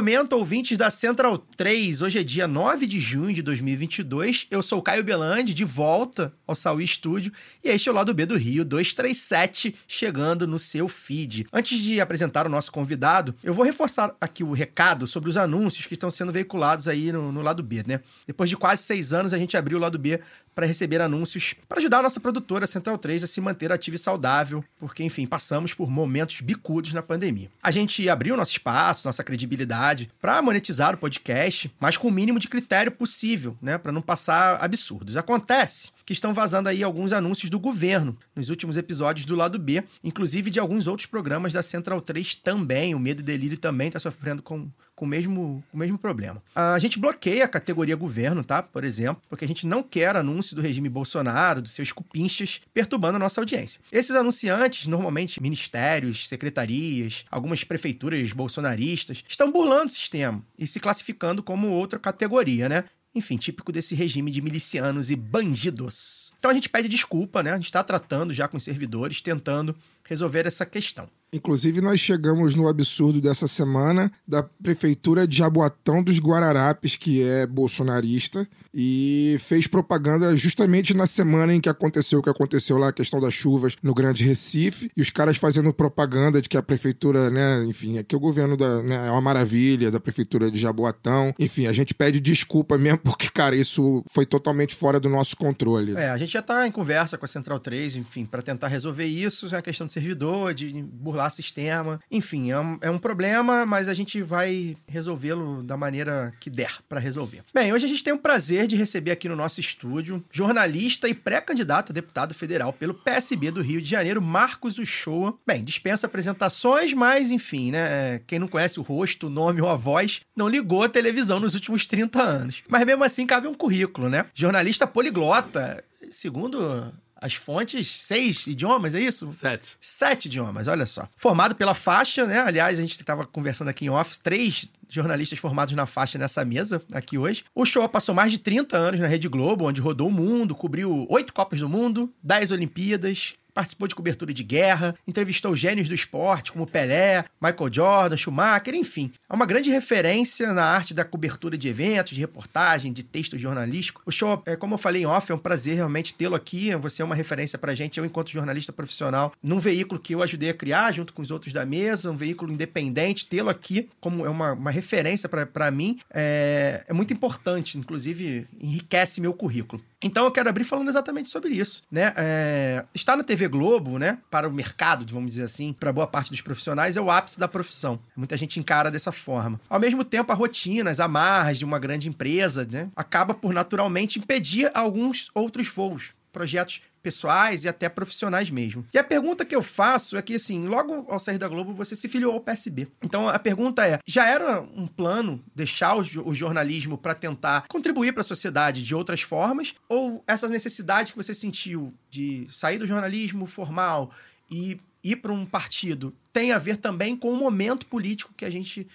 Momento, 0.00 0.32
ouvintes 0.32 0.78
da 0.78 0.88
Central 0.88 1.36
3. 1.36 2.00
Hoje 2.00 2.18
é 2.18 2.22
dia 2.22 2.48
9 2.48 2.86
de 2.86 2.98
junho 2.98 3.34
de 3.34 3.42
2022. 3.42 4.46
Eu 4.50 4.62
sou 4.62 4.80
Caio 4.80 5.04
Belandi, 5.04 5.52
de 5.52 5.62
volta 5.62 6.32
ao 6.46 6.54
Saúl 6.54 6.80
Estúdio. 6.80 7.30
E 7.62 7.68
este 7.68 7.90
é 7.90 7.92
o 7.92 7.94
Lado 7.94 8.14
B 8.14 8.24
do 8.24 8.34
Rio 8.34 8.64
237, 8.64 9.74
chegando 9.86 10.46
no 10.46 10.58
seu 10.58 10.88
feed. 10.88 11.46
Antes 11.52 11.78
de 11.78 12.00
apresentar 12.00 12.46
o 12.46 12.48
nosso 12.48 12.72
convidado, 12.72 13.34
eu 13.44 13.52
vou 13.52 13.62
reforçar 13.62 14.16
aqui 14.18 14.42
o 14.42 14.52
recado 14.52 15.06
sobre 15.06 15.28
os 15.28 15.36
anúncios 15.36 15.84
que 15.84 15.92
estão 15.92 16.10
sendo 16.10 16.32
veiculados 16.32 16.88
aí 16.88 17.12
no, 17.12 17.30
no 17.30 17.42
Lado 17.42 17.62
B, 17.62 17.84
né? 17.86 18.00
Depois 18.26 18.48
de 18.48 18.56
quase 18.56 18.82
seis 18.84 19.12
anos, 19.12 19.34
a 19.34 19.38
gente 19.38 19.54
abriu 19.54 19.76
o 19.76 19.80
Lado 19.82 19.98
B 19.98 20.18
para 20.54 20.66
receber 20.66 21.00
anúncios 21.00 21.54
para 21.68 21.78
ajudar 21.78 21.98
a 21.98 22.02
nossa 22.02 22.20
produtora 22.20 22.66
Central 22.66 22.98
3 22.98 23.24
a 23.24 23.26
se 23.26 23.40
manter 23.40 23.72
ativa 23.72 23.96
e 23.96 23.98
saudável, 23.98 24.64
porque, 24.78 25.02
enfim, 25.02 25.26
passamos 25.26 25.74
por 25.74 25.90
momentos 25.90 26.40
bicudos 26.40 26.92
na 26.92 27.02
pandemia. 27.02 27.50
A 27.62 27.70
gente 27.70 28.08
abriu 28.08 28.36
nosso 28.36 28.52
espaço, 28.52 29.06
nossa 29.08 29.24
credibilidade 29.24 30.10
para 30.20 30.40
monetizar 30.42 30.94
o 30.94 30.98
podcast, 30.98 31.72
mas 31.78 31.96
com 31.96 32.08
o 32.08 32.12
mínimo 32.12 32.38
de 32.38 32.48
critério 32.48 32.92
possível, 32.92 33.56
né, 33.60 33.78
para 33.78 33.92
não 33.92 34.02
passar 34.02 34.62
absurdos. 34.62 35.16
Acontece 35.16 35.92
que 36.10 36.12
estão 36.12 36.34
vazando 36.34 36.68
aí 36.68 36.82
alguns 36.82 37.12
anúncios 37.12 37.50
do 37.50 37.60
governo 37.60 38.18
nos 38.34 38.50
últimos 38.50 38.76
episódios 38.76 39.24
do 39.24 39.36
lado 39.36 39.60
B, 39.60 39.84
inclusive 40.02 40.50
de 40.50 40.58
alguns 40.58 40.88
outros 40.88 41.06
programas 41.06 41.52
da 41.52 41.62
Central 41.62 42.00
3 42.00 42.34
também. 42.34 42.96
O 42.96 42.98
Medo 42.98 43.20
e 43.20 43.22
Delírio 43.22 43.56
também 43.56 43.86
está 43.86 44.00
sofrendo 44.00 44.42
com, 44.42 44.68
com 45.00 45.06
o 45.06 45.08
mesmo, 45.08 45.64
com 45.70 45.78
o 45.78 45.80
mesmo 45.80 45.96
problema. 45.96 46.42
A 46.54 46.78
gente 46.78 46.98
bloqueia 46.98 47.46
a 47.46 47.48
categoria 47.48 47.96
governo, 47.96 48.44
tá? 48.44 48.62
Por 48.62 48.84
exemplo, 48.84 49.22
porque 49.30 49.46
a 49.46 49.48
gente 49.48 49.66
não 49.66 49.82
quer 49.82 50.14
anúncio 50.14 50.54
do 50.54 50.60
regime 50.60 50.90
Bolsonaro, 50.90 51.62
dos 51.62 51.72
seus 51.72 51.90
cupinchas, 51.90 52.60
perturbando 52.74 53.16
a 53.16 53.18
nossa 53.18 53.40
audiência. 53.40 53.80
Esses 53.90 54.14
anunciantes, 54.14 54.86
normalmente 54.86 55.40
ministérios, 55.40 56.28
secretarias, 56.28 57.24
algumas 57.30 57.64
prefeituras 57.64 58.30
bolsonaristas, 58.32 59.24
estão 59.26 59.50
burlando 59.50 59.86
o 59.86 59.88
sistema 59.88 60.44
e 60.58 60.66
se 60.66 60.78
classificando 60.78 61.42
como 61.42 61.68
outra 61.68 61.98
categoria, 61.98 62.68
né? 62.68 62.84
Enfim, 63.14 63.38
típico 63.38 63.72
desse 63.72 63.94
regime 63.94 64.30
de 64.30 64.42
milicianos 64.42 65.10
e 65.10 65.16
bandidos. 65.16 66.30
Então 66.38 66.50
a 66.50 66.54
gente 66.54 66.68
pede 66.68 66.88
desculpa, 66.88 67.42
né? 67.42 67.52
A 67.52 67.56
gente 67.56 67.64
está 67.64 67.82
tratando 67.82 68.34
já 68.34 68.46
com 68.46 68.58
os 68.58 68.64
servidores, 68.64 69.20
tentando 69.22 69.74
resolver 70.10 70.44
essa 70.44 70.66
questão. 70.66 71.08
Inclusive, 71.32 71.80
nós 71.80 72.00
chegamos 72.00 72.56
no 72.56 72.66
absurdo 72.66 73.20
dessa 73.20 73.46
semana 73.46 74.10
da 74.26 74.42
Prefeitura 74.42 75.24
de 75.24 75.38
Jaboatão 75.38 76.02
dos 76.02 76.18
Guararapes, 76.18 76.96
que 76.96 77.22
é 77.22 77.46
bolsonarista, 77.46 78.48
e 78.74 79.36
fez 79.40 79.66
propaganda 79.66 80.34
justamente 80.36 80.94
na 80.94 81.06
semana 81.06 81.54
em 81.54 81.60
que 81.60 81.68
aconteceu 81.68 82.20
o 82.20 82.22
que 82.22 82.30
aconteceu 82.30 82.78
lá, 82.78 82.88
a 82.88 82.92
questão 82.92 83.20
das 83.20 83.34
chuvas 83.34 83.76
no 83.82 83.94
Grande 83.94 84.24
Recife, 84.24 84.90
e 84.96 85.00
os 85.00 85.10
caras 85.10 85.36
fazendo 85.36 85.72
propaganda 85.72 86.40
de 86.40 86.48
que 86.48 86.56
a 86.56 86.62
Prefeitura, 86.62 87.30
né, 87.30 87.64
enfim, 87.64 87.98
aqui 87.98 88.14
o 88.14 88.20
governo 88.20 88.56
da, 88.56 88.82
né, 88.82 89.08
é 89.08 89.10
uma 89.10 89.20
maravilha, 89.20 89.90
da 89.90 90.00
Prefeitura 90.00 90.50
de 90.50 90.58
Jaboatão. 90.58 91.34
Enfim, 91.38 91.66
a 91.66 91.72
gente 91.72 91.94
pede 91.94 92.20
desculpa 92.20 92.78
mesmo, 92.78 92.98
porque, 93.04 93.28
cara, 93.28 93.56
isso 93.56 94.04
foi 94.10 94.24
totalmente 94.24 94.74
fora 94.74 95.00
do 95.00 95.08
nosso 95.08 95.36
controle. 95.36 95.94
É, 95.96 96.10
a 96.10 96.16
gente 96.16 96.32
já 96.32 96.40
está 96.40 96.66
em 96.66 96.72
conversa 96.72 97.18
com 97.18 97.24
a 97.24 97.28
Central 97.28 97.58
3, 97.58 97.96
enfim, 97.96 98.24
para 98.24 98.42
tentar 98.42 98.68
resolver 98.68 99.06
isso, 99.06 99.46
é 99.46 99.56
uma 99.56 99.62
questão 99.62 99.86
de 99.86 99.92
servidor, 99.92 100.54
de 100.54 100.82
burlar 100.82 101.30
sistema. 101.30 102.00
Enfim, 102.10 102.50
é 102.50 102.60
um, 102.60 102.78
é 102.80 102.90
um 102.90 102.98
problema, 102.98 103.66
mas 103.66 103.88
a 103.88 103.94
gente 103.94 104.22
vai 104.22 104.76
resolvê-lo 104.86 105.62
da 105.62 105.76
maneira 105.76 106.32
que 106.40 106.50
der 106.50 106.78
para 106.88 107.00
resolver. 107.00 107.42
Bem, 107.54 107.72
hoje 107.72 107.86
a 107.86 107.88
gente 107.88 108.04
tem 108.04 108.12
o 108.12 108.18
prazer 108.18 108.59
de 108.66 108.76
receber 108.76 109.10
aqui 109.10 109.28
no 109.28 109.36
nosso 109.36 109.60
estúdio 109.60 110.24
jornalista 110.30 111.08
e 111.08 111.14
pré-candidato 111.14 111.92
a 111.92 111.94
deputado 111.94 112.34
federal 112.34 112.72
pelo 112.72 112.94
PSB 112.94 113.50
do 113.50 113.62
Rio 113.62 113.80
de 113.80 113.88
Janeiro, 113.88 114.22
Marcos 114.22 114.78
Uchoa. 114.78 115.38
Bem, 115.46 115.64
dispensa 115.64 116.06
apresentações, 116.06 116.92
mas 116.92 117.30
enfim, 117.30 117.70
né? 117.70 118.20
Quem 118.26 118.38
não 118.38 118.48
conhece 118.48 118.78
o 118.78 118.82
rosto, 118.82 119.26
o 119.26 119.30
nome 119.30 119.60
ou 119.60 119.68
a 119.68 119.76
voz, 119.76 120.20
não 120.36 120.48
ligou 120.48 120.82
a 120.82 120.88
televisão 120.88 121.40
nos 121.40 121.54
últimos 121.54 121.86
30 121.86 122.22
anos. 122.22 122.62
Mas 122.68 122.84
mesmo 122.84 123.04
assim 123.04 123.26
cabe 123.26 123.46
um 123.46 123.54
currículo, 123.54 124.08
né? 124.08 124.26
Jornalista 124.34 124.86
poliglota, 124.86 125.84
segundo 126.10 126.92
as 127.20 127.34
fontes, 127.34 128.02
seis 128.02 128.46
idiomas, 128.46 128.94
é 128.94 129.00
isso? 129.00 129.30
Sete. 129.32 129.76
Sete 129.80 130.26
idiomas, 130.26 130.68
olha 130.68 130.86
só. 130.86 131.08
Formado 131.16 131.54
pela 131.54 131.74
faixa, 131.74 132.24
né? 132.24 132.40
Aliás, 132.40 132.78
a 132.78 132.82
gente 132.82 132.98
estava 132.98 133.26
conversando 133.26 133.68
aqui 133.68 133.84
em 133.84 133.90
off, 133.90 134.18
três 134.20 134.66
jornalistas 134.88 135.38
formados 135.38 135.74
na 135.74 135.86
faixa 135.86 136.18
nessa 136.18 136.44
mesa 136.44 136.82
aqui 136.92 137.16
hoje. 137.16 137.44
O 137.54 137.64
show 137.64 137.88
passou 137.88 138.14
mais 138.14 138.32
de 138.32 138.38
30 138.38 138.76
anos 138.76 139.00
na 139.00 139.06
Rede 139.06 139.28
Globo, 139.28 139.66
onde 139.66 139.80
rodou 139.80 140.08
o 140.08 140.12
mundo, 140.12 140.54
cobriu 140.54 141.06
oito 141.08 141.32
Copas 141.32 141.60
do 141.60 141.68
Mundo, 141.68 142.12
dez 142.22 142.50
Olimpíadas, 142.50 143.34
participou 143.60 143.86
de 143.86 143.94
cobertura 143.94 144.32
de 144.32 144.42
guerra, 144.42 144.94
entrevistou 145.06 145.54
gênios 145.54 145.86
do 145.86 145.94
esporte 145.94 146.50
como 146.50 146.66
Pelé, 146.66 147.26
Michael 147.40 147.70
Jordan, 147.70 148.16
Schumacher, 148.16 148.74
enfim. 148.74 149.12
É 149.28 149.34
uma 149.34 149.44
grande 149.44 149.68
referência 149.70 150.52
na 150.54 150.64
arte 150.64 150.94
da 150.94 151.04
cobertura 151.04 151.58
de 151.58 151.68
eventos, 151.68 152.14
de 152.14 152.20
reportagem, 152.20 152.90
de 152.90 153.02
texto 153.02 153.36
jornalístico. 153.36 154.00
O 154.06 154.10
show, 154.10 154.42
é, 154.46 154.56
como 154.56 154.74
eu 154.74 154.78
falei 154.78 155.02
em 155.02 155.06
off, 155.06 155.30
é 155.30 155.34
um 155.34 155.38
prazer 155.38 155.74
realmente 155.74 156.14
tê-lo 156.14 156.34
aqui. 156.34 156.74
Você 156.76 157.02
é 157.02 157.04
uma 157.04 157.14
referência 157.14 157.58
pra 157.58 157.74
gente, 157.74 157.98
eu 157.98 158.04
enquanto 158.06 158.30
jornalista 158.30 158.72
profissional, 158.72 159.32
num 159.42 159.60
veículo 159.60 160.00
que 160.00 160.14
eu 160.14 160.22
ajudei 160.22 160.48
a 160.48 160.54
criar 160.54 160.92
junto 160.92 161.12
com 161.12 161.20
os 161.20 161.30
outros 161.30 161.52
da 161.52 161.66
mesa, 161.66 162.10
um 162.10 162.16
veículo 162.16 162.50
independente, 162.50 163.26
tê-lo 163.26 163.50
aqui 163.50 163.90
como 164.00 164.24
é 164.24 164.30
uma, 164.30 164.54
uma 164.54 164.70
referência 164.70 165.28
para 165.28 165.70
mim 165.70 165.98
é, 166.10 166.82
é 166.88 166.92
muito 166.94 167.12
importante, 167.12 167.76
inclusive 167.76 168.46
enriquece 168.58 169.20
meu 169.20 169.34
currículo. 169.34 169.82
Então 170.02 170.24
eu 170.24 170.30
quero 170.30 170.48
abrir 170.48 170.64
falando 170.64 170.88
exatamente 170.88 171.28
sobre 171.28 171.50
isso, 171.50 171.82
né? 171.90 172.12
É, 172.16 172.84
estar 172.94 173.16
na 173.16 173.22
TV 173.22 173.48
Globo, 173.48 173.98
né, 173.98 174.18
para 174.30 174.48
o 174.48 174.52
mercado, 174.52 175.04
vamos 175.12 175.30
dizer 175.30 175.42
assim, 175.42 175.72
para 175.72 175.92
boa 175.92 176.06
parte 176.06 176.30
dos 176.30 176.40
profissionais 176.40 176.96
é 176.96 177.00
o 177.00 177.10
ápice 177.10 177.38
da 177.38 177.46
profissão. 177.46 178.00
Muita 178.16 178.36
gente 178.36 178.58
encara 178.58 178.90
dessa 178.90 179.12
forma. 179.12 179.60
Ao 179.68 179.78
mesmo 179.78 180.02
tempo, 180.02 180.32
a 180.32 180.34
rotina, 180.34 180.90
as 180.90 181.00
amarras 181.00 181.58
de 181.58 181.64
uma 181.64 181.78
grande 181.78 182.08
empresa, 182.08 182.66
né, 182.70 182.88
acaba 182.96 183.34
por 183.34 183.52
naturalmente 183.52 184.18
impedir 184.18 184.70
alguns 184.74 185.30
outros 185.34 185.68
voos 185.68 186.14
projetos 186.32 186.80
pessoais 187.02 187.64
e 187.64 187.68
até 187.68 187.88
profissionais 187.88 188.50
mesmo. 188.50 188.86
E 188.92 188.98
a 188.98 189.04
pergunta 189.04 189.44
que 189.44 189.54
eu 189.54 189.62
faço 189.62 190.16
é 190.16 190.22
que, 190.22 190.34
assim, 190.34 190.66
logo 190.66 191.06
ao 191.08 191.18
sair 191.18 191.38
da 191.38 191.48
Globo, 191.48 191.72
você 191.72 191.96
se 191.96 192.08
filiou 192.08 192.32
ao 192.32 192.40
PSB. 192.40 192.88
Então 193.02 193.28
a 193.28 193.38
pergunta 193.38 193.86
é: 193.86 193.98
já 194.06 194.26
era 194.26 194.60
um 194.60 194.86
plano 194.86 195.42
deixar 195.54 195.96
o, 195.96 196.34
jornalismo 196.34 196.96
para 196.96 197.14
tentar 197.14 197.66
contribuir 197.68 198.12
para 198.12 198.20
a 198.20 198.24
sociedade 198.24 198.84
de 198.84 198.94
outras 198.94 199.22
formas? 199.22 199.74
Ou 199.88 200.22
essa 200.26 200.48
necessidade 200.48 201.12
que 201.12 201.18
você 201.18 201.34
sentiu 201.34 201.92
de 202.10 202.46
sair 202.50 202.78
do 202.78 202.86
jornalismo 202.86 203.46
formal 203.46 204.10
e 204.50 204.80
ir 205.02 205.16
para 205.16 205.32
um 205.32 205.46
partido 205.46 206.14
tem 206.32 206.52
a 206.52 206.58
ver 206.58 206.76
também 206.76 207.16
com 207.16 207.32
o 207.32 207.36
momento 207.36 207.86
político 207.86 208.32
que 208.36 208.44
a 208.44 208.50
gente. 208.50 208.86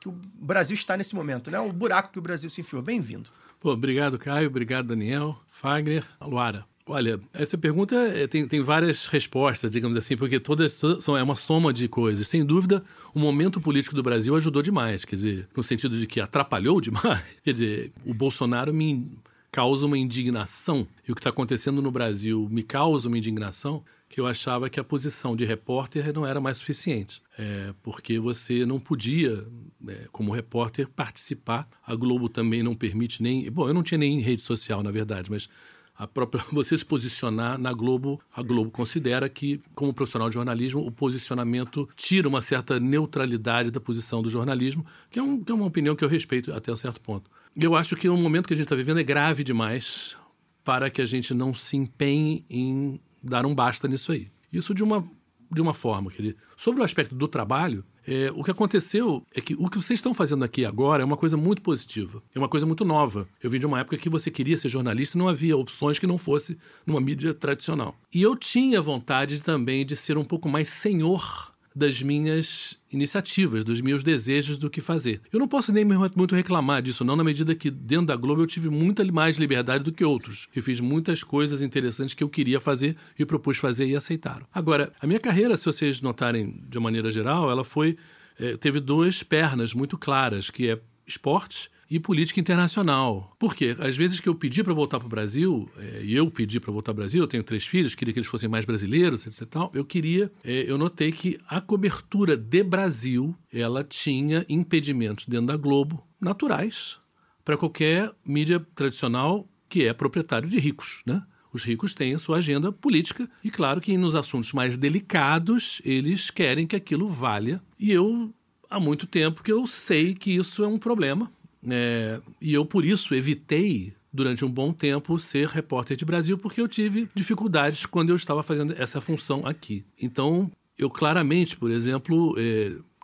que 0.00 0.08
o 0.08 0.12
Brasil 0.12 0.74
está 0.74 0.96
nesse 0.96 1.14
momento, 1.14 1.50
né? 1.50 1.58
O 1.58 1.72
buraco 1.72 2.12
que 2.12 2.18
o 2.18 2.22
Brasil 2.22 2.50
se 2.50 2.60
enfiou. 2.60 2.82
Bem-vindo. 2.82 3.30
Pô, 3.58 3.72
obrigado, 3.72 4.18
Caio. 4.18 4.48
Obrigado, 4.48 4.88
Daniel, 4.88 5.38
Fagner, 5.50 6.06
Luara. 6.20 6.64
Olha, 6.88 7.18
essa 7.32 7.58
pergunta 7.58 7.96
eh, 7.96 8.28
tem, 8.28 8.46
tem 8.46 8.62
várias 8.62 9.06
respostas, 9.08 9.72
digamos 9.72 9.96
assim, 9.96 10.16
porque 10.16 10.38
todas, 10.38 10.80
são 11.00 11.16
é 11.16 11.22
uma 11.22 11.34
soma 11.34 11.72
de 11.72 11.88
coisas. 11.88 12.28
Sem 12.28 12.44
dúvida, 12.44 12.84
o 13.12 13.18
momento 13.18 13.60
político 13.60 13.96
do 13.96 14.04
Brasil 14.04 14.36
ajudou 14.36 14.62
demais, 14.62 15.04
quer 15.04 15.16
dizer, 15.16 15.48
no 15.56 15.64
sentido 15.64 15.98
de 15.98 16.06
que 16.06 16.20
atrapalhou 16.20 16.78
demais. 16.80 17.24
Quer 17.42 17.52
dizer, 17.52 17.92
o 18.04 18.14
Bolsonaro 18.14 18.72
me 18.72 19.10
causa 19.50 19.84
uma 19.84 19.98
indignação, 19.98 20.86
e 21.08 21.10
o 21.10 21.14
que 21.16 21.20
está 21.20 21.30
acontecendo 21.30 21.82
no 21.82 21.90
Brasil 21.90 22.46
me 22.52 22.62
causa 22.62 23.08
uma 23.08 23.18
indignação, 23.18 23.82
que 24.08 24.20
eu 24.20 24.26
achava 24.26 24.70
que 24.70 24.78
a 24.78 24.84
posição 24.84 25.34
de 25.34 25.44
repórter 25.44 26.12
não 26.12 26.24
era 26.24 26.40
mais 26.40 26.58
suficiente, 26.58 27.20
é, 27.36 27.74
porque 27.82 28.20
você 28.20 28.64
não 28.64 28.78
podia, 28.78 29.44
é, 29.88 30.06
como 30.12 30.30
repórter, 30.30 30.88
participar. 30.88 31.68
A 31.84 31.96
Globo 31.96 32.28
também 32.28 32.62
não 32.62 32.76
permite 32.76 33.20
nem. 33.20 33.50
Bom, 33.50 33.66
eu 33.66 33.74
não 33.74 33.82
tinha 33.82 33.98
nem 33.98 34.20
rede 34.20 34.42
social, 34.42 34.84
na 34.84 34.92
verdade, 34.92 35.28
mas 35.28 35.48
a 35.98 36.06
própria 36.06 36.44
você 36.52 36.76
se 36.76 36.84
posicionar 36.84 37.58
na 37.58 37.72
Globo, 37.72 38.20
a 38.34 38.42
Globo 38.42 38.70
considera 38.70 39.28
que, 39.28 39.60
como 39.74 39.94
profissional 39.94 40.28
de 40.28 40.34
jornalismo, 40.34 40.86
o 40.86 40.90
posicionamento 40.90 41.88
tira 41.96 42.28
uma 42.28 42.42
certa 42.42 42.78
neutralidade 42.78 43.70
da 43.70 43.80
posição 43.80 44.22
do 44.22 44.30
jornalismo, 44.30 44.84
que 45.10 45.18
é, 45.18 45.22
um, 45.22 45.42
que 45.42 45.50
é 45.50 45.54
uma 45.54 45.66
opinião 45.66 45.96
que 45.96 46.04
eu 46.04 46.08
respeito 46.08 46.52
até 46.52 46.72
um 46.72 46.76
certo 46.76 47.00
ponto. 47.00 47.30
Eu 47.56 47.74
acho 47.74 47.96
que 47.96 48.08
o 48.08 48.16
momento 48.16 48.46
que 48.46 48.52
a 48.52 48.56
gente 48.56 48.66
está 48.66 48.76
vivendo 48.76 49.00
é 49.00 49.02
grave 49.02 49.42
demais 49.42 50.16
para 50.62 50.90
que 50.90 51.00
a 51.00 51.06
gente 51.06 51.32
não 51.32 51.54
se 51.54 51.76
empenhe 51.76 52.44
em 52.50 53.00
dar 53.22 53.46
um 53.46 53.54
basta 53.54 53.88
nisso 53.88 54.12
aí. 54.12 54.30
Isso 54.52 54.74
de 54.74 54.82
uma, 54.82 55.08
de 55.50 55.62
uma 55.62 55.72
forma. 55.72 56.12
Sobre 56.56 56.80
o 56.80 56.84
aspecto 56.84 57.14
do 57.14 57.28
trabalho, 57.28 57.84
É, 58.06 58.30
o 58.34 58.44
que 58.44 58.50
aconteceu 58.50 59.26
é 59.34 59.40
que 59.40 59.54
o 59.54 59.68
que 59.68 59.76
vocês 59.76 59.98
estão 59.98 60.14
fazendo 60.14 60.44
aqui 60.44 60.64
agora 60.64 61.02
é 61.02 61.06
uma 61.06 61.16
coisa 61.16 61.36
muito 61.36 61.60
positiva, 61.60 62.22
é 62.34 62.38
uma 62.38 62.48
coisa 62.48 62.64
muito 62.64 62.84
nova. 62.84 63.28
Eu 63.42 63.50
vim 63.50 63.58
de 63.58 63.66
uma 63.66 63.80
época 63.80 63.98
que 63.98 64.08
você 64.08 64.30
queria 64.30 64.56
ser 64.56 64.68
jornalista 64.68 65.16
e 65.16 65.20
não 65.20 65.28
havia 65.28 65.56
opções 65.56 65.98
que 65.98 66.06
não 66.06 66.16
fosse 66.16 66.56
numa 66.86 67.00
mídia 67.00 67.34
tradicional. 67.34 67.96
E 68.14 68.22
eu 68.22 68.36
tinha 68.36 68.80
vontade 68.80 69.40
também 69.40 69.84
de 69.84 69.96
ser 69.96 70.16
um 70.16 70.24
pouco 70.24 70.48
mais 70.48 70.68
senhor 70.68 71.55
das 71.76 72.00
minhas 72.00 72.78
iniciativas, 72.90 73.62
dos 73.62 73.82
meus 73.82 74.02
desejos 74.02 74.56
do 74.56 74.70
que 74.70 74.80
fazer. 74.80 75.20
Eu 75.30 75.38
não 75.38 75.46
posso 75.46 75.70
nem 75.70 75.84
muito 75.84 76.34
reclamar 76.34 76.80
disso, 76.80 77.04
não, 77.04 77.14
na 77.14 77.22
medida 77.22 77.54
que 77.54 77.70
dentro 77.70 78.06
da 78.06 78.16
Globo 78.16 78.40
eu 78.40 78.46
tive 78.46 78.70
muita 78.70 79.04
mais 79.12 79.36
liberdade 79.36 79.84
do 79.84 79.92
que 79.92 80.02
outros. 80.02 80.48
Eu 80.56 80.62
fiz 80.62 80.80
muitas 80.80 81.22
coisas 81.22 81.60
interessantes 81.60 82.14
que 82.14 82.24
eu 82.24 82.30
queria 82.30 82.58
fazer 82.58 82.96
e 83.18 83.26
propus 83.26 83.58
fazer 83.58 83.86
e 83.86 83.94
aceitaram. 83.94 84.46
Agora, 84.54 84.90
a 84.98 85.06
minha 85.06 85.20
carreira, 85.20 85.54
se 85.54 85.66
vocês 85.66 86.00
notarem 86.00 86.62
de 86.66 86.78
uma 86.78 86.84
maneira 86.84 87.12
geral, 87.12 87.50
ela 87.50 87.62
foi. 87.62 87.98
eh, 88.40 88.56
teve 88.56 88.80
duas 88.80 89.22
pernas 89.22 89.74
muito 89.74 89.98
claras, 89.98 90.48
que 90.48 90.70
é 90.70 90.80
esportes 91.06 91.68
e 91.90 92.00
política 92.00 92.40
internacional. 92.40 93.34
Por 93.38 93.54
quê? 93.54 93.76
Às 93.78 93.96
vezes 93.96 94.20
que 94.20 94.28
eu 94.28 94.34
pedi 94.34 94.62
para 94.62 94.74
voltar 94.74 94.98
para 94.98 95.06
o 95.06 95.10
Brasil, 95.10 95.70
eh, 95.78 96.02
e 96.04 96.14
eu 96.14 96.30
pedi 96.30 96.58
para 96.58 96.72
voltar 96.72 96.92
ao 96.92 96.96
Brasil, 96.96 97.22
eu 97.22 97.28
tenho 97.28 97.42
três 97.42 97.66
filhos, 97.66 97.94
queria 97.94 98.12
que 98.12 98.18
eles 98.18 98.28
fossem 98.28 98.48
mais 98.48 98.64
brasileiros, 98.64 99.26
etc. 99.26 99.46
Tal, 99.48 99.70
eu 99.74 99.84
queria, 99.84 100.30
eh, 100.44 100.64
eu 100.66 100.76
notei 100.76 101.12
que 101.12 101.38
a 101.48 101.60
cobertura 101.60 102.36
de 102.36 102.62
Brasil, 102.62 103.34
ela 103.52 103.84
tinha 103.84 104.44
impedimentos 104.48 105.26
dentro 105.26 105.46
da 105.46 105.56
Globo 105.56 106.06
naturais 106.20 106.98
para 107.44 107.56
qualquer 107.56 108.12
mídia 108.24 108.58
tradicional 108.74 109.48
que 109.68 109.84
é 109.84 109.92
proprietário 109.92 110.48
de 110.48 110.58
ricos, 110.58 111.02
né? 111.06 111.22
Os 111.52 111.64
ricos 111.64 111.94
têm 111.94 112.14
a 112.14 112.18
sua 112.18 112.38
agenda 112.38 112.70
política 112.70 113.30
e, 113.42 113.50
claro, 113.50 113.80
que 113.80 113.96
nos 113.96 114.14
assuntos 114.14 114.52
mais 114.52 114.76
delicados 114.76 115.80
eles 115.84 116.28
querem 116.28 116.66
que 116.66 116.76
aquilo 116.76 117.08
valha. 117.08 117.62
E 117.78 117.90
eu, 117.90 118.34
há 118.68 118.78
muito 118.78 119.06
tempo, 119.06 119.42
que 119.42 119.52
eu 119.52 119.66
sei 119.66 120.12
que 120.12 120.36
isso 120.36 120.62
é 120.62 120.68
um 120.68 120.76
problema 120.76 121.32
é, 121.68 122.20
e 122.40 122.54
eu, 122.54 122.64
por 122.64 122.84
isso, 122.84 123.14
evitei, 123.14 123.92
durante 124.12 124.44
um 124.44 124.50
bom 124.50 124.72
tempo, 124.72 125.18
ser 125.18 125.48
repórter 125.48 125.96
de 125.96 126.04
Brasil, 126.04 126.38
porque 126.38 126.60
eu 126.60 126.68
tive 126.68 127.08
dificuldades 127.14 127.84
quando 127.86 128.10
eu 128.10 128.16
estava 128.16 128.42
fazendo 128.42 128.74
essa 128.78 129.00
função 129.00 129.46
aqui. 129.46 129.84
Então, 130.00 130.50
eu 130.78 130.88
claramente, 130.90 131.56
por 131.56 131.70
exemplo, 131.70 132.34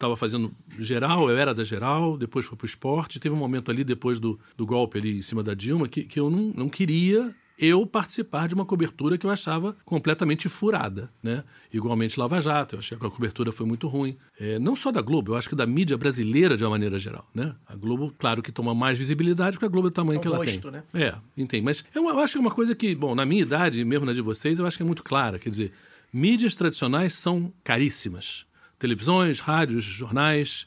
estava 0.02 0.16
fazendo 0.16 0.52
geral, 0.78 1.30
eu 1.30 1.36
era 1.36 1.54
da 1.54 1.64
geral, 1.64 2.16
depois 2.16 2.44
fui 2.44 2.56
para 2.56 2.64
o 2.64 2.66
esporte. 2.66 3.20
Teve 3.20 3.34
um 3.34 3.38
momento 3.38 3.70
ali, 3.70 3.84
depois 3.84 4.18
do, 4.18 4.38
do 4.56 4.66
golpe 4.66 4.98
ali 4.98 5.18
em 5.18 5.22
cima 5.22 5.42
da 5.42 5.54
Dilma, 5.54 5.86
que, 5.86 6.04
que 6.04 6.18
eu 6.18 6.30
não, 6.30 6.52
não 6.54 6.68
queria 6.68 7.34
eu 7.58 7.86
participar 7.86 8.48
de 8.48 8.54
uma 8.54 8.64
cobertura 8.64 9.16
que 9.16 9.24
eu 9.26 9.30
achava 9.30 9.76
completamente 9.84 10.48
furada, 10.48 11.10
né? 11.22 11.44
Igualmente 11.72 12.18
Lava 12.18 12.40
Jato, 12.40 12.74
eu 12.74 12.78
achei 12.80 12.96
que 12.98 13.06
a 13.06 13.10
cobertura 13.10 13.52
foi 13.52 13.66
muito 13.66 13.86
ruim. 13.88 14.16
É, 14.40 14.58
não 14.58 14.74
só 14.74 14.90
da 14.90 15.00
Globo, 15.00 15.32
eu 15.32 15.36
acho 15.36 15.48
que 15.48 15.54
da 15.54 15.66
mídia 15.66 15.96
brasileira 15.96 16.56
de 16.56 16.64
uma 16.64 16.70
maneira 16.70 16.98
geral, 16.98 17.28
né? 17.34 17.54
A 17.66 17.76
Globo, 17.76 18.12
claro 18.18 18.42
que 18.42 18.50
toma 18.50 18.74
mais 18.74 18.98
visibilidade 18.98 19.56
porque 19.56 19.66
a 19.66 19.68
Globo 19.68 19.88
é 19.88 19.90
o 19.90 19.92
tamanho 19.92 20.18
É 20.18 20.20
que 20.20 20.26
ela 20.26 20.38
rosto, 20.38 20.60
tem. 20.60 20.70
né? 20.72 20.82
É, 20.94 21.14
entende. 21.36 21.64
Mas 21.64 21.84
eu, 21.94 22.08
eu 22.08 22.18
acho 22.18 22.32
que 22.32 22.38
é 22.38 22.40
uma 22.40 22.50
coisa 22.50 22.74
que, 22.74 22.94
bom, 22.94 23.14
na 23.14 23.24
minha 23.24 23.42
idade, 23.42 23.84
mesmo 23.84 24.06
na 24.06 24.12
de 24.12 24.20
vocês, 24.22 24.58
eu 24.58 24.66
acho 24.66 24.76
que 24.76 24.82
é 24.82 24.86
muito 24.86 25.04
clara. 25.04 25.38
Quer 25.38 25.50
dizer, 25.50 25.72
mídias 26.12 26.54
tradicionais 26.54 27.14
são 27.14 27.52
caríssimas. 27.62 28.44
Televisões, 28.78 29.38
rádios, 29.40 29.84
jornais. 29.84 30.66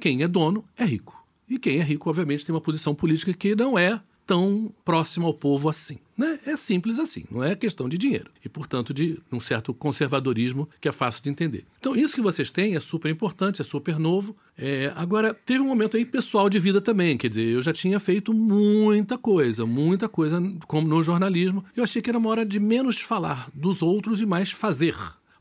Quem 0.00 0.22
é 0.22 0.28
dono 0.28 0.64
é 0.76 0.84
rico. 0.84 1.24
E 1.48 1.58
quem 1.58 1.78
é 1.78 1.82
rico, 1.82 2.08
obviamente, 2.10 2.44
tem 2.44 2.54
uma 2.54 2.60
posição 2.60 2.94
política 2.94 3.32
que 3.32 3.54
não 3.54 3.78
é 3.78 4.00
tão 4.26 4.72
próximo 4.84 5.26
ao 5.26 5.34
povo 5.34 5.68
assim. 5.68 5.98
Né? 6.16 6.38
É 6.46 6.56
simples 6.56 6.98
assim, 6.98 7.24
não 7.30 7.42
é 7.42 7.56
questão 7.56 7.88
de 7.88 7.98
dinheiro. 7.98 8.30
E, 8.44 8.48
portanto, 8.48 8.94
de 8.94 9.18
um 9.32 9.40
certo 9.40 9.74
conservadorismo 9.74 10.68
que 10.80 10.88
é 10.88 10.92
fácil 10.92 11.22
de 11.22 11.30
entender. 11.30 11.66
Então, 11.78 11.96
isso 11.96 12.14
que 12.14 12.20
vocês 12.20 12.52
têm 12.52 12.76
é 12.76 12.80
super 12.80 13.10
importante, 13.10 13.60
é 13.60 13.64
super 13.64 13.98
novo. 13.98 14.36
É, 14.56 14.92
agora, 14.94 15.34
teve 15.34 15.60
um 15.60 15.66
momento 15.66 15.96
aí 15.96 16.04
pessoal 16.04 16.48
de 16.48 16.58
vida 16.58 16.80
também, 16.80 17.16
quer 17.16 17.28
dizer, 17.28 17.48
eu 17.48 17.62
já 17.62 17.72
tinha 17.72 17.98
feito 17.98 18.32
muita 18.32 19.18
coisa, 19.18 19.66
muita 19.66 20.08
coisa 20.08 20.40
como 20.66 20.86
no 20.86 21.02
jornalismo. 21.02 21.64
Eu 21.76 21.82
achei 21.82 22.00
que 22.00 22.08
era 22.08 22.18
uma 22.18 22.30
hora 22.30 22.46
de 22.46 22.60
menos 22.60 23.00
falar 23.00 23.50
dos 23.52 23.82
outros 23.82 24.20
e 24.20 24.26
mais 24.26 24.50
fazer 24.50 24.96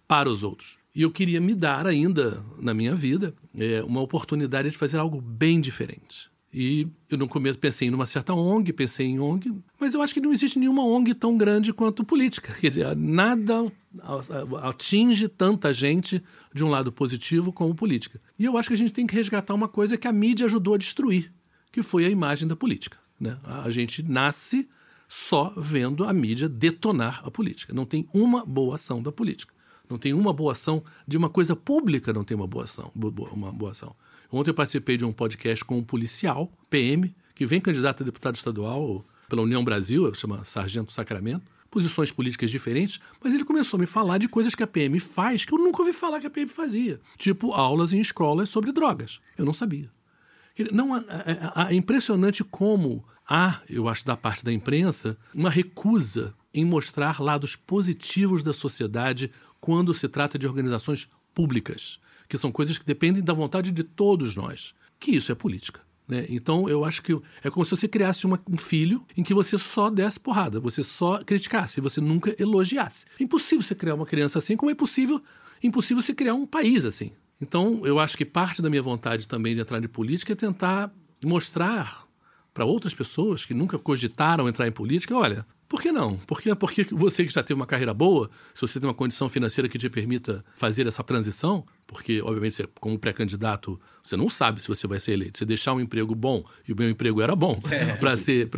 para 0.08 0.30
os 0.30 0.44
outros. 0.44 0.78
E 0.96 1.02
eu 1.02 1.12
queria 1.12 1.42
me 1.42 1.56
dar 1.56 1.88
ainda, 1.88 2.44
na 2.60 2.74
minha 2.74 2.96
vida, 2.96 3.34
é, 3.58 3.84
uma 3.84 4.02
oportunidade 4.02 4.70
de 4.70 4.78
fazer 4.78 4.98
algo 4.98 5.20
bem 5.20 5.60
diferente. 5.60 6.33
E 6.54 6.88
eu 7.10 7.18
no 7.18 7.28
começo 7.28 7.58
pensei 7.58 7.90
numa 7.90 8.06
certa 8.06 8.32
ONG, 8.34 8.72
pensei 8.72 9.08
em 9.08 9.20
ONG, 9.20 9.52
mas 9.80 9.96
eu 9.96 10.02
acho 10.04 10.14
que 10.14 10.22
não 10.22 10.32
existe 10.32 10.60
nenhuma 10.60 10.86
ONG 10.86 11.16
tão 11.16 11.36
grande 11.36 11.74
quanto 11.74 12.04
política. 12.04 12.54
Quer 12.62 12.70
dizer, 12.70 12.96
nada 12.96 13.72
atinge 14.62 15.28
tanta 15.28 15.74
gente 15.74 16.22
de 16.54 16.64
um 16.64 16.70
lado 16.70 16.92
positivo 16.92 17.52
como 17.52 17.74
política. 17.74 18.20
E 18.38 18.46
eu 18.46 18.56
acho 18.56 18.68
que 18.68 18.76
a 18.76 18.78
gente 18.78 18.94
tem 18.94 19.08
que 19.08 19.16
resgatar 19.16 19.56
uma 19.56 19.68
coisa 19.68 19.98
que 19.98 20.08
a 20.08 20.14
mídia 20.14 20.46
ajudou 20.46 20.76
a 20.76 20.78
destruir, 20.78 21.34
que 21.72 21.82
foi 21.82 22.06
a 22.06 22.10
imagem 22.10 22.48
da 22.48 22.56
política. 22.56 23.00
Né? 23.20 23.36
A 23.44 23.72
gente 23.72 24.04
nasce 24.04 24.70
só 25.08 25.54
vendo 25.58 26.04
a 26.04 26.14
mídia 26.14 26.48
detonar 26.48 27.22
a 27.26 27.32
política. 27.32 27.74
Não 27.74 27.86
tem 27.86 28.08
uma 28.14 28.46
boa 28.46 28.76
ação 28.76 29.02
da 29.02 29.12
política. 29.12 29.54
Não 29.90 29.98
tem 29.98 30.14
uma 30.14 30.32
boa 30.32 30.52
ação 30.52 30.84
de 31.08 31.18
uma 31.18 31.30
coisa 31.30 31.56
pública, 31.56 32.14
não 32.14 32.24
tem 32.24 32.36
uma 32.38 32.48
boa 32.48 32.66
ação. 32.66 32.92
Uma 32.96 33.52
boa 33.52 33.72
ação. 33.72 33.96
Ontem 34.34 34.50
eu 34.50 34.56
participei 34.56 34.98
de 34.98 35.06
um 35.06 35.14
podcast 35.14 35.64
com 35.64 35.78
um 35.78 35.84
policial, 35.84 36.52
PM, 36.68 37.16
que 37.36 37.46
vem 37.46 37.62
candidato 37.62 38.02
a 38.02 38.04
deputado 38.04 38.34
estadual 38.34 39.06
pela 39.30 39.44
União 39.44 39.64
Brasil, 39.64 40.12
chama 40.16 40.44
Sargento 40.44 40.92
Sacramento, 40.92 41.44
posições 41.70 42.12
políticas 42.12 42.50
diferentes, 42.50 43.00
mas 43.24 43.32
ele 43.32 43.46
começou 43.46 43.78
a 43.78 43.82
me 43.82 43.86
falar 43.86 44.18
de 44.18 44.28
coisas 44.28 44.56
que 44.56 44.64
a 44.64 44.68
PM 44.68 45.00
faz 45.00 45.46
que 45.46 45.54
eu 45.54 45.60
nunca 45.60 45.84
ouvi 45.84 45.94
falar 45.94 46.20
que 46.20 46.26
a 46.26 46.32
PM 46.32 46.50
fazia. 46.50 47.00
Tipo 47.16 47.54
aulas 47.54 47.94
em 47.94 48.00
escolas 48.00 48.50
sobre 48.50 48.72
drogas. 48.72 49.20
Eu 49.38 49.46
não 49.46 49.54
sabia. 49.54 49.92
Não, 50.72 50.98
é 50.98 51.76
impressionante 51.76 52.44
como 52.44 53.06
há, 53.30 53.62
eu 53.70 53.88
acho, 53.88 54.04
da 54.04 54.18
parte 54.18 54.44
da 54.44 54.52
imprensa, 54.52 55.16
uma 55.32 55.52
recusa 55.52 56.34
em 56.52 56.66
mostrar 56.66 57.22
lados 57.22 57.56
positivos 57.56 58.42
da 58.42 58.52
sociedade 58.52 59.30
quando 59.62 59.94
se 59.94 60.08
trata 60.08 60.40
de 60.40 60.48
organizações 60.48 61.08
públicas 61.36 62.00
que 62.34 62.38
são 62.40 62.52
coisas 62.52 62.80
que 62.80 62.86
dependem 62.86 63.22
da 63.22 63.32
vontade 63.32 63.72
de 63.72 63.84
todos 63.84 64.36
nós, 64.36 64.74
que 65.00 65.12
isso 65.12 65.32
é 65.32 65.36
política. 65.36 65.82
Né? 66.08 66.26
Então, 66.30 66.68
eu 66.68 66.84
acho 66.84 67.04
que 67.04 67.16
é 67.44 67.50
como 67.52 67.64
se 67.64 67.70
você 67.70 67.88
criasse 67.88 68.26
uma, 68.26 68.42
um 68.50 68.58
filho 68.58 69.06
em 69.16 69.22
que 69.22 69.36
você 69.36 69.56
só 69.56 69.88
desse 69.88 70.20
porrada, 70.20 70.60
você 70.60 70.84
só 70.84 71.24
criticasse, 71.24 71.80
você 71.80 72.02
nunca 72.02 72.36
elogiasse. 72.42 73.06
É 73.20 73.24
impossível 73.24 73.62
você 73.62 73.76
criar 73.76 73.94
uma 73.94 74.08
criança 74.08 74.40
assim, 74.40 74.58
como 74.58 74.72
é 74.72 74.74
impossível, 74.74 75.22
impossível 75.62 76.02
você 76.02 76.12
criar 76.12 76.34
um 76.34 76.48
país 76.48 76.86
assim. 76.86 77.12
Então, 77.40 77.86
eu 77.86 78.00
acho 78.00 78.18
que 78.18 78.26
parte 78.26 78.60
da 78.60 78.70
minha 78.70 78.82
vontade 78.82 79.28
também 79.28 79.54
de 79.54 79.62
entrar 79.62 79.78
em 79.78 79.88
política 79.88 80.34
é 80.34 80.36
tentar 80.36 80.92
mostrar 81.24 82.08
para 82.52 82.66
outras 82.66 82.96
pessoas 82.96 83.46
que 83.46 83.54
nunca 83.54 83.78
cogitaram 83.78 84.50
entrar 84.50 84.68
em 84.68 84.72
política, 84.72 85.16
olha, 85.16 85.46
por 85.74 85.82
que 85.82 85.92
não? 85.92 86.18
Porque, 86.28 86.54
porque 86.54 86.84
você 86.84 87.26
que 87.26 87.34
já 87.34 87.42
teve 87.42 87.60
uma 87.60 87.66
carreira 87.66 87.96
boa, 87.96 88.30
se 88.54 88.62
você 88.62 88.80
tem 88.80 88.88
uma 88.88 88.94
condição 88.94 89.28
financeira 89.28 89.68
que 89.68 89.80
te 89.80 89.90
permita 89.90 90.46
fazer 90.56 90.86
essa 90.86 91.04
transição, 91.04 91.66
porque, 91.88 92.22
obviamente, 92.22 92.54
você, 92.54 92.70
como 92.80 93.00
pré-candidato, 93.00 93.82
você 94.06 94.16
não 94.16 94.30
sabe 94.30 94.62
se 94.62 94.68
você 94.68 94.86
vai 94.86 95.00
ser 95.00 95.14
eleito. 95.14 95.40
Você 95.40 95.46
deixar 95.46 95.74
um 95.74 95.82
emprego 95.82 96.14
bom, 96.14 96.46
e 96.68 96.74
o 96.74 96.76
meu 96.76 96.88
emprego 96.88 97.24
era 97.24 97.36
bom 97.36 97.60
é. 97.72 97.94
para 97.98 98.16
ser, 98.16 98.52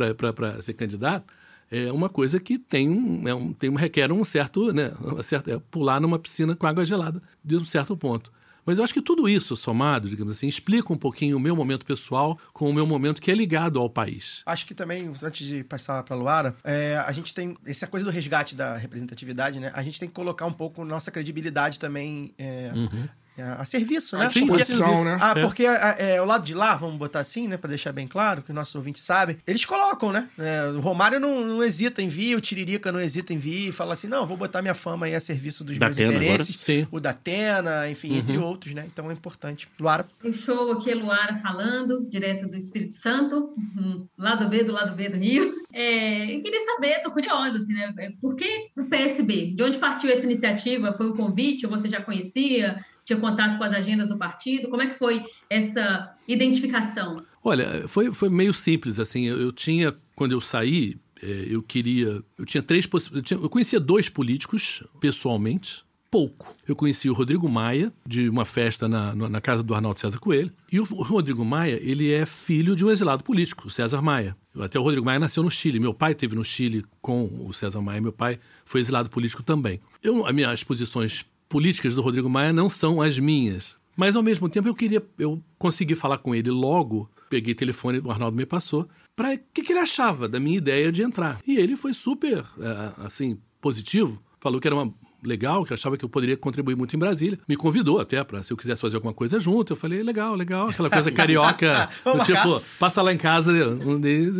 ser 0.60 0.74
candidato, 0.74 1.32
é 1.70 1.90
uma 1.90 2.10
coisa 2.10 2.38
que 2.38 2.58
tem 2.58 2.90
um, 2.90 3.26
é 3.26 3.34
um, 3.34 3.50
tem, 3.50 3.74
requer 3.74 4.12
um 4.12 4.22
certo, 4.22 4.70
né, 4.70 4.92
uma 5.00 5.22
certa, 5.22 5.52
é 5.52 5.58
pular 5.70 5.98
numa 5.98 6.18
piscina 6.18 6.54
com 6.54 6.66
água 6.66 6.84
gelada 6.84 7.22
de 7.42 7.56
um 7.56 7.64
certo 7.64 7.96
ponto. 7.96 8.30
Mas 8.66 8.78
eu 8.78 8.84
acho 8.84 8.92
que 8.92 9.00
tudo 9.00 9.28
isso 9.28 9.56
somado, 9.56 10.08
digamos 10.08 10.36
assim, 10.36 10.48
explica 10.48 10.92
um 10.92 10.98
pouquinho 10.98 11.36
o 11.36 11.40
meu 11.40 11.54
momento 11.54 11.86
pessoal 11.86 12.36
com 12.52 12.68
o 12.68 12.74
meu 12.74 12.84
momento 12.84 13.22
que 13.22 13.30
é 13.30 13.34
ligado 13.34 13.78
ao 13.78 13.88
país. 13.88 14.42
Acho 14.44 14.66
que 14.66 14.74
também, 14.74 15.10
antes 15.22 15.46
de 15.46 15.62
passar 15.62 16.02
para 16.02 16.16
a 16.16 16.18
Luara, 16.18 16.56
é, 16.64 16.96
a 17.06 17.12
gente 17.12 17.32
tem 17.32 17.56
essa 17.64 17.86
coisa 17.86 18.04
do 18.04 18.10
resgate 18.10 18.56
da 18.56 18.76
representatividade, 18.76 19.60
né? 19.60 19.70
A 19.72 19.82
gente 19.82 20.00
tem 20.00 20.08
que 20.08 20.14
colocar 20.14 20.46
um 20.46 20.52
pouco 20.52 20.84
nossa 20.84 21.12
credibilidade 21.12 21.78
também. 21.78 22.34
É, 22.36 22.72
uhum 22.74 23.08
a 23.42 23.64
serviço, 23.64 24.16
né? 24.16 24.26
A 24.26 24.28
disposição, 24.28 25.04
né? 25.04 25.18
Ah, 25.20 25.34
porque 25.34 25.66
é, 25.66 26.14
é, 26.14 26.22
o 26.22 26.24
lado 26.24 26.44
de 26.44 26.54
lá, 26.54 26.74
vamos 26.74 26.96
botar 26.96 27.20
assim, 27.20 27.46
né? 27.46 27.56
Pra 27.56 27.68
deixar 27.68 27.92
bem 27.92 28.06
claro, 28.06 28.42
que 28.42 28.50
os 28.50 28.54
nossos 28.54 28.74
ouvintes 28.74 29.02
sabem, 29.02 29.36
eles 29.46 29.64
colocam, 29.64 30.12
né? 30.12 30.28
É, 30.38 30.68
o 30.68 30.80
Romário 30.80 31.20
não, 31.20 31.44
não, 31.44 31.62
hesita 31.62 32.00
em 32.00 32.08
vir, 32.08 32.36
o 32.36 32.40
Tiririca 32.40 32.90
não 32.90 33.00
hesita 33.00 33.32
em 33.32 33.38
vir 33.38 33.68
e 33.68 33.72
fala 33.72 33.94
assim: 33.94 34.08
não, 34.08 34.26
vou 34.26 34.36
botar 34.36 34.62
minha 34.62 34.74
fama 34.74 35.06
aí 35.06 35.14
a 35.14 35.20
serviço 35.20 35.64
dos 35.64 35.78
da 35.78 35.86
meus 35.86 35.98
Atena 35.98 36.14
interesses. 36.14 36.86
O 36.90 37.00
da 37.00 37.10
Atena, 37.10 37.90
enfim, 37.90 38.12
uhum. 38.12 38.16
entre 38.16 38.38
outros, 38.38 38.74
né? 38.74 38.84
Então 38.86 39.10
é 39.10 39.12
importante. 39.12 39.68
Luara. 39.78 40.06
O 40.24 40.32
show 40.32 40.72
aqui 40.72 40.90
é 40.90 40.94
Luara 40.94 41.36
falando, 41.36 42.08
direto 42.08 42.48
do 42.48 42.56
Espírito 42.56 42.92
Santo, 42.92 43.54
uhum, 43.56 44.06
lado 44.16 44.48
B 44.48 44.64
do 44.64 44.72
lado 44.72 44.94
B 44.94 45.08
do 45.08 45.16
Rio. 45.16 45.54
É, 45.72 46.34
eu 46.34 46.42
queria 46.42 46.64
saber, 46.64 47.02
tô 47.02 47.10
curiosa, 47.10 47.58
assim, 47.58 47.72
né? 47.72 47.92
Por 48.20 48.34
que 48.34 48.70
o 48.76 48.84
PSB? 48.84 49.52
De 49.54 49.62
onde 49.62 49.78
partiu 49.78 50.10
essa 50.10 50.24
iniciativa? 50.24 50.92
Foi 50.94 51.08
o 51.10 51.14
convite 51.14 51.66
ou 51.66 51.72
você 51.72 51.88
já 51.88 52.00
conhecia? 52.00 52.84
Tinha 53.06 53.18
contato 53.18 53.56
com 53.56 53.64
as 53.64 53.72
agendas 53.72 54.08
do 54.08 54.18
partido? 54.18 54.68
Como 54.68 54.82
é 54.82 54.88
que 54.88 54.98
foi 54.98 55.24
essa 55.48 56.14
identificação? 56.26 57.24
Olha, 57.42 57.86
foi, 57.86 58.12
foi 58.12 58.28
meio 58.28 58.52
simples, 58.52 58.98
assim, 58.98 59.26
eu, 59.26 59.40
eu 59.40 59.52
tinha, 59.52 59.94
quando 60.16 60.32
eu 60.32 60.40
saí, 60.40 60.98
é, 61.22 61.46
eu 61.48 61.62
queria, 61.62 62.22
eu 62.36 62.44
tinha 62.44 62.62
três, 62.62 62.88
eu, 63.30 63.42
eu 63.42 63.48
conhecia 63.48 63.78
dois 63.78 64.08
políticos, 64.08 64.82
pessoalmente, 65.00 65.86
pouco. 66.10 66.54
Eu 66.66 66.74
conheci 66.74 67.08
o 67.08 67.12
Rodrigo 67.12 67.48
Maia, 67.48 67.92
de 68.04 68.28
uma 68.28 68.44
festa 68.44 68.88
na, 68.88 69.14
na 69.14 69.40
casa 69.40 69.62
do 69.62 69.74
Arnaldo 69.74 70.00
César 70.00 70.18
Coelho. 70.18 70.52
E 70.72 70.80
o 70.80 70.84
Rodrigo 70.84 71.44
Maia, 71.44 71.78
ele 71.82 72.12
é 72.12 72.26
filho 72.26 72.74
de 72.74 72.84
um 72.84 72.90
exilado 72.90 73.22
político, 73.22 73.70
César 73.70 74.02
Maia. 74.02 74.36
Até 74.58 74.78
o 74.78 74.82
Rodrigo 74.82 75.04
Maia 75.04 75.18
nasceu 75.18 75.42
no 75.42 75.50
Chile. 75.50 75.78
Meu 75.78 75.94
pai 75.94 76.14
teve 76.14 76.34
no 76.34 76.44
Chile 76.44 76.84
com 77.00 77.24
o 77.46 77.52
César 77.52 77.80
Maia. 77.80 78.00
Meu 78.00 78.12
pai 78.12 78.40
foi 78.64 78.80
exilado 78.80 79.10
político 79.10 79.42
também. 79.42 79.80
Eu, 80.02 80.26
as 80.26 80.34
minhas 80.34 80.64
posições 80.64 81.26
políticas 81.48 81.94
do 81.94 82.02
Rodrigo 82.02 82.28
Maia 82.28 82.52
não 82.52 82.68
são 82.68 83.00
as 83.00 83.18
minhas. 83.18 83.76
Mas, 83.96 84.14
ao 84.14 84.22
mesmo 84.22 84.48
tempo, 84.48 84.68
eu 84.68 84.74
queria... 84.74 85.02
Eu 85.18 85.42
consegui 85.58 85.94
falar 85.94 86.18
com 86.18 86.34
ele 86.34 86.50
logo. 86.50 87.10
Peguei 87.30 87.54
telefone, 87.54 87.98
o 87.98 88.10
Arnaldo 88.10 88.36
me 88.36 88.44
passou. 88.44 88.88
Para 89.14 89.34
o 89.34 89.38
que, 89.52 89.62
que 89.62 89.72
ele 89.72 89.80
achava 89.80 90.28
da 90.28 90.38
minha 90.38 90.58
ideia 90.58 90.92
de 90.92 91.02
entrar. 91.02 91.40
E 91.46 91.56
ele 91.56 91.76
foi 91.76 91.94
super, 91.94 92.44
eh, 92.60 92.92
assim, 92.98 93.38
positivo. 93.60 94.22
Falou 94.38 94.60
que 94.60 94.68
era 94.68 94.74
uma 94.74 94.94
legal, 95.26 95.64
que 95.64 95.74
achava 95.74 95.96
que 95.96 96.04
eu 96.04 96.08
poderia 96.08 96.36
contribuir 96.36 96.76
muito 96.76 96.94
em 96.94 96.98
Brasília. 96.98 97.38
Me 97.48 97.56
convidou 97.56 97.98
até 97.98 98.22
para 98.24 98.42
se 98.42 98.52
eu 98.52 98.56
quisesse 98.56 98.80
fazer 98.80 98.96
alguma 98.96 99.12
coisa 99.12 99.38
junto. 99.38 99.72
Eu 99.72 99.76
falei, 99.76 100.02
legal, 100.02 100.34
legal. 100.34 100.68
Aquela 100.68 100.88
coisa 100.88 101.10
carioca, 101.12 101.88
do 102.04 102.24
tipo, 102.24 102.62
passa 102.78 103.02
lá 103.02 103.12
em 103.12 103.18
casa, 103.18 103.52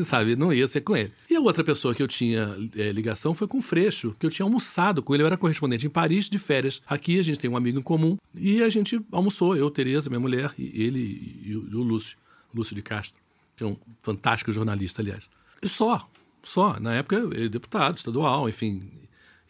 sabe? 0.04 0.36
Não 0.36 0.52
ia 0.52 0.66
ser 0.68 0.80
com 0.80 0.96
ele. 0.96 1.12
E 1.28 1.36
a 1.36 1.40
outra 1.40 1.64
pessoa 1.64 1.94
que 1.94 2.02
eu 2.02 2.08
tinha 2.08 2.56
eh, 2.76 2.92
ligação 2.92 3.34
foi 3.34 3.46
com 3.46 3.58
o 3.58 3.62
Freixo, 3.62 4.14
que 4.18 4.24
eu 4.24 4.30
tinha 4.30 4.44
almoçado 4.44 5.02
com 5.02 5.14
ele. 5.14 5.22
Eu 5.22 5.26
era 5.26 5.36
correspondente 5.36 5.86
em 5.86 5.90
Paris, 5.90 6.30
de 6.30 6.38
férias. 6.38 6.80
Aqui 6.86 7.18
a 7.18 7.22
gente 7.22 7.38
tem 7.38 7.50
um 7.50 7.56
amigo 7.56 7.78
em 7.78 7.82
comum. 7.82 8.16
E 8.34 8.62
a 8.62 8.68
gente 8.70 9.00
almoçou, 9.10 9.56
eu, 9.56 9.70
Tereza, 9.70 10.08
minha 10.08 10.20
mulher, 10.20 10.52
e 10.58 10.82
ele 10.82 11.42
e 11.44 11.56
o, 11.56 11.68
e 11.70 11.74
o 11.74 11.82
Lúcio, 11.82 12.16
Lúcio 12.54 12.74
de 12.74 12.82
Castro, 12.82 13.20
que 13.56 13.64
é 13.64 13.66
um 13.66 13.76
fantástico 14.00 14.52
jornalista, 14.52 15.02
aliás. 15.02 15.24
E 15.62 15.68
só, 15.68 16.08
só. 16.42 16.78
Na 16.78 16.94
época, 16.94 17.16
ele 17.16 17.46
é 17.46 17.48
deputado 17.48 17.96
estadual, 17.96 18.48
enfim. 18.48 18.90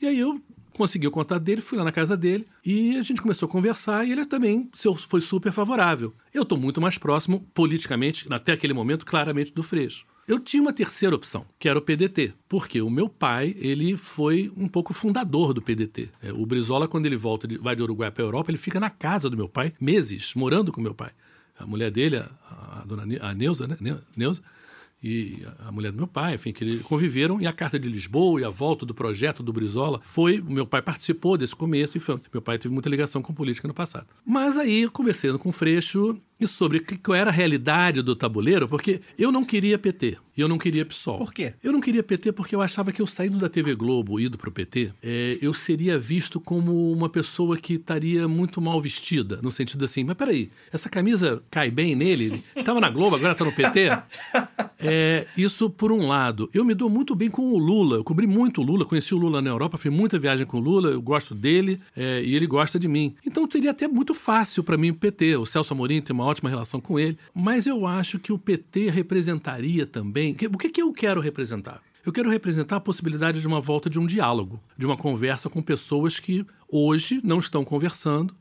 E 0.00 0.06
aí 0.06 0.18
eu 0.18 0.40
consegui 0.76 1.06
o 1.06 1.10
contato 1.10 1.42
dele, 1.42 1.60
fui 1.60 1.76
lá 1.78 1.84
na 1.84 1.92
casa 1.92 2.16
dele 2.16 2.46
e 2.64 2.96
a 2.98 3.02
gente 3.02 3.20
começou 3.22 3.48
a 3.48 3.50
conversar 3.50 4.06
e 4.06 4.12
ele 4.12 4.24
também 4.26 4.68
foi 5.08 5.20
super 5.20 5.50
favorável. 5.52 6.14
Eu 6.32 6.42
estou 6.42 6.58
muito 6.58 6.80
mais 6.80 6.98
próximo, 6.98 7.40
politicamente, 7.54 8.26
até 8.30 8.52
aquele 8.52 8.72
momento, 8.72 9.04
claramente, 9.06 9.52
do 9.52 9.62
Freixo. 9.62 10.04
Eu 10.28 10.40
tinha 10.40 10.60
uma 10.60 10.72
terceira 10.72 11.14
opção, 11.14 11.46
que 11.58 11.68
era 11.68 11.78
o 11.78 11.82
PDT, 11.82 12.34
porque 12.48 12.80
o 12.82 12.90
meu 12.90 13.08
pai, 13.08 13.54
ele 13.58 13.96
foi 13.96 14.52
um 14.56 14.66
pouco 14.66 14.92
fundador 14.92 15.54
do 15.54 15.62
PDT. 15.62 16.08
É, 16.20 16.32
o 16.32 16.44
Brizola, 16.44 16.88
quando 16.88 17.06
ele 17.06 17.16
volta, 17.16 17.46
de- 17.46 17.56
vai 17.58 17.76
do 17.76 17.84
Uruguai 17.84 18.10
para 18.10 18.24
a 18.24 18.26
Europa, 18.26 18.50
ele 18.50 18.58
fica 18.58 18.80
na 18.80 18.90
casa 18.90 19.30
do 19.30 19.36
meu 19.36 19.48
pai, 19.48 19.72
meses, 19.80 20.34
morando 20.34 20.72
com 20.72 20.80
meu 20.80 20.94
pai. 20.94 21.10
A 21.58 21.64
mulher 21.64 21.90
dele, 21.92 22.16
a, 22.16 22.28
a 22.80 22.84
dona 22.84 23.04
a 23.20 23.32
Neuza, 23.34 23.68
né? 23.68 23.76
Ne- 23.80 23.98
Neuza, 24.16 24.42
e 25.06 25.46
a 25.60 25.70
mulher 25.70 25.92
do 25.92 25.98
meu 25.98 26.08
pai, 26.08 26.34
enfim, 26.34 26.52
que 26.52 26.64
eles 26.64 26.82
conviveram, 26.82 27.40
e 27.40 27.46
a 27.46 27.52
Carta 27.52 27.78
de 27.78 27.88
Lisboa 27.88 28.40
e 28.40 28.44
a 28.44 28.50
volta 28.50 28.84
do 28.84 28.92
projeto 28.92 29.40
do 29.40 29.52
Brizola 29.52 30.00
foi, 30.02 30.40
o 30.40 30.50
meu 30.50 30.66
pai 30.66 30.82
participou 30.82 31.38
desse 31.38 31.54
começo, 31.54 31.96
e 31.96 32.00
foi, 32.00 32.20
meu 32.32 32.42
pai 32.42 32.58
teve 32.58 32.74
muita 32.74 32.88
ligação 32.88 33.22
com 33.22 33.32
política 33.32 33.68
no 33.68 33.74
passado. 33.74 34.08
Mas 34.24 34.56
aí, 34.56 34.88
conversando 34.88 35.38
com 35.38 35.50
o 35.50 35.52
Freixo, 35.52 36.20
e 36.40 36.46
sobre 36.46 36.80
que- 36.80 36.96
qual 36.98 37.14
era 37.14 37.30
a 37.30 37.32
realidade 37.32 38.02
do 38.02 38.14
tabuleiro, 38.16 38.68
porque 38.68 39.00
eu 39.18 39.32
não 39.32 39.44
queria 39.44 39.78
PT, 39.78 40.16
e 40.36 40.40
eu 40.40 40.48
não 40.48 40.58
queria 40.58 40.84
PSOL. 40.84 41.18
Por 41.18 41.32
quê? 41.32 41.54
Eu 41.64 41.72
não 41.72 41.80
queria 41.80 42.02
PT 42.02 42.30
porque 42.32 42.54
eu 42.54 42.60
achava 42.60 42.92
que 42.92 43.00
eu 43.00 43.06
saindo 43.06 43.38
da 43.38 43.48
TV 43.48 43.74
Globo, 43.74 44.20
ido 44.20 44.36
pro 44.36 44.50
PT, 44.52 44.92
é, 45.02 45.38
eu 45.40 45.54
seria 45.54 45.98
visto 45.98 46.38
como 46.38 46.92
uma 46.92 47.08
pessoa 47.08 47.56
que 47.56 47.74
estaria 47.74 48.28
muito 48.28 48.60
mal 48.60 48.80
vestida, 48.80 49.38
no 49.42 49.50
sentido 49.50 49.84
assim, 49.84 50.04
mas 50.04 50.16
peraí, 50.16 50.50
essa 50.72 50.88
camisa 50.90 51.42
cai 51.50 51.70
bem 51.70 51.94
nele? 51.96 52.42
Ele 52.54 52.64
Tava 52.64 52.80
na 52.80 52.90
Globo, 52.90 53.16
agora 53.16 53.34
tá 53.34 53.44
no 53.44 53.52
PT? 53.52 53.88
É, 54.78 55.26
isso 55.36 55.70
por 55.70 55.90
um 55.90 56.06
lado. 56.06 56.50
Eu 56.52 56.64
me 56.64 56.74
dou 56.74 56.90
muito 56.90 57.14
bem 57.14 57.30
com 57.30 57.42
o 57.52 57.58
Lula. 57.58 57.96
Eu 57.96 58.04
cobri 58.04 58.26
muito 58.26 58.60
o 58.60 58.64
Lula, 58.64 58.84
conheci 58.84 59.14
o 59.14 59.18
Lula 59.18 59.40
na 59.40 59.48
Europa, 59.50 59.78
fiz 59.78 59.90
muita 59.92 60.18
viagem 60.18 60.46
com 60.46 60.58
o 60.58 60.60
Lula, 60.60 60.90
eu 60.90 61.00
gosto 61.00 61.34
dele 61.34 61.80
é, 61.96 62.22
e 62.22 62.34
ele 62.34 62.46
gosta 62.46 62.78
de 62.78 62.86
mim. 62.86 63.14
Então 63.26 63.48
seria 63.50 63.70
até 63.70 63.88
muito 63.88 64.12
fácil 64.14 64.62
para 64.62 64.76
mim 64.76 64.90
o 64.90 64.94
PT. 64.94 65.36
O 65.36 65.46
Celso 65.46 65.72
Amorim 65.72 66.00
tem 66.02 66.12
uma 66.14 66.25
ótima 66.26 66.50
relação 66.50 66.80
com 66.80 66.98
ele. 66.98 67.18
Mas 67.34 67.66
eu 67.66 67.86
acho 67.86 68.18
que 68.18 68.32
o 68.32 68.38
PT 68.38 68.90
representaria 68.90 69.86
também. 69.86 70.32
O 70.32 70.58
que, 70.58 70.68
que 70.68 70.82
eu 70.82 70.92
quero 70.92 71.20
representar? 71.20 71.82
Eu 72.04 72.12
quero 72.12 72.30
representar 72.30 72.76
a 72.76 72.80
possibilidade 72.80 73.40
de 73.40 73.46
uma 73.46 73.60
volta 73.60 73.90
de 73.90 73.98
um 73.98 74.06
diálogo, 74.06 74.60
de 74.78 74.86
uma 74.86 74.96
conversa 74.96 75.50
com 75.50 75.60
pessoas 75.60 76.20
que 76.20 76.46
hoje 76.68 77.20
não 77.24 77.38
estão 77.38 77.64
conversando 77.64 78.34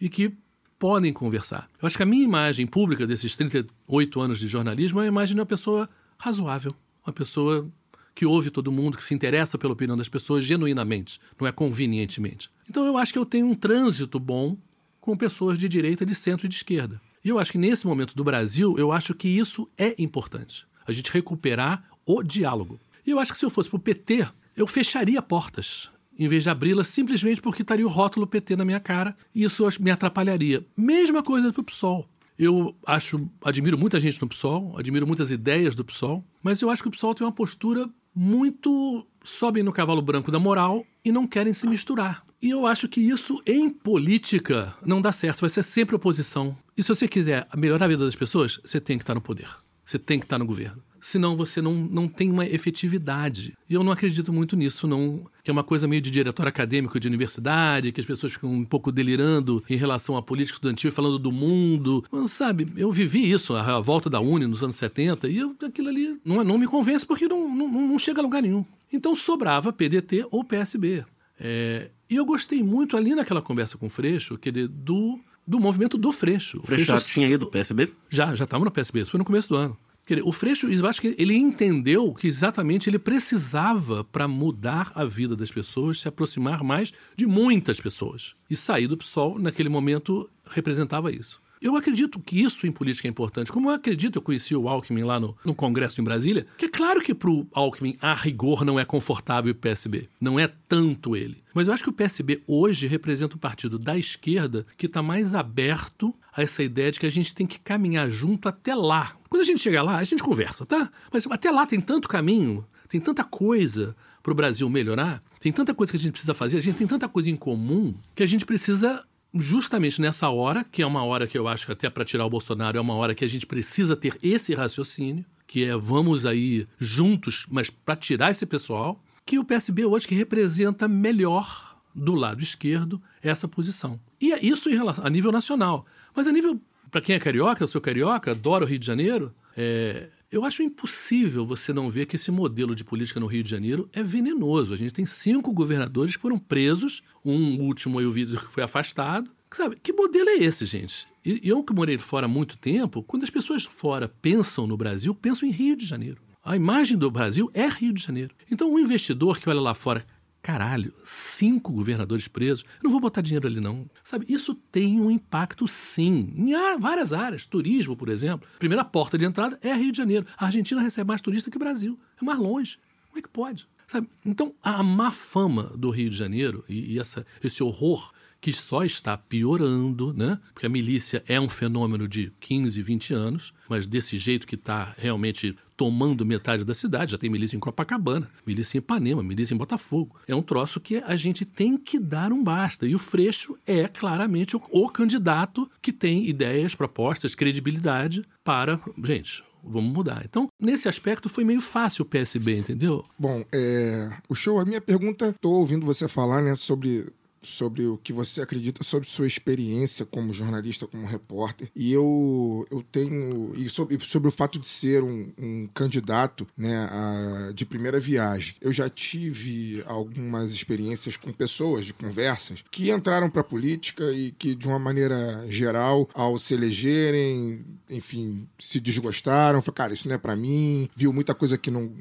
e 0.00 0.08
que 0.08 0.32
podem 0.78 1.12
conversar. 1.12 1.68
Eu 1.82 1.86
acho 1.86 1.96
que 1.96 2.02
a 2.02 2.06
minha 2.06 2.22
imagem 2.22 2.66
pública 2.66 3.06
desses 3.06 3.34
38 3.34 4.20
anos 4.20 4.38
de 4.38 4.46
jornalismo 4.46 5.00
é 5.00 5.04
a 5.04 5.08
imagem 5.08 5.34
de 5.34 5.40
uma 5.40 5.46
pessoa 5.46 5.88
razoável, 6.16 6.70
uma 7.04 7.12
pessoa 7.12 7.68
que 8.14 8.26
ouve 8.26 8.50
todo 8.50 8.72
mundo, 8.72 8.96
que 8.96 9.02
se 9.02 9.14
interessa 9.14 9.58
pela 9.58 9.72
opinião 9.72 9.96
das 9.96 10.08
pessoas 10.08 10.44
genuinamente, 10.44 11.20
não 11.40 11.46
é 11.46 11.52
convenientemente. 11.52 12.50
Então 12.68 12.84
eu 12.84 12.96
acho 12.96 13.12
que 13.12 13.18
eu 13.18 13.26
tenho 13.26 13.46
um 13.46 13.54
trânsito 13.54 14.18
bom 14.20 14.56
com 15.00 15.16
pessoas 15.16 15.58
de 15.58 15.68
direita, 15.68 16.04
de 16.04 16.14
centro 16.14 16.46
e 16.46 16.48
de 16.48 16.56
esquerda. 16.56 17.00
E 17.28 17.30
eu 17.30 17.38
acho 17.38 17.52
que 17.52 17.58
nesse 17.58 17.86
momento 17.86 18.16
do 18.16 18.24
Brasil, 18.24 18.74
eu 18.78 18.90
acho 18.90 19.12
que 19.12 19.28
isso 19.28 19.68
é 19.76 19.94
importante. 19.98 20.66
A 20.86 20.92
gente 20.92 21.12
recuperar 21.12 21.84
o 22.06 22.22
diálogo. 22.22 22.80
E 23.06 23.10
eu 23.10 23.18
acho 23.18 23.32
que 23.32 23.38
se 23.38 23.44
eu 23.44 23.50
fosse 23.50 23.68
para 23.68 23.76
o 23.76 23.80
PT, 23.80 24.26
eu 24.56 24.66
fecharia 24.66 25.20
portas 25.20 25.90
em 26.18 26.26
vez 26.26 26.44
de 26.44 26.48
abri-las 26.48 26.88
simplesmente 26.88 27.42
porque 27.42 27.60
estaria 27.60 27.86
o 27.86 27.90
rótulo 27.90 28.26
PT 28.26 28.56
na 28.56 28.64
minha 28.64 28.80
cara 28.80 29.14
e 29.34 29.44
isso 29.44 29.62
me 29.78 29.90
atrapalharia. 29.90 30.64
Mesma 30.74 31.22
coisa 31.22 31.52
para 31.52 31.60
o 31.60 31.64
PSOL. 31.64 32.08
Eu 32.38 32.74
acho, 32.86 33.28
admiro 33.44 33.76
muita 33.76 34.00
gente 34.00 34.18
no 34.22 34.28
PSOL, 34.28 34.74
admiro 34.78 35.06
muitas 35.06 35.30
ideias 35.30 35.74
do 35.74 35.84
PSOL, 35.84 36.24
mas 36.42 36.62
eu 36.62 36.70
acho 36.70 36.80
que 36.80 36.88
o 36.88 36.92
PSOL 36.92 37.14
tem 37.14 37.26
uma 37.26 37.32
postura 37.32 37.90
muito 38.14 39.06
sobem 39.22 39.62
no 39.62 39.70
cavalo 39.70 40.00
branco 40.00 40.32
da 40.32 40.38
moral 40.38 40.82
e 41.04 41.12
não 41.12 41.26
querem 41.26 41.52
se 41.52 41.66
misturar. 41.66 42.24
E 42.40 42.50
eu 42.50 42.66
acho 42.66 42.88
que 42.88 43.00
isso 43.00 43.40
em 43.44 43.68
política 43.68 44.74
não 44.84 45.00
dá 45.00 45.10
certo, 45.10 45.40
vai 45.40 45.50
ser 45.50 45.64
sempre 45.64 45.96
oposição. 45.96 46.56
E 46.76 46.82
se 46.82 46.88
você 46.88 47.08
quiser 47.08 47.48
melhorar 47.56 47.86
a 47.86 47.88
vida 47.88 48.04
das 48.04 48.14
pessoas, 48.14 48.60
você 48.64 48.80
tem 48.80 48.96
que 48.96 49.02
estar 49.02 49.14
no 49.14 49.20
poder. 49.20 49.48
Você 49.84 49.98
tem 49.98 50.20
que 50.20 50.26
estar 50.26 50.38
no 50.38 50.46
governo. 50.46 50.82
Senão 51.00 51.36
você 51.36 51.62
não, 51.62 51.74
não 51.74 52.06
tem 52.06 52.30
uma 52.30 52.46
efetividade. 52.46 53.54
E 53.68 53.74
eu 53.74 53.82
não 53.82 53.90
acredito 53.90 54.32
muito 54.32 54.54
nisso, 54.54 54.86
não. 54.86 55.24
Que 55.42 55.50
é 55.50 55.52
uma 55.52 55.64
coisa 55.64 55.88
meio 55.88 56.02
de 56.02 56.10
diretor 56.10 56.46
acadêmico 56.46 57.00
de 57.00 57.08
universidade, 57.08 57.90
que 57.90 58.00
as 58.00 58.06
pessoas 58.06 58.32
ficam 58.34 58.52
um 58.52 58.64
pouco 58.64 58.92
delirando 58.92 59.64
em 59.68 59.76
relação 59.76 60.16
à 60.16 60.22
política 60.22 60.56
estudantil, 60.56 60.92
falando 60.92 61.18
do 61.18 61.32
mundo. 61.32 62.04
Mas, 62.12 62.32
sabe, 62.32 62.66
eu 62.76 62.92
vivi 62.92 63.30
isso, 63.30 63.54
a, 63.54 63.80
volta 63.80 64.10
da 64.10 64.20
Uni 64.20 64.46
nos 64.46 64.62
anos 64.62 64.76
70, 64.76 65.28
e 65.28 65.38
eu, 65.38 65.56
aquilo 65.64 65.88
ali 65.88 66.20
não, 66.24 66.44
não 66.44 66.58
me 66.58 66.66
convence 66.66 67.06
porque 67.06 67.26
não, 67.26 67.48
não, 67.48 67.68
não 67.68 67.98
chega 67.98 68.20
a 68.20 68.22
lugar 68.22 68.42
nenhum. 68.42 68.64
Então 68.92 69.16
sobrava 69.16 69.72
PDT 69.72 70.26
ou 70.30 70.44
PSB. 70.44 71.04
É, 71.40 71.90
e 72.08 72.16
eu 72.16 72.24
gostei 72.24 72.62
muito 72.62 72.96
ali 72.96 73.14
naquela 73.14 73.42
conversa 73.42 73.76
com 73.76 73.86
o 73.86 73.90
Freixo, 73.90 74.38
que 74.38 74.48
ele, 74.48 74.66
do, 74.66 75.20
do 75.46 75.58
movimento 75.60 75.98
do 75.98 76.12
Freixo. 76.12 76.58
O 76.62 76.66
Freixo 76.66 76.84
já 76.84 77.00
tinha 77.00 77.28
ido 77.28 77.44
do 77.46 77.50
PSB? 77.50 77.90
já, 78.08 78.34
já 78.34 78.44
estava 78.44 78.64
no 78.64 78.70
PSB, 78.70 79.00
isso 79.00 79.10
foi 79.10 79.18
no 79.18 79.24
começo 79.24 79.48
do 79.48 79.56
ano. 79.56 79.76
Quer 80.06 80.14
dizer, 80.14 80.26
O 80.26 80.32
Freixo, 80.32 80.66
eu 80.72 80.86
acho 80.86 81.02
que 81.02 81.14
ele 81.18 81.36
entendeu 81.36 82.14
que 82.14 82.26
exatamente 82.26 82.88
ele 82.88 82.98
precisava 82.98 84.02
para 84.02 84.26
mudar 84.26 84.90
a 84.94 85.04
vida 85.04 85.36
das 85.36 85.50
pessoas, 85.50 86.00
se 86.00 86.08
aproximar 86.08 86.64
mais 86.64 86.94
de 87.14 87.26
muitas 87.26 87.78
pessoas. 87.78 88.34
E 88.48 88.56
sair 88.56 88.86
do 88.86 88.96
PSOL, 88.96 89.38
naquele 89.38 89.68
momento, 89.68 90.30
representava 90.46 91.12
isso. 91.12 91.38
Eu 91.60 91.76
acredito 91.76 92.20
que 92.20 92.40
isso 92.40 92.66
em 92.66 92.72
política 92.72 93.08
é 93.08 93.10
importante. 93.10 93.52
Como 93.52 93.70
eu 93.70 93.74
acredito, 93.74 94.16
eu 94.16 94.22
conheci 94.22 94.54
o 94.54 94.68
Alckmin 94.68 95.02
lá 95.02 95.18
no, 95.18 95.36
no 95.44 95.54
Congresso 95.54 96.00
em 96.00 96.04
Brasília, 96.04 96.46
que 96.56 96.66
é 96.66 96.68
claro 96.68 97.00
que 97.00 97.14
para 97.14 97.30
o 97.30 97.46
Alckmin, 97.52 97.96
a 98.00 98.14
rigor, 98.14 98.64
não 98.64 98.78
é 98.78 98.84
confortável 98.84 99.52
o 99.52 99.54
PSB. 99.54 100.08
Não 100.20 100.38
é 100.38 100.50
tanto 100.68 101.16
ele. 101.16 101.42
Mas 101.52 101.66
eu 101.66 101.74
acho 101.74 101.82
que 101.82 101.90
o 101.90 101.92
PSB 101.92 102.42
hoje 102.46 102.86
representa 102.86 103.34
o 103.34 103.38
partido 103.38 103.78
da 103.78 103.98
esquerda 103.98 104.64
que 104.76 104.86
está 104.86 105.02
mais 105.02 105.34
aberto 105.34 106.14
a 106.32 106.42
essa 106.42 106.62
ideia 106.62 106.92
de 106.92 107.00
que 107.00 107.06
a 107.06 107.10
gente 107.10 107.34
tem 107.34 107.46
que 107.46 107.58
caminhar 107.58 108.08
junto 108.08 108.48
até 108.48 108.74
lá. 108.74 109.16
Quando 109.28 109.42
a 109.42 109.44
gente 109.44 109.60
chegar 109.60 109.82
lá, 109.82 109.96
a 109.96 110.04
gente 110.04 110.22
conversa, 110.22 110.64
tá? 110.64 110.90
Mas 111.12 111.26
até 111.26 111.50
lá 111.50 111.66
tem 111.66 111.80
tanto 111.80 112.08
caminho, 112.08 112.64
tem 112.88 113.00
tanta 113.00 113.24
coisa 113.24 113.96
para 114.22 114.32
o 114.32 114.34
Brasil 114.34 114.68
melhorar, 114.68 115.22
tem 115.40 115.50
tanta 115.50 115.74
coisa 115.74 115.90
que 115.90 115.96
a 115.96 116.00
gente 116.00 116.12
precisa 116.12 116.34
fazer, 116.34 116.58
a 116.58 116.62
gente 116.62 116.76
tem 116.76 116.86
tanta 116.86 117.08
coisa 117.08 117.30
em 117.30 117.36
comum 117.36 117.94
que 118.14 118.22
a 118.22 118.26
gente 118.26 118.44
precisa 118.44 119.04
justamente 119.34 120.00
nessa 120.00 120.28
hora, 120.28 120.64
que 120.64 120.82
é 120.82 120.86
uma 120.86 121.04
hora 121.04 121.26
que 121.26 121.36
eu 121.36 121.46
acho 121.46 121.66
que 121.66 121.72
até 121.72 121.90
para 121.90 122.04
tirar 122.04 122.26
o 122.26 122.30
Bolsonaro 122.30 122.78
é 122.78 122.80
uma 122.80 122.94
hora 122.94 123.14
que 123.14 123.24
a 123.24 123.28
gente 123.28 123.46
precisa 123.46 123.96
ter 123.96 124.18
esse 124.22 124.54
raciocínio, 124.54 125.24
que 125.46 125.64
é 125.64 125.76
vamos 125.76 126.26
aí 126.26 126.66
juntos, 126.78 127.46
mas 127.50 127.70
para 127.70 127.96
tirar 127.96 128.30
esse 128.30 128.46
pessoal, 128.46 129.02
que 129.24 129.38
o 129.38 129.44
PSB 129.44 129.84
hoje 129.84 130.06
que 130.06 130.14
representa 130.14 130.88
melhor 130.88 131.76
do 131.94 132.14
lado 132.14 132.42
esquerdo 132.42 133.02
essa 133.22 133.48
posição. 133.48 134.00
E 134.20 134.32
é 134.32 134.44
isso 134.44 134.68
relação, 134.68 135.04
a 135.04 135.10
nível 135.10 135.32
nacional. 135.32 135.84
Mas 136.14 136.26
a 136.26 136.32
nível, 136.32 136.60
para 136.90 137.00
quem 137.00 137.14
é 137.14 137.18
carioca, 137.18 137.62
eu 137.62 137.68
sou 137.68 137.80
carioca, 137.80 138.30
adoro 138.30 138.64
o 138.64 138.68
Rio 138.68 138.78
de 138.78 138.86
Janeiro, 138.86 139.34
é, 139.56 140.08
eu 140.30 140.44
acho 140.44 140.62
impossível 140.62 141.46
você 141.46 141.72
não 141.72 141.88
ver 141.88 142.06
que 142.06 142.16
esse 142.16 142.30
modelo 142.30 142.74
de 142.74 142.84
política 142.84 143.18
no 143.18 143.26
Rio 143.26 143.42
de 143.42 143.50
Janeiro 143.50 143.88
é 143.92 144.02
venenoso. 144.02 144.74
A 144.74 144.76
gente 144.76 144.92
tem 144.92 145.06
cinco 145.06 145.52
governadores 145.52 146.16
que 146.16 146.22
foram 146.22 146.38
presos, 146.38 147.02
um 147.24 147.62
último 147.62 148.00
eu 148.00 148.10
vi 148.10 148.26
que 148.26 148.52
foi 148.52 148.62
afastado. 148.62 149.30
Sabe, 149.50 149.78
que 149.82 149.92
modelo 149.92 150.28
é 150.28 150.36
esse, 150.36 150.66
gente? 150.66 151.06
E 151.24 151.40
eu 151.42 151.62
que 151.64 151.72
morei 151.72 151.96
fora 151.96 152.26
há 152.26 152.28
muito 152.28 152.58
tempo, 152.58 153.02
quando 153.02 153.22
as 153.22 153.30
pessoas 153.30 153.64
fora 153.64 154.08
pensam 154.20 154.66
no 154.66 154.76
Brasil, 154.76 155.14
pensam 155.14 155.48
em 155.48 155.52
Rio 155.52 155.76
de 155.76 155.86
Janeiro. 155.86 156.20
A 156.44 156.56
imagem 156.56 156.96
do 156.96 157.10
Brasil 157.10 157.50
é 157.54 157.66
Rio 157.66 157.92
de 157.92 158.02
Janeiro. 158.02 158.34
Então, 158.50 158.72
um 158.72 158.78
investidor 158.78 159.38
que 159.38 159.48
olha 159.48 159.60
lá 159.60 159.74
fora, 159.74 160.06
caralho. 160.48 160.94
Cinco 161.04 161.70
governadores 161.70 162.26
presos. 162.26 162.64
Eu 162.78 162.84
não 162.84 162.90
vou 162.90 163.00
botar 163.00 163.20
dinheiro 163.20 163.46
ali, 163.46 163.60
não. 163.60 163.84
Sabe, 164.02 164.24
isso 164.30 164.54
tem 164.54 164.98
um 164.98 165.10
impacto, 165.10 165.68
sim, 165.68 166.32
em 166.34 166.80
várias 166.80 167.12
áreas. 167.12 167.44
Turismo, 167.44 167.94
por 167.94 168.08
exemplo. 168.08 168.48
Primeira 168.58 168.82
porta 168.82 169.18
de 169.18 169.26
entrada 169.26 169.58
é 169.60 169.74
Rio 169.74 169.92
de 169.92 169.98
Janeiro. 169.98 170.24
A 170.38 170.46
Argentina 170.46 170.80
recebe 170.80 171.06
mais 171.06 171.20
turista 171.20 171.50
que 171.50 171.58
o 171.58 171.60
Brasil. 171.60 172.00
É 172.18 172.24
mais 172.24 172.38
longe. 172.38 172.78
Como 173.08 173.18
é 173.18 173.22
que 173.22 173.28
pode? 173.28 173.68
Sabe? 173.86 174.08
Então, 174.24 174.54
a 174.62 174.82
má 174.82 175.10
fama 175.10 175.64
do 175.76 175.90
Rio 175.90 176.08
de 176.08 176.16
Janeiro 176.16 176.64
e, 176.66 176.94
e 176.94 176.98
essa, 176.98 177.26
esse 177.44 177.62
horror 177.62 178.10
que 178.40 178.50
só 178.50 178.84
está 178.84 179.18
piorando, 179.18 180.14
né? 180.14 180.40
Porque 180.54 180.64
a 180.64 180.70
milícia 180.70 181.22
é 181.26 181.38
um 181.38 181.48
fenômeno 181.50 182.08
de 182.08 182.32
15, 182.40 182.80
20 182.80 183.12
anos, 183.12 183.52
mas 183.68 183.84
desse 183.84 184.16
jeito 184.16 184.46
que 184.46 184.54
está 184.54 184.94
realmente 184.96 185.54
tomando 185.78 186.26
metade 186.26 186.64
da 186.64 186.74
cidade, 186.74 187.12
já 187.12 187.18
tem 187.18 187.30
milícia 187.30 187.56
em 187.56 187.60
Copacabana, 187.60 188.28
milícia 188.44 188.76
em 188.76 188.80
Ipanema, 188.80 189.22
milícia 189.22 189.54
em 189.54 189.56
Botafogo. 189.56 190.16
É 190.26 190.34
um 190.34 190.42
troço 190.42 190.80
que 190.80 190.96
a 190.96 191.14
gente 191.14 191.44
tem 191.44 191.78
que 191.78 192.00
dar 192.00 192.32
um 192.32 192.42
basta. 192.42 192.84
E 192.84 192.96
o 192.96 192.98
Freixo 192.98 193.56
é 193.64 193.86
claramente 193.86 194.56
o, 194.56 194.62
o 194.72 194.88
candidato 194.88 195.70
que 195.80 195.92
tem 195.92 196.28
ideias, 196.28 196.74
propostas, 196.74 197.36
credibilidade 197.36 198.24
para. 198.42 198.80
Gente, 199.04 199.44
vamos 199.62 199.92
mudar. 199.92 200.22
Então, 200.24 200.48
nesse 200.60 200.88
aspecto, 200.88 201.28
foi 201.28 201.44
meio 201.44 201.60
fácil 201.60 202.02
o 202.02 202.06
PSB, 202.06 202.58
entendeu? 202.58 203.04
Bom, 203.16 203.44
é, 203.54 204.10
o 204.28 204.34
show, 204.34 204.58
a 204.58 204.64
minha 204.64 204.80
pergunta, 204.80 205.32
tô 205.40 205.50
ouvindo 205.50 205.86
você 205.86 206.08
falar, 206.08 206.42
né, 206.42 206.56
sobre 206.56 207.06
sobre 207.42 207.86
o 207.86 207.96
que 207.98 208.12
você 208.12 208.40
acredita 208.42 208.82
sobre 208.82 209.08
sua 209.08 209.26
experiência 209.26 210.04
como 210.04 210.32
jornalista, 210.32 210.86
como 210.86 211.06
repórter. 211.06 211.70
E 211.74 211.92
eu, 211.92 212.66
eu 212.70 212.82
tenho. 212.82 213.52
E 213.56 213.68
sobre, 213.68 213.98
sobre 214.04 214.28
o 214.28 214.32
fato 214.32 214.58
de 214.58 214.66
ser 214.68 215.02
um, 215.02 215.32
um 215.38 215.68
candidato 215.74 216.46
né, 216.56 216.76
a- 216.90 217.52
de 217.54 217.64
primeira 217.64 218.00
viagem. 218.00 218.54
Eu 218.60 218.72
já 218.72 218.88
tive 218.88 219.82
algumas 219.86 220.52
experiências 220.52 221.16
com 221.16 221.32
pessoas 221.32 221.86
de 221.86 221.92
conversas 221.94 222.62
que 222.70 222.90
entraram 222.90 223.30
para 223.30 223.40
a 223.40 223.44
política 223.44 224.10
e 224.12 224.32
que, 224.32 224.54
de 224.54 224.66
uma 224.66 224.78
maneira 224.78 225.44
geral, 225.48 226.08
ao 226.14 226.38
se 226.38 226.54
elegerem, 226.54 227.64
enfim, 227.88 228.48
se 228.58 228.80
desgostaram. 228.80 229.60
Falaram, 229.62 229.74
cara, 229.74 229.94
isso 229.94 230.08
não 230.08 230.14
é 230.14 230.18
para 230.18 230.36
mim. 230.36 230.88
Viu 230.96 231.12
muita 231.12 231.34
coisa 231.34 231.56
que 231.58 231.70
não 231.70 231.92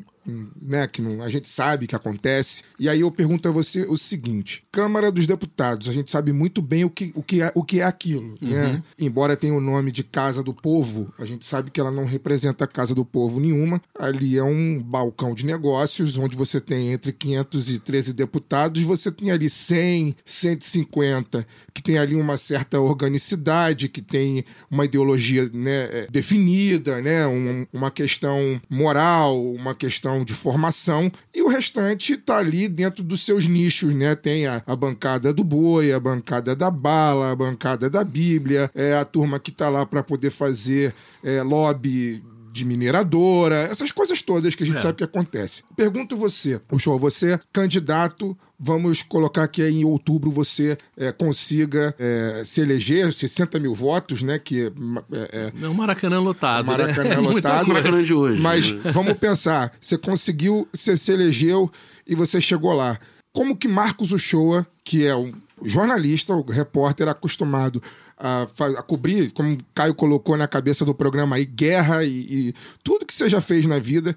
né, 0.61 0.87
que 0.87 1.01
não, 1.01 1.21
a 1.23 1.29
gente 1.29 1.47
sabe 1.47 1.87
que 1.87 1.95
acontece. 1.95 2.61
E 2.79 2.89
aí 2.89 2.99
eu 3.01 3.09
pergunto 3.11 3.47
a 3.47 3.51
você 3.51 3.81
o 3.87 3.95
seguinte: 3.97 4.63
Câmara 4.71 5.11
dos 5.11 5.25
Deputados, 5.25 5.87
a 5.87 5.93
gente 5.93 6.11
sabe 6.11 6.31
muito 6.33 6.61
bem 6.61 6.83
o 6.83 6.89
que, 6.89 7.11
o 7.15 7.23
que, 7.23 7.41
é, 7.41 7.51
o 7.55 7.63
que 7.63 7.79
é 7.79 7.83
aquilo, 7.83 8.35
né? 8.41 8.83
Embora 8.99 9.35
tenha 9.37 9.53
o 9.53 9.61
nome 9.61 9.91
de 9.91 10.03
Casa 10.03 10.43
do 10.43 10.53
Povo, 10.53 11.13
a 11.17 11.25
gente 11.25 11.45
sabe 11.45 11.71
que 11.71 11.79
ela 11.79 11.91
não 11.91 12.05
representa 12.05 12.65
a 12.65 12.67
Casa 12.67 12.93
do 12.93 13.05
Povo 13.05 13.39
nenhuma. 13.39 13.81
Ali 13.97 14.37
é 14.37 14.43
um 14.43 14.81
balcão 14.83 15.33
de 15.33 15.45
negócios, 15.45 16.17
onde 16.17 16.35
você 16.35 16.59
tem 16.59 16.91
entre 16.91 17.11
513 17.11 18.13
deputados, 18.13 18.83
você 18.83 19.11
tem 19.11 19.31
ali 19.31 19.49
100, 19.49 20.15
150, 20.25 21.45
que 21.73 21.81
tem 21.81 21.97
ali 21.97 22.15
uma 22.15 22.37
certa 22.37 22.79
organicidade, 22.79 23.89
que 23.89 24.01
tem 24.01 24.43
uma 24.69 24.85
ideologia 24.85 25.49
né, 25.53 25.83
é, 25.91 26.07
definida, 26.09 27.01
né, 27.01 27.27
um- 27.27 27.65
uma 27.71 27.91
questão 27.91 28.59
moral, 28.69 29.41
uma 29.53 29.73
questão 29.75 30.16
de 30.23 30.33
formação, 30.33 31.11
e 31.33 31.41
o 31.41 31.47
restante 31.47 32.13
está 32.13 32.37
ali 32.37 32.67
dentro 32.67 33.03
dos 33.03 33.23
seus 33.23 33.47
nichos, 33.47 33.93
né? 33.93 34.15
Tem 34.15 34.47
a, 34.47 34.61
a 34.65 34.75
bancada 34.75 35.33
do 35.33 35.43
boi, 35.43 35.91
a 35.91 35.99
bancada 35.99 36.55
da 36.55 36.69
bala, 36.71 37.31
a 37.31 37.35
bancada 37.35 37.89
da 37.89 38.03
Bíblia, 38.03 38.69
é 38.75 38.95
a 38.95 39.05
turma 39.05 39.39
que 39.39 39.51
está 39.51 39.69
lá 39.69 39.85
para 39.85 40.03
poder 40.03 40.29
fazer 40.31 40.93
é, 41.23 41.41
lobby 41.43 42.23
de 42.51 42.65
mineradora, 42.65 43.55
essas 43.71 43.91
coisas 43.91 44.21
todas 44.23 44.55
que 44.55 44.63
a 44.63 44.65
gente 44.65 44.77
É. 44.77 44.79
sabe 44.79 44.97
que 44.97 45.03
acontece. 45.03 45.63
Pergunto 45.75 46.17
você, 46.17 46.59
o 46.71 46.79
show, 46.79 46.97
você 46.97 47.39
candidato, 47.53 48.35
vamos 48.59 49.01
colocar 49.01 49.47
que 49.47 49.63
em 49.67 49.83
outubro 49.85 50.31
você 50.31 50.77
é, 50.95 51.11
consiga 51.11 51.93
é, 51.99 52.43
se 52.45 52.61
eleger, 52.61 53.13
60 53.13 53.59
mil 53.59 53.75
votos, 53.75 54.21
né? 54.21 54.39
Que 54.39 54.71
é, 55.11 55.51
é, 55.51 55.51
É 55.61 55.67
um 55.67 55.73
Maracanã 55.73 56.19
lotado. 56.19 56.65
Maracanã 56.65 57.09
né? 57.09 57.17
Lotado. 57.29 57.67
Maracanã 57.67 58.01
de 58.01 58.13
hoje. 58.13 58.41
Mas 58.41 58.71
vamos 58.93 59.13
pensar, 59.13 59.71
você 59.79 59.97
conseguiu, 59.97 60.67
você 60.73 60.97
se 60.97 61.11
elegeu 61.11 61.71
e 62.05 62.15
você 62.15 62.41
chegou 62.41 62.73
lá. 62.73 62.99
Como 63.31 63.55
que 63.55 63.67
Marcos 63.67 64.11
Uchoa, 64.11 64.65
que 64.83 65.05
é 65.05 65.15
um 65.15 65.31
jornalista, 65.63 66.33
um 66.33 66.41
repórter 66.41 67.07
acostumado 67.07 67.81
a, 68.17 68.47
a 68.77 68.81
cobrir, 68.81 69.31
como 69.31 69.53
o 69.53 69.57
Caio 69.75 69.93
colocou 69.93 70.35
na 70.35 70.47
cabeça 70.47 70.83
do 70.83 70.93
programa 70.93 71.35
aí, 71.35 71.45
guerra 71.45 72.03
e, 72.03 72.09
e 72.49 72.55
tudo 72.83 73.05
que 73.05 73.13
você 73.13 73.29
já 73.29 73.41
fez 73.41 73.65
na 73.67 73.77
vida, 73.77 74.15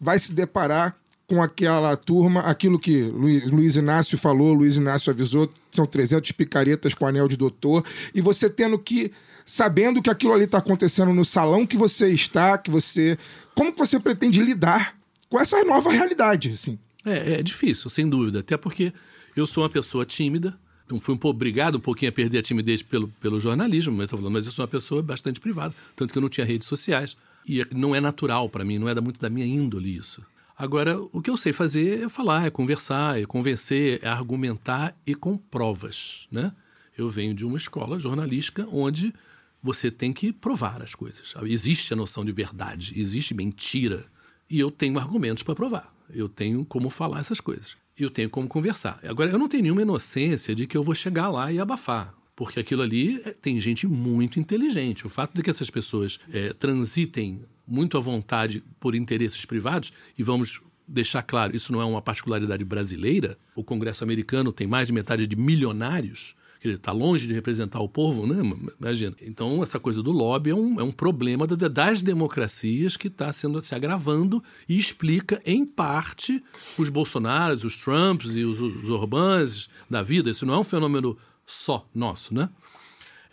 vai 0.00 0.18
se 0.18 0.32
deparar 0.32 0.96
com 1.32 1.42
aquela 1.42 1.96
turma, 1.96 2.40
aquilo 2.40 2.78
que 2.78 3.04
Luiz, 3.04 3.76
Inácio 3.76 4.18
falou, 4.18 4.52
Luiz 4.52 4.76
Inácio 4.76 5.10
avisou, 5.10 5.50
são 5.70 5.86
300 5.86 6.30
picaretas 6.32 6.92
com 6.92 7.06
anel 7.06 7.26
de 7.26 7.38
doutor, 7.38 7.82
e 8.14 8.20
você 8.20 8.50
tendo 8.50 8.78
que, 8.78 9.10
sabendo 9.46 10.02
que 10.02 10.10
aquilo 10.10 10.34
ali 10.34 10.44
está 10.44 10.58
acontecendo 10.58 11.10
no 11.10 11.24
salão 11.24 11.66
que 11.66 11.74
você 11.74 12.08
está, 12.08 12.58
que 12.58 12.70
você... 12.70 13.16
Como 13.54 13.72
que 13.72 13.78
você 13.78 13.98
pretende 13.98 14.42
lidar 14.42 14.94
com 15.30 15.40
essa 15.40 15.64
nova 15.64 15.90
realidade, 15.90 16.50
assim? 16.50 16.78
É, 17.02 17.40
é 17.40 17.42
difícil, 17.42 17.88
sem 17.88 18.06
dúvida. 18.06 18.40
Até 18.40 18.58
porque 18.58 18.92
eu 19.34 19.46
sou 19.46 19.62
uma 19.62 19.70
pessoa 19.70 20.04
tímida. 20.04 20.54
Então 20.84 21.00
fui 21.00 21.14
um 21.14 21.18
pouco 21.18 21.34
obrigado 21.34 21.76
um 21.76 21.80
pouquinho 21.80 22.10
a 22.10 22.12
perder 22.12 22.40
a 22.40 22.42
timidez 22.42 22.82
pelo, 22.82 23.08
pelo 23.22 23.40
jornalismo, 23.40 23.90
mas, 23.94 24.12
eu 24.12 24.18
falando, 24.18 24.30
mas 24.34 24.44
eu 24.44 24.52
sou 24.52 24.62
uma 24.62 24.68
pessoa 24.68 25.02
bastante 25.02 25.40
privada. 25.40 25.74
Tanto 25.96 26.12
que 26.12 26.18
eu 26.18 26.22
não 26.22 26.28
tinha 26.28 26.46
redes 26.46 26.68
sociais. 26.68 27.16
E 27.48 27.66
não 27.74 27.94
é 27.94 28.00
natural 28.00 28.50
para 28.50 28.64
mim, 28.66 28.78
não 28.78 28.86
é 28.86 28.94
da- 28.94 29.00
muito 29.00 29.18
da 29.18 29.30
minha 29.30 29.46
índole 29.46 29.96
isso. 29.96 30.22
Agora, 30.62 30.96
o 31.10 31.20
que 31.20 31.28
eu 31.28 31.36
sei 31.36 31.52
fazer 31.52 32.04
é 32.04 32.08
falar, 32.08 32.46
é 32.46 32.50
conversar, 32.50 33.20
é 33.20 33.26
convencer, 33.26 33.98
é 34.00 34.06
argumentar 34.06 34.96
e 35.04 35.12
com 35.12 35.36
provas, 35.36 36.28
né? 36.30 36.52
Eu 36.96 37.08
venho 37.08 37.34
de 37.34 37.44
uma 37.44 37.56
escola 37.56 37.98
jornalística 37.98 38.64
onde 38.70 39.12
você 39.60 39.90
tem 39.90 40.12
que 40.12 40.32
provar 40.32 40.80
as 40.80 40.94
coisas. 40.94 41.34
Existe 41.42 41.92
a 41.92 41.96
noção 41.96 42.24
de 42.24 42.30
verdade, 42.30 42.92
existe 42.96 43.34
mentira. 43.34 44.06
E 44.48 44.60
eu 44.60 44.70
tenho 44.70 45.00
argumentos 45.00 45.42
para 45.42 45.56
provar. 45.56 45.92
Eu 46.08 46.28
tenho 46.28 46.64
como 46.64 46.90
falar 46.90 47.18
essas 47.18 47.40
coisas. 47.40 47.76
Eu 47.98 48.08
tenho 48.08 48.30
como 48.30 48.46
conversar. 48.46 49.00
Agora, 49.02 49.32
eu 49.32 49.40
não 49.40 49.48
tenho 49.48 49.64
nenhuma 49.64 49.82
inocência 49.82 50.54
de 50.54 50.68
que 50.68 50.76
eu 50.76 50.84
vou 50.84 50.94
chegar 50.94 51.28
lá 51.28 51.50
e 51.50 51.58
abafar. 51.58 52.14
Porque 52.36 52.60
aquilo 52.60 52.82
ali 52.82 53.20
é, 53.24 53.32
tem 53.32 53.58
gente 53.60 53.84
muito 53.88 54.38
inteligente. 54.38 55.08
O 55.08 55.10
fato 55.10 55.34
de 55.34 55.42
que 55.42 55.50
essas 55.50 55.70
pessoas 55.70 56.20
é, 56.32 56.52
transitem 56.52 57.42
muito 57.66 57.96
à 57.96 58.00
vontade 58.00 58.62
por 58.80 58.94
interesses 58.94 59.44
privados, 59.44 59.92
e 60.18 60.22
vamos 60.22 60.60
deixar 60.86 61.22
claro, 61.22 61.56
isso 61.56 61.72
não 61.72 61.80
é 61.80 61.84
uma 61.84 62.02
particularidade 62.02 62.64
brasileira. 62.64 63.38
O 63.54 63.62
Congresso 63.64 64.04
americano 64.04 64.52
tem 64.52 64.66
mais 64.66 64.88
de 64.88 64.92
metade 64.92 65.26
de 65.26 65.36
milionários. 65.36 66.34
Ele 66.62 66.74
está 66.74 66.92
longe 66.92 67.26
de 67.26 67.32
representar 67.32 67.80
o 67.80 67.88
povo, 67.88 68.24
né? 68.24 68.36
Imagina. 68.80 69.16
Então, 69.20 69.62
essa 69.64 69.80
coisa 69.80 70.00
do 70.00 70.12
lobby 70.12 70.50
é 70.50 70.54
um, 70.54 70.78
é 70.78 70.82
um 70.84 70.92
problema 70.92 71.44
da- 71.44 71.66
das 71.66 72.02
democracias 72.04 72.96
que 72.96 73.08
está 73.08 73.32
sendo 73.32 73.60
se 73.60 73.74
agravando 73.74 74.42
e 74.68 74.78
explica, 74.78 75.42
em 75.44 75.64
parte, 75.66 76.40
os 76.78 76.88
Bolsonaros, 76.88 77.64
os 77.64 77.76
Trumps 77.76 78.36
e 78.36 78.44
os, 78.44 78.60
os 78.60 78.88
Orbãs 78.90 79.68
da 79.90 80.02
vida. 80.02 80.30
Isso 80.30 80.46
não 80.46 80.54
é 80.54 80.58
um 80.58 80.64
fenômeno 80.64 81.18
só 81.44 81.88
nosso, 81.92 82.32
né? 82.32 82.48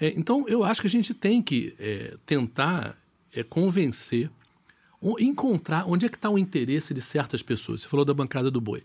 É, 0.01 0.11
então, 0.17 0.45
eu 0.47 0.63
acho 0.63 0.81
que 0.81 0.87
a 0.87 0.89
gente 0.89 1.13
tem 1.13 1.39
que 1.41 1.75
é, 1.77 2.17
tentar 2.25 2.97
é, 3.33 3.43
convencer, 3.43 4.29
encontrar 5.19 5.85
onde 5.87 6.05
é 6.05 6.09
que 6.09 6.15
está 6.15 6.29
o 6.29 6.37
interesse 6.37 6.93
de 6.93 7.01
certas 7.01 7.41
pessoas. 7.41 7.81
Você 7.81 7.87
falou 7.87 8.05
da 8.05 8.13
bancada 8.13 8.51
do 8.51 8.59
boi. 8.59 8.83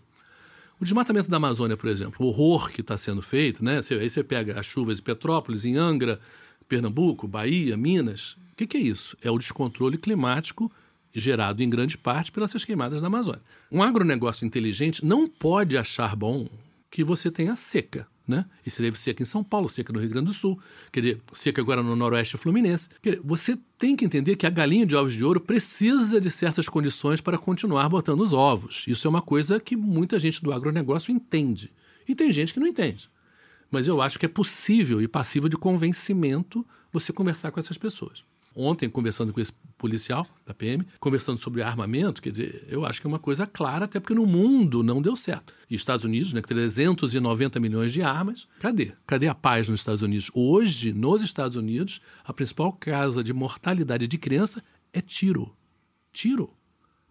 O 0.79 0.83
desmatamento 0.83 1.29
da 1.29 1.37
Amazônia, 1.37 1.77
por 1.77 1.89
exemplo, 1.89 2.25
o 2.25 2.29
horror 2.29 2.69
que 2.69 2.81
está 2.81 2.97
sendo 2.97 3.21
feito, 3.21 3.63
né? 3.63 3.79
Aí 3.91 4.09
você 4.09 4.23
pega 4.23 4.59
as 4.59 4.65
chuvas 4.65 4.99
em 4.99 5.01
Petrópolis, 5.01 5.63
em 5.63 5.77
Angra, 5.77 6.19
Pernambuco, 6.67 7.27
Bahia, 7.27 7.77
Minas. 7.77 8.33
O 8.51 8.55
que, 8.57 8.67
que 8.67 8.77
é 8.77 8.81
isso? 8.81 9.17
É 9.21 9.31
o 9.31 9.37
descontrole 9.37 9.97
climático 9.97 10.71
gerado 11.13 11.63
em 11.63 11.69
grande 11.69 11.97
parte 11.97 12.31
pelas 12.31 12.53
queimadas 12.65 13.01
da 13.01 13.07
Amazônia. 13.07 13.41
Um 13.71 13.81
agronegócio 13.81 14.45
inteligente 14.45 15.05
não 15.05 15.27
pode 15.27 15.77
achar 15.77 16.13
bom 16.15 16.47
que 16.91 17.03
você 17.03 17.31
tenha 17.31 17.55
seca, 17.55 18.07
né? 18.27 18.45
Isso 18.65 18.81
teve 18.81 18.97
seca 18.97 19.21
em 19.21 19.25
São 19.25 19.43
Paulo, 19.43 19.69
seca 19.69 19.93
no 19.93 19.99
Rio 19.99 20.09
Grande 20.09 20.27
do 20.27 20.33
Sul, 20.33 20.59
quer 20.91 21.01
dizer, 21.01 21.21
seca 21.33 21.61
agora 21.61 21.83
no 21.83 21.95
Noroeste 21.95 22.37
Fluminense. 22.37 22.89
Quer 23.01 23.11
dizer, 23.11 23.21
você 23.23 23.57
tem 23.77 23.95
que 23.95 24.05
entender 24.05 24.35
que 24.35 24.45
a 24.45 24.49
galinha 24.49 24.85
de 24.85 24.95
ovos 24.95 25.13
de 25.13 25.23
ouro 25.23 25.39
precisa 25.39 26.19
de 26.19 26.29
certas 26.31 26.67
condições 26.67 27.21
para 27.21 27.37
continuar 27.37 27.87
botando 27.89 28.21
os 28.21 28.33
ovos. 28.33 28.85
Isso 28.87 29.07
é 29.07 29.09
uma 29.09 29.21
coisa 29.21 29.59
que 29.59 29.75
muita 29.75 30.17
gente 30.17 30.41
do 30.41 30.51
agronegócio 30.51 31.11
entende. 31.11 31.71
E 32.07 32.15
tem 32.15 32.31
gente 32.31 32.53
que 32.53 32.59
não 32.59 32.67
entende. 32.67 33.09
Mas 33.69 33.87
eu 33.87 34.01
acho 34.01 34.19
que 34.19 34.25
é 34.25 34.29
possível 34.29 35.01
e 35.01 35.07
passível 35.07 35.49
de 35.49 35.57
convencimento 35.57 36.65
você 36.91 37.11
conversar 37.11 37.51
com 37.51 37.59
essas 37.59 37.77
pessoas. 37.77 38.23
Ontem, 38.55 38.89
conversando 38.89 39.33
com 39.33 39.41
esse 39.41 39.51
policial 39.77 40.25
da 40.45 40.53
PM, 40.53 40.87
conversando 40.99 41.37
sobre 41.37 41.61
armamento, 41.61 42.21
quer 42.21 42.31
dizer, 42.31 42.65
eu 42.69 42.85
acho 42.85 43.01
que 43.01 43.05
é 43.05 43.09
uma 43.09 43.19
coisa 43.19 43.45
clara, 43.45 43.83
até 43.83 43.99
porque 43.99 44.13
no 44.13 44.25
mundo 44.25 44.81
não 44.81 45.01
deu 45.01 45.15
certo. 45.17 45.53
E 45.69 45.75
Estados 45.75 46.05
Unidos, 46.05 46.31
né, 46.31 46.41
390 46.41 47.59
milhões 47.59 47.91
de 47.91 48.01
armas, 48.01 48.47
cadê? 48.59 48.93
Cadê 49.05 49.27
a 49.27 49.35
paz 49.35 49.67
nos 49.67 49.81
Estados 49.81 50.01
Unidos? 50.01 50.31
Hoje, 50.33 50.93
nos 50.93 51.21
Estados 51.21 51.57
Unidos, 51.57 51.99
a 52.23 52.31
principal 52.31 52.71
causa 52.71 53.21
de 53.21 53.33
mortalidade 53.33 54.07
de 54.07 54.17
criança 54.17 54.63
é 54.93 55.01
tiro. 55.01 55.53
Tiro. 56.13 56.53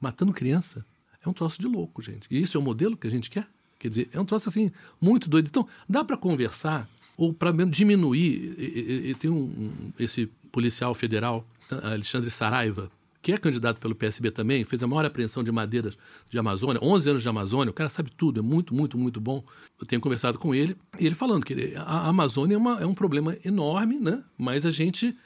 Matando 0.01 0.33
criança. 0.33 0.85
É 1.25 1.29
um 1.29 1.33
troço 1.33 1.61
de 1.61 1.67
louco, 1.67 2.01
gente. 2.01 2.27
E 2.31 2.41
isso 2.41 2.57
é 2.57 2.61
o 2.61 2.63
modelo 2.63 2.97
que 2.97 3.07
a 3.07 3.11
gente 3.11 3.29
quer? 3.29 3.47
Quer 3.79 3.89
dizer, 3.89 4.09
é 4.13 4.21
um 4.21 4.25
troço 4.25 4.49
assim 4.49 4.73
muito 4.99 5.29
doido. 5.29 5.49
Então, 5.49 5.69
dá 5.87 6.03
para 6.03 6.17
conversar 6.17 6.89
ou 7.17 7.33
para 7.33 7.53
diminuir. 7.67 8.55
E, 8.59 8.63
e- 8.63 9.11
e 9.11 9.15
tem 9.15 9.31
um, 9.31 9.37
um- 9.45 9.93
esse 9.99 10.27
policial 10.53 10.95
federal, 10.95 11.47
Alexandre 11.83 12.31
Saraiva, 12.31 12.91
que 13.23 13.33
é 13.33 13.39
candidato 13.39 13.79
pelo 13.81 13.95
PSB 13.95 14.31
também, 14.31 14.65
fez 14.65 14.83
a 14.83 14.87
maior 14.87 15.05
apreensão 15.07 15.43
de 15.43 15.51
madeiras 15.51 15.97
de 16.31 16.39
Amazônia, 16.39 16.79
11 16.83 17.09
anos 17.11 17.23
de 17.23 17.29
Amazônia, 17.29 17.71
o 17.71 17.75
cara 17.75 17.89
sabe 17.89 18.11
tudo, 18.15 18.39
é 18.41 18.43
muito, 18.43 18.75
muito, 18.75 18.99
muito 18.99 19.19
bom. 19.21 19.43
Eu 19.81 19.87
tenho 19.87 20.01
conversado 20.01 20.39
com 20.39 20.55
ele, 20.55 20.77
e 21.01 21.07
ele 21.07 21.15
falando 21.15 21.43
que 21.45 21.73
a 21.77 22.09
Amazônia 22.09 22.55
é, 22.55 22.59
uma- 22.59 22.81
é 22.81 22.87
um 22.87 22.93
problema 22.95 23.35
enorme, 23.45 23.99
né? 23.99 24.23
mas 24.37 24.67
a 24.67 24.71
gente 24.71 25.17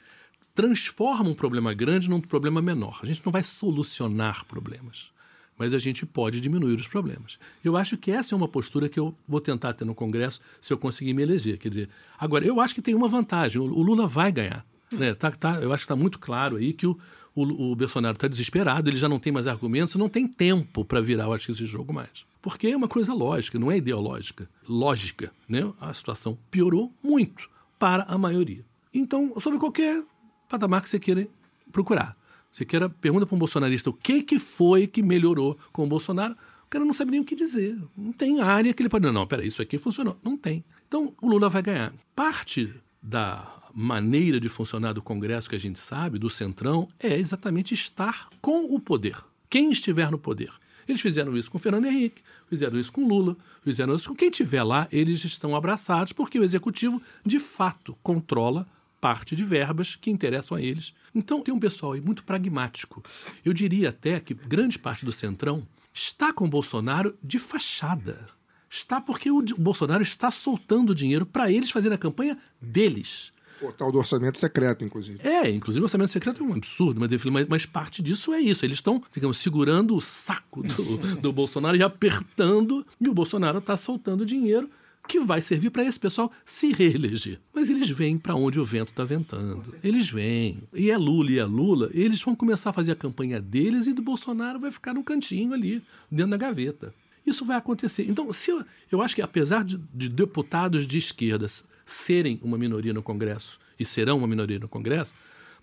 transforma 0.55 1.29
um 1.29 1.33
problema 1.33 1.73
grande 1.73 2.09
num 2.09 2.19
problema 2.21 2.61
menor. 2.61 2.99
A 3.03 3.05
gente 3.05 3.21
não 3.25 3.31
vai 3.31 3.43
solucionar 3.43 4.45
problemas, 4.45 5.11
mas 5.59 5.73
a 5.73 5.77
gente 5.77 6.05
pode 6.05 6.39
diminuir 6.39 6.75
os 6.75 6.87
problemas. 6.87 7.37
Eu 7.63 7.75
acho 7.75 7.97
que 7.97 8.09
essa 8.09 8.33
é 8.33 8.35
uma 8.37 8.47
postura 8.47 8.87
que 8.87 8.97
eu 8.97 9.13
vou 9.27 9.41
tentar 9.41 9.73
ter 9.73 9.83
no 9.83 9.93
Congresso 9.93 10.39
se 10.61 10.71
eu 10.71 10.77
conseguir 10.77 11.13
me 11.13 11.21
eleger. 11.21 11.57
Quer 11.57 11.67
dizer, 11.67 11.89
agora, 12.17 12.45
eu 12.45 12.61
acho 12.61 12.73
que 12.73 12.81
tem 12.81 12.95
uma 12.95 13.09
vantagem: 13.09 13.61
o 13.61 13.65
Lula 13.65 14.07
vai 14.07 14.31
ganhar. 14.31 14.65
Né? 14.89 15.13
Tá, 15.13 15.29
tá, 15.29 15.59
eu 15.61 15.73
acho 15.73 15.81
que 15.81 15.91
está 15.91 15.95
muito 15.95 16.17
claro 16.17 16.55
aí 16.55 16.71
que 16.71 16.87
o, 16.87 16.97
o, 17.35 17.71
o 17.71 17.75
Bolsonaro 17.75 18.15
está 18.15 18.27
desesperado, 18.27 18.89
ele 18.89 18.97
já 18.97 19.09
não 19.09 19.19
tem 19.19 19.33
mais 19.33 19.47
argumentos, 19.47 19.95
não 19.95 20.09
tem 20.09 20.27
tempo 20.27 20.85
para 20.85 21.01
virar, 21.01 21.25
eu 21.25 21.33
acho, 21.33 21.51
esse 21.51 21.65
jogo 21.65 21.93
mais. 21.93 22.25
Porque 22.41 22.67
é 22.67 22.77
uma 22.77 22.87
coisa 22.87 23.13
lógica, 23.13 23.59
não 23.59 23.69
é 23.69 23.77
ideológica. 23.77 24.49
Lógica. 24.67 25.31
Né? 25.47 25.69
A 25.79 25.93
situação 25.93 26.37
piorou 26.49 26.91
muito 27.03 27.49
para 27.77 28.03
a 28.03 28.17
maioria. 28.17 28.63
Então, 28.93 29.33
sobre 29.39 29.59
qualquer 29.59 30.01
patamar 30.47 30.81
que 30.81 30.89
você 30.89 30.99
queira 30.99 31.27
procurar. 31.71 32.17
Você 32.51 32.65
queira, 32.65 32.89
pergunta 32.89 33.25
para 33.25 33.35
um 33.35 33.39
bolsonarista 33.39 33.89
o 33.89 33.93
que, 33.93 34.23
que 34.23 34.39
foi 34.39 34.87
que 34.87 35.01
melhorou 35.01 35.57
com 35.71 35.83
o 35.83 35.87
Bolsonaro, 35.87 36.33
o 36.33 36.67
cara 36.69 36.85
não 36.85 36.93
sabe 36.93 37.11
nem 37.11 37.19
o 37.19 37.25
que 37.25 37.35
dizer. 37.35 37.77
Não 37.97 38.11
tem 38.11 38.41
área 38.41 38.73
que 38.73 38.81
ele 38.81 38.89
pode. 38.89 39.05
Não, 39.05 39.13
não, 39.13 39.27
peraí, 39.27 39.47
isso 39.47 39.61
aqui 39.61 39.77
funcionou. 39.77 40.17
Não 40.23 40.37
tem. 40.37 40.63
Então, 40.87 41.13
o 41.21 41.27
Lula 41.27 41.49
vai 41.49 41.61
ganhar. 41.61 41.93
Parte 42.15 42.73
da 43.01 43.59
maneira 43.73 44.39
de 44.39 44.49
funcionar 44.49 44.93
do 44.93 45.01
Congresso 45.01 45.49
que 45.49 45.55
a 45.55 45.59
gente 45.59 45.79
sabe, 45.79 46.19
do 46.19 46.29
Centrão, 46.29 46.89
é 46.99 47.17
exatamente 47.17 47.73
estar 47.73 48.29
com 48.41 48.73
o 48.73 48.79
poder. 48.79 49.15
Quem 49.49 49.71
estiver 49.71 50.11
no 50.11 50.17
poder. 50.17 50.51
Eles 50.87 51.01
fizeram 51.01 51.37
isso 51.37 51.51
com 51.51 51.59
Fernando 51.59 51.85
Henrique, 51.85 52.21
fizeram 52.47 52.79
isso 52.79 52.91
com 52.91 53.07
Lula, 53.07 53.37
fizeram 53.61 53.93
isso 53.93 54.09
com 54.09 54.15
quem 54.15 54.29
estiver 54.29 54.63
lá, 54.63 54.87
eles 54.91 55.23
estão 55.23 55.55
abraçados, 55.55 56.13
porque 56.13 56.39
o 56.39 56.43
executivo, 56.43 57.01
de 57.23 57.39
fato, 57.39 57.95
controla 58.01 58.67
parte 58.99 59.35
de 59.35 59.43
verbas 59.43 59.95
que 59.95 60.11
interessam 60.11 60.57
a 60.57 60.61
eles. 60.61 60.93
Então, 61.13 61.41
tem 61.41 61.53
um 61.53 61.59
pessoal 61.59 61.93
aí 61.93 62.01
muito 62.01 62.23
pragmático. 62.23 63.03
Eu 63.43 63.53
diria 63.53 63.89
até 63.89 64.19
que 64.19 64.33
grande 64.33 64.77
parte 64.77 65.05
do 65.05 65.11
Centrão 65.11 65.67
está 65.93 66.31
com 66.31 66.45
o 66.45 66.49
Bolsonaro 66.49 67.17
de 67.23 67.39
fachada. 67.39 68.29
Está 68.69 69.01
porque 69.01 69.31
o 69.31 69.41
Bolsonaro 69.57 70.03
está 70.03 70.29
soltando 70.29 70.93
dinheiro 70.93 71.25
para 71.25 71.51
eles 71.51 71.71
fazerem 71.71 71.95
a 71.95 71.99
campanha 71.99 72.37
deles. 72.61 73.31
O 73.61 73.73
tal 73.73 73.91
do 73.91 73.97
orçamento 73.97 74.37
secreto, 74.37 74.85
inclusive. 74.85 75.19
É, 75.27 75.49
inclusive 75.49 75.81
o 75.81 75.85
orçamento 75.85 76.11
secreto 76.11 76.41
é 76.41 76.45
um 76.45 76.53
absurdo, 76.53 76.99
mas, 76.99 77.47
mas 77.47 77.65
parte 77.65 78.01
disso 78.01 78.31
é 78.31 78.39
isso. 78.39 78.63
Eles 78.63 78.77
estão, 78.77 79.03
digamos, 79.13 79.37
segurando 79.37 79.95
o 79.95 79.99
saco 79.99 80.63
do, 80.63 81.15
do 81.17 81.33
Bolsonaro 81.33 81.75
e 81.75 81.83
apertando, 81.83 82.85
e 83.01 83.09
o 83.09 83.13
Bolsonaro 83.13 83.57
está 83.57 83.75
soltando 83.75 84.25
dinheiro 84.25 84.69
que 85.09 85.19
vai 85.19 85.41
servir 85.41 85.71
para 85.71 85.83
esse 85.83 85.99
pessoal 85.99 86.31
se 86.45 86.71
reeleger. 86.71 87.39
Mas 87.51 87.67
eles 87.67 87.89
vêm 87.89 88.15
para 88.15 88.35
onde 88.35 88.59
o 88.59 88.63
vento 88.63 88.89
está 88.89 89.03
ventando. 89.03 89.75
Eles 89.83 90.07
vêm. 90.07 90.59
E 90.71 90.91
é 90.91 90.97
Lula 90.97 91.31
e 91.31 91.39
é 91.39 91.45
Lula, 91.45 91.89
eles 91.93 92.21
vão 92.21 92.35
começar 92.35 92.69
a 92.69 92.73
fazer 92.73 92.91
a 92.91 92.95
campanha 92.95 93.41
deles 93.41 93.87
e 93.87 93.93
do 93.93 94.03
Bolsonaro 94.03 94.59
vai 94.59 94.71
ficar 94.71 94.93
num 94.93 95.03
cantinho 95.03 95.51
ali, 95.51 95.81
dentro 96.11 96.31
da 96.31 96.37
gaveta. 96.37 96.93
Isso 97.25 97.43
vai 97.43 97.57
acontecer. 97.57 98.05
Então, 98.07 98.31
se 98.31 98.51
eu, 98.51 98.63
eu 98.91 99.01
acho 99.01 99.15
que 99.15 99.21
apesar 99.21 99.63
de, 99.63 99.79
de 99.93 100.07
deputados 100.07 100.85
de 100.85 100.99
esquerdas 100.99 101.63
serem 101.85 102.39
uma 102.43 102.57
minoria 102.57 102.93
no 102.93 103.01
Congresso, 103.01 103.59
e 103.79 103.85
serão 103.85 104.19
uma 104.19 104.27
minoria 104.27 104.59
no 104.59 104.67
Congresso, 104.67 105.13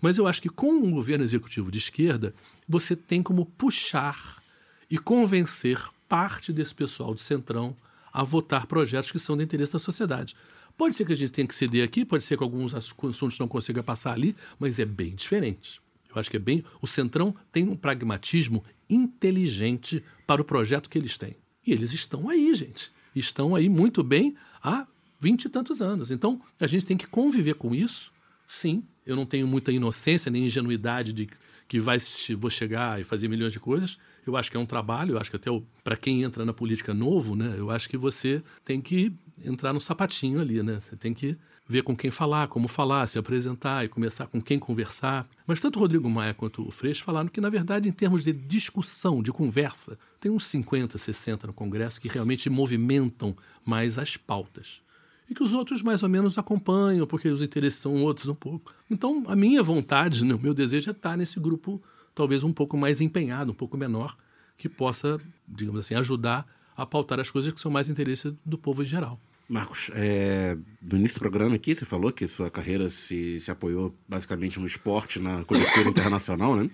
mas 0.01 0.17
eu 0.17 0.27
acho 0.27 0.41
que 0.41 0.49
com 0.49 0.71
um 0.71 0.91
governo 0.91 1.23
executivo 1.23 1.71
de 1.71 1.77
esquerda, 1.77 2.33
você 2.67 2.95
tem 2.95 3.23
como 3.23 3.45
puxar 3.45 4.43
e 4.89 4.97
convencer 4.97 5.79
parte 6.09 6.51
desse 6.51 6.75
pessoal 6.75 7.13
do 7.13 7.19
Centrão 7.19 7.75
a 8.17 8.23
votar 8.23 8.65
projetos 8.65 9.11
que 9.11 9.19
são 9.19 9.37
de 9.37 9.43
interesse 9.43 9.73
da 9.73 9.77
sociedade. 9.77 10.35
Pode 10.75 10.95
ser 10.95 11.05
que 11.05 11.13
a 11.13 11.15
gente 11.15 11.31
tenha 11.31 11.47
que 11.47 11.53
ceder 11.53 11.83
aqui, 11.83 12.03
pode 12.03 12.23
ser 12.23 12.35
que 12.35 12.43
alguns 12.43 12.73
assuntos 12.73 13.37
não 13.37 13.47
consiga 13.47 13.83
passar 13.83 14.13
ali, 14.13 14.35
mas 14.57 14.79
é 14.79 14.85
bem 14.85 15.13
diferente. 15.13 15.79
Eu 16.09 16.19
acho 16.19 16.27
que 16.27 16.37
é 16.37 16.39
bem. 16.39 16.65
O 16.81 16.87
Centrão 16.87 17.35
tem 17.51 17.69
um 17.69 17.75
pragmatismo 17.75 18.63
inteligente 18.89 20.03
para 20.25 20.41
o 20.41 20.45
projeto 20.45 20.89
que 20.89 20.97
eles 20.97 21.15
têm. 21.15 21.35
E 21.63 21.71
eles 21.71 21.93
estão 21.93 22.27
aí, 22.27 22.55
gente. 22.55 22.91
Estão 23.15 23.55
aí 23.55 23.69
muito 23.69 24.03
bem 24.03 24.35
há 24.63 24.87
vinte 25.19 25.45
e 25.45 25.49
tantos 25.49 25.79
anos. 25.79 26.09
Então, 26.09 26.41
a 26.59 26.65
gente 26.65 26.87
tem 26.87 26.97
que 26.97 27.05
conviver 27.05 27.53
com 27.53 27.75
isso, 27.75 28.11
sim. 28.47 28.83
Eu 29.05 29.15
não 29.15 29.27
tenho 29.27 29.45
muita 29.45 29.71
inocência 29.71 30.31
nem 30.31 30.47
ingenuidade 30.47 31.13
de 31.13 31.29
que 31.67 31.79
vai, 31.79 31.99
vou 32.35 32.49
chegar 32.49 32.99
e 32.99 33.03
fazer 33.03 33.27
milhões 33.27 33.53
de 33.53 33.59
coisas. 33.59 33.95
Eu 34.27 34.37
acho 34.37 34.51
que 34.51 34.57
é 34.57 34.59
um 34.59 34.65
trabalho, 34.65 35.13
eu 35.13 35.17
acho 35.19 35.29
que 35.29 35.37
até 35.37 35.49
para 35.83 35.95
quem 35.95 36.23
entra 36.23 36.45
na 36.45 36.53
política 36.53 36.93
novo, 36.93 37.35
né, 37.35 37.55
eu 37.57 37.69
acho 37.69 37.89
que 37.89 37.97
você 37.97 38.43
tem 38.65 38.81
que 38.81 39.13
entrar 39.43 39.73
no 39.73 39.79
sapatinho 39.79 40.39
ali, 40.39 40.61
né? 40.63 40.79
Você 40.81 40.95
tem 40.95 41.13
que 41.13 41.37
ver 41.67 41.83
com 41.83 41.95
quem 41.95 42.09
falar, 42.09 42.47
como 42.47 42.67
falar, 42.67 43.07
se 43.07 43.19
apresentar 43.19 43.83
e 43.83 43.89
começar 43.89 44.27
com 44.27 44.41
quem 44.41 44.57
conversar. 44.57 45.27
Mas 45.45 45.59
tanto 45.59 45.77
o 45.77 45.79
Rodrigo 45.79 46.09
Maia 46.09 46.33
quanto 46.33 46.65
o 46.65 46.71
Freixo 46.71 47.03
falaram 47.03 47.27
que, 47.27 47.41
na 47.41 47.49
verdade, 47.49 47.89
em 47.89 47.91
termos 47.91 48.23
de 48.23 48.31
discussão, 48.31 49.21
de 49.21 49.31
conversa, 49.31 49.97
tem 50.19 50.31
uns 50.31 50.45
50, 50.45 50.97
60 50.97 51.47
no 51.47 51.53
Congresso 51.53 51.99
que 51.99 52.07
realmente 52.07 52.49
movimentam 52.49 53.35
mais 53.65 53.99
as 53.99 54.15
pautas. 54.15 54.81
E 55.29 55.35
que 55.35 55.43
os 55.43 55.51
outros 55.51 55.81
mais 55.81 56.03
ou 56.03 56.09
menos 56.09 56.37
acompanham, 56.37 57.05
porque 57.05 57.27
os 57.27 57.41
interesses 57.41 57.79
são 57.79 58.01
outros 58.01 58.29
um 58.29 58.35
pouco. 58.35 58.73
Então, 58.89 59.25
a 59.27 59.35
minha 59.35 59.61
vontade, 59.61 60.23
né, 60.23 60.33
o 60.33 60.39
meu 60.39 60.53
desejo 60.53 60.89
é 60.89 60.93
estar 60.93 61.17
nesse 61.17 61.37
grupo 61.37 61.81
talvez 62.17 62.43
um 62.43 62.51
pouco 62.51 62.75
mais 62.77 62.99
empenhado, 62.99 63.51
um 63.51 63.55
pouco 63.55 63.77
menor, 63.77 64.17
que 64.57 64.67
possa, 64.67 65.19
digamos 65.47 65.79
assim, 65.81 65.95
ajudar 65.95 66.45
a 66.75 66.85
pautar 66.85 67.19
as 67.19 67.29
coisas 67.31 67.53
que 67.53 67.61
são 67.61 67.71
mais 67.71 67.89
interesse 67.89 68.35
do 68.45 68.57
povo 68.57 68.83
em 68.83 68.85
geral. 68.85 69.19
Marcos, 69.49 69.89
é, 69.93 70.57
no 70.81 70.97
início 70.97 71.15
do 71.17 71.21
programa 71.21 71.55
aqui, 71.55 71.73
você 71.73 71.85
falou 71.85 72.11
que 72.11 72.27
sua 72.27 72.51
carreira 72.51 72.89
se, 72.89 73.39
se 73.39 73.49
apoiou 73.49 73.95
basicamente 74.07 74.59
no 74.59 74.65
esporte, 74.67 75.19
na 75.19 75.45
conjuntura 75.45 75.87
internacional, 75.89 76.55
né? 76.57 76.69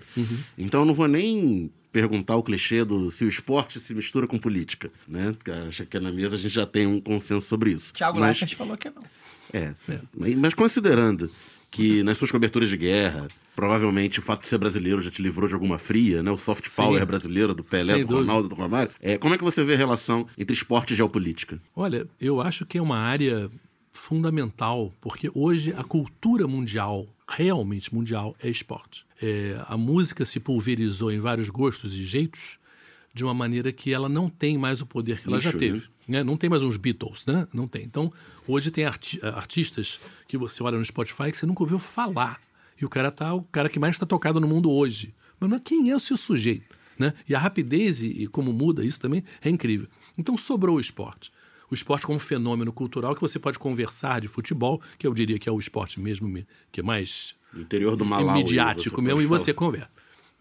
Então 0.57 0.79
eu 0.81 0.85
não 0.85 0.93
vou 0.95 1.07
nem 1.07 1.69
perguntar 1.91 2.35
o 2.35 2.41
clichê 2.41 2.83
do 2.83 3.11
se 3.11 3.23
o 3.23 3.29
esporte 3.29 3.79
se 3.79 3.93
mistura 3.93 4.25
com 4.25 4.39
política, 4.39 4.89
né? 5.07 5.33
Porque 5.37 5.51
Acho 5.51 5.85
que 5.85 5.99
na 5.99 6.11
mesa 6.11 6.35
a 6.35 6.39
gente 6.39 6.51
já 6.55 6.65
tem 6.65 6.87
um 6.87 6.99
consenso 6.99 7.45
sobre 7.45 7.73
isso. 7.73 7.93
Thiago 7.93 8.19
Mas- 8.19 8.39
Leifert 8.39 8.55
falou 8.57 8.75
que 8.75 8.89
não. 8.89 9.03
É, 9.53 9.75
mas- 10.17 10.35
mas 10.35 10.53
considerando 10.55 11.29
que 11.73 12.03
nas 12.03 12.17
suas 12.17 12.31
coberturas 12.31 12.69
de 12.69 12.77
guerra, 12.77 13.27
provavelmente 13.55 14.19
o 14.19 14.21
fato 14.21 14.43
de 14.43 14.47
ser 14.47 14.57
brasileiro 14.57 15.01
já 15.01 15.09
te 15.11 15.21
livrou 15.21 15.47
de 15.47 15.53
alguma 15.53 15.77
fria, 15.77 16.21
né? 16.21 16.31
O 16.31 16.37
soft 16.37 16.69
power 16.69 16.99
Sim. 16.99 17.05
brasileiro 17.05 17.53
do 17.53 17.63
Pelé, 17.63 17.93
Sem 17.95 18.01
do 18.03 18.07
dúvida. 18.09 18.27
Ronaldo, 18.27 18.49
do 18.49 18.55
Romário. 18.55 18.91
É, 19.01 19.17
como 19.17 19.33
é 19.33 19.37
que 19.37 19.43
você 19.43 19.63
vê 19.63 19.73
a 19.73 19.77
relação 19.77 20.27
entre 20.37 20.55
esporte 20.55 20.93
e 20.93 20.95
geopolítica? 20.95 21.59
Olha, 21.75 22.07
eu 22.21 22.39
acho 22.39 22.65
que 22.65 22.77
é 22.77 22.81
uma 22.81 22.97
área 22.97 23.49
fundamental, 23.91 24.91
porque 24.99 25.29
hoje 25.33 25.73
a 25.77 25.83
cultura 25.83 26.47
mundial, 26.47 27.07
realmente 27.27 27.93
mundial, 27.93 28.35
é 28.41 28.49
esporte. 28.49 29.05
É, 29.21 29.55
a 29.67 29.77
música 29.77 30.25
se 30.25 30.39
pulverizou 30.39 31.11
em 31.11 31.19
vários 31.19 31.49
gostos 31.49 31.95
e 31.95 32.03
jeitos 32.03 32.59
de 33.13 33.23
uma 33.23 33.33
maneira 33.33 33.71
que 33.71 33.93
ela 33.93 34.09
não 34.09 34.29
tem 34.29 34.57
mais 34.57 34.81
o 34.81 34.85
poder 34.85 35.19
que 35.21 35.27
ela 35.27 35.39
já 35.39 35.49
Nicho, 35.49 35.57
teve. 35.59 35.77
né? 35.77 35.83
Não 36.07 36.35
tem 36.37 36.49
mais 36.49 36.61
uns 36.63 36.75
Beatles, 36.77 37.25
né? 37.25 37.47
Não 37.53 37.67
tem. 37.67 37.83
Então, 37.83 38.11
hoje 38.47 38.69
tem 38.71 38.85
arti- 38.85 39.19
artistas 39.23 39.99
que 40.27 40.37
você 40.37 40.61
olha 40.61 40.77
no 40.77 40.83
Spotify 40.85 41.31
que 41.31 41.37
você 41.37 41.45
nunca 41.45 41.63
ouviu 41.63 41.79
falar. 41.79 42.41
E 42.79 42.85
o 42.85 42.89
cara 42.89 43.09
tá 43.11 43.33
o 43.33 43.43
cara 43.43 43.69
que 43.69 43.79
mais 43.79 43.95
está 43.95 44.05
tocado 44.05 44.39
no 44.39 44.47
mundo 44.47 44.69
hoje. 44.69 45.13
Mas 45.39 45.49
não 45.49 45.57
é 45.57 45.59
quem 45.59 45.89
é 45.89 45.95
o 45.95 45.99
seu 45.99 46.17
sujeito, 46.17 46.75
né? 46.99 47.13
E 47.27 47.33
a 47.35 47.39
rapidez 47.39 48.03
e, 48.03 48.07
e 48.23 48.27
como 48.27 48.51
muda 48.51 48.83
isso 48.83 48.99
também 48.99 49.23
é 49.41 49.49
incrível. 49.49 49.87
Então 50.17 50.37
sobrou 50.37 50.77
o 50.77 50.79
esporte. 50.79 51.31
O 51.71 51.73
esporte 51.73 52.05
como 52.05 52.19
fenômeno 52.19 52.71
cultural 52.73 53.15
que 53.15 53.21
você 53.21 53.39
pode 53.39 53.57
conversar 53.57 54.21
de 54.21 54.27
futebol, 54.27 54.81
que 54.97 55.07
eu 55.07 55.13
diria 55.13 55.39
que 55.39 55.47
é 55.47 55.51
o 55.51 55.59
esporte 55.59 55.99
mesmo 55.99 56.27
me- 56.27 56.45
que 56.71 56.81
é 56.81 56.83
mais 56.83 57.33
No 57.53 57.61
interior 57.61 57.95
do 57.95 58.05
Malau. 58.05 58.35
midiático 58.35 59.01
mesmo, 59.01 59.21
e 59.21 59.25
você 59.25 59.53
conversa. 59.53 59.89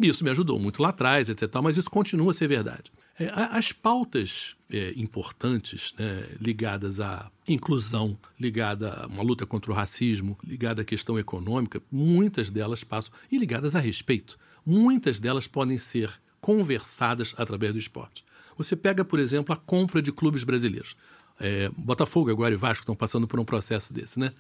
Isso 0.00 0.24
me 0.24 0.30
ajudou 0.30 0.58
muito 0.58 0.82
lá 0.82 0.88
atrás, 0.88 1.28
etc. 1.30 1.48
Mas 1.62 1.76
isso 1.76 1.88
continua 1.90 2.32
a 2.32 2.34
ser 2.34 2.48
verdade. 2.48 2.90
É, 3.22 3.30
as 3.56 3.72
pautas 3.72 4.56
é, 4.70 4.92
importantes 4.96 5.94
né, 5.98 6.26
ligadas 6.40 7.00
à 7.00 7.30
inclusão, 7.46 8.18
ligada 8.38 9.02
a 9.02 9.06
uma 9.06 9.22
luta 9.22 9.46
contra 9.46 9.70
o 9.70 9.74
racismo, 9.74 10.36
ligada 10.44 10.82
à 10.82 10.84
questão 10.84 11.18
econômica, 11.18 11.80
muitas 11.90 12.50
delas 12.50 12.82
passam, 12.82 13.12
e 13.30 13.38
ligadas 13.38 13.76
a 13.76 13.80
respeito, 13.80 14.38
muitas 14.66 15.20
delas 15.20 15.46
podem 15.46 15.78
ser 15.78 16.10
conversadas 16.40 17.34
através 17.38 17.72
do 17.72 17.78
esporte. 17.78 18.24
Você 18.58 18.74
pega, 18.74 19.04
por 19.04 19.20
exemplo, 19.20 19.54
a 19.54 19.56
compra 19.56 20.02
de 20.02 20.12
clubes 20.12 20.42
brasileiros. 20.42 20.96
É, 21.38 21.70
Botafogo 21.76 22.30
agora 22.30 22.54
e 22.54 22.56
Vasco 22.56 22.82
estão 22.82 22.94
passando 22.94 23.26
por 23.26 23.38
um 23.38 23.44
processo 23.44 23.92
desse, 23.92 24.18
né? 24.18 24.32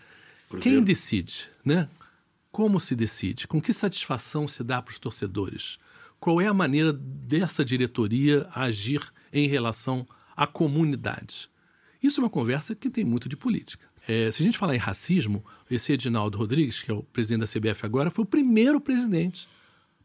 Cruzeiro. 0.48 0.76
Quem 0.76 0.84
decide, 0.84 1.48
né? 1.64 1.88
Como 2.50 2.78
se 2.78 2.94
decide? 2.94 3.46
Com 3.46 3.60
que 3.60 3.72
satisfação 3.72 4.46
se 4.46 4.62
dá 4.62 4.82
para 4.82 4.92
os 4.92 4.98
torcedores? 4.98 5.78
Qual 6.22 6.40
é 6.40 6.46
a 6.46 6.54
maneira 6.54 6.92
dessa 6.92 7.64
diretoria 7.64 8.48
agir 8.54 9.02
em 9.32 9.48
relação 9.48 10.06
a 10.36 10.46
comunidade. 10.46 11.50
Isso 12.00 12.20
é 12.20 12.24
uma 12.24 12.30
conversa 12.30 12.76
que 12.76 12.88
tem 12.88 13.04
muito 13.04 13.28
de 13.28 13.36
política. 13.36 13.84
É, 14.06 14.30
se 14.30 14.40
a 14.40 14.46
gente 14.46 14.56
falar 14.56 14.76
em 14.76 14.78
racismo, 14.78 15.44
esse 15.68 15.92
Edinaldo 15.92 16.38
Rodrigues, 16.38 16.80
que 16.80 16.92
é 16.92 16.94
o 16.94 17.02
presidente 17.02 17.40
da 17.40 17.46
CBF 17.46 17.84
agora, 17.84 18.08
foi 18.08 18.22
o 18.22 18.26
primeiro 18.26 18.80
presidente, 18.80 19.48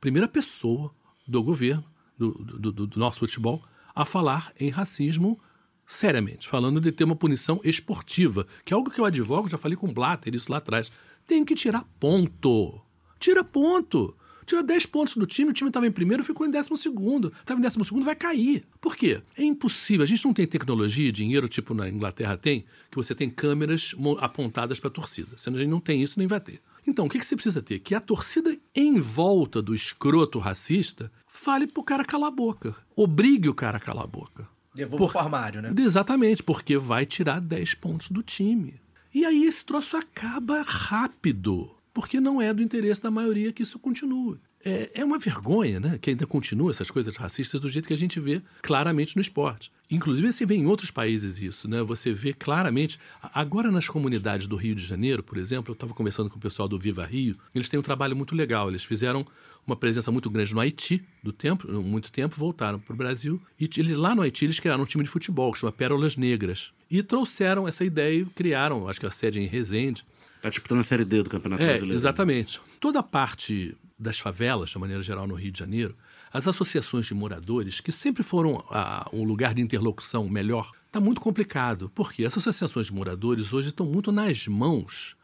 primeira 0.01 0.27
pessoa 0.27 0.91
do 1.27 1.43
governo, 1.43 1.83
do, 2.17 2.31
do, 2.31 2.71
do- 2.71 2.87
do 2.87 2.99
nosso 2.99 3.19
futebol, 3.19 3.63
a 3.93 4.03
falar 4.03 4.51
em 4.59 4.69
racismo 4.71 5.39
seriamente, 5.85 6.47
falando 6.47 6.81
de 6.81 6.91
ter 6.91 7.03
uma 7.03 7.15
punição 7.15 7.61
esportiva, 7.63 8.47
que 8.65 8.73
é 8.73 8.75
algo 8.75 8.89
que 8.89 8.99
eu 8.99 9.05
advogo, 9.05 9.49
já 9.49 9.57
falei 9.57 9.77
com 9.77 9.87
o 9.87 9.93
Blatter 9.93 10.33
isso 10.33 10.51
lá 10.51 10.57
atrás. 10.57 10.91
Tem 11.27 11.45
que 11.45 11.53
tirar 11.53 11.83
ponto. 11.99 12.81
Tira 13.19 13.43
ponto. 13.43 14.15
Tira 14.47 14.63
10 14.63 14.85
pontos 14.85 15.15
do 15.17 15.27
time, 15.27 15.51
o 15.51 15.53
time 15.53 15.69
estava 15.69 15.85
em 15.85 15.91
primeiro, 15.91 16.23
ficou 16.23 16.47
em 16.47 16.49
décimo 16.49 16.77
segundo. 16.77 17.33
Estava 17.41 17.59
em 17.59 17.61
décimo 17.61 17.83
segundo, 17.83 18.05
vai 18.05 18.15
cair. 18.15 18.63
Por 18.79 18.95
quê? 18.95 19.21
É 19.37 19.43
impossível. 19.43 20.03
A 20.03 20.07
gente 20.07 20.23
não 20.25 20.33
tem 20.33 20.47
tecnologia, 20.47 21.11
dinheiro, 21.11 21.49
tipo 21.49 21.73
na 21.73 21.89
Inglaterra 21.89 22.37
tem, 22.37 22.63
que 22.89 22.95
você 22.95 23.13
tem 23.13 23.29
câmeras 23.29 23.93
apontadas 24.19 24.79
para 24.79 24.87
a 24.87 24.91
torcida. 24.91 25.35
Se 25.35 25.49
a 25.49 25.51
gente 25.51 25.67
não 25.67 25.81
tem 25.81 26.01
isso, 26.01 26.17
nem 26.17 26.27
vai 26.27 26.39
ter. 26.39 26.61
Então, 26.87 27.05
o 27.05 27.09
que, 27.09 27.19
que 27.19 27.25
você 27.25 27.35
precisa 27.35 27.61
ter? 27.61 27.79
Que 27.79 27.93
a 27.93 27.99
torcida 27.99 28.57
em 28.73 28.97
volta 29.01 29.61
do 29.61 29.75
escroto 29.75 30.39
racista 30.39 31.11
fale 31.27 31.67
pro 31.67 31.83
cara 31.83 32.05
calar 32.05 32.29
a 32.29 32.31
boca. 32.31 32.73
Obrigue 32.95 33.49
o 33.49 33.53
cara 33.53 33.75
a 33.75 33.81
calar 33.81 34.05
a 34.05 34.07
boca. 34.07 34.47
Devolva 34.73 35.05
Por- 35.05 35.11
pro 35.11 35.19
armário, 35.19 35.61
né? 35.61 35.73
Exatamente, 35.77 36.41
porque 36.41 36.77
vai 36.77 37.05
tirar 37.05 37.41
10 37.41 37.73
pontos 37.73 38.09
do 38.09 38.23
time. 38.23 38.75
E 39.13 39.25
aí 39.25 39.43
esse 39.43 39.65
troço 39.65 39.97
acaba 39.97 40.61
rápido, 40.61 41.69
porque 41.97 42.21
não 42.21 42.39
é 42.39 42.53
do 42.53 42.61
interesse 42.61 43.01
da 43.01 43.09
maioria 43.09 43.51
que 43.51 43.63
isso 43.63 43.79
continue. 43.79 44.37
É, 44.63 44.91
é 44.93 45.03
uma 45.03 45.17
vergonha, 45.17 45.79
né? 45.79 45.97
Que 45.99 46.11
ainda 46.11 46.27
continua 46.27 46.69
essas 46.69 46.91
coisas 46.91 47.17
racistas 47.17 47.59
do 47.59 47.67
jeito 47.67 47.87
que 47.87 47.93
a 47.93 47.97
gente 47.97 48.19
vê 48.19 48.39
claramente 48.61 49.15
no 49.15 49.21
esporte. 49.21 49.71
Inclusive, 49.89 50.31
você 50.31 50.45
vê 50.45 50.53
em 50.53 50.67
outros 50.67 50.91
países 50.91 51.41
isso, 51.41 51.67
né? 51.67 51.81
Você 51.81 52.13
vê 52.13 52.33
claramente. 52.33 52.99
Agora, 53.33 53.71
nas 53.71 53.89
comunidades 53.89 54.45
do 54.45 54.55
Rio 54.55 54.75
de 54.75 54.85
Janeiro, 54.85 55.23
por 55.23 55.39
exemplo, 55.39 55.71
eu 55.71 55.73
estava 55.73 55.91
conversando 55.91 56.29
com 56.29 56.37
o 56.37 56.39
pessoal 56.39 56.67
do 56.67 56.77
Viva 56.77 57.03
Rio, 57.03 57.35
eles 57.55 57.67
têm 57.67 57.79
um 57.79 57.83
trabalho 57.83 58.15
muito 58.15 58.35
legal. 58.35 58.69
Eles 58.69 58.83
fizeram 58.83 59.25
uma 59.65 59.75
presença 59.75 60.11
muito 60.11 60.29
grande 60.29 60.53
no 60.53 60.61
Haiti, 60.61 61.03
do 61.23 61.33
tempo, 61.33 61.67
muito 61.81 62.11
tempo, 62.11 62.35
voltaram 62.37 62.79
para 62.79 62.93
o 62.93 62.95
Brasil. 62.95 63.41
E 63.59 63.67
eles, 63.75 63.97
lá 63.97 64.13
no 64.13 64.21
Haiti, 64.21 64.45
eles 64.45 64.59
criaram 64.59 64.83
um 64.83 64.85
time 64.85 65.03
de 65.03 65.09
futebol 65.09 65.51
que 65.51 65.57
chama 65.57 65.71
Pérolas 65.71 66.15
Negras. 66.15 66.71
E 66.91 67.01
trouxeram 67.01 67.67
essa 67.67 67.83
ideia 67.83 68.21
e 68.21 68.25
criaram, 68.25 68.87
acho 68.87 68.99
que 68.99 69.07
a 69.07 69.11
sede 69.11 69.39
é 69.39 69.41
em 69.41 69.47
Resende. 69.47 70.05
Tá 70.41 70.49
disputando 70.49 70.79
a 70.79 70.83
Série 70.83 71.05
D 71.05 71.23
do 71.23 71.29
Campeonato 71.29 71.61
É, 71.63 71.67
Brasileiro. 71.67 71.95
exatamente. 71.95 72.61
Toda 72.79 72.99
a 72.99 73.03
parte 73.03 73.75
das 73.97 74.19
favelas, 74.19 74.69
de 74.69 74.77
maneira 74.77 75.01
geral, 75.01 75.25
no 75.27 75.33
Rio 75.35 75.51
de 75.51 75.57
Janeiro, 75.59 75.95
as 76.31 76.47
associações 76.47 77.05
de 77.07 77.13
moradores, 77.13 77.79
que 77.79 77.91
sempre 77.91 78.21
foram 78.21 78.63
ah, 78.69 79.09
um 79.11 79.23
lugar 79.23 79.53
de 79.55 79.61
interlocução 79.61 80.27
melhor, 80.29 80.71
está 80.85 80.99
muito 80.99 81.19
complicado. 81.19 81.91
Porque 81.95 82.23
as 82.25 82.37
associações 82.37 82.87
de 82.87 82.93
moradores 82.93 83.51
hoje 83.51 83.69
estão 83.69 83.85
muito 83.85 84.11
nas 84.11 84.47
mãos 84.47 85.15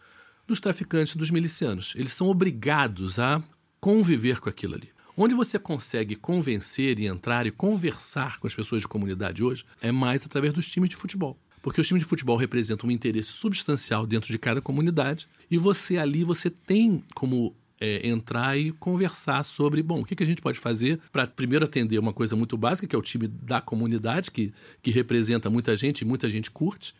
dos 0.47 0.59
traficantes, 0.59 1.15
dos 1.15 1.29
milicianos. 1.29 1.93
Eles 1.95 2.13
são 2.13 2.27
obrigados 2.27 3.19
a 3.19 3.41
conviver 3.79 4.39
com 4.39 4.49
aquilo 4.49 4.75
ali. 4.75 4.89
Onde 5.15 5.35
você 5.35 5.59
consegue 5.59 6.15
convencer 6.15 6.97
e 6.99 7.05
entrar 7.05 7.45
e 7.45 7.51
conversar 7.51 8.39
com 8.39 8.47
as 8.47 8.55
pessoas 8.55 8.81
de 8.81 8.87
comunidade 8.87 9.43
hoje 9.43 9.63
é 9.79 9.91
mais 9.91 10.25
através 10.25 10.51
dos 10.53 10.67
times 10.67 10.89
de 10.89 10.95
futebol. 10.95 11.37
Porque 11.63 11.79
os 11.79 11.87
times 11.87 12.03
de 12.03 12.09
futebol 12.09 12.35
representam 12.35 12.89
um 12.89 12.91
interesse 12.91 13.29
substancial 13.29 14.05
dentro 14.05 14.31
de 14.31 14.37
cada 14.37 14.61
comunidade 14.61 15.27
e 15.49 15.57
você 15.57 15.97
ali 15.97 16.23
você 16.23 16.49
tem 16.49 17.01
como 17.15 17.55
é, 17.79 18.05
entrar 18.07 18.57
e 18.57 18.73
conversar 18.73 19.43
sobre, 19.43 19.81
bom, 19.81 20.01
o 20.01 20.05
que, 20.05 20.13
que 20.13 20.23
a 20.23 20.25
gente 20.25 20.41
pode 20.41 20.59
fazer 20.59 20.99
para 21.11 21.25
primeiro 21.25 21.63
atender 21.63 21.97
uma 21.97 22.11
coisa 22.11 22.35
muito 22.35 22.57
básica, 22.57 22.85
que 22.85 22.95
é 22.95 22.99
o 22.99 23.01
time 23.01 23.27
da 23.27 23.61
comunidade, 23.61 24.29
que, 24.29 24.53
que 24.81 24.91
representa 24.91 25.49
muita 25.49 25.75
gente 25.77 26.01
e 26.01 26.05
muita 26.05 26.29
gente 26.29 26.51
curte, 26.51 26.93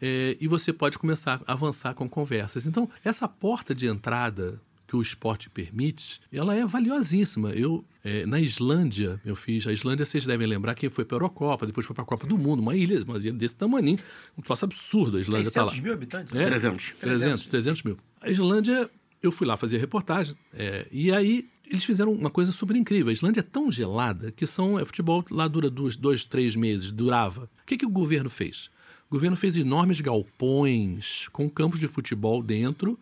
é, 0.00 0.36
e 0.40 0.48
você 0.48 0.72
pode 0.72 0.98
começar 0.98 1.40
a 1.46 1.52
avançar 1.52 1.94
com 1.94 2.08
conversas. 2.08 2.66
Então, 2.66 2.90
essa 3.04 3.28
porta 3.28 3.72
de 3.72 3.86
entrada 3.86 4.60
que 4.90 4.96
o 4.96 5.00
esporte 5.00 5.48
permite, 5.48 6.20
ela 6.32 6.52
é 6.52 6.66
valiosíssima. 6.66 7.50
Eu, 7.50 7.84
é, 8.02 8.26
na 8.26 8.40
Islândia, 8.40 9.20
eu 9.24 9.36
fiz. 9.36 9.64
A 9.64 9.72
Islândia, 9.72 10.04
vocês 10.04 10.26
devem 10.26 10.48
lembrar, 10.48 10.74
quem 10.74 10.90
foi 10.90 11.04
para 11.04 11.14
a 11.14 11.18
Eurocopa, 11.18 11.64
depois 11.64 11.86
foi 11.86 11.94
para 11.94 12.02
a 12.02 12.06
Copa 12.06 12.26
do 12.26 12.36
Mundo, 12.36 12.58
uma 12.58 12.74
ilha, 12.74 13.00
uma 13.04 13.16
ilha 13.16 13.32
desse 13.32 13.54
tamanho, 13.54 13.96
um 14.36 14.42
troço 14.42 14.64
absurdo. 14.64 15.18
A 15.18 15.20
Islândia 15.20 15.46
está 15.46 15.62
lá. 15.62 15.70
600 15.70 15.84
mil 15.84 15.92
habitantes? 15.92 16.34
É, 16.34 16.44
300. 16.44 16.94
300, 16.98 17.46
300 17.46 17.82
mil. 17.84 17.98
A 18.20 18.28
Islândia, 18.28 18.90
eu 19.22 19.30
fui 19.30 19.46
lá 19.46 19.56
fazer 19.56 19.78
reportagem, 19.78 20.36
é, 20.52 20.88
e 20.90 21.12
aí 21.12 21.48
eles 21.64 21.84
fizeram 21.84 22.12
uma 22.12 22.28
coisa 22.28 22.50
super 22.50 22.74
incrível. 22.74 23.10
A 23.10 23.12
Islândia 23.12 23.42
é 23.42 23.44
tão 23.44 23.70
gelada 23.70 24.32
que 24.32 24.44
são, 24.44 24.76
é, 24.76 24.84
futebol 24.84 25.24
lá 25.30 25.46
dura 25.46 25.70
dois, 25.70 25.96
dois, 25.96 26.24
três 26.24 26.56
meses, 26.56 26.90
durava. 26.90 27.48
O 27.62 27.64
que, 27.64 27.76
que 27.76 27.86
o 27.86 27.90
governo 27.90 28.28
fez? 28.28 28.68
O 29.08 29.14
governo 29.14 29.36
fez 29.36 29.56
enormes 29.56 30.00
galpões 30.00 31.28
com 31.28 31.48
campos 31.48 31.78
de 31.78 31.86
futebol 31.86 32.42
dentro, 32.42 32.98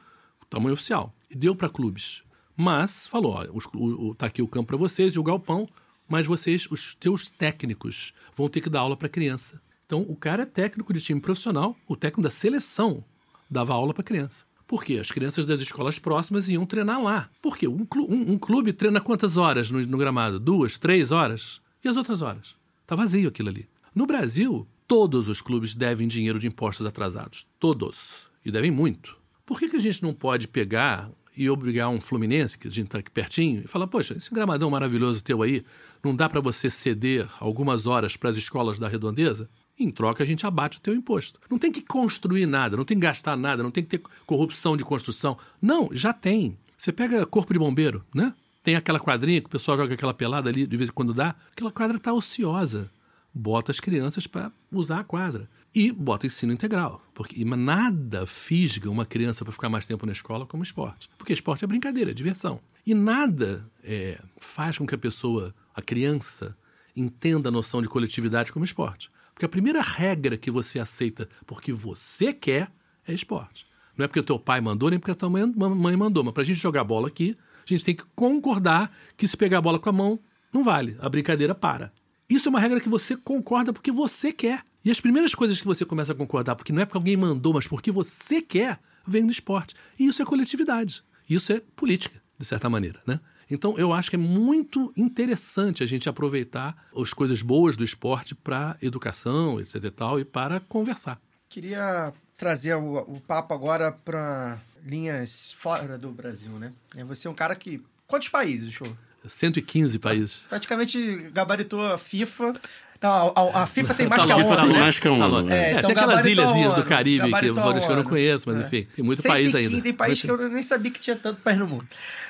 tamanho 0.50 0.74
oficial, 0.74 1.14
deu 1.34 1.54
para 1.54 1.68
clubes. 1.68 2.22
Mas 2.56 3.06
falou, 3.06 3.34
ó, 3.34 4.14
tá 4.14 4.26
aqui 4.26 4.42
o 4.42 4.48
campo 4.48 4.68
para 4.68 4.76
vocês 4.76 5.14
e 5.14 5.18
o 5.18 5.22
galpão, 5.22 5.68
mas 6.08 6.26
vocês, 6.26 6.66
os 6.70 6.94
teus 6.94 7.30
técnicos, 7.30 8.12
vão 8.36 8.48
ter 8.48 8.60
que 8.60 8.70
dar 8.70 8.80
aula 8.80 8.96
para 8.96 9.08
criança. 9.08 9.60
Então, 9.86 10.02
o 10.02 10.16
cara 10.16 10.42
é 10.42 10.46
técnico 10.46 10.92
de 10.92 11.00
time 11.00 11.20
profissional, 11.20 11.76
o 11.86 11.96
técnico 11.96 12.22
da 12.22 12.30
seleção 12.30 13.04
dava 13.48 13.72
aula 13.72 13.94
para 13.94 14.02
criança. 14.04 14.44
Por 14.66 14.84
quê? 14.84 14.98
As 14.98 15.10
crianças 15.10 15.46
das 15.46 15.60
escolas 15.62 15.98
próximas 15.98 16.50
iam 16.50 16.66
treinar 16.66 17.02
lá. 17.02 17.30
Por 17.40 17.56
quê? 17.56 17.66
Um, 17.66 17.86
clu- 17.86 18.06
um- 18.10 18.32
um 18.32 18.38
clube 18.38 18.72
treina 18.72 19.00
quantas 19.00 19.36
horas 19.38 19.70
no, 19.70 19.80
no 19.86 19.96
gramado? 19.96 20.38
Duas, 20.38 20.76
três 20.76 21.10
horas? 21.10 21.60
E 21.82 21.88
as 21.88 21.96
outras 21.96 22.20
horas? 22.20 22.54
Tá 22.86 22.94
vazio 22.94 23.28
aquilo 23.28 23.48
ali. 23.48 23.66
No 23.94 24.04
Brasil, 24.06 24.66
todos 24.86 25.26
os 25.28 25.40
clubes 25.40 25.74
devem 25.74 26.06
dinheiro 26.06 26.38
de 26.38 26.46
impostos 26.46 26.84
atrasados. 26.86 27.46
Todos. 27.58 28.26
E 28.44 28.50
devem 28.50 28.70
muito. 28.70 29.16
Por 29.48 29.58
que, 29.58 29.66
que 29.66 29.76
a 29.76 29.80
gente 29.80 30.02
não 30.02 30.12
pode 30.12 30.46
pegar 30.46 31.10
e 31.34 31.48
obrigar 31.48 31.88
um 31.88 32.02
Fluminense, 32.02 32.58
que 32.58 32.68
a 32.68 32.70
gente 32.70 32.88
está 32.88 32.98
aqui 32.98 33.10
pertinho, 33.10 33.62
e 33.64 33.66
falar, 33.66 33.86
poxa, 33.86 34.14
esse 34.14 34.30
gramadão 34.30 34.68
maravilhoso 34.68 35.24
teu 35.24 35.40
aí, 35.40 35.64
não 36.04 36.14
dá 36.14 36.28
para 36.28 36.38
você 36.38 36.68
ceder 36.68 37.26
algumas 37.40 37.86
horas 37.86 38.14
para 38.14 38.28
as 38.28 38.36
escolas 38.36 38.78
da 38.78 38.88
redondeza? 38.88 39.48
Em 39.78 39.90
troca, 39.90 40.22
a 40.22 40.26
gente 40.26 40.46
abate 40.46 40.76
o 40.76 40.80
teu 40.82 40.94
imposto. 40.94 41.40
Não 41.50 41.58
tem 41.58 41.72
que 41.72 41.80
construir 41.80 42.44
nada, 42.44 42.76
não 42.76 42.84
tem 42.84 42.98
que 42.98 43.06
gastar 43.06 43.38
nada, 43.38 43.62
não 43.62 43.70
tem 43.70 43.82
que 43.82 43.96
ter 43.96 44.02
corrupção 44.26 44.76
de 44.76 44.84
construção. 44.84 45.38
Não, 45.62 45.88
já 45.92 46.12
tem. 46.12 46.58
Você 46.76 46.92
pega 46.92 47.24
corpo 47.24 47.54
de 47.54 47.58
bombeiro, 47.58 48.04
né? 48.14 48.34
Tem 48.62 48.76
aquela 48.76 49.00
quadrinha 49.00 49.40
que 49.40 49.46
o 49.46 49.50
pessoal 49.50 49.78
joga 49.78 49.94
aquela 49.94 50.12
pelada 50.12 50.50
ali 50.50 50.66
de 50.66 50.76
vez 50.76 50.90
em 50.90 50.92
quando 50.92 51.14
dá. 51.14 51.34
Aquela 51.52 51.72
quadra 51.72 51.96
está 51.96 52.12
ociosa. 52.12 52.90
Bota 53.32 53.70
as 53.70 53.80
crianças 53.80 54.26
para 54.26 54.52
usar 54.70 55.00
a 55.00 55.04
quadra. 55.04 55.48
E 55.74 55.92
bota 55.92 56.26
ensino 56.26 56.52
integral. 56.52 57.02
Porque 57.14 57.44
nada 57.44 58.26
fisga 58.26 58.90
uma 58.90 59.04
criança 59.04 59.44
para 59.44 59.52
ficar 59.52 59.68
mais 59.68 59.86
tempo 59.86 60.06
na 60.06 60.12
escola 60.12 60.46
como 60.46 60.62
esporte. 60.62 61.08
Porque 61.18 61.32
esporte 61.32 61.64
é 61.64 61.66
brincadeira, 61.66 62.10
é 62.10 62.14
diversão. 62.14 62.60
E 62.86 62.94
nada 62.94 63.68
é, 63.84 64.18
faz 64.38 64.78
com 64.78 64.86
que 64.86 64.94
a 64.94 64.98
pessoa, 64.98 65.54
a 65.74 65.82
criança, 65.82 66.56
entenda 66.96 67.48
a 67.48 67.52
noção 67.52 67.82
de 67.82 67.88
coletividade 67.88 68.52
como 68.52 68.64
esporte. 68.64 69.10
Porque 69.34 69.44
a 69.44 69.48
primeira 69.48 69.80
regra 69.80 70.36
que 70.36 70.50
você 70.50 70.80
aceita 70.80 71.28
porque 71.46 71.72
você 71.72 72.32
quer 72.32 72.72
é 73.06 73.12
esporte. 73.12 73.66
Não 73.96 74.04
é 74.04 74.08
porque 74.08 74.20
o 74.20 74.24
teu 74.24 74.38
pai 74.38 74.60
mandou, 74.60 74.90
nem 74.90 74.98
porque 74.98 75.10
a 75.10 75.14
tua 75.14 75.28
mãe 75.28 75.44
mãe 75.46 75.96
mandou. 75.96 76.24
Mas 76.24 76.32
para 76.32 76.42
a 76.42 76.46
gente 76.46 76.60
jogar 76.60 76.84
bola 76.84 77.08
aqui, 77.08 77.36
a 77.64 77.68
gente 77.68 77.84
tem 77.84 77.94
que 77.94 78.04
concordar 78.14 78.92
que 79.16 79.28
se 79.28 79.36
pegar 79.36 79.58
a 79.58 79.60
bola 79.60 79.78
com 79.78 79.88
a 79.88 79.92
mão, 79.92 80.18
não 80.52 80.64
vale. 80.64 80.96
A 81.00 81.08
brincadeira 81.08 81.54
para. 81.54 81.92
Isso 82.28 82.48
é 82.48 82.50
uma 82.50 82.60
regra 82.60 82.80
que 82.80 82.88
você 82.88 83.16
concorda 83.16 83.72
porque 83.72 83.92
você 83.92 84.32
quer. 84.32 84.64
E 84.88 84.90
as 84.90 85.02
primeiras 85.02 85.34
coisas 85.34 85.60
que 85.60 85.66
você 85.66 85.84
começa 85.84 86.12
a 86.12 86.14
concordar, 86.14 86.56
porque 86.56 86.72
não 86.72 86.80
é 86.80 86.86
porque 86.86 86.96
alguém 86.96 87.14
mandou, 87.14 87.52
mas 87.52 87.66
porque 87.66 87.90
você 87.90 88.40
quer, 88.40 88.80
vem 89.06 89.26
do 89.26 89.30
esporte. 89.30 89.74
E 89.98 90.06
isso 90.06 90.22
é 90.22 90.24
coletividade. 90.24 91.04
Isso 91.28 91.52
é 91.52 91.60
política, 91.76 92.22
de 92.38 92.46
certa 92.46 92.70
maneira, 92.70 92.98
né? 93.06 93.20
Então, 93.50 93.76
eu 93.76 93.92
acho 93.92 94.08
que 94.08 94.16
é 94.16 94.18
muito 94.18 94.90
interessante 94.96 95.82
a 95.82 95.86
gente 95.86 96.08
aproveitar 96.08 96.88
as 96.96 97.12
coisas 97.12 97.42
boas 97.42 97.76
do 97.76 97.84
esporte 97.84 98.34
para 98.34 98.78
educação, 98.80 99.60
etc 99.60 99.74
e 99.84 99.90
tal, 99.90 100.20
e 100.20 100.24
para 100.24 100.58
conversar. 100.58 101.20
Queria 101.50 102.10
trazer 102.34 102.74
o, 102.76 102.96
o 103.00 103.20
papo 103.20 103.52
agora 103.52 103.92
para 103.92 104.58
linhas 104.86 105.54
fora 105.58 105.98
do 105.98 106.10
Brasil, 106.10 106.52
né? 106.52 106.72
É 106.96 107.04
você 107.04 107.28
é 107.28 107.30
um 107.30 107.34
cara 107.34 107.54
que. 107.54 107.82
Quantos 108.06 108.30
países, 108.30 108.72
show? 108.72 108.96
115 109.26 109.98
países. 109.98 110.36
Praticamente 110.48 111.30
gabaritou 111.30 111.84
a 111.84 111.98
FIFA. 111.98 112.58
Não, 113.00 113.10
a, 113.10 113.40
a- 113.60 113.62
a 113.62 113.66
FIFA 113.66 113.94
tem 113.94 114.08
mais 114.08 114.20
Tá 114.22 114.26
que 114.26 114.32
a 114.32 114.36
FIFA 114.36 114.48
ONU, 114.54 114.60
tem 114.62 114.72
né? 114.72 114.80
mais 114.80 114.98
que 114.98 115.06
a 115.08 115.12
ONU. 115.12 115.20
Tá 115.20 115.26
longe. 115.26 115.52
É, 115.52 115.56
É, 115.56 115.70
então 115.70 115.82
tem 115.82 115.92
aquelas 115.92 116.26
ilhazinhas 116.26 116.74
do 116.74 116.80
ONU, 116.80 116.88
Caribe 116.88 117.24
que, 117.24 117.30
gabaritou 117.30 117.62
a 117.62 117.66
eu 117.76 117.80
não 117.90 117.92
ONU. 118.00 118.04
conheço, 118.08 118.48
mas 118.48 118.58
É. 118.58 118.66
enfim, 118.66 118.88
tem 118.96 119.04
muito 119.04 119.22
país 119.22 119.52
115, 119.52 119.56
ainda. 119.74 119.82
Tem 119.82 119.92
país 119.94 120.20
que 120.20 120.28
eu 120.30 120.48
nem 120.48 120.62
sabia 120.62 120.90
que 120.90 121.00
tinha 121.00 121.14
tanto 121.16 121.40
país 121.40 121.58
no 121.58 121.66
mundo. 121.68 121.86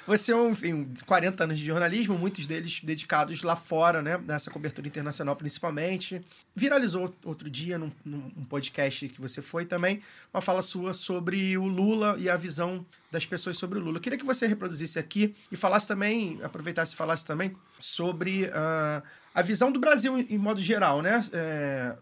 Você 0.07 0.33
é 0.33 0.37
um, 0.37 0.50
enfim, 0.50 0.88
40 1.07 1.44
anos 1.44 1.59
de 1.59 1.64
jornalismo, 1.66 2.16
muitos 2.18 2.46
deles 2.46 2.81
dedicados 2.83 3.42
lá 3.42 3.54
fora, 3.57 4.00
né? 4.02 4.18
Nessa 4.26 4.50
cobertura 4.50 4.87
internacional 4.87 5.37
principalmente. 5.37 6.20
Viralizou 6.54 7.14
outro 7.24 7.48
dia 7.50 7.78
num, 7.78 7.90
num 8.04 8.31
podcast 8.48 9.09
que 9.09 9.20
você 9.20 9.40
foi 9.42 9.64
também, 9.64 10.00
uma 10.33 10.40
fala 10.42 10.62
sua 10.62 10.92
sobre 10.94 11.57
o 11.59 11.66
Lula 11.66 12.16
e 12.18 12.28
a 12.28 12.37
visão 12.37 12.85
das 13.11 13.24
pessoas 13.24 13.57
sobre 13.57 13.78
o 13.78 13.83
Lula. 13.83 13.96
Eu 13.98 14.00
queria 14.00 14.18
que 14.18 14.24
você 14.24 14.46
reproduzisse 14.46 14.98
aqui 14.98 15.35
e 15.52 15.57
falasse 15.57 15.87
também, 15.88 16.38
aproveitasse 16.42 16.94
e 16.94 16.96
falasse 16.96 17.24
também 17.24 17.54
sobre 17.78 18.50
ah, 18.54 19.02
a 19.38 19.42
visão 19.42 19.70
do 19.70 19.79
Brasil 19.79 20.18
em, 20.18 20.37
modo 20.37 20.61
geral, 20.61 21.01
né? 21.01 21.24
É, 21.33 21.96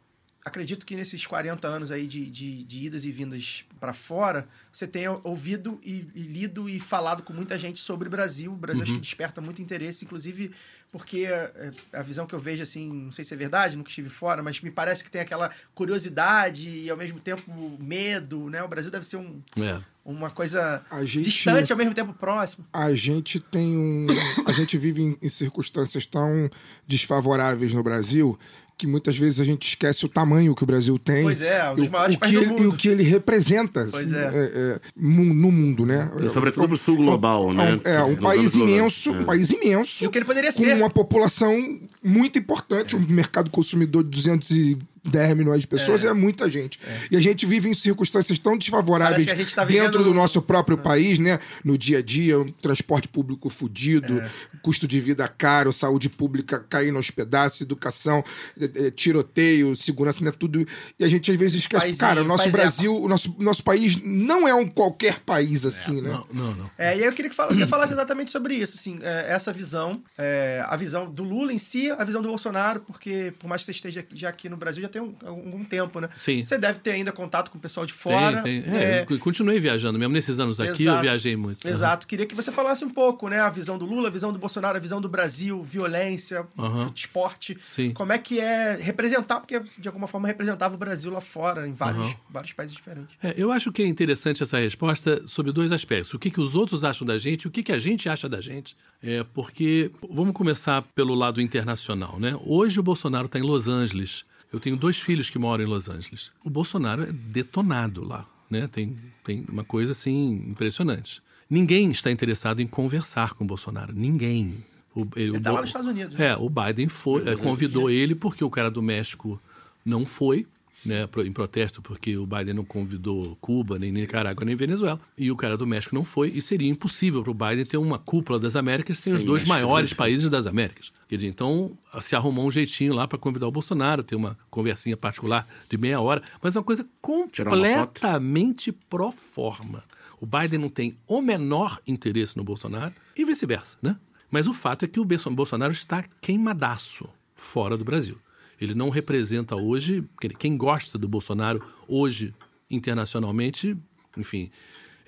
acredito 0.46 0.86
que 0.86 0.94
nesses 0.94 1.26
40 1.26 1.66
anos 1.66 1.90
aí 1.90 2.06
de, 2.06 2.30
de, 2.30 2.64
de 2.64 2.86
idas 2.86 3.04
e 3.04 3.10
vindas 3.12 3.64
para 3.80 3.92
fora, 3.92 4.48
você 4.72 4.86
tenha 4.86 5.18
ouvido 5.24 5.78
e, 5.84 6.06
e 6.14 6.22
lido 6.22 6.68
e 6.68 6.78
falado 6.78 7.22
com 7.22 7.32
muita 7.32 7.58
gente 7.58 7.78
sobre 7.80 8.06
o 8.08 8.10
Brasil. 8.10 8.52
O 8.52 8.56
Brasil 8.56 8.82
acho 8.84 8.94
que 8.94 9.00
desperta 9.00 9.40
muito 9.40 9.60
interesse, 9.60 10.04
inclusive 10.04 10.52
porque 10.92 11.24
é, 11.26 11.72
a 11.92 12.00
visão 12.02 12.26
que 12.26 12.34
eu 12.34 12.38
vejo, 12.38 12.62
assim, 12.62 12.90
não 12.90 13.12
sei 13.12 13.24
se 13.24 13.34
é 13.34 13.36
verdade, 13.36 13.76
nunca 13.76 13.90
estive 13.90 14.08
fora, 14.08 14.42
mas 14.42 14.60
me 14.62 14.70
parece 14.70 15.02
que 15.04 15.10
tem 15.10 15.20
aquela 15.20 15.50
curiosidade 15.74 16.68
e 16.68 16.88
ao 16.88 16.96
mesmo 16.96 17.18
tempo 17.20 17.76
medo, 17.80 18.48
né? 18.48 18.62
O 18.62 18.68
Brasil 18.68 18.90
deve 18.90 19.04
ser 19.04 19.16
um, 19.16 19.42
É. 19.58 19.80
uma 20.04 20.30
coisa 20.30 20.82
A 20.90 21.04
gente- 21.04 21.24
distante 21.24 21.72
ao 21.72 21.76
mesmo 21.76 21.92
tempo 21.92 22.12
próximo. 22.14 22.64
a 22.72 22.94
gente 22.94 23.40
tem 23.40 23.76
um. 23.76 24.06
A 24.46 24.52
gente 24.52 24.78
vive 24.78 25.02
em, 25.02 25.18
em 25.20 25.28
circunstâncias 25.28 26.06
tão 26.06 26.48
desfavoráveis 26.86 27.74
no 27.74 27.82
Brasil 27.82 28.38
que 28.78 28.86
muitas 28.86 29.16
vezes 29.16 29.40
a 29.40 29.44
gente 29.44 29.66
esquece 29.68 30.04
o 30.04 30.08
tamanho 30.08 30.54
que 30.54 30.62
o 30.62 30.66
Brasil 30.66 30.98
tem. 30.98 31.22
Pois 31.22 31.40
é, 31.40 31.70
um 31.70 31.74
dos 31.76 31.84
e 31.84 31.88
o- 31.88 31.90
maiores 31.90 32.16
o 32.16 32.18
que 32.18 32.26
países 32.26 32.48
do 32.48 32.54
ele, 32.54 32.62
E 32.62 32.66
o 32.66 32.72
que 32.74 32.88
ele 32.88 33.02
representa 33.02 33.88
Pois 33.90 34.12
assim, 34.12 34.14
é. 34.14 34.80
mu- 34.96 35.32
no 35.34 35.50
mundo, 35.50 35.86
né? 35.86 36.10
E 36.22 36.28
sobretudo 36.28 36.68
pro 36.68 36.76
sul 36.76 36.96
global, 36.96 37.50
É 37.50 37.54
né? 37.54 37.80
um, 37.84 37.88
é, 37.88 38.04
um 38.04 38.10
Nos 38.12 38.20
país 38.20 38.40
anos 38.40 38.52
globais. 38.54 38.72
imenso, 38.76 39.08
É. 39.08 39.12
um 39.20 39.24
país 39.24 39.50
imenso. 39.50 40.04
E 40.04 40.06
o 40.06 40.10
que 40.10 40.18
ele 40.18 40.24
poderia 40.26 40.52
com 40.52 40.58
ser. 40.60 40.74
uma 40.76 40.90
população 40.90 41.80
muito 42.04 42.38
importante, 42.38 42.94
um 42.94 43.00
mercado 43.00 43.50
consumidor 43.50 44.04
de 44.04 44.76
210 45.10 45.36
milhões 45.36 45.60
de 45.62 45.66
pessoas 45.66 46.04
é, 46.04 46.12
muita 46.12 46.50
gente. 46.50 46.78
E 47.10 47.16
a 47.16 47.20
gente 47.20 47.46
vive 47.46 47.68
em 47.68 47.74
circunstâncias 47.74 48.38
tão 48.38 48.56
desfavoráveis 48.56 49.24
Parece 49.24 49.26
que 49.26 49.32
a 49.32 49.36
gente 49.44 49.54
tá 49.54 49.64
dentro 49.64 49.98
vivendo- 49.98 50.04
do 50.04 50.14
nosso 50.14 50.42
próprio 50.42 50.76
país, 50.78 51.18
né? 51.18 51.38
No 51.64 51.76
dia 51.78 51.98
a 51.98 52.02
dia, 52.02 52.38
um 52.40 52.50
transporte 52.50 53.08
público 53.08 53.48
fudido, 53.50 54.20
É. 54.20 54.30
custo 54.62 54.86
de 54.86 55.00
vida 55.00 55.26
caro, 55.28 55.72
saúde 55.72 56.08
pública 56.08 56.58
caindo 56.68 56.96
aos 56.96 57.10
pedaços, 57.10 57.60
educação, 57.60 58.24
eh, 58.60 58.90
tiroteio, 58.90 59.74
segurança, 59.76 60.24
né? 60.24 60.32
Tudo. 60.32 60.66
E 60.98 61.04
a 61.04 61.08
gente 61.08 61.30
às 61.30 61.36
vezes 61.36 61.60
esquece, 61.60 61.82
Paizinho, 61.86 62.00
cara, 62.00 62.22
o 62.22 62.24
nosso. 62.24 62.50
Brasil, 62.50 62.94
o 63.02 63.08
nosso, 63.08 63.34
nosso 63.38 63.62
país 63.62 64.00
não 64.02 64.46
é 64.46 64.54
um 64.54 64.66
qualquer 64.68 65.20
país 65.20 65.66
assim, 65.66 66.00
né? 66.00 66.10
Não, 66.10 66.26
não, 66.32 66.54
não. 66.54 66.70
É, 66.78 66.96
e 66.96 67.00
aí 67.02 67.04
eu 67.04 67.12
queria 67.12 67.30
que 67.30 67.36
você 67.36 67.66
falasse 67.66 67.92
exatamente 67.92 68.30
sobre 68.30 68.54
isso, 68.54 68.74
assim, 68.76 68.98
é, 69.02 69.26
essa 69.32 69.52
visão, 69.52 70.02
é, 70.16 70.64
a 70.66 70.76
visão 70.76 71.10
do 71.10 71.22
Lula 71.24 71.52
em 71.52 71.58
si, 71.58 71.90
a 71.90 72.04
visão 72.04 72.22
do 72.22 72.28
Bolsonaro, 72.28 72.80
porque 72.80 73.32
por 73.38 73.48
mais 73.48 73.62
que 73.62 73.66
você 73.66 73.72
esteja 73.72 74.00
aqui- 74.00 74.16
já 74.16 74.28
aqui 74.28 74.48
no 74.48 74.56
Brasil, 74.56 74.80
já 74.82 74.88
tem 74.96 75.02
um, 75.02 75.14
algum 75.26 75.64
tempo, 75.64 76.00
né? 76.00 76.08
Sim. 76.18 76.42
Você 76.42 76.56
deve 76.56 76.78
ter 76.78 76.92
ainda 76.92 77.12
contato 77.12 77.50
com 77.50 77.58
o 77.58 77.60
pessoal 77.60 77.84
de 77.84 77.92
fora. 77.92 78.42
Tem, 78.42 78.62
tem. 78.62 78.74
é, 78.74 78.82
É, 79.00 79.06
eu 79.08 79.18
continuei 79.18 79.58
viajando, 79.60 79.98
mesmo 79.98 80.14
nesses 80.14 80.38
anos 80.38 80.58
aqui 80.58 80.82
Exato. 80.82 80.98
eu 80.98 81.02
viajei 81.02 81.36
muito. 81.36 81.66
Exato. 81.68 82.06
Queria 82.06 82.24
que 82.26 82.34
você 82.34 82.50
falasse 82.50 82.84
um 82.84 82.90
pouco, 82.90 83.28
né? 83.28 83.40
A 83.40 83.50
visão 83.50 83.76
do 83.76 83.84
Lula, 83.84 84.08
a 84.08 84.10
visão 84.10 84.32
do 84.32 84.38
Bolsonaro, 84.38 84.76
a 84.76 84.80
visão 84.80 85.00
do 85.00 85.08
Brasil, 85.08 85.62
violência, 85.62 86.46
Aham. 86.58 86.90
esporte. 86.94 87.58
Sim. 87.64 87.92
Como 87.92 88.12
é 88.12 88.18
que 88.18 88.40
é 88.40 88.76
representar, 88.80 89.40
porque 89.40 89.60
de 89.78 89.86
alguma 89.88 90.08
forma 90.08 90.26
representava 90.26 90.74
o 90.74 90.78
Brasil 90.78 91.12
lá 91.12 91.20
fora, 91.20 91.68
em 91.68 91.72
vários, 91.72 92.06
Aham. 92.08 92.14
vários 92.30 92.52
países 92.52 92.74
diferentes. 92.74 93.14
É, 93.22 93.34
eu 93.36 93.52
acho 93.52 93.70
que 93.72 93.82
é 93.82 93.86
interessante 93.86 94.42
essa 94.42 94.58
resposta 94.58 95.22
sobre 95.26 95.52
dois 95.52 95.72
aspectos. 95.72 96.14
O 96.14 96.18
que, 96.18 96.30
que 96.30 96.40
os 96.40 96.54
outros 96.54 96.84
acham 96.84 97.06
da 97.06 97.18
gente 97.18 97.42
e 97.42 97.48
o 97.48 97.50
que, 97.50 97.62
que 97.62 97.72
a 97.72 97.78
gente 97.78 98.08
acha 98.08 98.28
da 98.28 98.40
gente. 98.40 98.76
É 99.02 99.22
porque, 99.34 99.90
vamos 100.10 100.32
começar 100.34 100.82
pelo 100.94 101.14
lado 101.14 101.40
internacional, 101.40 102.18
né? 102.18 102.34
Hoje 102.44 102.80
o 102.80 102.82
Bolsonaro 102.82 103.26
está 103.26 103.38
em 103.38 103.42
Los 103.42 103.68
Angeles. 103.68 104.24
Eu 104.56 104.60
tenho 104.60 104.76
dois 104.76 104.98
filhos 104.98 105.28
que 105.30 105.38
moram 105.38 105.62
em 105.64 105.66
Los 105.66 105.88
Angeles. 105.88 106.30
O 106.44 106.48
Bolsonaro 106.50 107.02
é 107.02 107.12
detonado 107.12 108.02
lá, 108.04 108.26
né? 108.50 108.66
Tem, 108.66 108.96
tem 109.24 109.44
uma 109.48 109.64
coisa, 109.64 109.92
assim, 109.92 110.42
impressionante. 110.48 111.22
Ninguém 111.48 111.90
está 111.90 112.10
interessado 112.10 112.60
em 112.60 112.66
conversar 112.66 113.34
com 113.34 113.44
o 113.44 113.46
Bolsonaro. 113.46 113.92
Ninguém. 113.94 114.64
O, 114.94 115.02
ele, 115.14 115.30
Ele 115.30 115.30
o 115.32 115.40
tá 115.40 115.50
Bo- 115.50 115.54
lá 115.56 115.60
nos 115.60 115.68
Estados 115.70 115.88
Unidos. 115.88 116.18
é, 116.18 116.34
o 116.36 116.48
Biden 116.48 116.88
foi, 116.88 117.28
eh, 117.28 117.36
convidou 117.36 117.90
ele 117.90 118.14
porque 118.14 118.42
o 118.42 118.48
cara 118.50 118.70
do 118.70 118.82
México 118.82 119.40
não 119.84 120.04
foi, 120.06 120.46
né, 120.84 121.08
em 121.24 121.32
protesto 121.32 121.80
porque 121.82 122.16
o 122.16 122.26
Biden 122.26 122.54
não 122.54 122.64
convidou 122.64 123.36
Cuba, 123.40 123.78
nem 123.78 123.90
Nicarágua, 123.90 124.44
nem 124.44 124.54
Venezuela. 124.54 125.00
E 125.16 125.30
o 125.30 125.36
cara 125.36 125.56
do 125.56 125.66
México 125.66 125.94
não 125.94 126.04
foi, 126.04 126.28
e 126.28 126.40
seria 126.42 126.68
impossível 126.70 127.22
para 127.22 127.30
o 127.30 127.34
Biden 127.34 127.64
ter 127.64 127.76
uma 127.76 127.98
cúpula 127.98 128.38
das 128.38 128.54
Américas 128.56 128.98
sem 129.00 129.12
os 129.12 129.20
Sem 129.20 129.26
dois 129.26 129.44
maiores 129.44 129.92
países 129.92 130.28
das 130.30 130.46
Américas. 130.46 130.92
Quer 131.08 131.16
dizer, 131.16 131.28
então 131.28 131.76
se 132.00 132.14
arrumou 132.16 132.46
um 132.46 132.50
jeitinho 132.50 132.92
lá 132.94 133.06
para 133.08 133.18
convidar 133.18 133.46
o 133.46 133.50
Bolsonaro, 133.52 134.02
ter 134.02 134.16
uma 134.16 134.36
conversinha 134.50 134.96
particular 134.96 135.46
de 135.68 135.76
meia 135.78 136.00
hora, 136.00 136.22
mas 136.42 136.54
uma 136.56 136.62
coisa 136.64 136.86
Tirar 137.32 137.52
uma 137.52 137.56
completamente 137.56 138.72
pro 138.72 139.12
forma. 139.12 139.84
O 140.20 140.26
Biden 140.26 140.58
não 140.58 140.68
tem 140.68 140.96
o 141.06 141.20
menor 141.20 141.80
interesse 141.86 142.36
no 142.36 142.44
Bolsonaro 142.44 142.92
e 143.16 143.24
vice-versa, 143.24 143.76
né? 143.82 143.96
Mas 144.30 144.48
o 144.48 144.52
fato 144.52 144.84
é 144.84 144.88
que 144.88 144.98
o 144.98 145.04
Bolso- 145.04 145.30
Bolsonaro 145.30 145.72
está 145.72 146.04
queimadaço 146.20 147.08
fora 147.34 147.76
do 147.76 147.84
Brasil. 147.84 148.16
Ele 148.60 148.74
não 148.74 148.90
representa 148.90 149.56
hoje, 149.56 150.04
quem 150.38 150.56
gosta 150.56 150.98
do 150.98 151.08
Bolsonaro 151.08 151.62
hoje 151.86 152.34
internacionalmente, 152.70 153.76
enfim, 154.16 154.50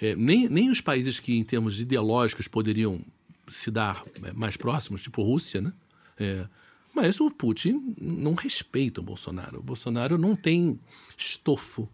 é, 0.01 0.15
nem, 0.15 0.49
nem 0.49 0.71
os 0.71 0.81
países 0.81 1.19
que 1.19 1.37
em 1.37 1.43
termos 1.43 1.81
ideológicos 1.81 2.47
poderiam 2.47 3.01
se 3.51 3.71
dar 3.71 4.05
é, 4.23 4.33
mais 4.33 4.57
próximos, 4.57 5.03
tipo 5.03 5.23
Rússia, 5.23 5.61
né? 5.61 5.73
É, 6.19 6.47
mas 6.95 7.21
o 7.21 7.31
Putin 7.31 7.95
não 8.01 8.35
respeita 8.35 9.01
o 9.01 9.05
Bolsonaro. 9.05 9.61
O 9.61 9.63
Bolsonaro 9.63 10.19
não 10.19 10.35
tem 10.35 10.79
estofo 11.17 11.89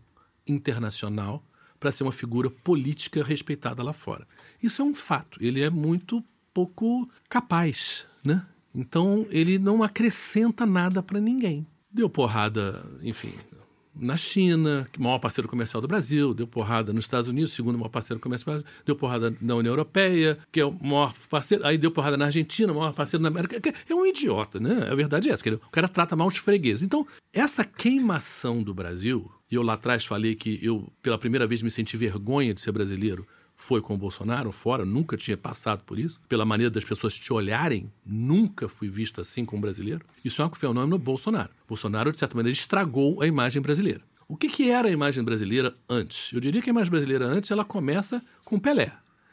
internacional 0.47 1.45
para 1.79 1.93
ser 1.93 2.05
uma 2.05 2.13
figura 2.13 2.49
política 2.49 3.23
respeitada 3.23 3.83
lá 3.83 3.93
fora. 3.93 4.27
Isso 4.63 4.81
é 4.81 4.85
um 4.85 4.95
fato. 4.95 5.39
Ele 5.43 5.61
é 5.61 5.69
muito 5.69 6.25
pouco 6.55 7.09
capaz, 7.29 8.07
né? 8.25 8.47
Então 8.75 9.27
ele 9.31 9.59
não 9.59 9.83
acrescenta 9.83 10.67
nada 10.67 11.03
para 11.03 11.21
ninguém. 11.21 11.67
Deu 11.91 12.09
porrada, 12.09 12.85
enfim, 13.03 13.35
na 13.95 14.17
China, 14.17 14.89
maior 14.99 15.19
parceiro 15.19 15.49
comercial 15.49 15.81
do 15.81 15.87
Brasil, 15.87 16.35
deu 16.35 16.47
porrada 16.47 16.93
nos 16.93 17.05
Estados 17.05 17.29
Unidos, 17.29 17.53
segundo 17.53 17.79
maior 17.79 17.91
parceiro 17.91 18.21
comercial, 18.21 18.63
deu 18.85 18.97
porrada 18.97 19.35
na 19.41 19.55
União 19.55 19.71
Europeia, 19.73 20.39
que 20.51 20.61
é 20.61 20.65
o 20.65 20.73
maior 20.73 21.15
parceiro, 21.31 21.65
aí 21.65 21.79
deu 21.79 21.91
porrada 21.91 22.17
na 22.17 22.27
Argentina, 22.27 22.75
maior 22.75 22.93
parceiro 22.93 23.23
na 23.23 23.29
América. 23.29 23.61
É 23.89 23.95
um 23.95 24.05
idiota, 24.05 24.59
né? 24.59 24.89
A 24.91 24.95
verdade 24.95 25.31
é 25.31 25.33
essa, 25.33 25.49
o 25.49 25.71
cara 25.71 25.87
trata 25.87 26.17
mal 26.17 26.27
os 26.27 26.37
fregueses. 26.37 26.83
Então, 26.83 27.07
essa 27.33 27.65
queimação 27.65 28.63
do 28.63 28.75
Brasil, 28.75 29.31
e 29.51 29.55
eu 29.55 29.63
lá 29.63 29.75
atrás 29.75 30.05
falei 30.05 30.35
que 30.35 30.59
eu, 30.61 30.93
pela 31.01 31.19
primeira 31.19 31.47
vez, 31.47 31.63
me 31.63 31.71
senti 31.71 31.97
vergonha 31.97 32.53
de 32.53 32.61
ser 32.61 32.73
brasileiro, 32.73 33.27
foi 33.65 33.81
com 33.81 33.95
o 33.95 33.97
Bolsonaro 33.97 34.53
fora, 34.53 34.85
nunca 34.85 35.17
tinha 35.17 35.39
passado 35.39 35.83
por 35.85 35.99
isso. 35.99 36.21
Pela 36.29 36.45
maneira 36.45 36.71
das 36.71 36.85
pessoas 36.85 37.15
te 37.15 37.33
olharem, 37.33 37.91
nunca 38.05 38.69
fui 38.69 38.91
visto 38.91 39.23
assim 39.23 39.43
como 39.43 39.63
brasileiro. 39.63 40.05
Isso 40.23 40.43
é 40.43 40.47
um 40.47 40.51
fenômeno 40.51 40.99
Bolsonaro. 40.99 41.49
Bolsonaro, 41.67 42.13
de 42.13 42.19
certa 42.19 42.37
maneira, 42.37 42.55
estragou 42.55 43.23
a 43.23 43.27
imagem 43.27 43.63
brasileira. 43.63 44.03
O 44.29 44.37
que, 44.37 44.51
que 44.51 44.71
era 44.71 44.89
a 44.89 44.91
imagem 44.91 45.25
brasileira 45.25 45.75
antes? 45.89 46.31
Eu 46.35 46.41
diria 46.41 46.61
que 46.61 46.69
a 46.69 46.73
imagem 46.73 46.91
brasileira 46.91 47.25
antes 47.25 47.51
ela 47.51 47.65
começa 47.65 48.23
com 48.45 48.59
Pelé. 48.59 48.93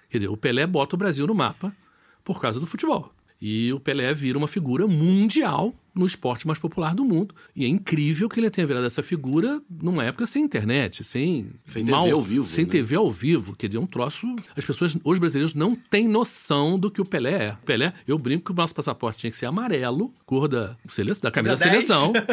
Quer 0.09 0.19
dizer, 0.19 0.29
o 0.29 0.37
Pelé 0.37 0.65
bota 0.65 0.95
o 0.95 0.99
Brasil 0.99 1.27
no 1.27 1.35
mapa 1.35 1.75
por 2.23 2.39
causa 2.39 2.57
do 2.57 2.65
futebol. 2.65 3.11
E 3.41 3.73
o 3.73 3.79
Pelé 3.79 4.13
vira 4.13 4.37
uma 4.37 4.47
figura 4.47 4.85
mundial 4.87 5.73
no 5.95 6.05
esporte 6.05 6.45
mais 6.45 6.59
popular 6.59 6.93
do 6.93 7.03
mundo. 7.03 7.33
E 7.55 7.65
é 7.65 7.67
incrível 7.67 8.29
que 8.29 8.39
ele 8.39 8.49
tenha 8.51 8.67
virado 8.67 8.85
essa 8.85 9.01
figura 9.01 9.59
numa 9.67 10.05
época 10.05 10.25
sem 10.27 10.43
internet, 10.43 11.03
sem. 11.03 11.47
Sem 11.65 11.83
TV 11.83 11.97
ao 12.11 12.21
vivo, 12.21 12.45
Sem 12.45 12.65
né? 12.65 12.71
TV 12.71 12.95
ao 12.95 13.09
vivo. 13.09 13.55
Quer 13.55 13.67
dizer, 13.67 13.77
é 13.79 13.81
um 13.81 13.87
troço. 13.87 14.27
As 14.55 14.63
pessoas, 14.63 14.95
os 15.03 15.19
brasileiros, 15.19 15.55
não 15.55 15.75
têm 15.75 16.07
noção 16.07 16.77
do 16.77 16.91
que 16.91 17.01
o 17.01 17.05
Pelé 17.05 17.31
é. 17.47 17.57
Pelé, 17.65 17.93
eu 18.07 18.17
brinco 18.17 18.45
que 18.45 18.51
o 18.51 18.55
nosso 18.55 18.75
passaporte 18.75 19.19
tinha 19.19 19.31
que 19.31 19.37
ser 19.37 19.47
amarelo, 19.47 20.13
cor 20.25 20.47
da, 20.47 20.77
da 21.21 21.31
camisa 21.31 21.55
da 21.57 21.65
Da 21.65 21.71
10. 21.71 21.85
seleção. 21.85 22.13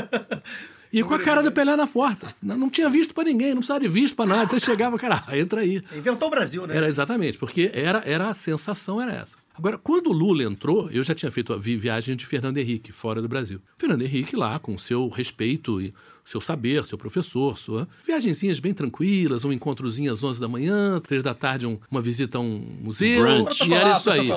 E 0.91 1.03
com 1.03 1.13
a 1.15 1.19
cara 1.19 1.43
do 1.43 1.53
Pelé 1.53 1.77
na 1.77 1.87
porta. 1.87 2.35
Não, 2.43 2.57
não 2.57 2.71
tinha 2.71 2.89
visto 2.89 3.13
pra 3.13 3.23
ninguém, 3.23 3.49
não 3.51 3.57
precisava 3.59 3.81
de 3.81 3.89
visto 3.89 4.17
pra 4.17 4.25
nada. 4.25 4.49
Você 4.49 4.59
chegava, 4.59 4.99
cara, 4.99 5.23
entra 5.37 5.61
aí. 5.61 5.83
Inventou 5.95 6.29
o 6.29 6.31
Brasil, 6.31 6.67
né? 6.67 6.75
Era 6.75 6.89
exatamente, 6.89 7.37
porque 7.37 7.71
era, 7.75 8.03
era 8.07 8.31
a 8.31 8.33
sensação 8.33 8.99
era 8.99 9.13
essa. 9.13 9.37
Agora, 9.59 9.77
quando 9.77 10.07
o 10.09 10.13
Lula 10.13 10.45
entrou, 10.45 10.89
eu 10.91 11.03
já 11.03 11.15
tinha 11.15 11.31
feito 11.33 11.53
a 11.53 11.57
vi- 11.59 11.77
viagem 11.77 12.15
de 12.17 12.25
Fernando 12.25 12.59
Henrique, 12.59 12.93
fora 12.93 13.21
do 13.21 13.29
Brasil. 13.29 13.61
Fernando 13.77 14.03
Henrique 14.03 14.37
lá, 14.37 14.59
com 14.59 14.79
seu 14.79 15.09
respeito 15.09 15.81
e 15.81 15.93
seu 16.25 16.41
saber, 16.41 16.85
seu 16.85 16.97
professor, 16.97 17.59
sua 17.59 17.89
viagenzinhas 18.07 18.61
bem 18.61 18.73
tranquilas, 18.73 19.45
um 19.45 19.53
encontrozinho 19.53 20.13
às 20.13 20.23
11 20.23 20.41
da 20.41 20.47
manhã, 20.49 21.01
três 21.01 21.23
da 21.23 21.35
tarde 21.35 21.67
um- 21.67 21.79
uma 21.91 22.01
visita 22.01 22.39
a 22.39 22.41
um 22.41 22.59
museu, 22.83 23.21
Brunch. 23.21 23.69
e 23.69 23.75
era 23.75 23.97
isso 23.99 24.11
aí. 24.11 24.29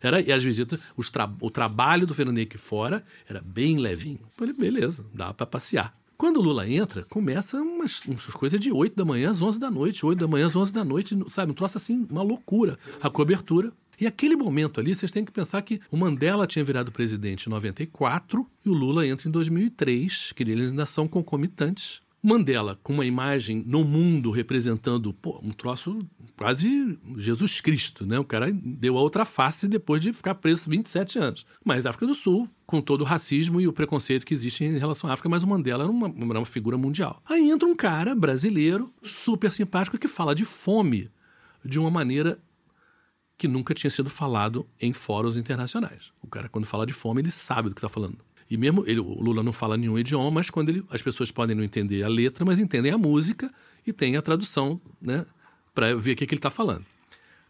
Era, 0.00 0.20
e 0.20 0.32
as 0.32 0.42
visitas, 0.42 0.80
os 0.96 1.10
tra- 1.10 1.30
o 1.42 1.50
trabalho 1.50 2.06
do 2.06 2.14
Fernando 2.14 2.38
Henrique 2.38 2.56
fora 2.56 3.04
era 3.28 3.42
bem 3.44 3.76
levinho. 3.76 4.20
Eu 4.22 4.28
Falei, 4.38 4.54
beleza, 4.54 5.04
dá 5.12 5.34
para 5.34 5.44
passear. 5.44 5.94
Quando 6.16 6.38
o 6.38 6.42
Lula 6.42 6.68
entra, 6.68 7.04
começa 7.08 7.58
umas, 7.60 8.00
umas 8.06 8.24
coisas 8.26 8.58
de 8.60 8.70
8 8.72 8.94
da 8.96 9.04
manhã 9.04 9.30
às 9.30 9.42
11 9.42 9.58
da 9.58 9.70
noite, 9.70 10.04
8 10.06 10.18
da 10.18 10.26
manhã 10.28 10.46
às 10.46 10.56
11 10.56 10.72
da 10.72 10.84
noite, 10.84 11.18
sabe? 11.28 11.50
Um 11.52 11.54
troço 11.54 11.76
assim, 11.76 12.06
uma 12.10 12.22
loucura. 12.22 12.78
A 13.02 13.10
cobertura. 13.10 13.72
E 14.00 14.06
aquele 14.06 14.34
momento 14.34 14.80
ali, 14.80 14.94
vocês 14.94 15.12
têm 15.12 15.24
que 15.24 15.30
pensar 15.30 15.60
que 15.60 15.78
o 15.90 15.96
Mandela 15.96 16.46
tinha 16.46 16.64
virado 16.64 16.90
presidente 16.90 17.46
em 17.46 17.50
94 17.50 18.46
e 18.64 18.70
o 18.70 18.72
Lula 18.72 19.06
entra 19.06 19.28
em 19.28 19.30
2003, 19.30 20.32
que 20.32 20.42
eles 20.42 20.70
ainda 20.70 20.86
são 20.86 21.06
concomitantes. 21.06 22.00
Mandela, 22.22 22.78
com 22.82 22.94
uma 22.94 23.04
imagem 23.04 23.62
no 23.66 23.82
mundo 23.82 24.30
representando 24.30 25.12
pô, 25.12 25.40
um 25.42 25.50
troço 25.50 25.98
quase 26.36 26.98
Jesus 27.16 27.60
Cristo, 27.60 28.06
né? 28.06 28.18
O 28.18 28.24
cara 28.24 28.50
deu 28.52 28.96
a 28.96 29.00
outra 29.00 29.24
face 29.24 29.66
depois 29.66 30.02
de 30.02 30.12
ficar 30.12 30.34
preso 30.34 30.68
27 30.68 31.18
anos. 31.18 31.46
Mas 31.64 31.86
África 31.86 32.06
do 32.06 32.14
Sul, 32.14 32.48
com 32.66 32.80
todo 32.80 33.02
o 33.02 33.04
racismo 33.04 33.60
e 33.60 33.68
o 33.68 33.72
preconceito 33.72 34.26
que 34.26 34.34
existe 34.34 34.64
em 34.64 34.78
relação 34.78 35.08
à 35.08 35.14
África, 35.14 35.28
mas 35.28 35.44
o 35.44 35.48
Mandela 35.48 35.84
era 35.84 35.90
uma, 35.90 36.08
era 36.08 36.38
uma 36.38 36.46
figura 36.46 36.76
mundial. 36.76 37.22
Aí 37.26 37.50
entra 37.50 37.68
um 37.68 37.76
cara 37.76 38.14
brasileiro, 38.14 38.92
super 39.02 39.50
simpático, 39.50 39.98
que 39.98 40.08
fala 40.08 40.34
de 40.34 40.44
fome 40.44 41.10
de 41.64 41.78
uma 41.78 41.90
maneira 41.90 42.38
que 43.40 43.48
nunca 43.48 43.72
tinha 43.72 43.90
sido 43.90 44.10
falado 44.10 44.66
em 44.78 44.92
fóruns 44.92 45.34
internacionais. 45.34 46.12
O 46.20 46.26
cara, 46.26 46.46
quando 46.46 46.66
fala 46.66 46.84
de 46.84 46.92
fome, 46.92 47.22
ele 47.22 47.30
sabe 47.30 47.70
do 47.70 47.74
que 47.74 47.78
está 47.78 47.88
falando. 47.88 48.18
E 48.50 48.56
mesmo 48.58 48.84
ele, 48.86 49.00
o 49.00 49.18
Lula 49.18 49.42
não 49.42 49.50
fala 49.50 49.78
nenhum 49.78 49.98
idioma, 49.98 50.30
mas 50.30 50.50
quando 50.50 50.68
ele, 50.68 50.84
as 50.90 51.00
pessoas 51.00 51.30
podem 51.30 51.56
não 51.56 51.64
entender 51.64 52.02
a 52.02 52.08
letra, 52.08 52.44
mas 52.44 52.58
entendem 52.58 52.92
a 52.92 52.98
música 52.98 53.50
e 53.86 53.94
tem 53.94 54.14
a 54.14 54.20
tradução, 54.20 54.78
né, 55.00 55.24
para 55.74 55.94
ver 55.94 56.12
o 56.12 56.16
que, 56.16 56.26
que 56.26 56.34
ele 56.34 56.38
está 56.38 56.50
falando. 56.50 56.84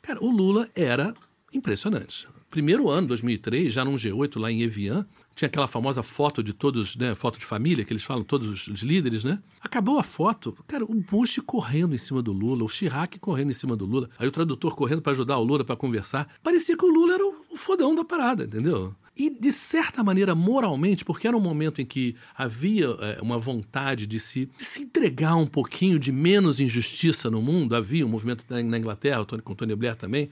Cara, 0.01 0.23
o 0.23 0.31
Lula 0.31 0.71
era 0.77 1.13
impressionante. 1.53 2.29
Primeiro 2.49 2.89
ano, 2.89 3.09
2003, 3.09 3.73
já 3.73 3.85
num 3.85 3.97
G8 3.97 4.39
lá 4.39 4.53
em 4.53 4.63
Evian, 4.63 5.05
tinha 5.35 5.47
aquela 5.47 5.69
famosa 5.69 6.03
foto 6.03 6.43
de 6.43 6.53
todos, 6.53 6.97
né, 6.97 7.15
foto 7.15 7.39
de 7.39 7.45
família, 7.45 7.85
que 7.85 7.93
eles 7.93 8.03
falam, 8.03 8.23
todos 8.23 8.69
os, 8.69 8.83
líderes, 8.83 9.25
né? 9.25 9.39
Acabou 9.61 9.99
a 9.99 10.03
foto, 10.03 10.57
cara, 10.67 10.85
o 10.85 10.95
Bush 10.95 11.41
correndo 11.47 11.95
em 11.95 11.99
cima 11.99 12.21
do 12.21 12.33
Lula, 12.33 12.65
o 12.65 12.69
Chirac 12.69 13.19
correndo 13.19 13.51
em 13.51 13.55
cima 13.55 13.77
do 13.77 13.87
Lula, 13.87 14.11
aí 14.19 14.27
o 14.29 14.31
tradutor 14.31 14.75
correndo 14.75 15.03
para 15.03 15.13
ajudar 15.13 15.39
o 15.39 15.45
Lula 15.45 15.65
para 15.65 15.77
conversar. 15.77 16.29
Parecia 16.43 16.77
que 16.77 16.85
o 16.85 16.93
Lula 16.93 17.15
era 17.15 17.25
o, 17.25 17.57
fodão 17.57 17.95
da 17.95 18.05
parada, 18.05 18.45
entendeu? 18.45 18.95
E, 19.17 19.29
de 19.29 19.53
certa 19.53 20.03
maneira, 20.03 20.35
moralmente, 20.35 21.05
porque 21.05 21.27
era 21.27 21.37
um 21.37 21.41
momento 21.41 21.81
em 21.81 21.87
que 21.87 22.17
havia 22.35 22.87
é, 23.01 23.19
uma 23.21 23.39
vontade 23.39 24.07
de 24.07 24.19
se, 24.19 24.49
de 24.59 24.65
se 24.65 24.83
entregar 24.83 25.37
um 25.37 25.47
pouquinho 25.47 25.99
de 25.99 26.11
menos 26.11 26.59
injustiça 26.61 27.31
no 27.31 27.43
mundo, 27.43 27.77
havia 27.77 28.07
um 28.07 28.09
movimento 28.09 28.45
na, 28.49 28.63
na 28.63 28.79
Inglaterra, 28.79 29.25
com 29.43 29.55
Tony 29.55 29.75
Blair 29.75 29.97
também. 29.97 30.31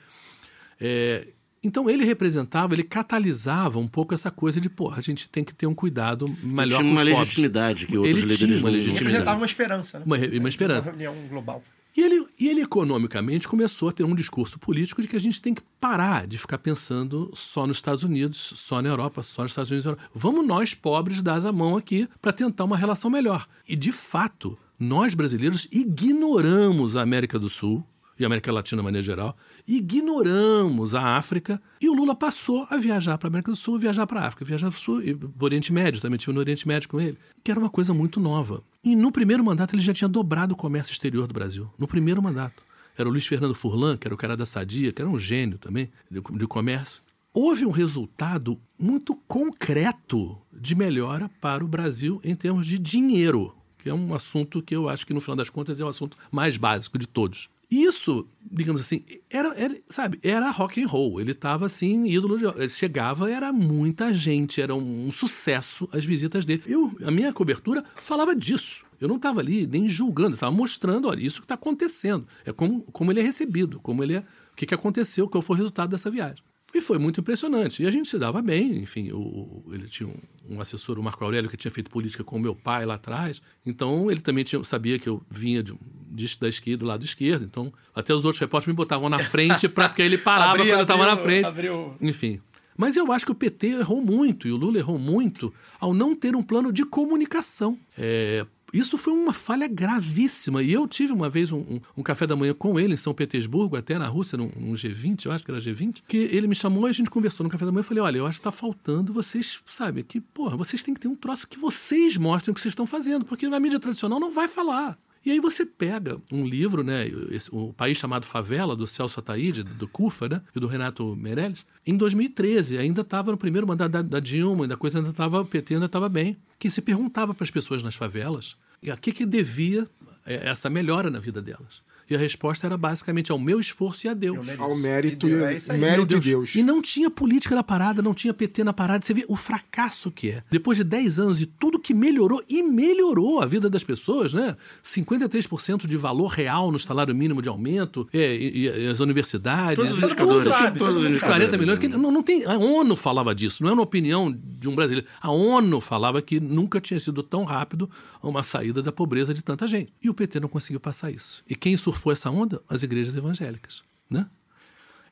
É, 0.81 1.29
então 1.63 1.89
ele 1.91 2.05
representava, 2.05 2.75
ele 2.75 2.83
catalisava 2.85 3.79
um 3.79 3.89
pouco 3.89 4.15
essa 4.15 4.31
coisa 4.31 4.61
de, 4.61 4.69
pô, 4.69 4.91
a 4.91 5.01
gente 5.01 5.29
tem 5.29 5.43
que 5.45 5.55
ter 5.55 5.67
um 5.67 5.75
cuidado 5.75 6.27
melhor 6.43 6.79
tinha 6.81 6.89
com 6.91 6.95
os 6.95 7.03
uma 7.03 7.11
pobres. 7.11 7.19
legitimidade 7.19 7.87
que 7.87 7.93
Ele 7.93 7.99
outros 7.99 8.21
tinha 8.23 8.33
líderes 8.33 8.57
uma 8.61 8.69
não- 8.69 8.73
legitimidade. 8.75 9.05
Representava 9.07 9.41
uma 9.41 9.47
esperança, 9.47 9.99
né? 9.99 10.05
Uma 10.07 10.17
uma 10.17 10.49
esperança. 10.49 10.91
Uma 10.91 10.99
reunião 10.99 11.29
global. 11.29 11.63
E 11.97 12.01
ele, 12.01 12.25
e 12.39 12.47
ele, 12.47 12.61
economicamente, 12.61 13.49
começou 13.49 13.89
a 13.89 13.93
ter 13.93 14.05
um 14.05 14.15
discurso 14.15 14.57
político 14.57 15.03
de 15.03 15.09
que 15.09 15.17
a 15.17 15.21
gente 15.21 15.43
tem 15.43 15.53
que 15.53 15.63
parar 15.81 16.29
de 16.29 16.39
ficar 16.39 16.59
pensando 16.59 17.33
só 17.35 17.67
nos 17.67 17.79
Estados 17.79 18.05
Unidos, 18.05 18.53
só 18.55 18.81
na 18.81 18.89
Europa, 18.89 19.21
só 19.25 19.43
nos 19.43 19.51
Estados 19.51 19.69
Unidos. 19.71 19.85
na 19.87 19.93
Europa. 19.93 20.09
Vamos 20.15 20.47
nós, 20.47 20.75
pobres, 20.75 21.21
dar 21.23 21.45
a 21.45 21.51
mão 21.51 21.77
aqui 21.77 22.07
para 22.23 22.33
tentar 22.33 22.63
uma 22.65 22.77
relação 22.77 23.11
melhor. 23.11 23.49
E, 23.69 23.75
de 23.75 23.91
fato, 23.91 24.57
nós 24.79 25.13
brasileiros 25.15 25.67
ignoramos 25.73 26.97
a 26.97 27.03
América 27.03 27.39
do 27.39 27.49
Sul 27.49 27.85
e 28.19 28.23
a 28.25 28.27
América 28.27 28.53
Latina 28.53 28.81
de 28.81 28.85
maneira 28.85 29.05
geral, 29.05 29.37
ignoramos 29.69 30.95
a 30.95 31.19
África 31.19 31.61
e 31.79 31.91
o 31.91 31.93
Lula 31.93 32.15
passou 32.15 32.67
a 32.71 32.79
viajar 32.79 33.19
para 33.19 33.29
a 33.29 33.31
América 33.31 33.51
do 33.51 33.57
Sul, 33.57 33.79
viajar 33.79 34.07
para 34.07 34.23
a 34.23 34.27
África, 34.27 34.43
viajar 34.43 34.71
para 34.71 34.79
o 34.79 34.81
Sul 34.81 35.03
e 35.03 35.15
para 35.15 35.29
o 35.29 35.45
Oriente 35.45 35.71
Médio, 35.71 36.01
também 36.01 36.17
estive 36.17 36.33
no 36.33 36.41
Oriente 36.41 36.67
Médio 36.67 36.89
com 36.89 36.99
ele, 36.99 37.19
que 37.45 37.51
era 37.51 37.61
uma 37.61 37.69
coisa 37.69 37.93
muito 37.93 38.19
nova. 38.19 38.63
E 38.83 38.97
no 38.97 39.13
primeiro 39.13 39.45
mandato 39.45 39.75
ele 39.75 39.83
já 39.83 39.93
tinha 39.93 40.09
dobrado 40.09 40.55
o 40.55 40.57
comércio 40.57 40.93
exterior 40.93 41.27
do 41.27 41.35
Brasil, 41.35 41.71
no 41.79 41.87
primeiro 41.87 42.23
mandato. 42.23 42.63
Era 42.97 43.09
o 43.09 43.13
Luiz 43.13 43.27
Fernando 43.27 43.55
Furlan, 43.55 43.97
que 43.97 44.09
era 44.09 44.15
o 44.15 44.19
cara 44.19 44.37
da 44.37 44.47
Sadia, 44.47 44.91
que 44.91 45.03
era 45.03 45.11
um 45.11 45.19
gênio 45.19 45.59
também 45.59 45.91
de, 46.11 46.21
de 46.21 46.47
comércio. 46.47 47.03
Houve 47.33 47.67
um 47.67 47.71
resultado 47.71 48.59
muito 48.81 49.15
concreto 49.29 50.37
de 50.51 50.75
melhora 50.75 51.31
para 51.41 51.63
o 51.63 51.69
Brasil 51.69 52.21
em 52.25 52.35
termos 52.35 52.67
de 52.67 52.79
dinheiro, 52.79 53.55
que 53.79 53.91
é 53.91 53.95
um 53.95 54.15
assunto 54.15 54.63
que 54.63 54.75
eu 54.75 54.89
acho 54.89 55.07
que 55.07 55.15
no 55.15 55.21
final 55.21 55.37
das 55.37 55.51
contas 55.51 55.81
é 55.81 55.85
o 55.85 55.89
assunto 55.89 56.17
mais 56.33 56.57
básico 56.57 56.99
de 56.99 57.07
todos. 57.07 57.49
Isso, 57.71 58.27
digamos 58.51 58.81
assim, 58.81 59.05
era, 59.29 59.55
era, 59.55 59.79
sabe, 59.91 60.19
era 60.23 60.51
rock 60.51 60.83
and 60.83 60.87
roll. 60.87 61.21
Ele 61.21 61.33
estava 61.33 61.67
assim, 61.67 62.07
ídolo 62.07 62.39
de, 62.39 62.47
ele 62.47 62.69
chegava, 62.69 63.31
era 63.31 63.53
muita 63.53 64.15
gente, 64.15 64.61
era 64.61 64.75
um, 64.75 65.13
sucesso 65.13 65.87
as 65.93 66.05
visitas 66.05 66.47
dele. 66.47 66.63
Eu, 66.67 66.97
a 67.05 67.11
minha 67.11 67.33
cobertura 67.33 67.85
falava 67.97 68.35
disso. 68.35 68.87
Eu 68.99 69.07
não 69.07 69.17
estava 69.17 69.41
ali 69.41 69.67
nem 69.67 69.87
julgando, 69.87 70.35
estava 70.35 70.51
mostrando, 70.51 71.09
olha, 71.09 71.21
isso 71.21 71.41
que 71.41 71.45
está 71.45 71.55
acontecendo. 71.55 72.27
É 72.45 72.53
como, 72.53 72.83
como 72.91 73.13
ele 73.13 73.21
é 73.21 73.23
recebido, 73.23 73.79
como 73.81 74.03
ele 74.03 74.15
é, 74.15 74.25
o 74.53 74.57
que, 74.57 74.67
que 74.67 74.75
aconteceu, 74.75 75.29
qual 75.29 75.43
foi 75.43 75.55
o 75.55 75.59
resultado 75.59 75.91
dessa 75.91 76.11
viagem. 76.11 76.43
E 76.75 76.81
foi 76.81 76.99
muito 76.99 77.21
impressionante. 77.21 77.83
E 77.83 77.87
a 77.87 77.91
gente 77.91 78.09
se 78.09 78.19
dava 78.19 78.43
bem, 78.43 78.77
enfim, 78.79 79.11
o, 79.13 79.65
ele 79.73 79.89
tinha 79.89 80.09
um, 80.09 80.57
um, 80.57 80.61
assessor, 80.61 80.99
o 80.99 81.03
Marco 81.03 81.25
Aurélio, 81.25 81.49
que 81.49 81.57
tinha 81.57 81.71
feito 81.71 81.91
política 81.91 82.23
com 82.23 82.37
o 82.37 82.41
meu 82.41 82.55
pai 82.55 82.85
lá 82.85 82.95
atrás. 82.95 83.41
Então, 83.65 84.11
ele 84.11 84.21
também 84.21 84.45
tinha, 84.45 84.63
sabia 84.65 84.99
que 84.99 85.09
eu 85.09 85.23
vinha 85.31 85.63
de, 85.63 85.75
de, 86.11 86.39
da 86.39 86.49
esquerda, 86.49 86.79
do 86.81 86.87
lado 86.87 87.05
esquerdo. 87.05 87.45
Então, 87.45 87.73
até 87.95 88.13
os 88.15 88.25
outros 88.25 88.39
repórteres 88.39 88.73
me 88.73 88.77
botavam 88.77 89.09
na 89.09 89.19
frente, 89.19 89.67
pra, 89.69 89.89
porque 89.89 90.03
ele 90.03 90.19
parava 90.19 90.51
Abriu- 90.51 90.67
quando 90.67 90.79
eu 90.79 90.83
estava 90.83 91.07
na 91.07 91.17
frente. 91.17 91.47
abriu- 91.47 91.95
Enfim. 92.01 92.41
Mas 92.77 92.97
eu 92.97 93.11
acho 93.11 93.25
que 93.27 93.33
o 93.33 93.35
PT 93.35 93.67
errou 93.69 94.01
muito, 94.01 94.47
e 94.47 94.53
o 94.53 94.57
Lula 94.57 94.79
errou 94.79 94.99
muito, 95.01 95.53
ao 95.81 95.93
não 95.93 96.15
ter 96.15 96.37
um 96.37 96.43
plano 96.43 96.73
de 96.73 96.85
comunicação. 96.85 97.77
É, 97.97 98.47
isso 98.73 98.99
foi 98.99 99.13
uma 99.13 99.33
falha 99.33 99.67
gravíssima. 99.67 100.63
E 100.63 100.73
eu 100.73 100.87
tive 100.87 101.13
uma 101.13 101.29
vez 101.29 101.51
um, 101.53 101.59
um- 101.59 101.81
um 101.97 102.03
café 102.03 102.27
da 102.27 102.37
manhã 102.37 102.55
com 102.55 102.79
ele 102.79 102.95
em 102.95 102.97
São 102.97 103.15
Petersburgo, 103.15 103.77
até 103.77 103.99
na 103.99 104.07
Rússia, 104.07 104.37
num, 104.39 104.51
num 104.57 104.75
G20, 104.75 105.27
eu 105.27 105.33
acho 105.33 105.45
que 105.45 105.51
era 105.51 105.61
G20, 105.61 106.03
que 106.07 106.17
ele 106.17 106.47
me 106.47 106.55
chamou 106.55 106.87
e 106.87 106.91
a 106.91 106.93
gente 106.93 107.11
conversou 107.11 107.45
no 107.45 107.51
café 107.51 107.65
da 107.65 107.73
manhã. 107.73 107.81
Eu 107.81 107.85
falei: 107.85 108.03
olha, 108.03 108.19
eu 108.19 108.27
acho 108.27 108.39
que 108.39 108.49
está 108.49 108.53
faltando 108.53 109.13
vocês, 109.13 109.61
sabe, 109.71 110.03
que, 110.03 110.21
porra, 110.21 110.57
vocês 110.57 110.83
têm 110.83 110.95
que 110.95 111.01
ter 111.01 111.09
um 111.09 111.15
troço 111.17 111.47
que 111.49 111.59
vocês 111.59 112.17
mostrem 112.17 112.53
o 112.53 112.55
que 112.55 112.61
vocês 112.61 112.73
estão 112.73 112.87
fazendo, 112.87 113.25
porque 113.25 113.49
na 113.49 113.59
mídia 113.61 113.81
tradicional 113.81 114.21
não 114.21 114.31
vai 114.31 114.49
falar. 114.49 114.99
E 115.25 115.31
aí 115.31 115.41
você 115.41 115.67
pega 115.67 116.21
um 116.33 116.47
livro, 116.47 116.83
né, 116.83 117.07
o 117.51 117.73
País 117.73 117.99
Chamado 117.99 118.27
Favela, 118.27 118.75
do 118.77 118.87
Celso 118.87 119.21
Ataíde, 119.21 119.63
do 119.63 119.89
CUFA, 119.89 120.29
né, 120.29 120.43
e 120.55 120.61
do 120.61 120.67
Renato 120.67 121.15
Meirelles, 121.17 121.67
em 121.87 121.97
2013, 121.97 122.79
ainda 122.79 123.03
estava 123.03 123.31
no 123.31 123.39
primeiro 123.39 123.67
mandato 123.67 123.93
da, 123.93 124.03
da 124.03 124.21
Dilma, 124.21 124.65
ainda 124.65 124.75
a 124.75 124.79
coisa 124.79 124.99
ainda 124.99 125.11
estava, 125.11 125.41
o 125.41 125.45
PT 125.45 125.75
ainda 125.75 125.87
estava 125.87 126.09
bem, 126.09 126.37
que 126.59 126.71
se 126.71 126.81
perguntava 126.81 127.35
para 127.35 127.45
as 127.45 127.51
pessoas 127.51 127.83
nas 127.83 127.95
favelas 127.95 128.57
e 128.83 128.91
a 128.91 128.97
que, 128.97 129.13
que 129.13 129.27
devia 129.27 129.89
é, 130.25 130.49
essa 130.49 130.71
melhora 130.71 131.11
na 131.11 131.19
vida 131.19 131.43
delas. 131.43 131.83
E 132.09 132.15
a 132.15 132.19
resposta 132.19 132.67
era 132.67 132.77
basicamente 132.77 133.31
ao 133.31 133.39
meu 133.39 133.61
esforço 133.61 134.07
e 134.07 134.09
a 134.11 134.15
Deus. 134.15 134.47
Ao 134.59 134.77
mérito, 134.77 135.27
E 135.27 135.31
Deus, 135.31 135.69
é 135.69 135.77
mérito 135.77 136.07
de 136.07 136.31
Deus. 136.31 136.55
E 136.55 136.63
não 136.63 136.81
tinha 136.81 137.11
política 137.11 137.55
na 137.55 137.63
parada, 137.63 138.01
não 138.01 138.15
tinha 138.15 138.33
PT 138.33 138.65
na 138.65 138.73
parada. 138.73 139.05
Você 139.05 139.13
vê 139.13 139.25
o 139.29 139.37
fracasso 139.37 140.11
que 140.11 140.31
é. 140.31 140.43
Depois 140.51 140.79
de 140.79 140.85
10 140.85 141.19
anos 141.19 141.43
e 141.43 141.47
tudo 141.47 141.79
que 141.79 141.93
melhorou, 141.93 142.43
e 142.49 142.63
melhorou 142.63 143.41
a 143.41 143.47
vida 143.47 143.69
das 143.69 143.85
pessoas, 143.85 144.33
né? 144.33 144.57
53% 144.85 145.87
de 145.87 145.97
valor 145.97 146.29
real 146.29 146.73
no 146.73 146.79
salário 146.79 147.15
mínimo 147.15 147.43
de 147.43 147.49
aumento, 147.49 148.09
é, 148.13 148.35
e, 148.35 148.69
e 148.69 148.87
as 148.89 149.01
universidades. 149.01 149.77
Todos 149.77 149.99
os 149.99 150.03
indicadores. 150.03 150.49
sabe, 150.49 150.79
todos 150.79 151.03
os 151.03 151.09
os 151.15 151.21
40 151.21 151.57
indicadores, 151.57 151.61
milhões. 151.61 151.79
Que 151.79 151.89
não, 151.89 152.11
não 152.11 152.23
tem, 152.23 152.45
a 152.45 152.57
ONU 152.57 152.97
falava 152.97 153.35
disso, 153.35 153.63
não 153.63 153.71
é 153.71 153.73
uma 153.73 153.83
opinião 153.83 154.33
de 154.33 154.69
um 154.69 154.75
brasileiro. 154.75 155.07
A 155.21 155.31
ONU 155.31 155.81
falava 155.81 156.23
que 156.23 156.41
nunca 156.41 156.81
tinha 156.81 156.99
sido 156.99 157.23
tão 157.23 157.45
rápido 157.45 157.91
uma 158.23 158.43
saída 158.43 158.83
da 158.83 158.93
pobreza 158.93 159.35
de 159.35 159.43
tanta 159.43 159.67
gente. 159.67 159.93
E 160.03 160.09
o 160.09 160.15
PT 160.15 160.41
não 160.41 160.49
conseguiu 160.49 160.81
passar 160.81 161.11
isso. 161.11 161.43
E 161.49 161.55
quem 161.55 161.77
surfou 161.77 161.98
essa 162.13 162.31
onda? 162.31 162.63
As 162.69 162.83
igrejas 162.83 163.17
evangélicas, 163.17 163.83
né? 164.09 164.27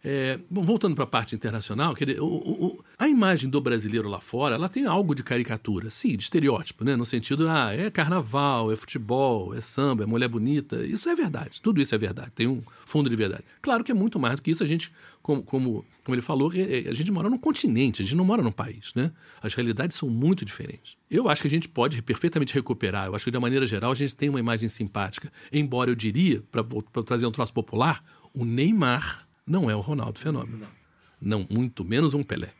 É, 0.04 0.38
bom, 0.48 0.62
voltando 0.64 0.94
para 0.94 1.04
a 1.04 1.06
parte 1.08 1.34
internacional, 1.34 1.94
quer 1.94 2.04
dizer, 2.06 2.20
o- 2.20 2.26
o- 2.26 2.84
a 2.98 3.08
imagem 3.08 3.50
do 3.50 3.60
brasileiro 3.60 4.08
lá 4.08 4.20
fora, 4.20 4.54
ela 4.54 4.68
tem 4.68 4.86
algo 4.86 5.14
de 5.14 5.22
caricatura, 5.22 5.90
sim, 5.90 6.16
de 6.16 6.22
estereótipo, 6.22 6.82
né? 6.84 6.96
No 6.96 7.04
sentido, 7.04 7.46
ah, 7.48 7.74
é 7.74 7.90
carnaval, 7.90 8.72
é 8.72 8.76
futebol, 8.76 9.54
é 9.54 9.60
samba, 9.60 10.04
é 10.04 10.06
mulher 10.06 10.28
bonita. 10.28 10.84
Isso 10.86 11.08
é 11.08 11.14
verdade, 11.14 11.60
tudo 11.60 11.80
isso 11.80 11.94
é 11.94 11.98
verdade, 11.98 12.30
tem 12.34 12.46
um 12.46 12.62
fundo 12.86 13.10
de 13.10 13.16
verdade. 13.16 13.44
Claro 13.60 13.84
que 13.84 13.90
é 13.92 13.94
muito 13.94 14.18
mais 14.18 14.36
do 14.36 14.42
que 14.42 14.50
isso, 14.50 14.62
a 14.62 14.66
gente, 14.66 14.90
como, 15.22 15.42
como, 15.42 15.84
como 16.04 16.14
ele 16.14 16.22
falou, 16.22 16.50
é- 16.54 16.86
é- 16.86 16.88
a 16.88 16.94
gente 16.94 17.12
mora 17.12 17.28
num 17.28 17.36
continente, 17.38 18.00
a 18.00 18.04
gente 18.04 18.16
não 18.16 18.24
mora 18.24 18.42
num 18.42 18.50
país, 18.52 18.92
né? 18.94 19.12
As 19.42 19.52
realidades 19.52 19.96
são 19.96 20.08
muito 20.08 20.44
diferentes. 20.44 20.96
Eu 21.10 21.28
acho 21.28 21.42
que 21.42 21.48
a 21.48 21.50
gente 21.50 21.68
pode 21.68 22.00
perfeitamente 22.00 22.54
recuperar, 22.54 23.06
eu 23.08 23.14
acho 23.14 23.24
que 23.26 23.30
de 23.30 23.36
uma 23.36 23.42
maneira 23.42 23.66
geral 23.66 23.90
a 23.92 23.94
gente 23.94 24.16
tem 24.16 24.28
uma 24.30 24.40
imagem 24.40 24.68
simpática, 24.70 25.30
embora 25.52 25.90
eu 25.90 25.94
diria, 25.94 26.42
para 26.50 26.64
trazer 27.04 27.26
um 27.26 27.30
troço 27.30 27.52
popular, 27.52 28.02
o 28.32 28.44
Neymar 28.44 29.28
não 29.46 29.70
é 29.70 29.76
o 29.76 29.80
Ronaldo 29.80 30.18
Fenômeno. 30.18 30.66
Não, 31.20 31.46
muito 31.50 31.84
menos 31.84 32.14
um 32.14 32.22
Pelé. 32.22 32.52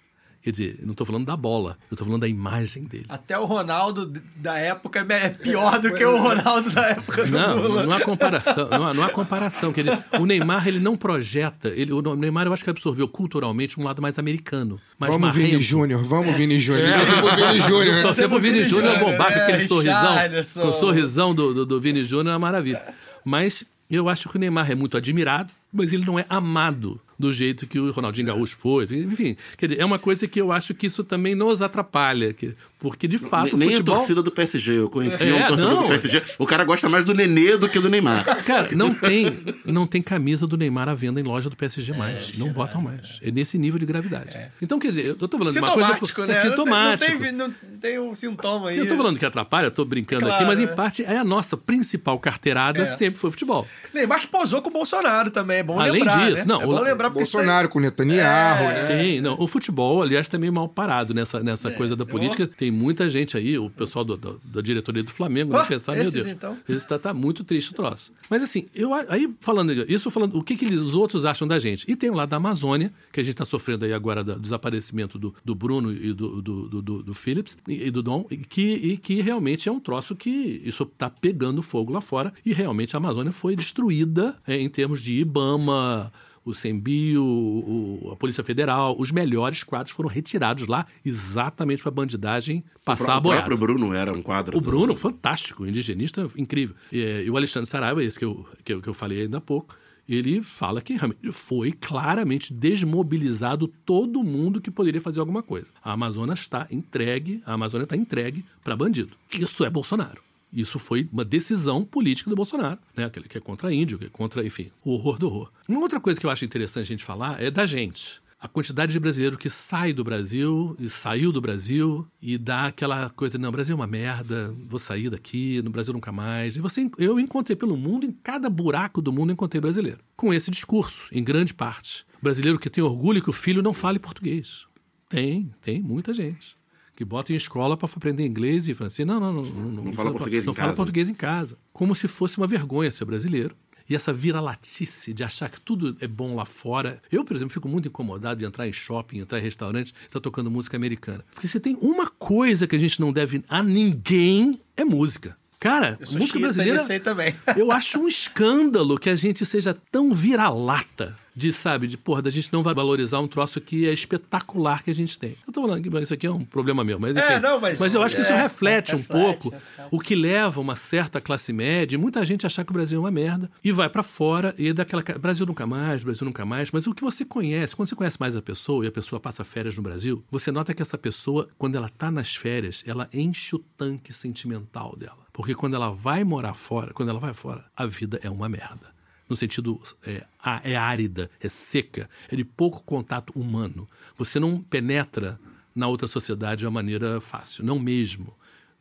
Quer 0.47 0.53
dizer, 0.53 0.77
eu 0.79 0.87
não 0.87 0.93
estou 0.93 1.05
falando 1.05 1.27
da 1.27 1.37
bola, 1.37 1.77
eu 1.91 1.97
estou 1.97 2.07
falando 2.07 2.21
da 2.21 2.29
imagem 2.29 2.85
dele. 2.85 3.07
Até 3.09 3.37
o 3.37 3.45
Ronaldo 3.47 4.07
da 4.37 4.57
época 4.57 5.05
é 5.11 5.29
pior 5.31 5.81
do 5.81 5.93
que 5.93 6.05
o 6.05 6.23
Ronaldo 6.23 6.71
da 6.71 6.83
época 6.91 7.25
do 7.27 7.33
Não, 7.33 7.57
Lula. 7.57 7.83
não 7.83 7.93
há 7.93 8.01
comparação. 8.01 8.69
Não 8.71 8.87
há, 8.87 8.95
não 8.95 9.03
há 9.03 9.09
comparação. 9.09 9.73
Quer 9.73 9.83
dizer, 9.83 9.99
o 10.21 10.25
Neymar 10.25 10.69
ele 10.69 10.79
não 10.79 10.97
projeta. 10.97 11.71
Ele, 11.71 11.93
o 11.93 12.15
Neymar 12.15 12.47
eu 12.47 12.53
acho 12.53 12.63
que 12.63 12.71
absorveu 12.71 13.09
culturalmente 13.09 13.81
um 13.81 13.83
lado 13.83 14.01
mais 14.01 14.21
americano. 14.21 14.81
Mais 14.97 15.13
Vamos, 15.13 15.33
Vini 15.35 15.47
marrento. 15.49 15.65
Júnior, 15.65 16.05
vamos, 16.05 16.37
Vini 16.37 16.61
Júnior. 16.61 16.91
É. 16.91 16.97
Torcer 16.97 17.19
pro 17.19 17.35
Vini 17.35 17.61
Júnior. 17.61 18.03
Torcer 18.03 18.29
pro 18.29 18.39
Vini 18.39 18.63
Júnior 18.65 18.99
com 19.01 19.11
aquele 19.21 19.51
É, 19.65 19.67
sorrisão. 19.67 20.13
Richarlison. 20.13 20.69
O 20.69 20.73
sorrisão 20.75 21.35
do, 21.35 21.53
do, 21.55 21.67
do 21.67 21.81
Vini 21.81 22.05
Júnior 22.05 22.29
é 22.29 22.33
uma 22.35 22.39
maravilha. 22.39 22.95
Mas 23.25 23.65
eu 23.91 24.09
acho 24.09 24.29
que 24.29 24.37
o 24.37 24.39
Neymar 24.39 24.71
é 24.71 24.77
muito 24.77 24.97
admirado, 24.97 25.51
mas 25.73 25.93
ele 25.93 26.05
não 26.05 26.17
é 26.17 26.25
amado 26.29 27.01
do 27.19 27.33
jeito 27.33 27.67
que 27.67 27.79
o 27.79 27.91
Ronaldinho 27.91 28.27
Gaúcho 28.27 28.57
foi. 28.57 28.85
Enfim, 28.85 29.37
quer 29.57 29.69
dizer, 29.69 29.81
é 29.81 29.85
uma 29.85 29.99
coisa 29.99 30.27
que 30.27 30.41
eu 30.41 30.53
acho 30.53 30.75
que 30.75 30.87
isso 30.87 31.03
também 31.05 31.35
nos 31.35 31.63
atrapalha. 31.63 32.33
que- 32.33 32.55
porque, 32.79 33.09
de 33.09 33.17
fato, 33.17 33.57
Nem 33.57 33.69
o 33.69 33.71
futebol... 33.73 33.95
a 33.95 33.99
torcida 33.99 34.23
do 34.23 34.31
PSG. 34.31 34.79
Eu 34.81 34.91
conheci 34.91 35.27
É, 35.27 35.35
um 35.35 35.49
torcedor 35.49 35.75
não. 35.75 35.83
do 35.83 35.89
PSG. 35.89 36.23
O 36.39 36.47
cara 36.47 36.63
gosta 36.63 36.89
mais 36.91 37.07
do 37.07 37.15
Nenê 37.15 37.57
do 37.57 37.67
que 37.71 37.81
do 37.81 37.89
Neymar. 37.89 38.45
Cara, 38.45 38.69
não 38.77 38.95
tem, 38.95 39.35
não 39.65 39.87
tem 39.87 40.03
camisa 40.03 40.47
do 40.47 40.59
Neymar 40.59 40.87
à 40.91 40.95
venda 40.95 41.19
em 41.19 41.23
loja 41.25 41.49
do 41.49 41.57
PSG 41.57 41.95
mais. 41.95 42.37
não 42.37 42.51
botam 42.53 42.83
mais. 42.83 43.19
É 43.23 43.31
nesse 43.31 43.57
nível 43.57 43.79
de 43.81 43.87
gravidade. 43.87 44.37
Então, 44.61 44.79
quer 44.79 44.89
dizer, 44.89 45.07
eu 45.07 45.15
tô 45.17 45.39
falando 45.39 45.55
de 45.55 45.59
uma 45.59 45.71
coisa... 45.73 45.89
Sintomático, 45.95 46.21
é 46.21 46.27
né? 46.27 46.35
Não 46.35 46.41
tem- 46.43 46.51
sintomático. 46.51 47.13
Não 47.13 47.19
tem, 47.21 47.33
não 47.33 47.55
tem 47.81 47.99
um 47.99 48.15
sintoma 48.15 48.69
aí. 48.69 48.79
Eu 48.79 48.87
tô 48.87 48.95
falando 48.97 49.19
que 49.19 49.25
atrapalha, 49.25 49.67
eu 49.69 49.71
tô 49.71 49.85
brincando 49.85 50.21
Claro, 50.27 50.35
aqui, 50.37 50.45
mas 50.45 50.61
em 50.61 50.67
né? 50.67 50.73
parte 50.75 51.03
é 51.03 51.17
a 51.17 51.25
nossa 51.25 51.57
principal 51.57 52.19
carteirada 52.19 52.83
É. 52.83 52.87
sempre 52.87 53.19
foi 53.19 53.31
futebol. 53.31 53.67
Neymar 53.95 54.21
que 54.21 54.27
posou 54.27 54.61
com 54.61 54.69
o 54.69 54.73
Bolsonaro 54.73 55.31
também, 55.31 55.59
é 55.59 55.63
bom 55.63 55.81
Além 55.81 55.93
lembrar, 55.95 56.31
disso, 56.31 56.47
né? 56.47 56.55
não, 56.55 56.61
é 56.61 56.67
o- 56.67 56.69
bom 56.69 56.81
lembrar 56.83 57.06
porque 57.11 57.21
Bolsonaro 57.21 57.69
com 57.69 57.81
Netanyahu, 57.81 58.65
É. 58.65 58.89
né? 58.97 59.05
Sim, 59.05 59.21
não. 59.21 59.37
O 59.41 59.47
futebol, 59.47 60.03
aliás, 60.03 60.29
tá 60.29 60.39
meio 60.39 60.53
mal 60.53 60.69
parado 60.69 61.13
nessa, 61.15 61.41
nessa 61.43 61.71
coisa 61.71 61.95
da 61.97 62.03
eu- 62.03 62.07
política. 62.07 62.47
Tem 62.47 62.71
muita 62.71 63.09
gente 63.11 63.37
aí, 63.37 63.59
o 63.59 63.69
pessoal 63.71 64.05
do- 64.05 64.17
do- 64.17 64.41
da 64.45 64.61
diretoria 64.61 65.03
do 65.03 65.11
Flamengo, 65.11 65.55
Ah, 65.55 65.61
né, 65.63 65.65
pensar, 65.69 65.93
meu 65.93 66.03
esses, 66.03 66.15
Deus. 66.15 66.27
então? 66.27 66.57
Isso 66.69 66.87
tá, 66.89 66.99
tá 66.99 67.15
muito 67.15 67.45
triste 67.45 67.71
o 67.73 67.75
troço. 67.75 68.13
Mas 68.31 68.43
assim, 68.43 68.67
eu 68.75 68.93
aí 68.95 69.33
falando 69.41 69.73
isso, 69.91 70.11
falando 70.11 70.37
o 70.39 70.43
que, 70.43 70.57
que 70.57 70.65
eles, 70.65 70.81
os 70.81 70.95
outros 70.95 71.25
acham 71.25 71.47
da 71.47 71.59
gente. 71.59 71.85
E 71.91 71.95
tem 71.97 72.11
o 72.11 72.15
lado 72.15 72.29
da 72.31 72.37
Amazônia, 72.37 72.93
que 73.13 73.21
a 73.21 73.23
gente 73.23 73.35
tá 73.35 73.45
sofrendo 73.45 73.85
aí 73.85 73.93
agora 73.93 74.23
da- 74.25 74.35
do 74.35 74.41
desaparecimento 74.41 75.19
do, 75.19 75.35
do 75.45 75.55
Bruno 75.55 75.93
e 75.93 76.13
do, 76.13 76.43
do, 76.43 76.69
do, 76.69 76.83
do- 76.83 77.03
do 77.03 77.15
Phillips 77.15 77.57
e, 77.69 77.87
e 77.87 77.91
do 77.91 78.03
Dom, 78.03 78.27
e 78.31 78.37
que, 78.37 78.63
e 78.75 78.97
que 78.97 79.21
realmente 79.21 79.69
é 79.69 79.73
um 79.73 79.81
troço 79.81 80.15
que 80.17 80.63
isso 80.65 80.85
tá 80.87 81.09
pegando 81.11 81.63
fogo 81.63 81.93
lá 81.93 82.01
fora. 82.01 82.33
E 82.45 82.53
realmente 82.53 82.95
a 82.95 82.99
Amazônia 82.99 83.33
foi 83.33 83.55
destruída 83.57 84.37
é, 84.47 84.59
em 84.59 84.69
termos 84.69 85.01
de 85.01 85.15
Ibama, 85.15 86.13
o 86.47 86.55
Sembi, 86.55 87.19
o, 87.19 87.25
o- 87.25 88.11
a 88.13 88.17
Polícia 88.17 88.43
Federal, 88.45 88.97
os 88.99 89.11
melhores 89.11 89.63
quadros 89.65 89.95
foram 89.95 90.09
retirados 90.09 90.67
lá 90.67 90.87
exatamente 91.05 91.83
para 91.83 91.91
a 91.91 91.95
bandidagem 91.95 92.65
passar 92.85 93.15
a 93.15 93.19
o 93.19 93.21
boiada. 93.21 93.45
próprio 93.47 93.59
Bruno 93.59 93.93
era 93.93 94.13
um 94.13 94.23
quadro. 94.23 94.57
O 94.57 94.61
do- 94.61 94.65
Bruno, 94.71 94.95
fantástico, 94.97 95.67
indigenista, 95.67 96.31
incrível. 96.39 96.75
E, 96.93 97.25
e 97.27 97.31
o 97.31 97.37
Alexandre 97.37 97.69
Saraiva, 97.69 98.03
esse 98.03 98.19
que 98.19 98.25
eu, 98.25 98.47
que, 98.65 98.73
eu, 98.73 98.81
que 98.81 98.89
eu 98.89 98.95
falei 98.95 99.23
ainda 99.23 99.39
há 99.39 99.41
pouco, 99.41 99.77
ele 100.09 100.41
fala 100.41 100.81
que 100.81 100.95
realmente 100.95 101.33
foi 101.33 101.73
claramente 101.73 102.55
desmobilizado 102.55 103.67
todo 103.85 104.23
mundo 104.23 104.61
que 104.61 104.71
poderia 104.71 105.01
fazer 105.01 105.19
alguma 105.19 105.43
coisa. 105.43 105.67
A 105.83 105.93
Amazônia 105.95 106.35
está 106.35 106.67
entregue, 106.71 107.43
a 107.45 107.55
Amazônia 107.55 107.83
está 107.85 107.97
entregue 107.97 108.45
para 108.63 108.77
bandido. 108.77 109.17
Isso 109.33 109.65
é 109.65 109.71
Bolsonaro. 109.71 110.23
Isso 110.57 110.79
foi 110.79 111.07
uma 111.13 111.23
decisão 111.23 111.85
política 111.85 112.31
do 112.31 112.35
Bolsonaro, 112.35 112.81
né? 112.97 113.05
Aquele 113.05 113.29
que 113.29 113.37
é 113.37 113.41
contra 113.41 113.73
índio, 113.73 113.99
que 113.99 114.07
é 114.07 114.09
contra, 114.09 114.45
enfim, 114.45 114.71
o 114.83 114.93
horror 114.93 115.19
do 115.19 115.27
horror. 115.27 115.53
Uma 115.69 115.81
outra 115.81 116.01
coisa 116.01 116.19
que 116.19 116.25
eu 116.25 116.31
acho 116.31 116.47
interessante 116.47 116.87
a 116.87 116.95
gente 116.95 117.05
falar 117.05 117.43
é 117.43 117.51
da 117.51 117.67
gente. 117.67 118.23
A 118.39 118.49
quantidade 118.49 118.93
de 118.93 119.01
brasileiro 119.01 119.37
que 119.37 119.51
sai 119.51 119.93
do 119.93 120.05
Brasil 120.05 120.75
e 120.79 120.89
saiu 120.89 121.31
do 121.31 121.41
Brasil 121.41 122.07
e 122.23 122.39
dá 122.39 122.67
aquela 122.67 123.11
coisa, 123.11 123.37
não, 123.39 123.51
Brasil 123.51 123.73
é 123.73 123.77
uma 123.77 123.87
merda, 123.87 124.55
vou 124.67 124.79
sair 124.79 125.11
daqui, 125.11 125.61
no 125.63 125.71
Brasil 125.71 125.93
nunca 125.93 126.13
mais. 126.13 126.57
E 126.57 126.61
você, 126.61 126.89
eu 126.97 127.21
encontrei 127.21 127.57
pelo 127.57 127.77
mundo, 127.77 128.07
em 128.07 128.13
cada 128.13 128.49
buraco 128.49 129.03
do 129.03 129.13
mundo, 129.13 129.33
encontrei 129.33 129.61
brasileiro. 129.61 129.99
Com 130.17 130.33
esse 130.33 130.51
discurso, 130.51 131.09
em 131.13 131.25
grande 131.25 131.53
parte. 131.53 132.07
Brasileiro 132.23 132.59
que 132.59 132.71
tem 132.71 132.85
orgulho 132.85 133.23
que 133.23 133.31
o 133.31 133.33
filho 133.33 133.63
não 133.63 133.75
fale 133.75 133.99
português. 133.99 134.67
Tem, 135.09 135.51
tem 135.61 135.83
muita 135.83 136.13
gente. 136.15 136.56
Que 136.97 137.05
bota 137.05 137.31
em 137.33 137.37
escola 137.37 137.77
para 137.77 137.89
aprender 137.95 138.25
inglês 138.27 138.67
e 138.69 138.75
francês. 138.75 139.07
Não, 139.07 139.21
não, 139.21 139.33
não. 139.33 139.43
Não, 139.43 139.83
não 139.85 139.93
fala 139.93 140.11
português 140.11 140.45
em 140.45 140.47
não 140.47 140.55
fala 140.55 140.69
casa. 140.69 140.77
português 140.77 141.09
em 141.11 141.15
casa. 141.15 141.59
Como 141.73 141.95
se 141.95 142.09
fosse 142.09 142.39
uma 142.39 142.47
vergonha 142.47 142.91
ser 142.91 143.05
brasileiro. 143.05 143.55
E 143.89 143.95
essa 143.95 144.13
vira-latice 144.13 145.13
de 145.13 145.23
achar 145.23 145.49
que 145.49 145.61
tudo 145.61 145.97
é 146.01 146.09
bom 146.09 146.35
lá 146.35 146.45
fora. 146.45 147.01
Eu, 147.13 147.23
por 147.25 147.37
exemplo, 147.37 147.53
fico 147.55 147.69
muito 147.69 147.87
incomodado 147.87 148.41
de 148.41 148.45
entrar 148.47 148.67
em 148.67 148.73
shopping, 148.73 149.19
entrar 149.19 149.39
em 149.39 149.43
restaurante 149.43 149.95
estar 150.07 150.19
tocando 150.19 150.51
música 150.51 150.77
americana. 150.77 151.25
Porque 151.33 151.47
se 151.47 151.61
tem 151.61 151.77
uma 151.81 152.09
coisa 152.09 152.67
que 152.67 152.75
a 152.75 152.79
gente 152.79 152.99
não 153.01 153.13
deve 153.13 153.45
a 153.49 153.63
ninguém, 153.63 154.61
é 154.77 154.85
música. 154.85 155.37
Cara, 155.61 155.99
Eu 156.01 156.19
música 156.19 156.39
brasileira. 156.39 156.83
aí 156.89 156.99
também. 157.01 157.35
Eu 157.57 157.71
acho 157.71 158.01
um 158.01 158.09
escândalo 158.09 158.99
que 158.99 159.09
a 159.09 159.15
gente 159.17 159.45
seja 159.47 159.77
tão 159.91 160.13
vira-lata 160.15 161.17
de, 161.37 161.53
sabe, 161.53 161.87
de 161.87 161.99
porra, 161.99 162.23
da 162.23 162.31
gente 162.31 162.51
não 162.51 162.63
vai 162.63 162.75
valorizar 162.75 163.21
um 163.21 163.29
troço 163.29 163.61
que 163.61 163.87
é 163.87 163.93
espetacular 163.93 164.83
que 164.83 164.91
a 164.91 164.95
gente 164.95 165.19
tem. 165.19 165.37
Eu 165.47 165.53
tô 165.53 165.61
falando 165.61 165.83
que 165.83 165.99
isso 166.03 166.15
aqui 166.15 166.27
é 166.27 166.31
um 166.31 166.43
problema 166.43 166.83
meu, 166.83 166.99
mas 166.99 167.15
enfim. 167.15 167.27
É, 167.27 167.39
não, 167.39 167.61
mas- 167.61 167.79
eu 167.95 168.03
acho 168.03 168.17
que 168.17 168.23
isso 168.23 168.33
é, 168.33 168.43
reflete 168.43 168.97
um 168.97 169.03
pouco 169.03 169.51
reflete. 169.51 169.89
o 169.91 170.01
que 170.01 170.15
leva 170.15 170.59
uma 170.63 170.75
certa 170.75 171.21
classe 171.21 171.53
média 171.53 171.95
e 171.95 171.99
muita 171.99 172.25
gente 172.25 172.47
achar 172.47 172.65
que 172.65 172.71
o 172.71 172.73
Brasil 172.73 172.97
é 172.97 173.01
uma 173.01 173.11
merda 173.11 173.51
e 173.63 173.71
vai 173.71 173.91
pra 173.91 174.03
fora 174.03 174.55
e 174.57 174.69
é 174.69 174.73
daquela. 174.73 175.03
Brasil 175.21 175.45
nunca 175.45 175.67
mais, 175.67 176.03
Brasil 176.03 176.25
nunca 176.25 176.47
mais. 176.47 176.71
Mas 176.71 176.87
o 176.87 176.95
que 176.95 177.03
você 177.03 177.23
conhece, 177.23 177.77
quando 177.77 177.89
você 177.91 177.95
conhece 177.95 178.17
mais 178.19 178.35
a 178.35 178.41
pessoa 178.41 178.87
e 178.87 178.89
a 178.89 178.93
pessoa 178.93 179.21
passa 179.21 179.45
férias 179.45 179.77
no 179.77 179.83
Brasil, 179.83 180.25
você 180.31 180.51
nota 180.51 180.73
que 180.73 180.81
essa 180.81 180.97
pessoa, 180.97 181.49
quando 181.59 181.75
ela 181.77 181.91
tá 181.91 182.11
nas 182.11 182.35
férias, 182.35 182.83
ela 182.87 183.11
enche 183.13 183.55
o 183.55 183.59
tanque 183.59 184.11
sentimental 184.11 184.97
dela. 184.97 185.19
Porque 185.35 185.55
quando 185.55 185.75
ela 185.75 185.91
vai 185.91 186.25
morar 186.25 186.55
fora, 186.55 186.95
quando 186.95 187.11
ela 187.11 187.21
vai 187.21 187.35
fora, 187.35 187.67
a 187.77 187.85
vida 187.85 188.19
é 188.23 188.31
uma 188.31 188.49
merda. 188.49 188.96
No 189.29 189.37
sentido, 189.37 189.81
é, 190.07 190.25
é 190.63 190.77
árida, 190.77 191.31
é 191.41 191.49
seca, 191.49 192.09
é 192.31 192.37
de 192.37 192.45
pouco 192.45 192.83
contato 192.85 193.33
humano. 193.35 193.89
Você 194.17 194.39
não 194.39 194.61
penetra 194.61 195.39
na 195.75 195.89
outra 195.89 196.07
sociedade 196.07 196.61
de 196.61 196.67
uma 196.67 196.71
maneira 196.71 197.21
fácil, 197.21 197.65
não 197.65 197.79
mesmo. 197.79 198.33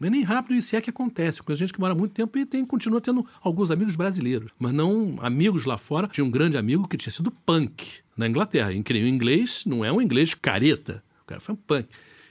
É 0.02 0.10
nem 0.10 0.24
rápido 0.24 0.62
se 0.62 0.76
é 0.76 0.82
que 0.82 0.90
acontece. 0.90 1.42
Com 1.42 1.56
gente 1.56 1.74
que 1.74 1.80
mora 1.80 1.96
muito 1.96 2.12
tempo 2.14 2.38
e 2.38 2.46
tem, 2.46 2.66
continua 2.66 3.02
tendo 3.02 3.26
alguns 3.42 3.72
amigos 3.72 3.96
brasileiros. 3.96 4.52
Mas 4.60 4.74
não 4.74 5.18
amigos 5.20 5.66
lá 5.66 5.78
fora. 5.78 6.08
Tinha 6.08 6.24
um 6.24 6.30
grande 6.30 6.58
amigo 6.58 6.88
que 6.88 6.98
tinha 6.98 7.12
sido 7.12 7.32
punk 7.32 8.02
na 8.16 8.28
Inglaterra. 8.28 8.74
Incrível. 8.74 9.08
O 9.08 9.12
inglês 9.12 9.64
não 9.66 9.84
é 9.84 9.92
um 9.92 10.02
inglês 10.02 10.34
careta. 10.34 11.04
O 11.24 11.26
cara 11.26 11.42
foi 11.42 11.56
um 11.56 11.58
punk. 11.58 11.90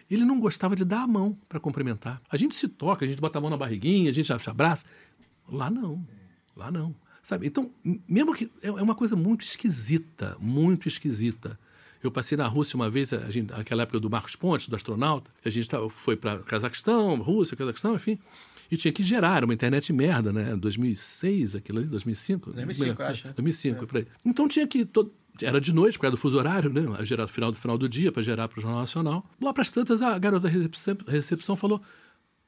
Ele 0.08 0.24
não 0.24 0.38
gostava 0.38 0.76
de 0.76 0.84
dar 0.84 1.02
a 1.02 1.06
mão 1.06 1.36
para 1.48 1.58
cumprimentar. 1.58 2.20
A 2.30 2.36
gente 2.36 2.54
se 2.54 2.68
toca, 2.68 3.04
a 3.04 3.08
gente 3.08 3.20
bota 3.20 3.38
a 3.38 3.40
mão 3.40 3.50
na 3.50 3.56
barriguinha, 3.56 4.10
a 4.10 4.14
gente 4.14 4.26
se 4.26 4.50
abraça. 4.50 4.84
Lá 5.48 5.70
não. 5.70 6.06
Lá 6.54 6.70
não. 6.70 6.94
Sabe? 7.24 7.46
Então, 7.48 7.70
mesmo 8.08 8.32
que. 8.34 8.48
É 8.62 8.68
é 8.68 8.82
uma 8.82 8.94
coisa 8.94 9.16
muito 9.16 9.42
esquisita, 9.44 10.36
muito 10.38 10.86
esquisita. 10.86 11.58
Eu 12.02 12.10
passei 12.10 12.36
na 12.36 12.46
Rússia 12.46 12.76
uma 12.76 12.88
vez, 12.90 13.12
a 13.14 13.30
gente, 13.30 13.50
naquela 13.50 13.82
época 13.82 13.98
do 13.98 14.08
Marcos 14.10 14.36
Pontes, 14.36 14.68
do 14.68 14.76
astronauta, 14.76 15.30
a 15.42 15.48
gente 15.48 15.68
tava, 15.68 15.88
foi 15.88 16.14
para 16.16 16.38
Cazaquistão, 16.40 17.16
Rússia, 17.16 17.56
Cazaquistão, 17.56 17.94
enfim, 17.94 18.18
e 18.70 18.76
tinha 18.76 18.92
que 18.92 19.02
gerar 19.02 19.38
era 19.38 19.46
uma 19.46 19.54
internet 19.54 19.90
merda, 19.90 20.30
né? 20.30 20.54
2006, 20.54 21.54
aquilo 21.56 21.78
ali, 21.78 21.88
2005? 21.88 22.52
2005, 22.52 23.02
eu 23.02 23.06
acho, 23.06 23.26
né? 23.28 23.32
2005, 23.34 23.86
por 23.86 23.96
aí. 23.98 24.06
Então 24.24 24.46
tinha 24.46 24.66
que. 24.66 24.84
to- 24.84 25.10
Era 25.42 25.58
de 25.60 25.72
noite, 25.72 25.96
por 25.98 26.02
causa 26.02 26.16
do 26.16 26.20
fuso 26.20 26.36
horário, 26.36 26.70
né? 26.70 26.82
Gerar 27.06 27.26
final 27.26 27.50
do 27.50 27.56
final 27.58 27.78
do 27.78 27.88
dia, 27.88 28.12
para 28.12 28.22
gerar 28.22 28.48
para 28.48 28.58
o 28.58 28.62
Jornal 28.62 28.80
Nacional. 28.82 29.24
Lá 29.40 29.52
para 29.54 29.62
as 29.62 29.70
tantas, 29.70 30.02
a 30.02 30.18
garota 30.18 30.46
da 30.46 30.48
recepção, 30.50 30.96
recepção 31.08 31.56
falou: 31.56 31.80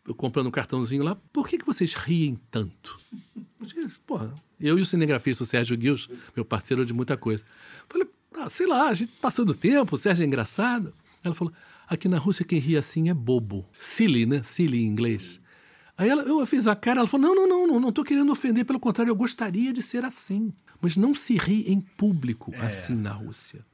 eu 0.07 0.15
comprando 0.15 0.47
um 0.47 0.51
cartãozinho 0.51 1.03
lá, 1.03 1.17
por 1.33 1.49
que, 1.49 1.59
que 1.59 1.67
vocês 1.67 1.95
riem 1.95 2.39
tanto? 2.51 2.99
Eu 3.37 3.67
disse, 3.67 3.99
Porra, 4.07 4.35
eu 4.61 4.79
e 4.79 4.83
o 4.83 4.87
cinegrafista 4.87 5.45
o 5.45 5.47
Sérgio 5.47 5.77
Guils, 5.77 6.09
meu 6.35 6.45
parceiro 6.45 6.85
de 6.85 6.93
muita 6.93 7.17
coisa. 7.17 7.45
Falei, 7.89 8.09
ah, 8.35 8.49
sei 8.49 8.67
lá, 8.67 8.89
a 8.89 8.95
gente 8.95 9.13
passando 9.21 9.51
o 9.51 9.55
tempo, 9.55 9.95
o 9.95 9.99
Sérgio 9.99 10.23
é 10.23 10.27
engraçado. 10.27 10.95
Ela 11.23 11.35
falou, 11.35 11.53
aqui 11.89 12.09
na 12.09 12.19
Rússia 12.19 12.45
quem 12.45 12.59
ri 12.59 12.77
assim 12.77 13.09
é 13.09 13.15
bobo. 13.15 13.67
Silly, 13.81 14.27
né? 14.27 14.43
Silly 14.43 14.83
em 14.83 14.87
inglês. 14.87 15.41
Aí 15.99 16.09
ela, 16.09 16.23
eu 16.23 16.45
fiz 16.45 16.67
a 16.67 16.77
cara, 16.77 17.01
ela 17.01 17.09
falou, 17.09 17.27
não, 17.27 17.35
não, 17.35 17.49
não, 17.49 17.67
não, 17.67 17.81
não 17.81 17.93
tô 17.93 18.05
querendo 18.05 18.31
ofender, 18.31 18.65
pelo 18.65 18.79
contrário, 18.79 19.11
eu 19.11 19.17
gostaria 19.17 19.73
de 19.73 19.83
ser 19.83 20.05
assim. 20.05 20.53
Mas 20.81 20.97
não 20.97 21.15
se 21.15 21.37
ri 21.37 21.65
em 21.73 21.81
público 21.81 22.55
assim 22.59 22.95
na 22.95 23.13
Rússia. 23.13 23.65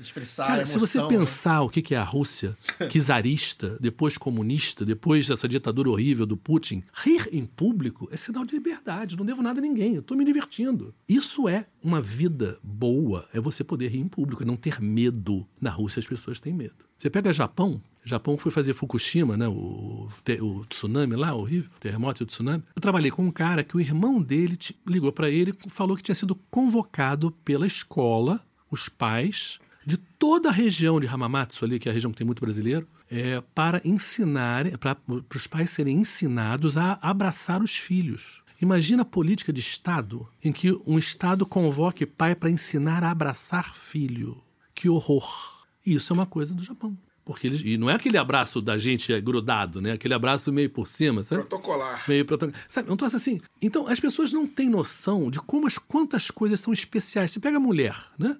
Expressar 0.00 0.46
Cara, 0.46 0.62
a 0.62 0.66
se 0.66 0.72
emoção. 0.72 1.08
você 1.08 1.14
né? 1.14 1.20
pensar 1.20 1.62
o 1.62 1.68
que 1.68 1.94
é 1.94 1.98
a 1.98 2.04
Rússia, 2.04 2.56
czarista, 2.90 3.76
depois 3.80 4.18
comunista, 4.18 4.84
depois 4.84 5.26
dessa 5.26 5.48
ditadura 5.48 5.90
horrível 5.90 6.26
do 6.26 6.36
Putin, 6.36 6.82
rir 6.92 7.28
em 7.32 7.44
público 7.44 8.08
é 8.10 8.16
sinal 8.16 8.44
de 8.44 8.54
liberdade. 8.54 9.16
Não 9.16 9.24
devo 9.24 9.42
nada 9.42 9.60
a 9.60 9.62
ninguém. 9.62 9.94
Eu 9.94 10.00
estou 10.00 10.16
me 10.16 10.24
divertindo. 10.24 10.94
Isso 11.08 11.48
é 11.48 11.66
uma 11.82 12.00
vida 12.00 12.58
boa. 12.62 13.28
É 13.32 13.40
você 13.40 13.64
poder 13.64 13.88
rir 13.88 14.00
em 14.00 14.08
público, 14.08 14.42
é 14.42 14.46
não 14.46 14.56
ter 14.56 14.80
medo. 14.80 15.46
Na 15.60 15.70
Rússia 15.70 16.00
as 16.00 16.06
pessoas 16.06 16.40
têm 16.40 16.52
medo. 16.52 16.84
Você 16.98 17.10
pega 17.10 17.32
Japão. 17.32 17.80
Japão 18.04 18.36
foi 18.36 18.52
fazer 18.52 18.74
Fukushima, 18.74 19.36
né? 19.36 19.48
O, 19.48 20.08
o 20.40 20.64
tsunami 20.66 21.16
lá, 21.16 21.34
horrível, 21.34 21.70
o 21.74 21.80
terremoto 21.80 22.22
e 22.22 22.24
o 22.24 22.26
tsunami. 22.26 22.62
Eu 22.76 22.82
trabalhei 22.82 23.10
com 23.10 23.24
um 23.24 23.30
cara 23.30 23.64
que 23.64 23.76
o 23.76 23.80
irmão 23.80 24.20
dele 24.20 24.58
ligou 24.86 25.10
para 25.10 25.30
ele 25.30 25.52
e 25.52 25.70
falou 25.70 25.96
que 25.96 26.02
tinha 26.02 26.14
sido 26.14 26.34
convocado 26.50 27.30
pela 27.44 27.66
escola, 27.66 28.44
os 28.70 28.88
pais 28.88 29.58
de 29.86 29.96
toda 29.96 30.48
a 30.48 30.52
região 30.52 30.98
de 30.98 31.06
Hamamatsu 31.06 31.64
ali, 31.64 31.78
que 31.78 31.88
é 31.88 31.90
a 31.90 31.94
região 31.94 32.10
que 32.10 32.18
tem 32.18 32.26
muito 32.26 32.40
brasileiro, 32.40 32.86
é, 33.10 33.42
para 33.54 33.80
ensinar, 33.84 34.66
para 34.78 34.96
os 35.34 35.46
pais 35.46 35.70
serem 35.70 35.98
ensinados 35.98 36.76
a 36.76 36.98
abraçar 37.02 37.62
os 37.62 37.76
filhos. 37.76 38.42
Imagina 38.60 39.02
a 39.02 39.06
política 39.06 39.52
de 39.52 39.60
Estado 39.60 40.26
em 40.42 40.52
que 40.52 40.72
um 40.86 40.98
Estado 40.98 41.44
convoque 41.44 42.06
pai 42.06 42.34
para 42.34 42.50
ensinar 42.50 43.02
a 43.02 43.10
abraçar 43.10 43.74
filho. 43.74 44.40
Que 44.74 44.88
horror! 44.88 45.64
Isso 45.84 46.12
é 46.12 46.14
uma 46.14 46.26
coisa 46.26 46.54
do 46.54 46.62
Japão. 46.62 46.96
Porque 47.24 47.46
eles, 47.46 47.62
e 47.64 47.78
não 47.78 47.88
é 47.88 47.94
aquele 47.94 48.18
abraço 48.18 48.60
da 48.60 48.76
gente 48.76 49.12
é, 49.12 49.20
grudado, 49.20 49.80
né? 49.80 49.92
Aquele 49.92 50.12
abraço 50.12 50.52
meio 50.52 50.68
por 50.68 50.88
cima, 50.88 51.22
sabe? 51.22 51.42
Protocolar. 51.42 52.04
meio 52.06 52.24
protocolar. 52.24 52.62
Sabe, 52.68 52.92
um 52.92 52.96
troço 52.96 53.16
assim. 53.16 53.40
Então, 53.62 53.88
as 53.88 53.98
pessoas 53.98 54.32
não 54.32 54.46
têm 54.46 54.68
noção 54.68 55.30
de 55.30 55.40
como 55.40 55.66
as, 55.66 55.78
quantas 55.78 56.30
coisas 56.30 56.60
são 56.60 56.72
especiais. 56.72 57.32
Você 57.32 57.40
pega 57.40 57.56
a 57.56 57.60
mulher, 57.60 57.96
né? 58.18 58.36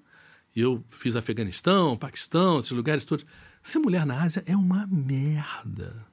Eu 0.55 0.85
fiz 0.89 1.17
Afeganistão, 1.17 1.97
Paquistão, 1.97 2.61
esses 2.61 2.71
lugares 2.71 3.05
todos. 3.05 3.27
Ser 3.63 3.79
mulher 3.79 4.07
na 4.07 4.23
Ásia 4.23 4.43
é 4.47 4.57
uma 4.57 4.87
merda. 4.87 6.07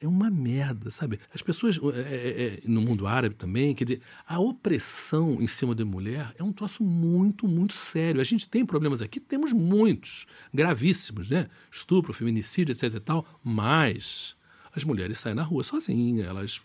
É 0.00 0.08
uma 0.08 0.30
merda, 0.30 0.90
sabe? 0.90 1.18
As 1.34 1.42
pessoas, 1.42 1.78
é, 1.94 1.98
é, 1.98 2.44
é, 2.44 2.60
no 2.66 2.80
mundo 2.80 3.06
árabe 3.06 3.34
também, 3.34 3.74
quer 3.74 3.84
dizer, 3.84 4.00
a 4.26 4.38
opressão 4.38 5.40
em 5.40 5.46
cima 5.46 5.74
da 5.74 5.84
mulher 5.84 6.34
é 6.38 6.42
um 6.42 6.52
troço 6.52 6.82
muito, 6.82 7.48
muito 7.48 7.74
sério. 7.74 8.20
A 8.20 8.24
gente 8.24 8.48
tem 8.48 8.64
problemas 8.64 9.02
aqui, 9.02 9.18
temos 9.18 9.52
muitos, 9.52 10.26
gravíssimos, 10.52 11.28
né? 11.28 11.48
Estupro, 11.70 12.12
feminicídio, 12.12 12.72
etc 12.72 12.94
e 12.94 13.00
tal, 13.00 13.26
mas 13.42 14.36
as 14.74 14.84
mulheres 14.84 15.18
saem 15.20 15.34
na 15.34 15.42
rua 15.42 15.62
sozinhas, 15.62 16.26
elas... 16.26 16.60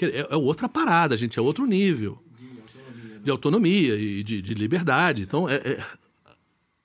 É, 0.00 0.26
é 0.30 0.36
outra 0.36 0.68
parada, 0.68 1.16
gente, 1.16 1.38
é 1.38 1.42
outro 1.42 1.66
nível. 1.66 2.22
De 3.22 3.30
autonomia 3.30 3.96
e 3.96 4.22
de, 4.22 4.42
de 4.42 4.54
liberdade. 4.54 5.22
Então, 5.22 5.48
é, 5.48 5.56
é 5.56 5.84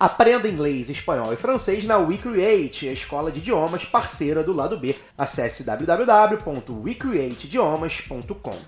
Aprenda 0.00 0.48
inglês, 0.48 0.88
espanhol 0.88 1.30
e 1.30 1.36
francês 1.36 1.84
na 1.84 1.98
WeCreate, 1.98 2.88
a 2.88 2.92
escola 2.92 3.30
de 3.30 3.38
idiomas 3.38 3.84
parceira 3.84 4.42
do 4.42 4.54
lado 4.54 4.78
B. 4.78 4.96
Acesse 5.18 5.62
www.wecreateidiomas.com. 5.62 8.58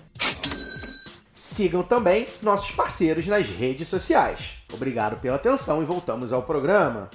Sigam 1.31 1.81
também 1.81 2.27
nossos 2.39 2.69
parceiros 2.69 3.25
nas 3.25 3.49
redes 3.49 3.87
sociais. 3.87 4.63
Obrigado 4.71 5.19
pela 5.19 5.37
atenção 5.37 5.81
e 5.81 5.85
voltamos 5.85 6.31
ao 6.31 6.43
programa. 6.43 7.09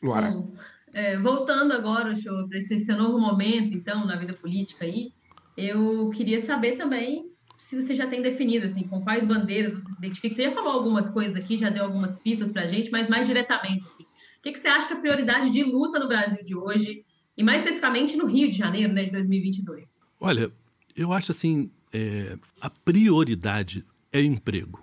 Luara. 0.00 0.30
Bom, 0.30 0.52
é, 0.94 1.18
voltando 1.18 1.72
agora, 1.72 2.12
para 2.48 2.58
esse, 2.58 2.74
esse 2.74 2.92
novo 2.92 3.18
momento, 3.18 3.74
então, 3.74 4.06
na 4.06 4.14
vida 4.14 4.34
política 4.34 4.84
aí, 4.84 5.12
eu 5.56 6.08
queria 6.10 6.40
saber 6.40 6.76
também 6.76 7.32
se 7.68 7.76
você 7.78 7.94
já 7.94 8.06
tem 8.06 8.22
definido, 8.22 8.64
assim, 8.64 8.82
com 8.88 9.02
quais 9.02 9.26
bandeiras 9.26 9.74
você 9.74 9.90
se 9.90 9.98
identifica. 9.98 10.34
Você 10.34 10.44
já 10.44 10.52
falou 10.52 10.72
algumas 10.72 11.10
coisas 11.10 11.36
aqui, 11.36 11.58
já 11.58 11.68
deu 11.68 11.84
algumas 11.84 12.18
pistas 12.18 12.50
para 12.50 12.62
a 12.62 12.66
gente, 12.66 12.90
mas 12.90 13.10
mais 13.10 13.26
diretamente, 13.26 13.84
assim, 13.84 14.04
o 14.04 14.42
que, 14.42 14.52
que 14.52 14.58
você 14.58 14.68
acha 14.68 14.86
que 14.86 14.94
é 14.94 14.96
a 14.96 15.00
prioridade 15.00 15.50
de 15.50 15.62
luta 15.62 15.98
no 15.98 16.08
Brasil 16.08 16.42
de 16.42 16.56
hoje, 16.56 17.04
e 17.36 17.42
mais 17.42 17.60
especificamente 17.60 18.16
no 18.16 18.24
Rio 18.24 18.50
de 18.50 18.56
Janeiro, 18.56 18.90
né, 18.94 19.04
de 19.04 19.10
2022? 19.10 20.00
Olha, 20.18 20.50
eu 20.96 21.12
acho 21.12 21.30
assim, 21.30 21.70
é, 21.92 22.38
a 22.58 22.70
prioridade 22.70 23.84
é 24.10 24.22
emprego. 24.22 24.82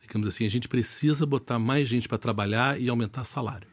Digamos 0.00 0.28
assim, 0.28 0.46
a 0.46 0.50
gente 0.50 0.68
precisa 0.68 1.26
botar 1.26 1.58
mais 1.58 1.88
gente 1.88 2.08
para 2.08 2.16
trabalhar 2.16 2.80
e 2.80 2.88
aumentar 2.88 3.24
salário. 3.24 3.66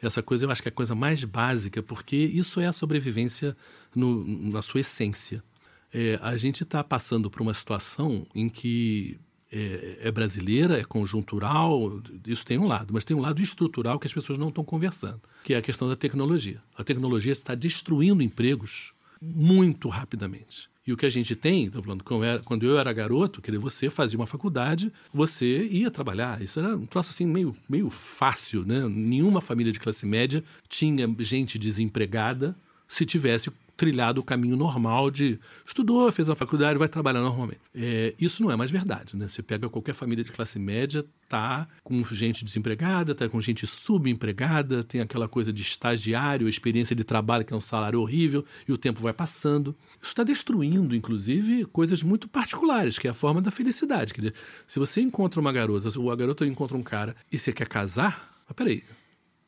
Essa 0.00 0.22
coisa 0.22 0.46
eu 0.46 0.50
acho 0.50 0.62
que 0.62 0.68
é 0.68 0.72
a 0.72 0.74
coisa 0.74 0.94
mais 0.94 1.22
básica, 1.24 1.82
porque 1.82 2.16
isso 2.16 2.58
é 2.58 2.66
a 2.66 2.72
sobrevivência 2.72 3.54
no, 3.94 4.24
na 4.50 4.62
sua 4.62 4.80
essência. 4.80 5.44
É, 5.92 6.18
a 6.22 6.36
gente 6.36 6.62
está 6.62 6.82
passando 6.82 7.30
por 7.30 7.42
uma 7.42 7.52
situação 7.52 8.26
em 8.34 8.48
que 8.48 9.18
é, 9.52 9.98
é, 10.04 10.10
brasileira, 10.10 10.80
é 10.80 10.84
conjuntural, 10.84 12.00
isso 12.26 12.44
tem 12.44 12.58
um 12.58 12.66
lado, 12.66 12.94
mas 12.94 13.04
tem 13.04 13.14
um 13.14 13.20
lado 13.20 13.42
estrutural 13.42 13.98
que 13.98 14.06
as 14.06 14.12
pessoas 14.12 14.38
não 14.38 14.48
estão 14.48 14.64
conversando, 14.64 15.20
que 15.44 15.52
é 15.52 15.58
a 15.58 15.62
questão 15.62 15.88
da 15.88 15.94
tecnologia. 15.94 16.62
A 16.74 16.82
tecnologia 16.82 17.32
está 17.32 17.54
destruindo 17.54 18.22
empregos 18.22 18.94
muito 19.20 19.88
rapidamente. 19.88 20.72
E 20.84 20.92
o 20.92 20.96
que 20.96 21.06
a 21.06 21.10
gente 21.10 21.36
tem, 21.36 21.66
estou 21.66 21.82
falando, 21.82 22.02
quando 22.44 22.66
eu 22.66 22.76
era 22.76 22.92
garoto, 22.92 23.40
quer 23.40 23.52
dizer, 23.52 23.62
você 23.62 23.88
fazia 23.88 24.18
uma 24.18 24.26
faculdade, 24.26 24.92
você 25.12 25.64
ia 25.66 25.90
trabalhar. 25.92 26.42
Isso 26.42 26.58
era 26.58 26.76
um 26.76 26.86
troço 26.86 27.10
assim 27.10 27.24
meio, 27.24 27.54
meio 27.68 27.88
fácil, 27.88 28.64
né? 28.64 28.88
Nenhuma 28.88 29.40
família 29.40 29.72
de 29.72 29.78
classe 29.78 30.04
média 30.04 30.42
tinha 30.68 31.06
gente 31.20 31.56
desempregada 31.56 32.56
se 32.88 33.06
tivesse 33.06 33.52
trilhado 33.82 34.20
o 34.20 34.24
caminho 34.24 34.56
normal 34.56 35.10
de 35.10 35.40
estudou, 35.66 36.12
fez 36.12 36.30
a 36.30 36.36
faculdade, 36.36 36.78
vai 36.78 36.86
trabalhar 36.86 37.20
normalmente. 37.20 37.58
É, 37.74 38.14
isso 38.16 38.40
não 38.40 38.48
é 38.48 38.54
mais 38.54 38.70
verdade, 38.70 39.16
né? 39.16 39.26
Você 39.26 39.42
pega 39.42 39.68
qualquer 39.68 39.92
família 39.92 40.22
de 40.22 40.30
classe 40.30 40.56
média, 40.56 41.04
tá 41.28 41.66
com 41.82 42.00
gente 42.04 42.44
desempregada, 42.44 43.12
tá 43.12 43.28
com 43.28 43.40
gente 43.40 43.66
subempregada, 43.66 44.84
tem 44.84 45.00
aquela 45.00 45.26
coisa 45.26 45.52
de 45.52 45.62
estagiário, 45.62 46.48
experiência 46.48 46.94
de 46.94 47.02
trabalho 47.02 47.44
que 47.44 47.52
é 47.52 47.56
um 47.56 47.60
salário 47.60 48.00
horrível 48.00 48.44
e 48.68 48.72
o 48.72 48.78
tempo 48.78 49.02
vai 49.02 49.12
passando. 49.12 49.74
Isso 50.00 50.12
está 50.12 50.22
destruindo, 50.22 50.94
inclusive, 50.94 51.64
coisas 51.64 52.04
muito 52.04 52.28
particulares, 52.28 53.00
que 53.00 53.08
é 53.08 53.10
a 53.10 53.14
forma 53.14 53.42
da 53.42 53.50
felicidade. 53.50 54.14
Quer 54.14 54.20
dizer, 54.20 54.34
se 54.64 54.78
você 54.78 55.00
encontra 55.00 55.40
uma 55.40 55.50
garota, 55.50 55.88
ou 55.98 56.12
a 56.12 56.14
garota 56.14 56.46
encontra 56.46 56.76
um 56.76 56.84
cara 56.84 57.16
e 57.32 57.36
você 57.36 57.52
quer 57.52 57.66
casar, 57.66 58.32
mas 58.46 58.54
peraí, 58.54 58.84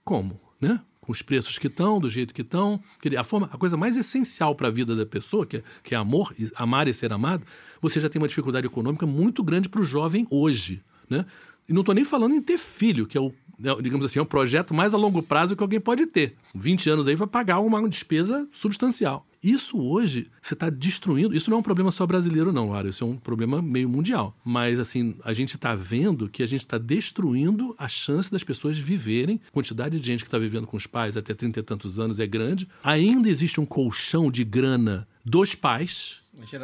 como, 0.05 0.41
né? 0.61 0.81
Com 1.05 1.13
os 1.13 1.21
preços 1.21 1.59
que 1.59 1.67
estão, 1.67 2.01
do 2.01 2.09
jeito 2.09 2.33
que 2.33 2.41
estão. 2.41 2.81
A, 3.19 3.25
forma, 3.25 3.49
a 3.53 3.59
coisa 3.59 3.77
mais 3.77 3.97
essencial 3.97 4.55
para 4.55 4.69
a 4.69 4.71
vida 4.71 4.97
da 4.97 5.05
pessoa, 5.05 5.45
que 5.45 5.59
é, 5.59 5.63
que 5.83 5.95
é 5.95 5.99
amor, 5.99 6.35
amar 6.57 6.89
e 6.89 6.95
ser 6.95 7.13
amado, 7.13 7.45
você 7.81 8.01
já 8.01 8.09
tem 8.09 8.21
uma 8.21 8.27
dificuldade 8.27 8.67
econômica 8.67 9.07
muito 9.07 9.43
grande 9.43 9.69
para 9.69 9.83
o 9.83 9.85
jovem 9.85 10.27
hoje. 10.31 10.83
Né? 11.09 11.27
E 11.69 11.75
não 11.75 11.83
estou 11.83 11.95
nem 11.95 12.07
falando 12.07 12.35
em 12.35 12.41
ter 12.41 12.57
filho, 12.57 13.07
que 13.07 13.19
é 13.19 13.21
o, 13.21 13.35
né, 13.59 13.75
digamos 13.83 14.07
assim, 14.07 14.19
é 14.19 14.23
o 14.23 14.27
projeto 14.27 14.73
mais 14.73 14.95
a 14.95 14.97
longo 14.97 15.23
prazo 15.23 15.55
que 15.55 15.63
alguém 15.63 15.81
pode 15.81 16.07
ter. 16.07 16.37
20 16.55 16.89
anos 16.89 17.07
aí 17.07 17.15
vai 17.15 17.29
pagar 17.29 17.61
uma 17.61 17.87
despesa 17.87 18.49
substancial. 18.51 19.27
Isso 19.45 19.79
hoje 19.79 20.31
você 20.41 20.55
está 20.55 20.71
destruindo. 20.71 21.37
Isso 21.37 21.51
não 21.51 21.59
é 21.59 21.61
um 21.61 21.63
problema 21.63 21.93
só 21.93 22.07
brasileiro, 22.07 22.51
não, 22.51 22.71
Lara. 22.71 22.89
Isso 22.89 23.05
é 23.05 23.07
um 23.07 23.17
problema 23.17 23.61
meio 23.61 23.89
mundial. 23.91 24.35
Mas, 24.43 24.81
assim, 24.81 25.15
a 25.23 25.35
gente 25.35 25.57
está 25.57 25.75
vendo 25.75 26.31
que 26.31 26.43
a 26.43 26.47
gente 26.47 26.61
está 26.61 26.79
destruindo 26.79 27.75
a 27.77 27.87
chance 27.87 28.33
das 28.33 28.43
pessoas 28.43 28.79
viverem. 28.79 29.39
A 29.47 29.51
quantidade 29.51 30.01
de 30.01 30.07
gente 30.07 30.25
que 30.25 30.29
está 30.29 30.39
vivendo 30.39 30.67
com 30.67 30.79
os 30.79 30.87
pais 30.87 31.15
até 31.15 31.35
30 31.35 31.61
e 31.61 31.63
tantos 31.63 31.99
anos 31.99 32.19
é 32.19 32.27
grande. 32.27 32.67
Ainda 32.83 33.29
existe 33.29 33.61
um 33.61 33.67
colchão 33.67 34.31
de 34.31 34.45
grana 34.45 35.07
dos 35.23 35.55
pais 35.55 36.23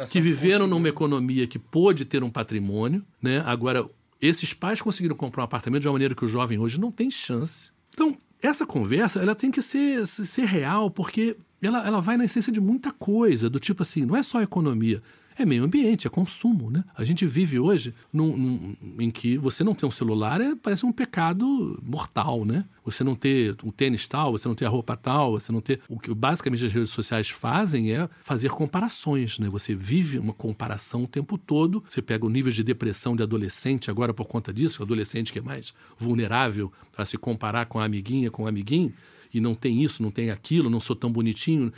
que 0.09 0.19
viveram 0.19 0.67
numa 0.67 0.89
economia 0.89 1.45
que 1.45 1.59
pôde 1.59 2.03
ter 2.03 2.23
um 2.23 2.29
patrimônio, 2.29 3.05
né? 3.21 3.43
Agora, 3.45 3.87
esses 4.19 4.53
pais 4.53 4.81
conseguiram 4.81 5.15
comprar 5.15 5.43
um 5.43 5.45
apartamento 5.45 5.81
de 5.81 5.87
uma 5.87 5.93
maneira 5.93 6.15
que 6.15 6.25
o 6.25 6.27
jovem 6.27 6.57
hoje 6.57 6.79
não 6.79 6.91
tem 6.91 7.09
chance. 7.09 7.71
Então, 7.93 8.17
essa 8.41 8.65
conversa 8.65 9.19
ela 9.19 9.35
tem 9.35 9.51
que 9.51 9.61
ser, 9.61 10.05
ser 10.07 10.45
real, 10.45 10.89
porque 10.89 11.37
ela, 11.67 11.85
ela 11.85 11.99
vai 12.01 12.17
na 12.17 12.25
essência 12.25 12.51
de 12.51 12.59
muita 12.61 12.91
coisa, 12.91 13.49
do 13.49 13.59
tipo 13.59 13.83
assim, 13.83 14.05
não 14.05 14.15
é 14.15 14.23
só 14.23 14.41
economia, 14.41 15.01
é 15.37 15.45
meio 15.45 15.63
ambiente, 15.63 16.05
é 16.05 16.09
consumo, 16.09 16.69
né? 16.69 16.83
A 16.95 17.03
gente 17.03 17.25
vive 17.25 17.57
hoje 17.57 17.93
num, 18.11 18.35
num- 18.37 18.75
em 18.99 19.09
que 19.09 19.37
você 19.37 19.63
não 19.63 19.73
ter 19.73 19.85
um 19.85 19.91
celular 19.91 20.41
é, 20.41 20.55
parece 20.55 20.85
um 20.85 20.91
pecado 20.91 21.79
mortal, 21.81 22.43
né? 22.45 22.65
Você 22.83 23.03
não 23.03 23.15
ter 23.15 23.55
o 23.63 23.71
tênis 23.71 24.07
tal, 24.07 24.33
você 24.33 24.47
não 24.47 24.55
ter 24.55 24.65
a 24.65 24.69
roupa 24.69 24.95
tal, 24.97 25.31
você 25.31 25.51
não 25.51 25.61
ter... 25.61 25.79
O 25.87 25.99
que 25.99 26.13
basicamente 26.13 26.65
as 26.65 26.71
redes 26.73 26.91
sociais 26.91 27.29
fazem 27.29 27.91
é 27.93 28.09
fazer 28.23 28.49
comparações, 28.49 29.39
né? 29.39 29.49
Você 29.49 29.73
vive 29.73 30.19
uma 30.19 30.33
comparação 30.33 31.03
o 31.03 31.07
tempo 31.07 31.37
todo, 31.37 31.83
você 31.89 32.01
pega 32.01 32.25
o 32.25 32.29
nível 32.29 32.51
de 32.51 32.63
depressão 32.63 33.15
de 33.15 33.23
adolescente 33.23 33.89
agora 33.89 34.13
por 34.13 34.27
conta 34.27 34.53
disso, 34.53 34.81
o 34.81 34.85
adolescente 34.85 35.31
que 35.31 35.39
é 35.39 35.41
mais 35.41 35.73
vulnerável 35.97 36.71
a 36.97 37.05
se 37.05 37.17
comparar 37.17 37.65
com 37.67 37.79
a 37.79 37.85
amiguinha, 37.85 38.29
com 38.29 38.43
o 38.43 38.47
amiguinho, 38.47 38.93
e 39.33 39.39
não 39.39 39.53
tem 39.55 39.83
isso, 39.83 40.03
não 40.03 40.11
tem 40.11 40.29
aquilo, 40.29 40.69
não 40.69 40.79
sou 40.79 40.95
tão 40.95 41.11
bonitinho. 41.11 41.71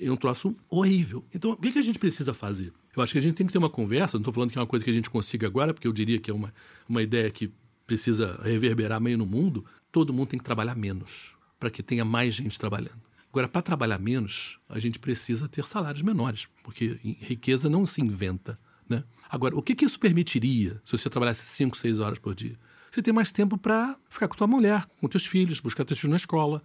É 0.00 0.10
um 0.10 0.16
troço 0.16 0.54
horrível. 0.68 1.24
Então, 1.34 1.52
o 1.52 1.56
que, 1.56 1.72
que 1.72 1.78
a 1.78 1.82
gente 1.82 1.98
precisa 1.98 2.32
fazer? 2.32 2.72
Eu 2.96 3.02
acho 3.02 3.12
que 3.12 3.18
a 3.18 3.22
gente 3.22 3.34
tem 3.34 3.46
que 3.46 3.52
ter 3.52 3.58
uma 3.58 3.70
conversa, 3.70 4.16
não 4.16 4.22
estou 4.22 4.34
falando 4.34 4.50
que 4.50 4.58
é 4.58 4.60
uma 4.60 4.66
coisa 4.66 4.84
que 4.84 4.90
a 4.90 4.94
gente 4.94 5.10
consiga 5.10 5.46
agora, 5.46 5.72
porque 5.72 5.86
eu 5.86 5.92
diria 5.92 6.18
que 6.18 6.30
é 6.30 6.34
uma, 6.34 6.52
uma 6.88 7.02
ideia 7.02 7.30
que 7.30 7.50
precisa 7.86 8.40
reverberar 8.42 9.00
meio 9.00 9.18
no 9.18 9.26
mundo. 9.26 9.64
Todo 9.90 10.12
mundo 10.12 10.28
tem 10.28 10.38
que 10.38 10.44
trabalhar 10.44 10.76
menos, 10.76 11.34
para 11.58 11.70
que 11.70 11.82
tenha 11.82 12.04
mais 12.04 12.34
gente 12.34 12.58
trabalhando. 12.58 13.00
Agora, 13.32 13.48
para 13.48 13.62
trabalhar 13.62 13.98
menos, 13.98 14.58
a 14.68 14.80
gente 14.80 14.98
precisa 14.98 15.48
ter 15.48 15.64
salários 15.64 16.02
menores, 16.02 16.48
porque 16.64 16.98
riqueza 17.02 17.68
não 17.68 17.86
se 17.86 18.00
inventa. 18.00 18.58
Né? 18.88 19.04
Agora, 19.28 19.56
o 19.56 19.62
que, 19.62 19.74
que 19.74 19.84
isso 19.84 20.00
permitiria 20.00 20.82
se 20.84 20.98
você 20.98 21.08
trabalhasse 21.08 21.44
5, 21.44 21.76
6 21.76 22.00
horas 22.00 22.18
por 22.18 22.34
dia? 22.34 22.58
Você 22.90 23.00
ter 23.00 23.12
mais 23.12 23.30
tempo 23.30 23.56
para 23.56 23.96
ficar 24.08 24.26
com 24.26 24.34
tua 24.34 24.48
mulher, 24.48 24.84
com 25.00 25.06
teus 25.06 25.24
filhos, 25.24 25.60
buscar 25.60 25.84
teus 25.84 26.00
filhos 26.00 26.10
na 26.10 26.16
escola, 26.16 26.60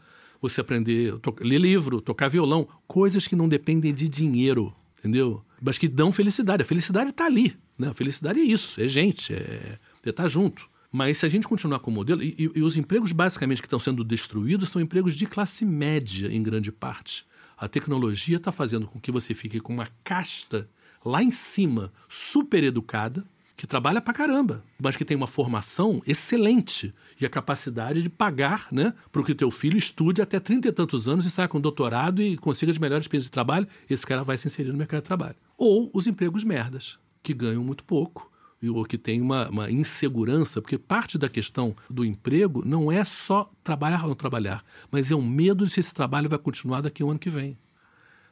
você 0.49 0.61
aprender, 0.61 1.17
to- 1.19 1.35
ler 1.41 1.59
livro, 1.59 2.01
tocar 2.01 2.27
violão, 2.29 2.67
coisas 2.87 3.27
que 3.27 3.35
não 3.35 3.47
dependem 3.49 3.93
de 3.93 4.07
dinheiro, 4.09 4.73
entendeu? 4.99 5.43
Mas 5.61 5.77
que 5.77 5.87
dão 5.87 6.11
felicidade. 6.11 6.61
A 6.61 6.65
felicidade 6.65 7.09
está 7.11 7.25
ali, 7.25 7.55
né? 7.77 7.89
A 7.89 7.93
felicidade 7.93 8.39
é 8.39 8.43
isso, 8.43 8.79
é 8.81 8.87
gente, 8.87 9.33
é 9.33 9.77
é 10.05 10.09
estar 10.09 10.27
junto. 10.27 10.67
Mas 10.91 11.17
se 11.17 11.25
a 11.25 11.29
gente 11.29 11.47
continuar 11.47 11.79
com 11.79 11.89
o 11.89 11.93
modelo, 11.93 12.21
e- 12.21 12.51
e 12.55 12.61
os 12.61 12.77
empregos 12.77 13.11
basicamente 13.11 13.59
que 13.61 13.65
estão 13.65 13.79
sendo 13.79 14.03
destruídos 14.03 14.69
são 14.69 14.79
empregos 14.81 15.15
de 15.15 15.25
classe 15.25 15.65
média, 15.65 16.27
em 16.31 16.41
grande 16.43 16.71
parte. 16.71 17.25
A 17.57 17.67
tecnologia 17.67 18.37
está 18.37 18.51
fazendo 18.51 18.85
com 18.85 18.99
que 18.99 19.11
você 19.11 19.33
fique 19.33 19.59
com 19.59 19.73
uma 19.73 19.87
casta 20.03 20.69
lá 21.03 21.23
em 21.23 21.31
cima, 21.31 21.91
super 22.07 22.63
educada, 22.63 23.25
que 23.55 23.65
trabalha 23.65 24.01
pra 24.01 24.13
caramba, 24.13 24.63
mas 24.79 24.97
que 24.97 25.05
tem 25.05 25.15
uma 25.15 25.27
formação 25.27 26.01
excelente 26.05 26.93
e 27.19 27.25
a 27.25 27.29
capacidade 27.29 28.01
de 28.01 28.09
pagar 28.09 28.67
né, 28.71 28.93
para 29.11 29.23
que 29.23 29.31
o 29.31 29.35
teu 29.35 29.49
filho 29.49 29.77
estude 29.77 30.21
até 30.21 30.39
trinta 30.39 30.67
e 30.67 30.71
tantos 30.71 31.07
anos 31.07 31.25
e 31.25 31.31
saia 31.31 31.47
com 31.47 31.61
doutorado 31.61 32.21
e 32.21 32.35
consiga 32.37 32.71
as 32.71 32.77
melhores 32.77 33.05
experiências 33.05 33.29
de 33.29 33.31
trabalho, 33.31 33.67
esse 33.89 34.05
cara 34.05 34.23
vai 34.23 34.37
se 34.37 34.47
inserir 34.47 34.71
no 34.71 34.77
mercado 34.77 35.01
de 35.01 35.07
trabalho. 35.07 35.35
Ou 35.57 35.89
os 35.93 36.05
empregos 36.05 36.43
merdas, 36.43 36.99
que 37.23 37.33
ganham 37.33 37.63
muito 37.63 37.83
pouco 37.83 38.29
ou 38.69 38.83
que 38.83 38.97
tem 38.97 39.21
uma, 39.21 39.49
uma 39.49 39.71
insegurança, 39.71 40.61
porque 40.61 40.77
parte 40.77 41.17
da 41.17 41.29
questão 41.29 41.75
do 41.89 42.03
emprego 42.03 42.63
não 42.65 42.91
é 42.91 43.03
só 43.03 43.51
trabalhar 43.63 44.03
ou 44.03 44.09
não 44.09 44.15
trabalhar, 44.15 44.63
mas 44.89 45.11
é 45.11 45.15
o 45.15 45.21
medo 45.21 45.65
de 45.65 45.71
se 45.71 45.79
esse 45.79 45.93
trabalho 45.93 46.29
vai 46.29 46.39
continuar 46.39 46.81
daqui 46.81 47.03
ao 47.03 47.09
ano 47.09 47.19
que 47.19 47.29
vem. 47.29 47.57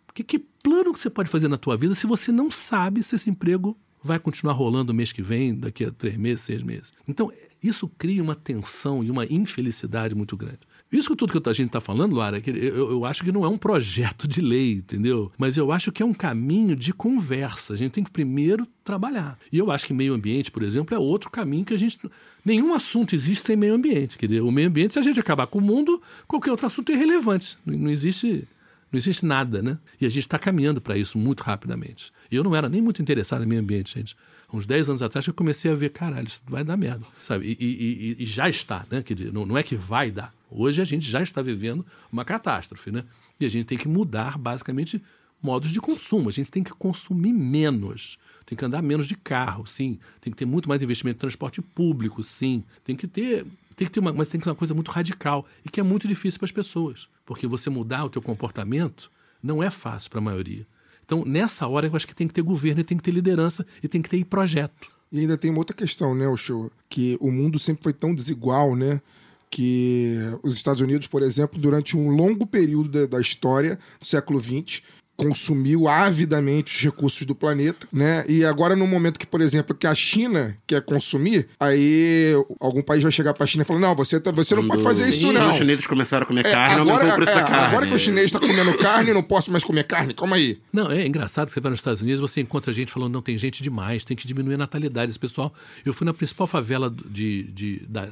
Porque 0.05 0.23
que 0.23 0.39
plano 0.39 0.93
que 0.93 0.99
você 0.99 1.09
pode 1.09 1.29
fazer 1.29 1.47
na 1.47 1.57
tua 1.57 1.77
vida 1.77 1.95
se 1.95 2.07
você 2.07 2.31
não 2.31 2.49
sabe 2.49 3.03
se 3.03 3.15
esse 3.15 3.29
emprego 3.29 3.77
vai 4.03 4.19
continuar 4.19 4.53
rolando 4.53 4.91
o 4.91 4.95
mês 4.95 5.11
que 5.11 5.21
vem, 5.21 5.55
daqui 5.55 5.85
a 5.85 5.91
três 5.91 6.17
meses, 6.17 6.43
seis 6.43 6.61
meses? 6.61 6.91
Então, 7.07 7.31
isso 7.63 7.87
cria 7.97 8.21
uma 8.21 8.35
tensão 8.35 9.03
e 9.03 9.09
uma 9.09 9.25
infelicidade 9.25 10.13
muito 10.13 10.35
grande. 10.35 10.59
Isso 10.93 11.15
tudo 11.15 11.41
que 11.41 11.49
a 11.49 11.53
gente 11.53 11.67
está 11.67 11.81
falando, 11.81 12.15
Lara, 12.15 12.37
é 12.37 12.41
eu, 12.45 12.91
eu 12.91 13.05
acho 13.05 13.23
que 13.23 13.31
não 13.31 13.43
é 13.43 13.49
um 13.49 13.57
projeto 13.57 14.27
de 14.27 14.41
lei, 14.41 14.73
entendeu? 14.73 15.31
Mas 15.39 15.57
eu 15.57 15.71
acho 15.71 15.91
que 15.91 16.03
é 16.03 16.05
um 16.05 16.13
caminho 16.13 16.75
de 16.75 16.93
conversa. 16.93 17.73
A 17.73 17.77
gente 17.77 17.93
tem 17.93 18.03
que 18.03 18.11
primeiro 18.11 18.67
trabalhar. 18.83 19.39
E 19.51 19.57
eu 19.57 19.71
acho 19.71 19.87
que 19.87 19.93
meio 19.93 20.13
ambiente, 20.13 20.51
por 20.51 20.61
exemplo, 20.61 20.95
é 20.95 20.99
outro 20.99 21.31
caminho 21.31 21.65
que 21.65 21.73
a 21.73 21.77
gente. 21.77 21.97
Nenhum 22.45 22.75
assunto 22.75 23.15
existe 23.15 23.47
sem 23.47 23.55
meio 23.55 23.73
ambiente. 23.73 24.19
Quer 24.19 24.27
dizer, 24.27 24.41
o 24.41 24.51
meio 24.51 24.67
ambiente, 24.67 24.93
se 24.93 24.99
a 24.99 25.01
gente 25.01 25.19
acabar 25.19 25.47
com 25.47 25.57
o 25.57 25.61
mundo, 25.61 25.99
qualquer 26.27 26.51
outro 26.51 26.67
assunto 26.67 26.91
é 26.91 26.95
irrelevante. 26.95 27.57
Não 27.65 27.89
existe. 27.89 28.47
Não 28.93 28.97
existe 28.99 29.25
nada, 29.25 29.59
né? 29.61 29.79
E 29.99 30.05
a 30.05 30.09
gente 30.09 30.19
está 30.23 30.37
caminhando 30.37 30.79
para 30.79 30.95
isso 30.95 31.17
muito 31.17 31.41
rapidamente. 31.41 32.13
E 32.31 32.35
eu 32.35 32.43
não 32.43 32.55
era 32.55 32.69
nem 32.69 32.79
muito 32.81 33.01
interessado 33.01 33.43
em 33.43 33.47
meio 33.47 33.59
ambiente, 33.59 33.95
gente. 33.95 34.15
Uns 34.53 34.67
10 34.67 34.87
anos 34.89 35.01
atrás 35.01 35.25
eu 35.25 35.33
comecei 35.33 35.71
a 35.71 35.73
ver, 35.75 35.89
caralho, 35.89 36.27
isso 36.27 36.39
vai 36.47 36.63
dar 36.63 36.77
merda, 36.77 37.03
sabe? 37.19 37.47
E, 37.59 37.65
e- 37.65 38.15
e- 38.19 38.23
e 38.23 38.25
já 38.27 38.47
está, 38.47 38.85
né? 38.91 39.01
Dizer, 39.01 39.33
não, 39.33 39.47
não 39.47 39.57
é 39.57 39.63
que 39.63 39.75
vai 39.75 40.11
dar. 40.11 40.31
Hoje 40.51 40.79
a 40.79 40.85
gente 40.85 41.09
já 41.09 41.23
está 41.23 41.41
vivendo 41.41 41.83
uma 42.11 42.23
catástrofe, 42.23 42.91
né? 42.91 43.03
E 43.39 43.45
a 43.45 43.49
gente 43.49 43.65
tem 43.65 43.79
que 43.79 43.87
mudar, 43.87 44.37
basicamente, 44.37 45.01
modos 45.41 45.71
de 45.71 45.81
consumo. 45.81 46.29
A 46.29 46.31
gente 46.31 46.51
tem 46.51 46.61
que 46.63 46.71
consumir 46.71 47.33
menos. 47.33 48.19
Tem 48.45 48.55
que 48.55 48.63
andar 48.63 48.83
menos 48.83 49.07
de 49.07 49.15
carro, 49.15 49.65
sim. 49.65 49.97
Tem 50.21 50.31
que 50.31 50.37
ter 50.37 50.45
muito 50.45 50.69
mais 50.69 50.83
investimento 50.83 51.17
em 51.17 51.19
transporte 51.21 51.59
público, 51.59 52.23
sim. 52.23 52.63
Tem 52.83 52.95
que 52.95 53.07
ter, 53.07 53.45
tem 53.75 53.87
que 53.87 53.91
ter 53.91 53.99
uma, 53.99 54.13
mas 54.13 54.27
tem 54.27 54.39
que 54.39 54.43
ter 54.43 54.49
uma 54.51 54.55
coisa 54.55 54.75
muito 54.75 54.91
radical 54.91 55.47
e 55.65 55.69
que 55.69 55.79
é 55.79 55.83
muito 55.83 56.07
difícil 56.07 56.37
para 56.39 56.45
as 56.45 56.51
pessoas, 56.51 57.07
porque 57.25 57.47
você 57.47 57.69
mudar 57.69 58.05
o 58.05 58.09
teu 58.09 58.21
comportamento 58.21 59.11
não 59.41 59.61
é 59.61 59.69
fácil 59.69 60.09
para 60.09 60.19
a 60.19 60.23
maioria. 60.23 60.65
Então, 61.05 61.23
nessa 61.25 61.67
hora, 61.67 61.87
eu 61.87 61.95
acho 61.95 62.07
que 62.07 62.15
tem 62.15 62.27
que 62.27 62.33
ter 62.33 62.41
governo, 62.41 62.83
tem 62.83 62.97
que 62.97 63.03
ter 63.03 63.11
liderança 63.11 63.65
e 63.81 63.87
tem 63.87 64.01
que 64.01 64.09
ter 64.09 64.23
projeto. 64.25 64.87
E 65.11 65.19
ainda 65.19 65.37
tem 65.37 65.51
uma 65.51 65.59
outra 65.59 65.75
questão, 65.75 66.15
né, 66.15 66.27
Oshô? 66.27 66.71
Que 66.89 67.17
o 67.19 67.29
mundo 67.29 67.59
sempre 67.59 67.83
foi 67.83 67.93
tão 67.93 68.15
desigual, 68.15 68.75
né? 68.75 69.01
Que 69.49 70.17
os 70.41 70.55
Estados 70.55 70.81
Unidos, 70.81 71.07
por 71.07 71.21
exemplo, 71.21 71.59
durante 71.59 71.95
um 71.95 72.09
longo 72.09 72.47
período 72.47 72.89
da, 72.89 73.05
da 73.05 73.21
história 73.21 73.77
do 73.99 74.05
século 74.05 74.41
XX, 74.41 74.81
consumiu 75.27 75.87
avidamente 75.87 76.75
os 76.75 76.81
recursos 76.83 77.25
do 77.25 77.33
planeta, 77.33 77.87
né? 77.91 78.25
E 78.27 78.43
agora, 78.45 78.75
no 78.75 78.85
momento 78.87 79.19
que, 79.19 79.25
por 79.25 79.41
exemplo, 79.41 79.75
que 79.75 79.87
a 79.87 79.95
China 79.95 80.57
quer 80.67 80.81
consumir, 80.81 81.47
aí 81.59 82.33
algum 82.59 82.81
país 82.81 83.01
vai 83.03 83.11
chegar 83.11 83.33
pra 83.33 83.45
China 83.47 83.63
e 83.63 83.65
falar: 83.65 83.79
não, 83.79 83.95
você, 83.95 84.19
tá- 84.19 84.31
você 84.31 84.55
não 84.55 84.67
pode 84.67 84.83
fazer 84.83 85.07
isso, 85.07 85.27
Os 85.27 85.33
não. 85.33 85.53
chineses 85.53 85.87
começaram 85.87 86.23
a 86.23 86.27
comer 86.27 86.45
É, 86.45 86.51
carne, 86.51 86.79
aumentou 86.79 87.09
o 87.09 87.15
preço 87.15 87.31
é, 87.31 87.35
da 87.35 87.43
carne. 87.43 87.67
agora 87.67 87.87
que 87.87 87.93
o 87.93 87.99
chinês 87.99 88.25
está 88.25 88.39
comendo 88.39 88.77
carne, 88.77 89.09
eu 89.09 89.15
não 89.15 89.23
posso 89.23 89.51
mais 89.51 89.63
comer 89.63 89.83
carne. 89.85 90.13
Calma 90.13 90.35
aí. 90.35 90.59
Não, 90.71 90.91
é 90.91 91.05
engraçado 91.05 91.47
que 91.47 91.53
você 91.53 91.59
vai 91.59 91.69
nos 91.71 91.79
Estados 91.79 92.01
Unidos, 92.01 92.19
você 92.19 92.41
encontra 92.41 92.71
gente 92.73 92.91
falando, 92.91 93.13
não, 93.13 93.21
tem 93.21 93.37
gente 93.37 93.63
demais, 93.63 94.03
tem 94.05 94.15
que 94.17 94.27
diminuir 94.27 94.55
a 94.55 94.57
natalidade. 94.57 95.09
Esse 95.11 95.19
pessoal. 95.19 95.53
Eu 95.85 95.93
fui 95.93 96.05
na 96.05 96.13
principal 96.13 96.47
favela 96.47 96.93
de, 97.09 97.43
de- 97.43 97.81
da, 97.87 98.07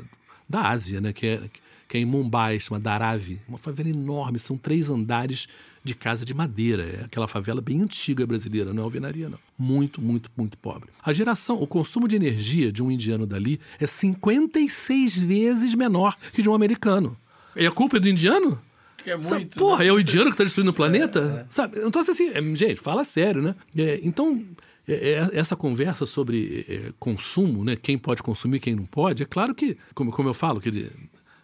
da 0.50 0.70
Ásia, 0.70 1.00
né? 1.02 1.14
Que 1.14 1.28
é, 1.28 1.42
que 1.88 1.98
é 1.98 2.00
em 2.02 2.06
Mumbai, 2.06 2.60
chama 2.60 2.80
Dharavi. 2.80 3.40
Uma 3.48 3.58
favela 3.58 3.90
enorme, 3.90 4.40
são 4.40 4.58
três 4.58 4.90
andares 4.90 5.48
de 5.84 5.94
casa 5.96 6.26
de 6.26 6.34
madeira. 6.34 6.84
É 6.84 7.06
aquela 7.06 7.28
favela 7.28 7.62
bem 7.62 7.82
antiga 7.82 8.26
brasileira, 8.26 8.74
não 8.74 8.84
é 8.84 8.86
alvenaria, 8.86 9.30
não. 9.30 9.40
Muito, 9.58 10.02
muito, 10.02 10.30
muito 10.36 10.58
pobre. 10.58 10.90
A 11.04 11.14
geração, 11.14 11.62
o 11.62 11.68
consumo 11.68 12.08
de 12.08 12.16
energia 12.16 12.72
de 12.72 12.84
um 12.84 12.92
indiano 12.92 13.26
dali 13.26 13.60
é 13.80 13.88
56 13.88 15.18
vezes 15.18 15.74
menor 15.74 16.16
que 16.34 16.42
de 16.42 16.50
um 16.50 16.54
americano. 16.54 17.18
E 17.56 17.66
a 17.66 17.72
culpa 17.72 17.98
é 17.98 18.00
do 18.00 18.10
indiano? 18.10 18.62
É 19.06 19.18
Sabe, 19.24 19.42
muito. 19.42 19.58
porra, 19.58 19.80
né? 19.80 19.88
é 19.88 19.94
o 19.94 20.00
indiano 20.00 20.26
que 20.26 20.34
está 20.34 20.44
destruindo 20.44 20.72
o 20.72 20.74
planeta? 20.74 21.48
Sabe? 21.50 21.80
Então, 21.80 22.02
assim, 22.02 22.30
é, 22.30 22.56
gente, 22.56 22.80
fala 22.80 23.04
sério, 23.04 23.42
né? 23.42 23.56
É, 23.76 24.00
então, 24.04 24.46
é, 24.88 24.94
é, 24.94 25.30
essa 25.34 25.56
conversa 25.56 26.06
sobre 26.06 26.66
é, 26.68 26.94
consumo, 27.00 27.64
né? 27.64 27.76
Quem 27.76 27.98
pode 27.98 28.22
consumir, 28.22 28.60
quem 28.60 28.76
não 28.76 28.86
pode, 28.86 29.24
é 29.24 29.26
claro 29.26 29.56
que, 29.56 29.78
como, 29.96 30.12
como 30.12 30.30
eu 30.30 30.34
falo, 30.34 30.62
quer 30.62 30.70
dizer, 30.70 30.92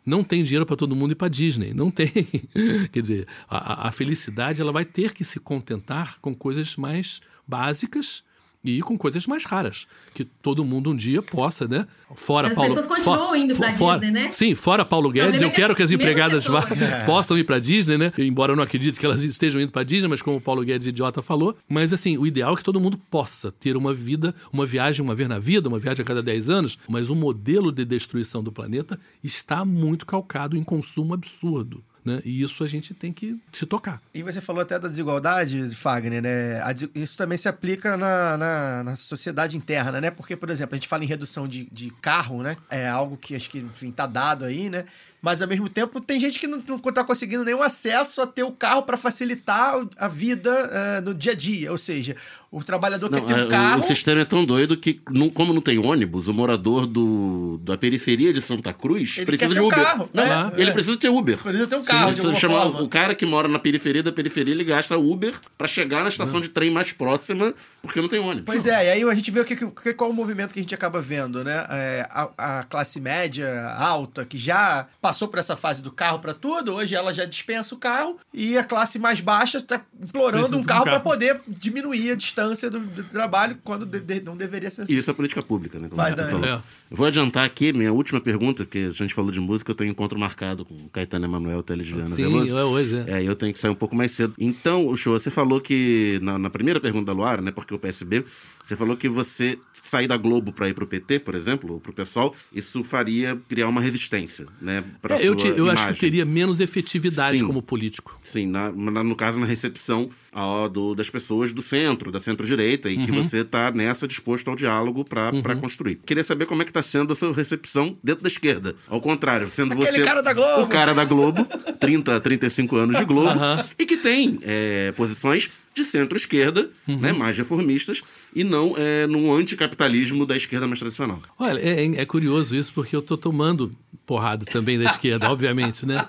não 0.08 0.24
tem 0.24 0.44
dinheiro 0.44 0.66
para 0.66 0.76
todo 0.78 0.96
mundo 0.96 1.12
ir 1.12 1.16
para 1.16 1.28
Disney, 1.28 1.74
não 1.74 1.92
tem. 1.92 2.08
quer 2.92 3.02
dizer, 3.02 3.28
a, 3.50 3.88
a- 3.88 3.92
felicidade 3.92 4.62
ela 4.62 4.72
vai 4.72 4.86
ter 4.86 5.14
que 5.14 5.26
se 5.26 5.40
contentar 5.40 6.18
com 6.22 6.34
coisas 6.34 6.76
mais 6.78 7.20
básicas 7.46 8.24
e 8.72 8.82
com 8.82 8.98
coisas 8.98 9.26
mais 9.28 9.44
raras, 9.46 9.88
que 10.14 10.24
todo 10.26 10.64
mundo 10.66 10.92
um 10.92 10.96
dia 10.96 11.22
possa, 11.22 11.68
né? 11.68 11.88
Fora 12.16 12.48
As 12.50 12.56
Paulo, 12.56 12.74
pessoas 12.76 12.88
continuam 12.88 13.36
indo 13.36 13.56
pra 13.56 13.72
fora- 13.74 14.00
Disney, 14.00 14.12
né? 14.24 14.32
Sim, 14.32 14.56
fora 14.56 14.86
Paulo 14.86 15.10
Guedes, 15.12 15.42
eu 15.42 15.50
que- 15.50 15.56
quero 15.58 15.76
que 15.76 15.84
as 15.84 15.92
empregadas 15.92 16.46
vá, 16.46 16.62
possam 17.06 17.38
ir 17.38 17.44
para 17.44 17.60
Disney, 17.60 17.98
né? 17.98 18.12
Embora 18.18 18.54
eu 18.54 18.56
não 18.56 18.64
acredite 18.64 19.00
que 19.00 19.06
elas 19.06 19.24
estejam 19.24 19.60
indo 19.62 19.72
para 19.72 19.84
Disney, 19.84 20.08
mas 20.10 20.22
como 20.22 20.38
o 20.38 20.42
Paulo 20.42 20.64
Guedes 20.64 20.88
idiota 20.88 21.22
falou, 21.22 21.56
mas 21.68 21.92
assim, 21.94 22.18
o 22.18 22.26
ideal 22.26 22.54
é 22.54 22.58
que 22.58 22.64
todo 22.64 22.80
mundo 22.80 22.98
possa 23.10 23.52
ter 23.52 23.76
uma 23.78 23.94
vida, 23.94 24.34
uma 24.52 24.66
viagem 24.66 25.04
uma 25.04 25.14
vez 25.16 25.28
na 25.28 25.40
vida, 25.40 25.68
uma 25.68 25.80
viagem 25.80 26.02
a 26.04 26.06
cada 26.06 26.24
10 26.24 26.50
anos, 26.50 26.78
mas 26.88 27.10
o 27.10 27.16
modelo 27.16 27.72
de 27.72 27.84
destruição 27.86 28.42
do 28.42 28.52
planeta 28.52 29.00
está 29.24 29.64
muito 29.66 30.06
calcado 30.06 30.56
em 30.58 30.64
consumo 30.64 31.14
absurdo. 31.14 31.84
Né? 32.08 32.22
E 32.24 32.42
isso 32.42 32.64
a 32.64 32.68
gente 32.68 32.94
tem 32.94 33.12
que 33.12 33.38
se 33.52 33.66
tocar. 33.66 34.02
E 34.14 34.24
você 34.24 34.40
falou 34.40 34.62
até 34.62 34.80
da 34.80 34.88
desigualdade, 34.88 35.76
Fagner, 35.76 36.22
né? 36.22 36.62
Isso 36.96 37.18
também 37.18 37.38
se 37.38 37.50
aplica 37.50 37.98
na, 37.98 38.38
na, 38.38 38.84
na 38.86 38.96
sociedade 38.96 39.58
interna, 39.58 40.00
né? 40.00 40.10
Porque, 40.10 40.38
por 40.38 40.50
exemplo, 40.50 40.74
a 40.74 40.78
gente 40.78 40.88
fala 40.88 41.04
em 41.04 41.08
redução 41.08 41.46
de, 41.50 41.66
de 41.70 41.92
carro, 42.02 42.42
né? 42.42 42.56
É 42.70 42.88
algo 42.88 43.18
que 43.18 43.36
acho 43.36 43.50
que, 43.50 43.60
enfim, 43.60 43.92
tá 43.92 44.08
dado 44.08 44.46
aí, 44.46 44.70
né? 44.70 44.86
Mas 45.22 45.42
ao 45.42 45.48
mesmo 45.48 45.68
tempo 45.68 46.00
tem 46.00 46.20
gente 46.20 46.40
que 46.40 46.48
não, 46.48 46.62
não 46.68 46.78
tá 46.80 47.04
conseguindo 47.04 47.44
nenhum 47.44 47.62
acesso 47.64 48.22
a 48.22 48.28
ter 48.28 48.44
o 48.44 48.52
carro 48.52 48.84
para 48.84 48.98
facilitar 48.98 49.76
a 49.98 50.08
vida 50.08 50.52
eh, 50.72 51.02
no 51.02 51.14
dia 51.14 51.32
a 51.32 51.36
dia. 51.36 51.72
Ou 51.72 51.78
seja, 51.78 52.16
o 52.52 52.64
trabalhador 52.64 53.10
Não, 53.10 53.20
quer 53.20 53.34
ter 53.34 53.40
é, 53.42 53.46
um 53.46 53.50
carro. 53.50 53.80
O 53.84 53.88
sistema 53.88 54.22
é 54.22 54.26
tão 54.26 54.46
doido 54.46 54.78
que, 54.78 55.02
não- 55.10 55.30
como 55.30 55.54
não 55.54 55.62
tem 55.62 55.78
ônibus, 55.80 56.28
o 56.28 56.34
morador 56.34 56.86
do, 56.86 57.60
da 57.64 57.76
periferia 57.78 58.32
de 58.32 58.42
Santa 58.42 58.72
Cruz 58.72 59.16
Ele 59.18 59.26
precisa 59.26 59.38
quer 59.38 59.48
de 59.50 59.54
ter 59.56 59.62
um 59.62 59.68
Uber. 59.68 59.84
carro, 59.84 60.10
Não, 60.14 60.24
né? 60.24 60.52
Ele 60.56 60.70
É. 60.70 60.74
precisa 60.74 60.96
ter 60.98 61.10
Uber. 61.10 61.38
Precisa 61.40 61.68
ter 61.68 61.76
um 61.76 61.84
carro, 61.84 62.00
de 62.14 62.22
precisa 62.22 62.28
alguma 62.28 62.40
chamar 62.40 62.62
forma. 62.72 62.82
O 62.84 62.88
cara 62.88 63.16
que 63.16 63.26
mora 63.26 63.48
na 63.48 63.60
periferia 63.60 64.04
da 64.04 64.12
periferia, 64.12 64.54
ele 64.54 64.64
gasta 64.64 64.96
Uber 64.98 65.34
pra 65.58 65.68
chegar 65.68 66.04
na 66.04 66.10
estação 66.10 66.40
de 66.40 66.48
trem 66.50 66.70
mais 66.72 66.94
próxima, 66.94 67.54
porque 67.82 68.00
não 68.02 68.08
tem 68.08 68.20
ônibus. 68.20 68.46
Pois 68.46 68.66
é, 68.68 68.86
e 68.86 68.90
aí 68.92 69.04
a 69.04 69.16
gente 69.16 69.32
vê 69.32 69.40
o 69.42 69.46
que, 69.46 69.56
que- 69.56 69.94
qual 69.94 70.10
o 70.10 70.14
movimento 70.14 70.54
que 70.54 70.60
a 70.60 70.62
gente 70.62 70.76
acaba 70.76 71.02
vendo, 71.02 71.44
né? 71.44 71.66
É, 71.70 72.08
a, 72.10 72.60
a 72.60 72.64
classe 72.64 73.02
média 73.02 73.68
alta, 73.78 74.24
que 74.24 74.38
já 74.38 74.88
passou 75.08 75.28
por 75.28 75.40
essa 75.40 75.56
fase 75.56 75.82
do 75.82 75.92
carro 75.92 76.20
para 76.20 76.34
tudo, 76.34 76.74
hoje 76.74 76.94
ela 76.96 77.14
já 77.14 77.24
dispensa 77.26 77.74
o 77.74 77.78
carro, 77.78 78.18
e 78.34 78.58
a 78.58 78.64
classe 78.64 79.00
mais 79.00 79.20
baixa 79.22 79.58
está 79.60 79.82
implorando 80.02 80.48
um 80.48 80.50
de 80.50 80.56
um 80.58 80.64
carro 80.64 80.84
para 80.84 80.94
carro. 80.94 81.04
poder 81.04 81.42
diminuir 81.48 82.12
a 82.12 82.16
distância 82.16 82.70
do, 82.70 82.80
do 82.80 83.04
trabalho, 83.06 83.58
quando 83.64 83.86
de- 83.86 84.00
de- 84.00 84.22
não 84.22 84.36
deveria 84.36 84.70
ser 84.70 84.82
assim. 84.82 84.94
E 84.94 84.98
isso 84.98 85.10
é 85.10 85.14
política 85.14 85.42
pública, 85.42 85.80
né? 85.80 85.88
como 85.88 86.02
Vai, 86.02 86.16
falou. 86.16 86.46
É. 86.46 86.62
Vou 86.90 87.06
adiantar 87.06 87.46
aqui 87.46 87.72
minha 87.74 87.92
última 87.94 88.20
pergunta, 88.20 88.64
porque 88.64 88.88
a 88.90 88.94
gente 88.94 89.14
falou 89.14 89.32
de 89.32 89.40
música, 89.40 89.72
eu 89.72 89.76
tenho 89.76 89.90
encontro 89.92 90.18
marcado 90.20 90.64
com 90.66 90.74
o 90.74 90.90
Caetano 90.90 91.26
Emanuel 91.26 91.64
Teles 91.64 91.86
de 91.86 91.92
Juliana 91.94 92.16
Sim, 92.16 92.24
Veloso. 92.24 92.58
é 92.58 92.64
hoje, 92.64 93.04
é. 93.08 93.20
É, 93.20 93.24
eu 93.24 93.36
tenho 93.36 93.54
que 93.54 93.60
sair 93.60 93.72
um 93.72 93.76
pouco 93.76 93.96
mais 93.96 94.12
cedo. 94.12 94.34
Então, 94.38 94.88
o 94.88 94.96
show, 94.98 95.18
você 95.18 95.30
falou 95.32 95.60
que, 95.62 96.20
na, 96.22 96.38
na 96.38 96.50
primeira 96.50 96.80
pergunta 96.80 97.06
da 97.08 97.14
Luara, 97.14 97.42
né, 97.42 97.52
porque 97.52 97.74
o 97.74 97.80
PSB, 97.80 98.26
você 98.68 98.76
falou 98.76 98.96
que 98.98 99.08
você 99.08 99.58
sair 99.74 100.08
da 100.08 100.18
Globo 100.18 100.52
para 100.52 100.68
ir 100.68 100.74
pro 100.74 100.86
PT, 100.86 101.20
por 101.20 101.34
exemplo, 101.34 101.74
ou 101.76 101.80
pro 101.80 101.94
PSOL, 101.94 102.36
isso 102.54 102.84
faria 102.84 103.40
criar 103.48 103.68
uma 103.70 103.80
resistência, 103.80 104.46
né, 104.62 104.84
pra 105.02 105.16
É, 105.16 105.22
eu, 105.28 105.40
sua 105.40 105.54
te- 105.54 105.58
eu 105.60 105.70
acho 105.70 105.94
que 105.94 106.00
teria 106.00 106.26
menos 106.26 106.60
efetividade 106.60 107.40
Sim. 107.40 107.46
como 107.48 107.62
político. 107.62 108.20
Sim, 108.24 108.48
na- 108.48 108.70
na- 108.72 109.04
no 109.04 109.16
caso, 109.16 109.40
na 109.40 109.46
recepção 109.46 110.10
ó, 110.34 110.68
do- 110.68 110.94
das 110.94 111.10
pessoas 111.10 111.52
do 111.54 111.62
centro, 111.64 112.12
da 112.12 112.20
centro-direita, 112.20 112.90
e 112.92 112.98
que 112.98 113.10
Uhum. 113.12 113.24
você 113.24 113.40
está 113.40 113.72
nessa 113.72 114.08
disposto 114.08 114.50
ao 114.50 114.56
diálogo 114.56 115.04
para 115.04 115.56
construir. 115.56 115.96
Queria 116.06 116.24
saber 116.24 116.46
como 116.46 116.62
é 116.62 116.66
que 116.66 116.70
está 116.70 116.82
sendo 116.84 117.12
a 117.14 117.16
sua 117.16 117.34
recepção 117.34 117.98
dentro 118.04 118.22
da 118.24 118.28
esquerda. 118.28 118.76
Ao 118.88 119.02
contrário, 119.02 119.50
sendo 119.50 119.74
Aquele 119.74 119.92
você 119.98 120.02
cara 120.04 120.22
da 120.22 120.34
Globo. 120.34 120.62
o 120.62 120.68
cara 120.68 120.94
da 120.94 121.06
Globo, 121.06 121.44
30, 121.80 122.20
35 122.20 122.76
anos 122.76 122.98
de 122.98 123.06
Globo, 123.06 123.30
Aham. 123.30 123.66
e 123.80 123.86
que 123.86 123.98
tem 123.98 124.38
é, 124.44 124.92
posições 124.96 125.50
de 125.78 125.86
centro-esquerda, 125.86 126.70
Uhum. 126.88 126.98
né, 127.00 127.12
mais 127.14 127.38
reformistas, 127.38 128.02
e 128.36 128.44
não 128.44 128.74
é, 128.78 129.08
num 129.08 129.34
anticapitalismo 129.34 130.26
da 130.26 130.36
esquerda 130.36 130.68
mais 130.68 130.80
tradicional. 130.80 131.22
Olha, 131.40 131.60
é, 131.60 131.86
é 132.02 132.06
curioso 132.06 132.56
isso, 132.56 132.72
porque 132.74 132.96
eu 132.96 133.02
tô 133.02 133.16
tomando 133.18 133.74
porrada 134.06 134.46
também 134.46 134.78
da 134.78 134.86
esquerda, 134.86 135.30
obviamente, 135.32 135.86
né? 135.86 136.06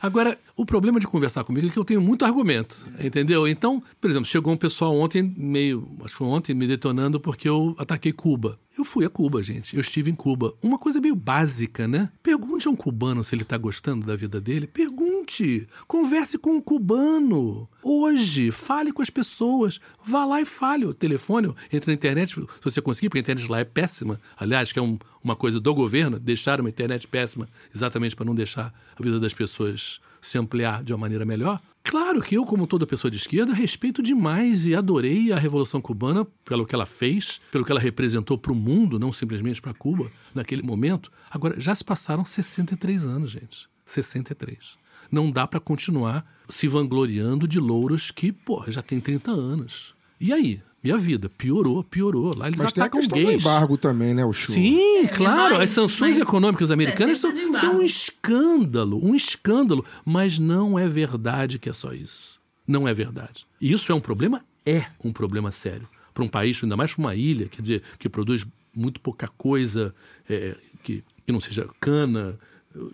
Agora, 0.00 0.36
o 0.56 0.64
problema 0.66 1.00
de 1.00 1.06
conversar 1.06 1.44
comigo 1.44 1.66
é 1.66 1.70
que 1.70 1.78
eu 1.78 1.84
tenho 1.84 2.00
muito 2.00 2.24
argumento, 2.24 2.86
entendeu? 3.00 3.46
Então, 3.48 3.82
por 4.00 4.10
exemplo, 4.10 4.26
chegou 4.28 4.52
um 4.52 4.56
pessoal 4.56 4.94
ontem, 4.96 5.22
meio, 5.36 5.88
acho 6.00 6.08
que 6.10 6.18
foi 6.18 6.26
ontem, 6.26 6.54
me 6.54 6.66
detonando 6.66 7.18
porque 7.20 7.48
eu 7.48 7.74
ataquei 7.78 8.12
Cuba. 8.12 8.58
Eu 8.76 8.84
fui 8.86 9.04
a 9.04 9.10
Cuba, 9.10 9.42
gente. 9.42 9.74
Eu 9.74 9.82
estive 9.82 10.10
em 10.10 10.14
Cuba. 10.14 10.54
Uma 10.62 10.78
coisa 10.78 10.98
meio 10.98 11.14
básica, 11.14 11.86
né? 11.86 12.10
Pergunte 12.22 12.66
a 12.66 12.70
um 12.70 12.74
cubano 12.76 13.22
se 13.22 13.34
ele 13.34 13.44
tá 13.44 13.58
gostando 13.58 14.06
da 14.06 14.16
vida 14.16 14.40
dele. 14.40 14.66
Pergunte. 14.66 15.68
Converse 15.86 16.38
com 16.38 16.52
um 16.56 16.60
cubano. 16.60 17.68
Hoje, 17.82 18.50
fale 18.50 18.90
com 18.90 19.02
as 19.02 19.10
pessoas. 19.10 19.78
Vá 20.02 20.24
lá 20.24 20.40
e 20.40 20.46
fale. 20.46 20.86
O 20.86 20.94
telefone, 20.94 21.52
entre 21.70 21.90
na 21.90 21.94
internet, 21.94 22.34
se 22.34 22.40
você 22.62 22.80
conseguir, 22.80 23.10
porque 23.10 23.18
a 23.18 23.20
internet 23.20 23.46
lá 23.46 23.58
é 23.60 23.64
péssima. 23.64 24.18
Aliás, 24.38 24.72
que 24.72 24.78
é 24.78 24.82
um- 24.82 24.98
uma 25.22 25.36
coisa 25.36 25.60
do 25.60 25.74
governo, 25.74 26.18
deixar 26.18 26.58
uma 26.58 26.70
internet 26.70 27.06
péssima 27.06 27.46
exatamente 27.74 28.16
para 28.16 28.24
não 28.24 28.34
deixar 28.34 28.72
a 28.98 29.02
vida 29.02 29.20
das 29.20 29.34
pessoas 29.34 30.00
se 30.22 30.38
ampliar 30.38 30.82
de 30.82 30.92
uma 30.94 30.98
maneira 30.98 31.26
melhor. 31.26 31.60
Claro 31.84 32.22
que 32.22 32.36
eu, 32.36 32.44
como 32.44 32.66
toda 32.66 32.86
pessoa 32.86 33.10
de 33.10 33.16
esquerda, 33.16 33.52
respeito 33.52 34.00
demais 34.02 34.66
e 34.68 34.74
adorei 34.74 35.32
a 35.32 35.38
Revolução 35.38 35.80
Cubana 35.80 36.24
pelo 36.44 36.64
que 36.64 36.74
ela 36.74 36.86
fez, 36.86 37.40
pelo 37.50 37.64
que 37.64 37.72
ela 37.72 37.80
representou 37.80 38.38
para 38.38 38.52
o 38.52 38.54
mundo, 38.54 39.00
não 39.00 39.12
simplesmente 39.12 39.60
para 39.60 39.74
Cuba, 39.74 40.10
naquele 40.32 40.62
momento. 40.62 41.10
Agora, 41.28 41.58
já 41.58 41.74
se 41.74 41.84
passaram 41.84 42.24
63 42.24 43.04
anos, 43.04 43.32
gente. 43.32 43.68
63. 43.84 44.78
Não 45.10 45.30
dá 45.30 45.46
para 45.46 45.58
continuar 45.58 46.24
se 46.48 46.68
vangloriando 46.68 47.48
de 47.48 47.58
louros 47.58 48.10
que, 48.12 48.30
pô, 48.30 48.62
já 48.68 48.80
tem 48.80 49.00
30 49.00 49.32
anos. 49.32 49.94
E 50.20 50.32
aí? 50.32 50.62
Minha 50.82 50.98
vida 50.98 51.28
piorou, 51.28 51.84
piorou. 51.84 52.36
Lá 52.36 52.48
eles 52.48 52.58
Mas 52.60 52.72
tem 52.72 52.82
a 52.82 52.86
atacam 52.86 53.00
questão 53.00 53.18
do 53.18 53.24
gays. 53.26 53.40
embargo 53.40 53.76
também, 53.76 54.12
né, 54.14 54.24
o 54.24 54.32
show. 54.32 54.54
Sim, 54.54 55.04
É, 55.04 55.08
claro. 55.08 55.54
mas- 55.54 55.64
As 55.64 55.70
sanções 55.70 56.16
mas- 56.18 56.26
econômicas 56.26 56.70
americanas 56.72 57.18
são, 57.18 57.30
60 57.30 57.50
de 57.52 57.58
são 57.58 57.76
um 57.78 57.82
escândalo, 57.82 59.00
um 59.04 59.14
escândalo. 59.14 59.84
Mas 60.04 60.38
não 60.38 60.78
é 60.78 60.88
verdade 60.88 61.58
que 61.58 61.68
é 61.68 61.72
só 61.72 61.92
isso. 61.92 62.40
Não 62.66 62.86
é 62.88 62.94
verdade. 62.94 63.46
E 63.60 63.72
isso 63.72 63.90
é 63.92 63.94
um 63.94 64.00
problema? 64.00 64.44
É 64.66 64.86
um 65.04 65.12
problema 65.12 65.50
sério. 65.52 65.88
Para 66.14 66.24
um 66.24 66.28
país, 66.28 66.58
ainda 66.62 66.76
mais 66.76 66.94
para 66.94 67.00
uma 67.00 67.14
ilha, 67.14 67.46
quer 67.48 67.62
dizer, 67.62 67.82
que 67.98 68.08
produz 68.08 68.44
muito 68.74 69.00
pouca 69.00 69.28
coisa, 69.28 69.94
é, 70.28 70.56
que, 70.82 71.02
que 71.26 71.32
não 71.32 71.40
seja 71.40 71.68
cana 71.80 72.38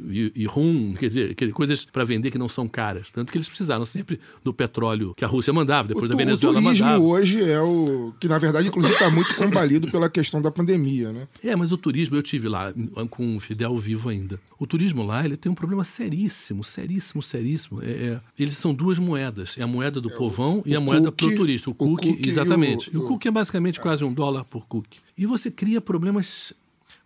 e, 0.09 0.33
e 0.35 0.45
rum, 0.47 0.95
quer 0.99 1.09
dizer, 1.09 1.35
coisas 1.53 1.85
para 1.85 2.05
vender 2.05 2.31
que 2.31 2.39
não 2.39 2.49
são 2.49 2.68
caras. 2.68 3.11
Tanto 3.11 3.31
que 3.33 3.39
eles 3.39 3.49
precisaram 3.49 3.85
sempre 3.87 4.18
do 4.43 4.53
petróleo 4.53 5.14
que 5.16 5.24
a 5.24 5.29
Rússia 5.29 5.53
mandava, 5.53 5.87
O, 5.87 5.89
depois 5.89 6.07
tu- 6.07 6.09
da 6.11 6.14
o 6.14 6.18
Venezuela 6.18 6.61
turismo 6.62 6.85
mandava. 6.87 7.03
hoje 7.05 7.43
é 7.43 7.61
o 7.61 8.12
que, 8.20 8.29
na 8.29 8.39
verdade, 8.39 8.68
inclusive, 8.68 8.95
está 8.95 9.11
muito 9.11 9.35
combalido 9.37 9.91
pela 9.91 10.09
questão 10.11 10.41
da 10.43 10.51
pandemia, 10.51 11.12
né? 11.12 11.29
É, 11.43 11.55
mas 11.57 11.72
o 11.72 11.76
turismo, 11.76 12.16
eu 12.16 12.22
tive 12.22 12.49
lá 12.49 12.72
com 13.11 13.37
o 13.37 13.41
Fidel 13.41 13.76
vivo 13.79 14.09
ainda. 14.09 14.41
O 14.59 14.66
turismo 14.66 15.05
lá, 15.05 15.24
ele 15.24 15.37
tem 15.37 15.51
um 15.53 15.55
problema 15.55 15.85
seríssimo, 15.85 16.64
seríssimo, 16.64 17.22
seríssimo. 17.22 17.81
É, 17.83 17.87
é, 17.91 18.20
eles 18.39 18.57
são 18.57 18.74
duas 18.74 18.99
moedas. 18.99 19.57
É 19.57 19.62
a 19.62 19.66
moeda 19.66 20.01
do 20.01 20.11
povão 20.11 20.62
e 20.66 20.74
a 20.74 20.81
moeda 20.81 21.12
cookie- 21.12 21.26
pro 21.29 21.37
turista. 21.37 21.70
O 21.70 21.72
o 21.72 21.74
cookie, 21.76 22.09
cookie 22.14 22.29
e 22.29 22.31
exatamente. 22.33 22.91
o- 22.91 22.95
E 22.95 22.97
o, 22.97 23.03
cookie 23.05 23.29
é 23.29 23.31
basicamente 23.31 23.79
quase 23.81 24.05
um 24.05 24.12
dólar 24.12 24.45
por 24.45 24.66
cookie. 24.66 24.99
E 25.16 25.24
você 25.26 25.51
cria 25.51 25.81
problemas... 25.81 26.53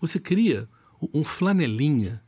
Você 0.00 0.18
cria 0.18 0.66
um 1.12 1.22
flanelinha 1.22 2.20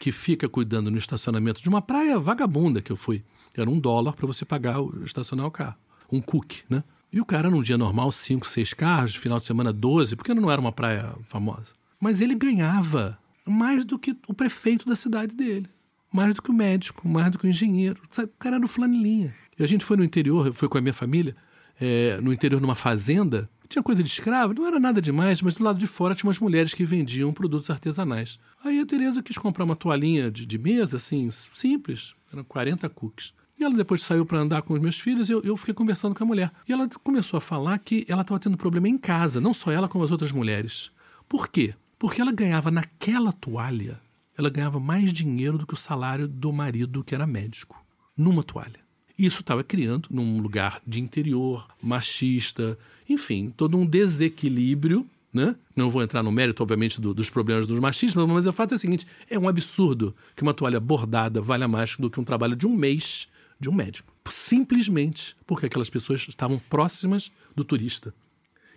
que 0.00 0.10
fica 0.10 0.48
cuidando 0.48 0.90
no 0.90 0.96
estacionamento 0.96 1.62
de 1.62 1.68
uma 1.68 1.82
praia 1.82 2.18
vagabunda 2.18 2.80
que 2.80 2.90
eu 2.90 2.96
fui. 2.96 3.22
Era 3.54 3.68
um 3.68 3.78
dólar 3.78 4.14
para 4.14 4.26
você 4.26 4.46
pagar, 4.46 4.80
o, 4.80 5.04
estacionar 5.04 5.46
o 5.46 5.50
carro. 5.50 5.76
Um 6.10 6.22
cookie, 6.22 6.62
né? 6.70 6.82
E 7.12 7.20
o 7.20 7.24
cara, 7.24 7.50
num 7.50 7.62
dia 7.62 7.76
normal, 7.76 8.10
cinco, 8.10 8.46
seis 8.46 8.72
carros, 8.72 9.14
final 9.14 9.38
de 9.38 9.44
semana, 9.44 9.72
12, 9.72 10.16
porque 10.16 10.32
não 10.32 10.50
era 10.50 10.60
uma 10.60 10.72
praia 10.72 11.12
famosa. 11.28 11.74
Mas 12.00 12.22
ele 12.22 12.34
ganhava 12.34 13.18
mais 13.46 13.84
do 13.84 13.98
que 13.98 14.16
o 14.26 14.32
prefeito 14.32 14.88
da 14.88 14.96
cidade 14.96 15.34
dele. 15.34 15.68
Mais 16.10 16.34
do 16.34 16.40
que 16.40 16.50
o 16.50 16.54
médico, 16.54 17.06
mais 17.06 17.30
do 17.30 17.38
que 17.38 17.46
o 17.46 17.50
engenheiro. 17.50 18.00
O 18.10 18.26
cara 18.38 18.56
era 18.56 18.58
no 18.58 18.68
flanelinha. 18.68 19.34
E 19.58 19.62
a 19.62 19.66
gente 19.66 19.84
foi 19.84 19.98
no 19.98 20.04
interior, 20.04 20.50
fui 20.54 20.68
com 20.68 20.78
a 20.78 20.80
minha 20.80 20.94
família, 20.94 21.36
é, 21.78 22.18
no 22.22 22.32
interior, 22.32 22.60
numa 22.60 22.74
fazenda. 22.74 23.50
Tinha 23.68 23.82
coisa 23.82 24.02
de 24.02 24.08
escravo, 24.08 24.54
não 24.54 24.66
era 24.66 24.80
nada 24.80 25.02
demais, 25.02 25.42
mas 25.42 25.54
do 25.54 25.62
lado 25.62 25.78
de 25.78 25.86
fora 25.86 26.14
tinha 26.14 26.26
umas 26.26 26.38
mulheres 26.38 26.72
que 26.72 26.84
vendiam 26.84 27.32
produtos 27.32 27.68
artesanais. 27.68 28.38
Aí 28.62 28.78
a 28.78 28.86
Tereza 28.86 29.22
quis 29.22 29.38
comprar 29.38 29.64
uma 29.64 29.76
toalhinha 29.76 30.30
de, 30.30 30.44
de 30.44 30.58
mesa, 30.58 30.98
assim, 30.98 31.30
simples, 31.30 32.14
eram 32.32 32.44
40 32.44 32.88
cookies. 32.90 33.32
E 33.58 33.64
ela 33.64 33.74
depois 33.74 34.02
saiu 34.02 34.24
para 34.24 34.38
andar 34.38 34.62
com 34.62 34.72
os 34.72 34.80
meus 34.80 34.98
filhos 34.98 35.28
e 35.28 35.32
eu, 35.32 35.42
eu 35.42 35.56
fiquei 35.56 35.74
conversando 35.74 36.14
com 36.14 36.24
a 36.24 36.26
mulher. 36.26 36.50
E 36.66 36.72
ela 36.72 36.88
começou 37.02 37.36
a 37.36 37.40
falar 37.42 37.78
que 37.78 38.06
ela 38.08 38.22
estava 38.22 38.40
tendo 38.40 38.56
problema 38.56 38.88
em 38.88 38.96
casa, 38.96 39.40
não 39.40 39.52
só 39.52 39.70
ela, 39.70 39.88
como 39.88 40.02
as 40.02 40.10
outras 40.10 40.32
mulheres. 40.32 40.90
Por 41.28 41.48
quê? 41.48 41.74
Porque 41.98 42.20
ela 42.20 42.32
ganhava 42.32 42.70
naquela 42.70 43.32
toalha, 43.32 44.00
ela 44.36 44.48
ganhava 44.48 44.80
mais 44.80 45.12
dinheiro 45.12 45.58
do 45.58 45.66
que 45.66 45.74
o 45.74 45.76
salário 45.76 46.26
do 46.26 46.50
marido, 46.50 47.04
que 47.04 47.14
era 47.14 47.26
médico, 47.26 47.84
numa 48.16 48.42
toalha. 48.42 48.80
Isso 49.18 49.42
estava 49.42 49.62
criando, 49.62 50.08
num 50.10 50.40
lugar 50.40 50.80
de 50.86 50.98
interior, 50.98 51.68
machista, 51.82 52.78
enfim, 53.06 53.52
todo 53.54 53.76
um 53.76 53.84
desequilíbrio. 53.84 55.06
Né? 55.32 55.54
Não 55.76 55.88
vou 55.88 56.02
entrar 56.02 56.22
no 56.24 56.32
mérito, 56.32 56.60
obviamente, 56.62 57.00
do- 57.00 57.14
dos 57.14 57.30
problemas 57.30 57.64
dos 57.66 57.78
machistas, 57.78 58.26
mas 58.26 58.46
o 58.46 58.52
fato 58.52 58.72
é 58.72 58.74
o 58.74 58.78
seguinte: 58.78 59.06
é 59.28 59.38
um 59.38 59.48
absurdo 59.48 60.14
que 60.34 60.42
uma 60.42 60.52
toalha 60.52 60.80
bordada 60.80 61.40
valha 61.40 61.68
mais 61.68 61.96
do 61.96 62.10
que 62.10 62.18
um 62.18 62.24
trabalho 62.24 62.56
de 62.56 62.66
um 62.66 62.74
mês 62.74 63.28
de 63.60 63.68
um 63.68 63.72
médico. 63.72 64.12
Simplesmente 64.28 65.36
porque 65.46 65.66
aquelas 65.66 65.88
pessoas 65.88 66.26
estavam 66.28 66.58
próximas 66.68 67.30
do 67.54 67.62
turista. 67.64 68.12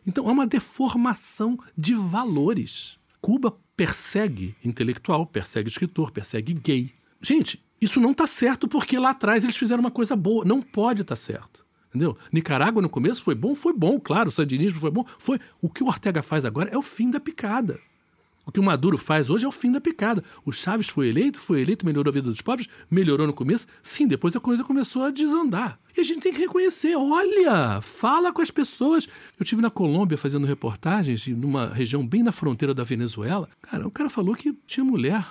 Então, 0.05 0.29
é 0.29 0.31
uma 0.31 0.45
deformação 0.45 1.57
de 1.77 1.95
valores. 1.95 2.97
Cuba 3.21 3.57
persegue 3.75 4.53
intelectual, 4.63 5.25
persegue 5.25 5.69
escritor, 5.69 6.11
persegue 6.11 6.53
gay. 6.53 6.91
Gente, 7.21 7.63
isso 7.81 7.99
não 7.99 8.11
está 8.11 8.27
certo 8.27 8.67
porque 8.67 8.99
lá 8.99 9.11
atrás 9.11 9.43
eles 9.43 9.55
fizeram 9.55 9.81
uma 9.81 9.89
coisa 9.91 10.15
boa. 10.15 10.45
Não 10.45 10.61
pode 10.61 11.01
estar 11.01 11.15
certo. 11.15 11.62
Entendeu? 11.93 12.17
Nicarágua 12.31 12.81
no 12.81 12.89
começo 12.89 13.21
foi 13.21 13.35
bom, 13.35 13.53
foi 13.53 13.71
bom, 13.71 13.99
claro. 13.99 14.29
O 14.29 14.31
sandinismo 14.31 14.79
foi 14.79 14.89
bom, 14.89 15.05
foi. 15.19 15.39
O 15.61 15.69
que 15.69 15.83
o 15.83 15.87
Ortega 15.87 16.23
faz 16.23 16.43
agora 16.43 16.71
é 16.71 16.77
o 16.77 16.81
fim 16.81 17.11
da 17.11 17.19
picada. 17.19 17.79
O 18.45 18.51
que 18.51 18.59
o 18.59 18.63
Maduro 18.63 18.97
faz 18.97 19.29
hoje 19.29 19.45
é 19.45 19.47
o 19.47 19.51
fim 19.51 19.71
da 19.71 19.79
picada. 19.79 20.23
O 20.45 20.51
Chaves 20.51 20.89
foi 20.89 21.07
eleito, 21.07 21.39
foi 21.39 21.61
eleito, 21.61 21.85
melhorou 21.85 22.11
a 22.11 22.13
vida 22.13 22.29
dos 22.29 22.41
pobres, 22.41 22.67
melhorou 22.91 23.25
no 23.25 23.33
começo. 23.33 23.67
Sim, 23.81 24.05
depois 24.05 24.35
a 24.35 24.39
coisa 24.39 24.63
começou 24.63 25.03
a 25.03 25.11
desandar. 25.11 25.79
E 25.95 26.01
a 26.01 26.03
gente 26.03 26.21
tem 26.21 26.33
que 26.33 26.41
reconhecer, 26.41 26.95
olha, 26.95 27.79
fala 27.81 28.33
com 28.33 28.41
as 28.41 28.51
pessoas. 28.51 29.07
Eu 29.39 29.45
tive 29.45 29.61
na 29.61 29.69
Colômbia 29.69 30.17
fazendo 30.17 30.45
reportagens, 30.45 31.25
numa 31.27 31.67
região 31.67 32.05
bem 32.05 32.21
na 32.21 32.33
fronteira 32.33 32.73
da 32.73 32.83
Venezuela. 32.83 33.47
Cara, 33.61 33.87
o 33.87 33.91
cara 33.91 34.09
falou 34.09 34.35
que 34.35 34.51
tinha 34.67 34.83
mulher 34.83 35.25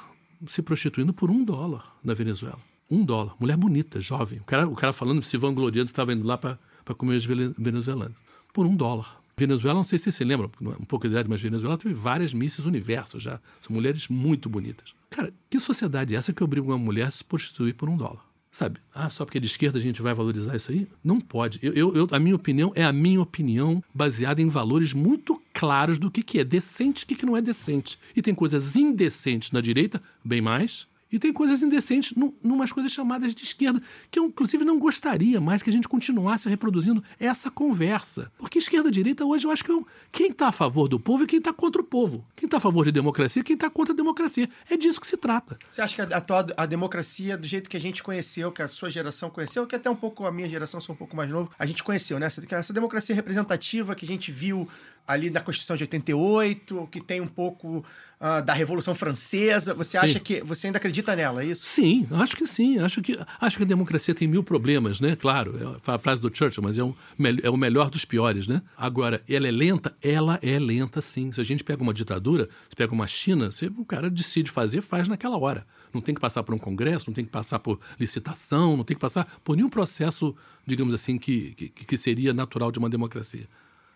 se 0.49 0.63
prostituindo 0.63 1.13
por 1.13 1.31
um 1.31 1.45
dólar 1.45 1.95
na 2.03 2.15
Venezuela. 2.15 2.59
Um 2.93 3.05
dólar. 3.05 3.35
Mulher 3.41 3.57
bonita, 3.57 4.01
jovem. 4.01 4.39
O 4.41 4.45
cara, 4.45 4.69
o 4.69 4.75
cara 4.75 4.93
falando, 4.93 5.23
se 5.23 5.37
vangloriando, 5.39 5.91
estava 5.91 6.13
indo 6.13 6.27
lá 6.27 6.37
para 6.37 6.59
comer 6.97 7.17
os 7.17 7.25
venezuelanos. 7.25 8.17
Por 8.53 8.67
um 8.67 8.77
dólar. 8.77 9.21
Venezuela, 9.35 9.79
não 9.79 9.85
sei 9.85 9.99
se 9.99 10.05
você 10.05 10.13
se 10.13 10.25
lembra, 10.25 10.51
um 10.61 10.85
pouco 10.85 11.07
de 11.09 11.13
idade, 11.15 11.29
mas 11.29 11.41
Venezuela 11.41 11.79
teve 11.79 11.95
várias 11.95 12.35
Misses 12.35 12.67
Universo 12.67 13.19
já. 13.19 13.41
São 13.63 13.75
mulheres 13.75 14.07
muito 14.09 14.49
bonitas. 14.49 14.93
Cara, 15.09 15.33
que 15.49 15.59
sociedade 15.59 16.15
é 16.15 16.19
essa 16.19 16.35
que 16.35 16.45
obriga 16.45 16.67
uma 16.67 16.77
mulher 16.79 17.07
a 17.07 17.11
se 17.11 17.25
prostituir 17.25 17.75
por 17.75 17.89
um 17.89 17.97
dólar? 17.97 18.21
Sabe? 18.53 18.79
Ah, 18.95 19.09
só 19.09 19.25
porque 19.25 19.39
é 19.39 19.41
de 19.41 19.47
esquerda 19.47 19.79
a 19.79 19.83
gente 19.83 20.03
vai 20.03 20.13
valorizar 20.13 20.55
isso 20.55 20.71
aí? 20.71 20.87
Não 21.03 21.19
pode. 21.19 21.59
Eu, 21.63 21.73
eu- 21.73 21.95
eu- 21.97 22.09
a 22.13 22.19
minha 22.19 22.37
opinião 22.37 22.71
é 22.75 22.85
a 22.85 22.93
minha 22.93 23.23
opinião 23.23 23.83
baseada 23.95 24.43
em 24.43 24.49
valores 24.51 24.93
muito 24.93 25.41
claros 25.55 25.99
do 25.99 26.11
que, 26.11 26.23
que 26.23 26.39
é 26.39 26.45
decente 26.45 27.01
e 27.01 27.05
o 27.05 27.09
que, 27.09 27.15
que 27.15 27.25
não 27.25 27.35
é 27.35 27.41
decente. 27.41 27.99
E 28.15 28.21
tem 28.21 28.35
coisas 28.35 28.77
indecentes 28.77 29.51
na 29.53 29.63
direita, 29.63 30.03
bem 30.23 30.43
mais, 30.43 30.87
e 31.13 31.19
tem 31.19 31.33
coisas 31.33 31.61
indecentes 31.63 32.17
num, 32.17 32.33
numas 32.43 32.73
coisas 32.73 32.91
chamadas 32.91 33.35
de 33.35 33.45
esquerda, 33.45 33.81
que 34.11 34.19
eu, 34.19 34.25
inclusive, 34.27 34.65
não 34.65 34.79
gostaria 34.79 35.41
mais 35.41 35.63
que 35.63 35.71
a 35.71 35.73
gente 35.73 35.87
continuasse 35.87 36.49
reproduzindo 36.49 37.05
essa 37.21 37.51
conversa. 37.51 38.33
Porque 38.39 38.59
esquerda-direita, 38.59 39.25
hoje, 39.25 39.47
eu 39.47 39.51
acho 39.51 39.65
que 39.65 39.71
é 39.71 39.75
um- 39.75 39.85
quem 40.11 40.31
está 40.31 40.49
a 40.49 40.53
favor 40.53 40.89
do 40.89 40.99
povo 40.99 41.25
e 41.25 41.27
quem 41.27 41.39
está 41.39 41.53
contra 41.53 41.81
o 41.81 41.85
povo. 41.85 42.25
Quem 42.35 42.47
está 42.47 42.57
a 42.57 42.61
favor 42.61 42.85
de 42.85 42.93
democracia 42.93 43.41
e 43.41 43.45
quem 43.45 43.55
está 43.55 43.69
contra 43.71 43.93
a 43.93 43.97
democracia. 43.97 44.49
É 44.71 44.77
disso 44.77 45.01
que 45.01 45.07
se 45.07 45.17
trata. 45.17 45.59
Você 45.71 45.81
acha 45.83 45.95
que 45.95 46.01
a, 46.15 46.17
atual- 46.17 46.47
a 46.57 46.67
democracia, 46.67 47.37
do 47.37 47.47
jeito 47.47 47.69
que 47.69 47.77
a 47.77 47.81
gente 47.81 48.03
conheceu, 48.03 48.51
que 48.51 48.63
a 48.63 48.69
sua 48.69 48.91
geração 48.91 49.29
conheceu, 49.31 49.67
que 49.67 49.77
até 49.77 49.91
um 49.91 49.97
pouco 49.97 50.25
a 50.25 50.33
minha 50.33 50.49
geração, 50.49 50.81
sou 50.81 50.95
um 50.95 50.99
pouco 50.99 51.15
mais 51.15 51.29
novo, 51.31 51.51
a 51.59 51.67
gente 51.67 51.83
conheceu, 51.85 52.19
né? 52.19 52.27
Essa, 52.27 52.43
essa 52.55 52.73
democracia 52.73 53.15
representativa 53.15 53.95
que 53.95 54.05
a 54.05 54.09
gente 54.09 54.33
viu 54.33 54.69
ali 55.07 55.31
na 55.31 55.41
Constituição 55.41 55.77
de 55.77 55.85
88, 55.85 56.89
que 56.91 57.01
tem 57.01 57.21
um 57.21 57.27
pouco 57.27 57.85
ah, 58.25 58.41
da 58.41 58.53
Revolução 58.53 58.95
Francesa. 58.95 59.75
Você 59.75 59.97
acha 59.97 60.15
Sim. 60.15 60.21
que. 60.21 60.41
Você 60.43 60.69
ainda 60.69 60.77
acredita 60.77 61.17
nela, 61.17 61.43
é 61.43 61.47
isso? 61.47 61.69
Sim, 61.69 62.07
acho 62.13 62.37
que 62.37 62.47
sim. 62.47 62.79
Acho 62.79 63.03
que, 63.03 63.19
acho 63.41 63.57
que 63.57 63.65
a 63.65 63.67
democracia 63.67 64.15
tem 64.15 64.29
mil 64.29 64.45
problemas, 64.45 65.01
né? 65.01 65.17
Claro, 65.17 65.81
é 65.85 65.91
a 65.91 65.99
frase 65.99 66.23
do 66.23 66.35
Churchill, 66.35 66.63
mas 66.63 66.79
é, 66.79 66.85
um, 66.85 66.95
é 67.43 67.51
o 67.51 67.57
melhor 67.57 67.91
dos 67.91 68.05
piores, 68.05 68.47
né? 68.47 68.63
Agora, 68.77 69.21
ela 69.29 69.49
é 69.49 69.51
lenta? 69.51 69.93
Ela 70.01 70.39
é 70.41 70.57
lenta, 70.57 71.01
sim. 71.01 71.33
Se 71.33 71.41
a 71.41 71.45
gente 71.45 71.65
pega 71.65 71.83
uma 71.83 71.93
ditadura, 71.93 72.49
se 72.69 72.77
pega 72.77 72.95
uma 72.95 73.09
China, 73.09 73.51
você, 73.51 73.67
o 73.67 73.85
cara 73.85 74.09
decide 74.09 74.53
fazer, 74.53 74.83
faz 74.83 75.09
naquela 75.09 75.37
hora. 75.37 75.67
Não 75.93 76.01
tem 76.01 76.15
que 76.15 76.21
passar 76.21 76.45
por 76.45 76.55
um 76.55 76.59
congresso, 76.59 77.07
não 77.09 77.15
tem 77.15 77.25
que 77.25 77.31
passar 77.31 77.59
por 77.59 77.81
licitação, 77.99 78.77
não 78.77 78.85
tem 78.85 78.95
que 78.97 79.01
passar 79.01 79.27
por 79.43 79.57
nenhum 79.57 79.69
processo, 79.69 80.33
digamos 80.65 80.95
assim, 80.95 81.19
que, 81.19 81.55
que, 81.55 81.69
que 81.71 81.97
seria 81.97 82.33
natural 82.33 82.71
de 82.71 82.79
uma 82.79 82.89
democracia. 82.89 83.49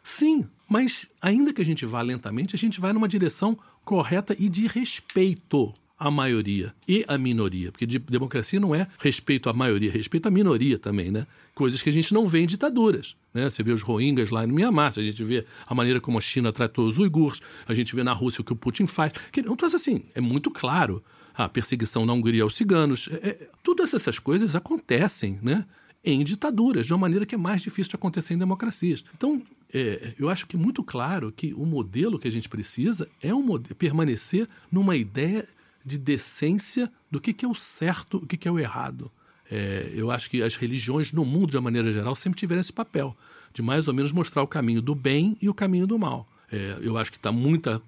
Sim, 0.07 0.45
mas 0.69 1.09
ainda 1.21 1.53
que 1.53 1.61
a 1.61 1.65
gente 1.65 1.85
vá 1.85 2.01
lentamente, 2.01 2.55
a 2.55 2.59
gente 2.59 2.81
vai 2.81 2.93
numa 2.93 3.09
direção 3.09 3.59
correta 3.85 4.37
e 4.39 4.49
de 4.49 4.69
respeito 4.69 5.75
à 5.99 6.13
maioria 6.13 6.73
e 6.87 7.05
à 7.09 7.19
minoria. 7.19 7.73
Porque 7.73 7.85
de- 7.85 7.99
democracia 7.99 8.61
não 8.61 8.73
é 8.73 8.87
respeito 9.01 9.51
à 9.51 9.53
maioria, 9.53 9.91
é 9.91 9.93
respeito 9.93 10.29
à 10.29 10.31
minoria 10.31 10.79
também, 10.79 11.11
né? 11.11 11.27
Coisas 11.57 11.83
que 11.83 11.89
a 11.89 11.93
gente 11.93 12.15
não 12.15 12.29
vê 12.29 12.39
em 12.39 12.47
ditaduras. 12.47 13.17
Né? 13.35 13.51
Você 13.51 13.65
vê 13.65 13.73
os 13.73 13.83
rohingyas 13.83 14.31
lá 14.31 14.47
no 14.47 14.55
Mianmar, 14.55 14.93
a 14.97 15.03
gente 15.03 15.25
vê 15.25 15.45
a 15.67 15.75
maneira 15.75 16.01
como 16.01 16.19
a 16.19 16.21
China 16.21 16.53
tratou 16.53 16.87
os 16.87 16.99
uigures, 16.99 17.43
a 17.67 17.75
gente 17.75 17.93
vê 17.93 18.05
na 18.05 18.13
Rússia 18.13 18.43
o 18.43 18.45
que 18.45 18.53
o 18.53 18.57
Putin 18.57 18.87
faz. 18.87 19.13
Que, 19.33 19.43
assim, 19.75 20.05
é 20.15 20.21
muito 20.21 20.53
claro. 20.53 21.03
A 21.35 21.49
perseguição 21.49 22.07
na 22.07 22.13
Hungria 22.13 22.45
aos 22.45 22.55
ciganos. 22.55 23.09
É, 23.11 23.29
é, 23.29 23.49
todas 23.65 23.93
essas 23.93 24.21
coisas 24.21 24.55
acontecem, 24.55 25.41
né? 25.43 25.67
em 26.07 26.23
ditaduras, 26.23 26.87
de 26.87 26.93
uma 26.93 27.01
maneira 27.01 27.27
que 27.27 27.35
é 27.35 27.39
mais 27.39 27.61
difícil 27.61 27.91
de 27.91 27.97
acontecer 27.97 28.33
em 28.33 28.39
democracias. 28.39 29.05
Então, 29.17 29.43
é, 29.73 30.15
eu 30.19 30.29
acho 30.29 30.47
que 30.47 30.57
é 30.57 30.59
muito 30.59 30.83
claro 30.83 31.33
que 31.33 31.53
o 31.55 31.65
modelo 31.67 32.19
que 32.19 32.29
a 32.29 32.31
gente 32.31 32.49
precisa 32.49 33.09
é 33.21 33.35
um 33.35 33.59
permanecer 33.59 34.49
numa 34.71 34.97
ideia 34.97 35.47
de 35.85 35.99
decência 35.99 36.91
do 37.11 37.21
que, 37.21 37.33
que 37.33 37.45
é 37.45 37.49
o 37.49 37.55
certo, 37.55 38.19
o 38.19 38.27
que, 38.27 38.37
que 38.37 38.49
é 38.49 38.51
o 38.51 38.59
errado. 38.59 39.11
É, 39.51 39.93
eu 39.95 40.11
acho 40.11 40.29
que 40.29 40.43
as 40.43 40.57
religiões 40.57 41.13
no 41.13 41.25
mundo, 41.25 41.51
de 41.51 41.57
uma 41.57 41.63
maneira 41.63 41.93
geral, 41.93 42.15
sempre 42.15 42.39
tiveram 42.39 42.61
esse 42.61 42.73
papel 42.73 43.17
de 43.55 43.63
mais 43.63 43.89
ou 43.89 43.95
menos 43.95 44.13
mostrar 44.13 44.43
o 44.43 44.47
caminho 44.47 44.83
do 44.83 44.95
bem 44.95 45.37
e 45.41 45.49
o 45.49 45.55
caminho 45.55 45.87
do 45.87 45.99
mal. 45.99 46.29
É, 46.51 46.77
eu 46.81 46.99
acho 46.99 47.11
que 47.11 47.17
está 47.17 47.33
muita 47.33 47.81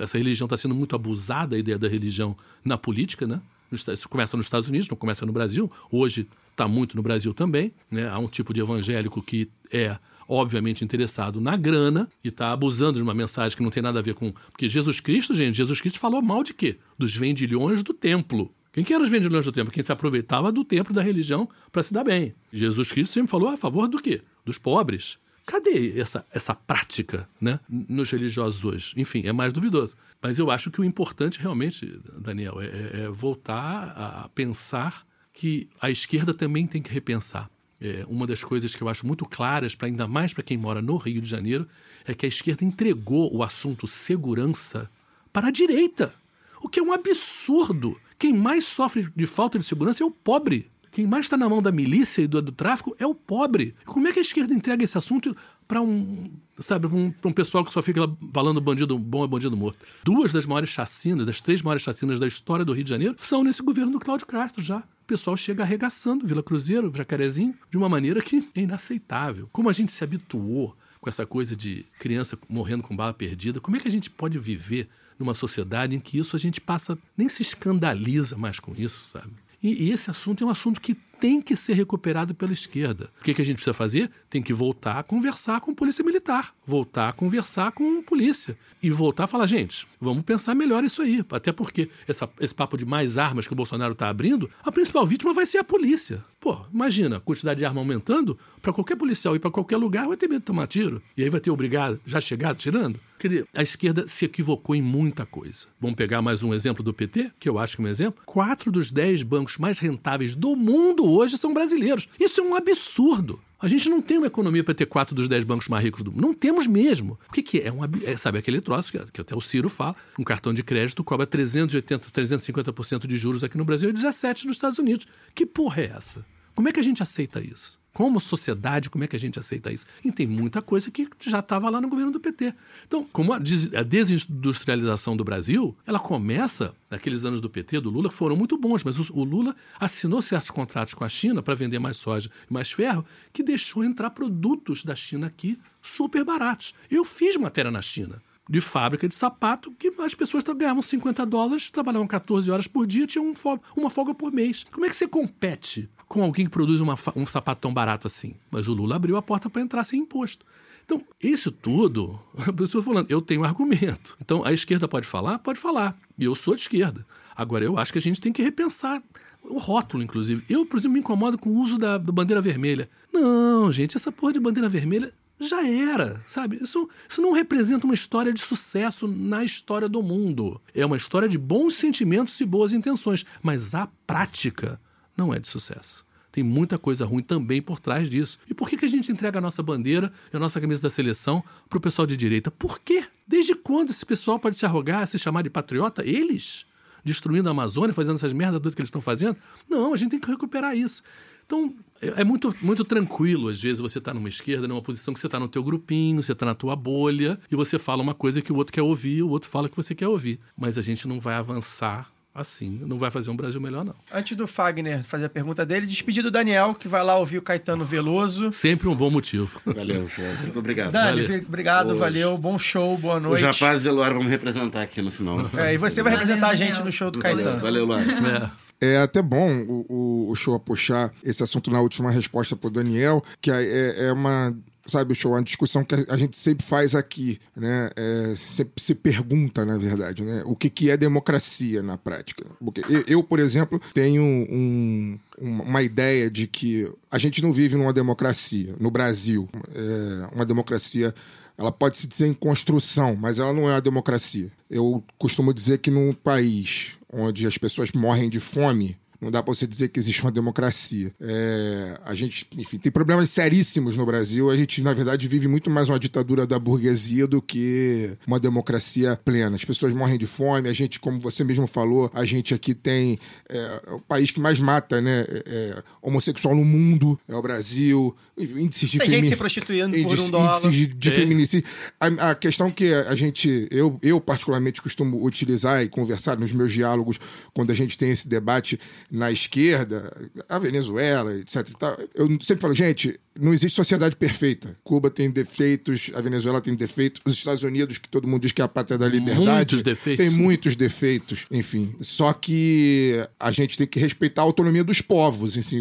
essa 0.00 0.18
religião 0.18 0.46
está 0.46 0.56
sendo 0.56 0.74
muito 0.74 0.96
abusada, 0.96 1.54
a 1.54 1.58
ideia 1.58 1.78
da 1.78 1.86
religião 1.86 2.36
na 2.64 2.76
política, 2.76 3.26
né? 3.26 3.40
Isso 3.70 4.08
começa 4.08 4.36
nos 4.36 4.46
Estados 4.46 4.68
Unidos, 4.68 4.88
não 4.88 4.96
começa 4.96 5.26
no 5.26 5.32
Brasil. 5.32 5.70
Hoje 5.90 6.28
está 6.50 6.66
muito 6.66 6.96
no 6.96 7.02
Brasil 7.02 7.34
também. 7.34 7.72
Né? 7.90 8.08
Há 8.08 8.18
um 8.18 8.28
tipo 8.28 8.54
de 8.54 8.60
evangélico 8.60 9.20
que 9.20 9.48
é 9.72 9.96
obviamente 10.28 10.84
interessado 10.84 11.40
na 11.40 11.56
grana 11.56 12.08
e 12.22 12.28
está 12.28 12.52
abusando 12.52 12.96
de 12.96 13.02
uma 13.02 13.14
mensagem 13.14 13.56
que 13.56 13.62
não 13.62 13.70
tem 13.70 13.82
nada 13.82 13.98
a 13.98 14.02
ver 14.02 14.14
com. 14.14 14.32
Porque 14.50 14.68
Jesus 14.68 15.00
Cristo, 15.00 15.34
gente, 15.34 15.56
Jesus 15.56 15.80
Cristo 15.80 15.98
falou 15.98 16.22
mal 16.22 16.42
de 16.42 16.52
quê? 16.54 16.78
Dos 16.98 17.14
vendilhões 17.14 17.82
do 17.82 17.92
templo. 17.94 18.52
Quem 18.72 18.84
que 18.84 18.92
eram 18.92 19.04
os 19.04 19.10
vendilhões 19.10 19.46
do 19.46 19.52
templo? 19.52 19.72
Quem 19.72 19.82
se 19.82 19.90
aproveitava 19.90 20.52
do 20.52 20.62
templo 20.64 20.92
da 20.92 21.00
religião 21.02 21.48
para 21.72 21.82
se 21.82 21.94
dar 21.94 22.04
bem. 22.04 22.34
Jesus 22.52 22.92
Cristo 22.92 23.12
sempre 23.12 23.30
falou 23.30 23.48
a 23.48 23.56
favor 23.56 23.88
do 23.88 23.98
quê? 24.00 24.20
Dos 24.44 24.58
pobres. 24.58 25.18
Cadê 25.46 25.98
essa, 25.98 26.26
essa 26.32 26.54
prática 26.54 27.28
né, 27.40 27.60
nos 27.68 28.10
religiosos 28.10 28.64
hoje? 28.64 28.92
Enfim, 28.96 29.22
é 29.24 29.32
mais 29.32 29.52
duvidoso. 29.52 29.96
Mas 30.20 30.38
eu 30.40 30.50
acho 30.50 30.70
que 30.72 30.80
o 30.80 30.84
importante 30.84 31.38
realmente, 31.40 32.00
Daniel, 32.18 32.60
é, 32.60 32.66
é- 32.66 33.00
é 33.04 33.08
voltar 33.08 33.92
a 34.24 34.28
pensar 34.30 35.06
que 35.32 35.68
a 35.80 35.88
esquerda 35.90 36.34
também 36.34 36.66
tem 36.66 36.82
que 36.82 36.92
repensar. 36.92 37.48
É, 37.80 38.04
uma 38.08 38.26
das 38.26 38.42
coisas 38.42 38.74
que 38.74 38.82
eu 38.82 38.88
acho 38.88 39.06
muito 39.06 39.26
claras, 39.26 39.74
para 39.74 39.86
ainda 39.86 40.06
mais 40.06 40.32
para 40.32 40.42
quem 40.42 40.56
mora 40.56 40.80
no 40.80 40.96
Rio 40.96 41.20
de 41.20 41.28
Janeiro, 41.28 41.68
é 42.04 42.14
que 42.14 42.24
a 42.24 42.28
esquerda 42.28 42.64
entregou 42.64 43.34
o 43.34 43.42
assunto 43.42 43.86
segurança 43.86 44.90
para 45.32 45.48
a 45.48 45.50
direita. 45.50 46.14
O 46.62 46.68
que 46.68 46.80
é 46.80 46.82
um 46.82 46.92
absurdo. 46.92 48.00
Quem 48.18 48.32
mais 48.32 48.64
sofre 48.64 49.08
de 49.14 49.26
falta 49.26 49.58
de 49.58 49.64
segurança 49.64 50.02
é 50.02 50.06
o 50.06 50.10
pobre. 50.10 50.70
Quem 50.90 51.06
mais 51.06 51.26
está 51.26 51.36
na 51.36 51.46
mão 51.46 51.60
da 51.60 51.70
milícia 51.70 52.22
e 52.22 52.26
do, 52.26 52.40
do 52.40 52.52
tráfico 52.52 52.96
é 52.98 53.06
o 53.06 53.14
pobre. 53.14 53.74
Como 53.84 54.08
é 54.08 54.12
que 54.12 54.18
a 54.18 54.22
esquerda 54.22 54.54
entrega 54.54 54.82
esse 54.82 54.96
assunto 54.96 55.36
para 55.68 55.82
um, 55.82 56.32
sabe, 56.58 56.86
um, 56.86 57.12
um 57.22 57.32
pessoal 57.32 57.62
que 57.62 57.72
só 57.72 57.82
fica 57.82 58.00
falando 58.32 58.62
bandido 58.62 58.98
bom 58.98 59.22
é 59.22 59.28
bandido 59.28 59.54
morto? 59.54 59.78
Duas 60.02 60.32
das 60.32 60.46
maiores 60.46 60.70
chacinas, 60.70 61.26
das 61.26 61.42
três 61.42 61.60
maiores 61.60 61.82
chacinas 61.82 62.18
da 62.18 62.26
história 62.26 62.64
do 62.64 62.72
Rio 62.72 62.84
de 62.84 62.88
Janeiro, 62.88 63.14
são 63.18 63.44
nesse 63.44 63.60
governo 63.60 63.92
do 63.92 64.00
Cláudio 64.00 64.26
Castro 64.26 64.62
já. 64.62 64.82
O 65.06 65.14
pessoal 65.14 65.36
chega 65.36 65.62
arregaçando 65.62 66.26
Vila 66.26 66.42
Cruzeiro, 66.42 66.92
Jacarezinho, 66.92 67.54
de 67.70 67.78
uma 67.78 67.88
maneira 67.88 68.20
que 68.20 68.48
é 68.56 68.62
inaceitável. 68.62 69.48
Como 69.52 69.70
a 69.70 69.72
gente 69.72 69.92
se 69.92 70.02
habituou 70.02 70.76
com 71.00 71.08
essa 71.08 71.24
coisa 71.24 71.54
de 71.54 71.86
criança 72.00 72.36
morrendo 72.48 72.82
com 72.82 72.96
bala 72.96 73.14
perdida, 73.14 73.60
como 73.60 73.76
é 73.76 73.78
que 73.78 73.86
a 73.86 73.90
gente 73.90 74.10
pode 74.10 74.36
viver 74.36 74.88
numa 75.16 75.32
sociedade 75.32 75.94
em 75.94 76.00
que 76.00 76.18
isso 76.18 76.34
a 76.34 76.38
gente 76.40 76.60
passa, 76.60 76.98
nem 77.16 77.28
se 77.28 77.40
escandaliza 77.40 78.36
mais 78.36 78.58
com 78.58 78.74
isso, 78.76 79.04
sabe? 79.08 79.30
E, 79.62 79.84
e 79.84 79.92
esse 79.92 80.10
assunto 80.10 80.42
é 80.42 80.46
um 80.48 80.50
assunto 80.50 80.80
que 80.80 80.96
tem 81.20 81.40
que 81.40 81.56
ser 81.56 81.74
recuperado 81.74 82.34
pela 82.34 82.52
esquerda. 82.52 83.10
O 83.20 83.24
que, 83.24 83.34
que 83.34 83.42
a 83.42 83.44
gente 83.44 83.56
precisa 83.56 83.74
fazer? 83.74 84.10
Tem 84.28 84.42
que 84.42 84.52
voltar 84.52 84.98
a 84.98 85.02
conversar 85.02 85.60
com 85.60 85.74
polícia 85.74 86.04
militar, 86.04 86.54
voltar 86.66 87.08
a 87.08 87.12
conversar 87.12 87.72
com 87.72 88.02
polícia 88.02 88.56
e 88.82 88.90
voltar 88.90 89.24
a 89.24 89.26
falar, 89.26 89.46
gente, 89.46 89.86
vamos 90.00 90.22
pensar 90.24 90.54
melhor 90.54 90.84
isso 90.84 91.02
aí. 91.02 91.24
Até 91.30 91.52
porque 91.52 91.88
essa- 92.06 92.28
esse 92.40 92.54
papo 92.54 92.76
de 92.76 92.84
mais 92.84 93.18
armas 93.18 93.46
que 93.46 93.52
o 93.52 93.56
Bolsonaro 93.56 93.92
está 93.92 94.08
abrindo, 94.08 94.50
a 94.62 94.70
principal 94.70 95.06
vítima 95.06 95.32
vai 95.32 95.46
ser 95.46 95.58
a 95.58 95.64
polícia. 95.64 96.24
Pô, 96.40 96.58
imagina, 96.72 97.16
a 97.16 97.20
quantidade 97.20 97.58
de 97.58 97.64
arma 97.64 97.80
aumentando, 97.80 98.38
para 98.62 98.72
qualquer 98.72 98.96
policial 98.96 99.34
ir 99.34 99.38
para 99.40 99.50
qualquer 99.50 99.76
lugar 99.76 100.06
vai 100.06 100.16
ter 100.16 100.28
medo 100.28 100.40
de 100.40 100.46
tomar 100.46 100.66
tiro. 100.66 101.02
E 101.16 101.22
aí 101.22 101.28
vai 101.30 101.40
ter 101.40 101.50
obrigado, 101.50 102.00
já 102.06 102.20
chegar 102.20 102.54
tirando. 102.54 103.00
Quer 103.18 103.28
dizer, 103.28 103.46
a 103.54 103.62
esquerda 103.62 104.06
se 104.06 104.26
equivocou 104.26 104.76
em 104.76 104.82
muita 104.82 105.24
coisa. 105.24 105.66
Vamos 105.80 105.96
pegar 105.96 106.20
mais 106.20 106.42
um 106.42 106.52
exemplo 106.52 106.84
do 106.84 106.92
PT, 106.92 107.32
que 107.40 107.48
eu 107.48 107.58
acho 107.58 107.76
que 107.76 107.82
é 107.82 107.86
um 107.86 107.88
exemplo. 107.88 108.22
Quatro 108.26 108.70
dos 108.70 108.90
dez 108.92 109.22
bancos 109.22 109.56
mais 109.56 109.78
rentáveis 109.78 110.34
do 110.34 110.54
mundo 110.54 111.05
hoje 111.08 111.38
são 111.38 111.52
brasileiros. 111.52 112.08
Isso 112.18 112.40
é 112.40 112.44
um 112.44 112.54
absurdo. 112.54 113.40
A 113.58 113.68
gente 113.68 113.88
não 113.88 114.02
tem 114.02 114.18
uma 114.18 114.26
economia 114.26 114.62
para 114.62 114.74
ter 114.74 114.86
quatro 114.86 115.14
dos 115.14 115.28
dez 115.28 115.42
bancos 115.42 115.68
mais 115.68 115.82
ricos 115.82 116.02
do 116.02 116.12
mundo. 116.12 116.20
Não 116.20 116.34
temos 116.34 116.66
mesmo. 116.66 117.18
O 117.28 117.32
que, 117.32 117.42
que 117.42 117.58
é? 117.58 117.68
É 117.68 117.72
um, 117.72 117.80
é, 118.04 118.16
sabe 118.16 118.38
aquele 118.38 118.60
troço 118.60 118.92
que, 118.92 118.98
que 119.12 119.20
até 119.20 119.34
o 119.34 119.40
Ciro 119.40 119.68
fala? 119.70 119.96
Um 120.18 120.24
cartão 120.24 120.52
de 120.52 120.62
crédito 120.62 121.02
cobra 121.02 121.26
380, 121.26 122.10
350% 122.10 123.06
de 123.06 123.16
juros 123.16 123.42
aqui 123.42 123.56
no 123.56 123.64
Brasil 123.64 123.88
e 123.88 123.92
17% 123.92 124.44
nos 124.44 124.56
Estados 124.56 124.78
Unidos. 124.78 125.06
Que 125.34 125.46
porra 125.46 125.82
é 125.82 125.92
essa? 125.96 126.24
Como 126.54 126.68
é 126.68 126.72
que 126.72 126.80
a 126.80 126.82
gente 126.82 127.02
aceita 127.02 127.40
isso? 127.40 127.78
Como 127.96 128.20
sociedade, 128.20 128.90
como 128.90 129.04
é 129.04 129.06
que 129.06 129.16
a 129.16 129.18
gente 129.18 129.38
aceita 129.38 129.72
isso? 129.72 129.86
E 130.04 130.12
tem 130.12 130.26
muita 130.26 130.60
coisa 130.60 130.90
que 130.90 131.08
já 131.24 131.38
estava 131.38 131.70
lá 131.70 131.80
no 131.80 131.88
governo 131.88 132.12
do 132.12 132.20
PT. 132.20 132.52
Então, 132.86 133.06
como 133.10 133.32
a 133.32 133.38
des- 133.38 133.72
a 133.72 133.82
desindustrialização 133.82 135.16
do 135.16 135.24
Brasil, 135.24 135.74
ela 135.86 135.98
começa, 135.98 136.74
naqueles 136.90 137.24
anos 137.24 137.40
do 137.40 137.48
PT, 137.48 137.80
do 137.80 137.88
Lula, 137.88 138.10
foram 138.10 138.36
muito 138.36 138.58
bons, 138.58 138.84
mas 138.84 138.98
o, 138.98 139.06
o 139.14 139.24
Lula 139.24 139.56
assinou 139.80 140.20
certos 140.20 140.50
contratos 140.50 140.92
com 140.92 141.04
a 141.04 141.08
China 141.08 141.42
para 141.42 141.54
vender 141.54 141.78
mais 141.78 141.96
soja 141.96 142.30
e 142.50 142.52
mais 142.52 142.70
ferro, 142.70 143.02
que 143.32 143.42
deixou 143.42 143.82
entrar 143.82 144.10
produtos 144.10 144.84
da 144.84 144.94
China 144.94 145.28
aqui 145.28 145.58
super 145.80 146.22
baratos. 146.22 146.74
Eu 146.90 147.02
fiz 147.02 147.38
matéria 147.38 147.70
na 147.70 147.80
China 147.80 148.20
de 148.46 148.60
fábrica 148.60 149.08
de 149.08 149.14
sapato 149.14 149.72
que 149.72 149.90
as 150.00 150.14
pessoas 150.14 150.44
ganhavam 150.44 150.82
50 150.82 151.24
dólares, 151.24 151.70
trabalhavam 151.70 152.06
14 152.06 152.50
horas 152.50 152.66
por 152.66 152.86
dia, 152.86 153.06
tinham 153.06 153.26
um 153.26 153.34
uma 153.74 153.88
folga 153.88 154.14
por 154.14 154.30
mês. 154.30 154.64
Como 154.70 154.84
é 154.84 154.88
que 154.90 154.94
você 154.96 155.08
compete 155.08 155.88
com 156.08 156.22
alguém 156.22 156.46
que 156.46 156.50
produz 156.50 156.80
uma 156.80 156.98
um 157.14 157.26
sapato 157.26 157.62
tão 157.62 157.74
barato 157.74 158.06
assim? 158.06 158.34
Mas 158.50 158.68
o 158.68 158.74
Lula 158.74 158.96
abriu 158.96 159.16
a 159.16 159.22
porta 159.22 159.50
para 159.50 159.62
entrar 159.62 159.84
sem 159.84 160.00
imposto. 160.00 160.44
Então, 160.84 161.02
isso 161.20 161.50
tudo, 161.50 162.18
a 162.46 162.52
pessoa 162.52 162.82
falando, 162.82 163.10
eu 163.10 163.20
tenho 163.20 163.44
argumento. 163.44 164.16
Então, 164.20 164.44
a 164.44 164.52
esquerda 164.52 164.86
pode 164.86 165.06
falar? 165.06 165.38
Pode 165.40 165.58
falar. 165.58 165.98
E 166.16 166.24
eu 166.24 166.34
sou 166.34 166.54
de 166.54 166.62
esquerda. 166.62 167.04
Agora, 167.34 167.64
eu 167.64 167.76
acho 167.76 167.92
que 167.92 167.98
a 167.98 168.02
gente 168.02 168.20
tem 168.20 168.32
que 168.32 168.42
repensar 168.42 169.02
o 169.42 169.58
rótulo, 169.58 170.02
inclusive. 170.02 170.42
Eu, 170.48 170.64
por 170.64 170.78
exemplo, 170.78 170.94
me 170.94 171.00
incomodo 171.00 171.36
com 171.36 171.50
o 171.50 171.58
uso 171.58 171.76
da, 171.76 171.98
da 171.98 172.12
bandeira 172.12 172.40
vermelha. 172.40 172.88
Não, 173.12 173.70
gente, 173.72 173.96
essa 173.96 174.10
porra 174.10 174.32
de 174.32 174.40
bandeira 174.40 174.68
vermelha 174.68 175.12
já 175.38 175.66
era, 175.66 176.22
sabe? 176.26 176.58
Isso, 176.62 176.88
isso 177.08 177.20
não 177.20 177.32
representa 177.32 177.84
uma 177.84 177.94
história 177.94 178.32
de 178.32 178.40
sucesso 178.40 179.06
na 179.06 179.44
história 179.44 179.88
do 179.88 180.02
mundo. 180.02 180.60
É 180.74 180.84
uma 180.84 180.96
história 180.96 181.28
de 181.28 181.36
bons 181.36 181.74
sentimentos 181.76 182.40
e 182.40 182.46
boas 182.46 182.72
intenções, 182.72 183.26
mas 183.42 183.74
a 183.74 183.88
prática 184.06 184.80
não 185.16 185.32
é 185.32 185.38
de 185.38 185.48
sucesso. 185.48 186.04
Tem 186.36 186.44
muita 186.44 186.76
coisa 186.76 187.06
ruim 187.06 187.22
também 187.22 187.62
por 187.62 187.80
trás 187.80 188.10
disso. 188.10 188.38
E 188.46 188.52
por 188.52 188.68
que, 188.68 188.84
a 188.84 188.88
gente 188.88 189.10
entrega 189.10 189.38
a 189.38 189.40
nossa 189.40 189.62
bandeira 189.62 190.12
e 190.30 190.36
a 190.36 190.38
nossa 190.38 190.60
camisa 190.60 190.82
da 190.82 190.90
seleção 190.90 191.42
pro 191.66 191.80
pessoal 191.80 192.06
de 192.06 192.14
direita? 192.14 192.50
Por 192.50 192.78
quê? 192.78 193.04
Desde 193.26 193.54
quando 193.54 193.88
esse 193.88 194.04
pessoal 194.04 194.38
pode 194.38 194.58
se 194.58 194.66
arrogar, 194.66 195.06
se 195.06 195.18
chamar 195.18 195.40
de 195.40 195.48
patriota? 195.48 196.04
Eles? 196.04 196.66
Destruindo 197.02 197.48
a 197.48 197.52
Amazônia, 197.52 197.94
fazendo 197.94 198.16
essas 198.16 198.34
merdas 198.34 198.60
tudo 198.60 198.74
que 198.74 198.82
eles 198.82 198.88
estão 198.88 199.00
fazendo? 199.00 199.38
Não, 199.66 199.94
a 199.94 199.96
gente 199.96 200.10
tem 200.10 200.20
que 200.20 200.30
recuperar 200.30 200.76
isso. 200.76 201.02
Então, 201.46 201.74
é 202.02 202.20
é 202.20 202.24
muito, 202.24 202.54
muito 202.60 202.84
tranquilo, 202.84 203.48
às 203.48 203.62
vezes, 203.62 203.80
você 203.80 203.98
tá 203.98 204.12
numa 204.12 204.28
esquerda, 204.28 204.68
numa 204.68 204.82
posição 204.82 205.14
que 205.14 205.20
você 205.20 205.30
tá 205.30 205.40
no 205.40 205.48
teu 205.48 205.62
grupinho, 205.62 206.22
você 206.22 206.34
tá 206.34 206.44
na 206.44 206.54
tua 206.54 206.76
bolha, 206.76 207.40
e 207.50 207.56
você 207.56 207.78
fala 207.78 208.02
uma 208.02 208.14
coisa 208.14 208.42
que 208.42 208.52
o 208.52 208.56
outro 208.56 208.74
quer 208.74 208.82
ouvir, 208.82 209.22
o 209.22 209.30
outro 209.30 209.48
fala 209.48 209.70
que 209.70 209.76
você 209.76 209.94
quer 209.94 210.08
ouvir. 210.08 210.38
Mas 210.54 210.76
a 210.76 210.82
gente 210.82 211.08
não 211.08 211.18
vai 211.18 211.36
avançar 211.36 212.12
assim, 212.40 212.80
não 212.86 212.98
vai 212.98 213.10
fazer 213.10 213.30
um 213.30 213.36
Brasil 213.36 213.60
melhor, 213.60 213.84
não. 213.84 213.94
Antes 214.12 214.36
do 214.36 214.46
Fagner 214.46 215.02
fazer 215.04 215.26
a 215.26 215.28
pergunta 215.28 215.64
dele, 215.64 215.86
despedir 215.86 216.22
do 216.22 216.30
Daniel, 216.30 216.74
que 216.74 216.88
vai 216.88 217.02
lá 217.02 217.16
ouvir 217.16 217.38
o 217.38 217.42
Caetano 217.42 217.84
Veloso. 217.84 218.52
Sempre 218.52 218.88
um 218.88 218.94
bom 218.94 219.10
motivo. 219.10 219.60
Valeu, 219.64 220.08
show. 220.10 220.24
Obrigado. 220.54 220.92
Dani, 220.92 221.22
Valeu. 221.22 221.42
obrigado, 221.46 221.90
Hoje. 221.90 221.98
valeu, 221.98 222.38
bom 222.38 222.58
show, 222.58 222.96
boa 222.98 223.16
Os 223.16 223.22
noite. 223.22 223.44
rapazes 223.44 223.82
de 223.82 223.90
Luar 223.90 224.12
vão 224.12 224.22
me 224.22 224.28
representar 224.30 224.82
aqui 224.82 225.00
no 225.02 225.10
final. 225.10 225.36
É, 225.56 225.74
e 225.74 225.78
você 225.78 226.02
vai 226.02 226.12
Valeu, 226.12 226.18
representar 226.26 226.48
a 226.48 226.52
Daniel. 226.52 226.74
gente 226.74 226.84
no 226.84 226.92
show 226.92 227.10
do 227.10 227.20
Valeu, 227.20 227.36
Caetano. 227.44 227.62
valeu 227.62 227.84
Luar. 227.84 228.00
É. 228.02 228.66
É 228.78 228.98
até 228.98 229.22
bom 229.22 229.48
o, 229.66 229.86
o, 229.88 230.30
o 230.30 230.34
show 230.34 230.60
puxar 230.60 231.10
esse 231.24 231.42
assunto 231.42 231.70
na 231.70 231.80
última 231.80 232.10
resposta 232.10 232.54
pro 232.54 232.68
Daniel, 232.68 233.24
que 233.40 233.50
é, 233.50 233.62
é- 233.64 234.06
é 234.08 234.12
uma. 234.12 234.54
Sabe, 234.86 235.14
show, 235.14 235.32
uma 235.32 235.42
discussão 235.42 235.84
que 235.84 235.94
a, 235.94 236.04
a 236.08 236.16
gente 236.16 236.36
sempre 236.36 236.64
faz 236.64 236.94
aqui, 236.94 237.40
né? 237.56 237.90
É, 237.96 238.34
sempre 238.36 238.82
se 238.82 238.94
pergunta, 238.94 239.64
na 239.64 239.76
verdade, 239.76 240.22
né? 240.22 240.42
O 240.46 240.54
que, 240.54 240.70
que 240.70 240.90
é 240.90 240.96
democracia 240.96 241.82
na 241.82 241.96
prática? 241.96 242.44
Porque 242.58 242.82
eu, 243.06 243.22
por 243.22 243.38
exemplo, 243.38 243.80
tenho 243.92 244.22
um- 244.22 245.18
uma, 245.38 245.82
ideia 245.82 246.30
de 246.30 246.46
que 246.46 246.90
a 247.10 247.18
gente 247.18 247.42
não 247.42 247.52
vive 247.52 247.76
numa 247.76 247.92
democracia. 247.92 248.74
No 248.80 248.90
Brasil, 248.90 249.48
é 249.74 250.34
uma 250.34 250.44
democracia 250.44 251.14
ela 251.58 251.72
pode 251.72 251.96
se 251.96 252.06
dizer 252.06 252.26
em 252.26 252.34
construção, 252.34 253.16
mas 253.16 253.38
ela 253.38 253.52
não 253.52 253.68
é 253.68 253.72
uma 253.72 253.80
democracia. 253.80 254.52
Eu 254.68 255.02
costumo 255.16 255.54
dizer 255.54 255.78
que 255.78 255.90
num 255.90 256.12
país 256.12 256.92
onde 257.10 257.46
as 257.46 257.56
pessoas 257.56 257.92
morrem 257.92 258.28
de 258.28 258.40
fome, 258.40 258.96
não 259.20 259.30
dá 259.30 259.42
para 259.42 259.54
você 259.54 259.66
dizer 259.66 259.88
que 259.88 259.98
existe 259.98 260.22
uma 260.22 260.30
democracia. 260.32 261.12
É, 261.20 261.98
a 262.04 262.14
gente, 262.14 262.46
enfim, 262.56 262.78
tem 262.78 262.90
problemas 262.92 263.30
seríssimos 263.30 263.96
no 263.96 264.04
Brasil. 264.06 264.50
A 264.50 264.56
gente, 264.56 264.82
na 264.82 264.92
verdade, 264.92 265.26
vive 265.28 265.48
muito 265.48 265.70
mais 265.70 265.88
uma 265.88 265.98
ditadura 265.98 266.46
da 266.46 266.58
burguesia 266.58 267.26
do 267.26 267.40
que 267.42 268.10
uma 268.26 268.38
democracia 268.38 269.18
plena. 269.24 269.56
As 269.56 269.64
pessoas 269.64 269.92
morrem 269.92 270.18
de 270.18 270.26
fome. 270.26 270.68
A 270.68 270.72
gente, 270.72 270.98
como 271.00 271.20
você 271.20 271.42
mesmo 271.44 271.66
falou, 271.66 272.10
a 272.14 272.24
gente 272.24 272.54
aqui 272.54 272.74
tem 272.74 273.18
é, 273.48 273.82
o 273.92 274.00
país 274.00 274.30
que 274.30 274.40
mais 274.40 274.60
mata, 274.60 275.00
né, 275.00 275.20
é, 275.28 275.42
é, 275.46 275.82
homossexual 276.02 276.54
no 276.54 276.64
mundo 276.64 277.18
é 277.28 277.34
o 277.34 277.42
Brasil. 277.42 278.14
Índices 278.38 278.90
de 278.90 278.98
Tem 278.98 279.08
gente 279.08 279.16
femi- 279.16 279.28
se 279.28 279.36
prostituindo 279.36 279.90
por 279.92 279.98
índices- 279.98 280.28
um 280.28 280.30
dólar. 280.30 280.50
índices 280.58 280.72
de, 280.74 280.86
de 280.88 281.08
É. 281.08 281.12
feminicídio. 281.12 281.68
A, 281.98 282.06
a 282.30 282.34
questão 282.34 282.70
que 282.70 282.92
a 282.92 283.14
gente, 283.14 283.66
eu, 283.70 283.98
eu 284.02 284.20
particularmente 284.20 284.82
costumo 284.82 285.24
utilizar 285.24 285.82
e 285.82 285.88
conversar 285.88 286.38
nos 286.38 286.52
meus 286.52 286.72
diálogos 286.72 287.18
quando 287.54 287.70
a 287.70 287.74
gente 287.74 287.96
tem 287.96 288.10
esse 288.10 288.28
debate 288.28 288.78
na 289.10 289.30
esquerda, 289.30 290.12
a 290.48 290.58
Venezuela, 290.58 291.34
etc. 291.36 291.68
e 291.68 291.78
tal, 291.78 291.96
eu 292.14 292.26
sempre 292.40 292.62
falo, 292.62 292.74
gente, 292.74 293.18
não 293.38 293.52
existe 293.52 293.76
sociedade 293.76 294.16
perfeita. 294.16 294.76
Cuba 294.82 295.10
tem 295.10 295.30
defeitos, 295.30 296.10
a 296.14 296.20
Venezuela 296.20 296.60
tem 296.60 296.74
defeitos, 296.74 297.20
os 297.24 297.34
Estados 297.34 297.62
Unidos, 297.62 297.98
que 297.98 298.08
todo 298.08 298.26
mundo 298.26 298.42
diz 298.42 298.52
que 298.52 298.62
é 298.62 298.64
a 298.64 298.68
pátria 298.68 298.96
da 298.98 299.06
liberdade, 299.08 299.46
Muitos 299.50 299.82
defeitos. 299.82 300.26
tem 300.26 300.34
muitos 300.34 300.74
defeitos, 300.76 301.44
enfim. 301.50 301.94
Só 302.00 302.32
que 302.32 303.22
a 303.38 303.50
gente 303.50 303.76
tem 303.76 303.86
que 303.86 303.98
respeitar 304.00 304.42
a 304.42 304.44
autonomia 304.44 304.82
dos 304.82 305.00
povos. 305.00 305.56
Assim, 305.56 305.80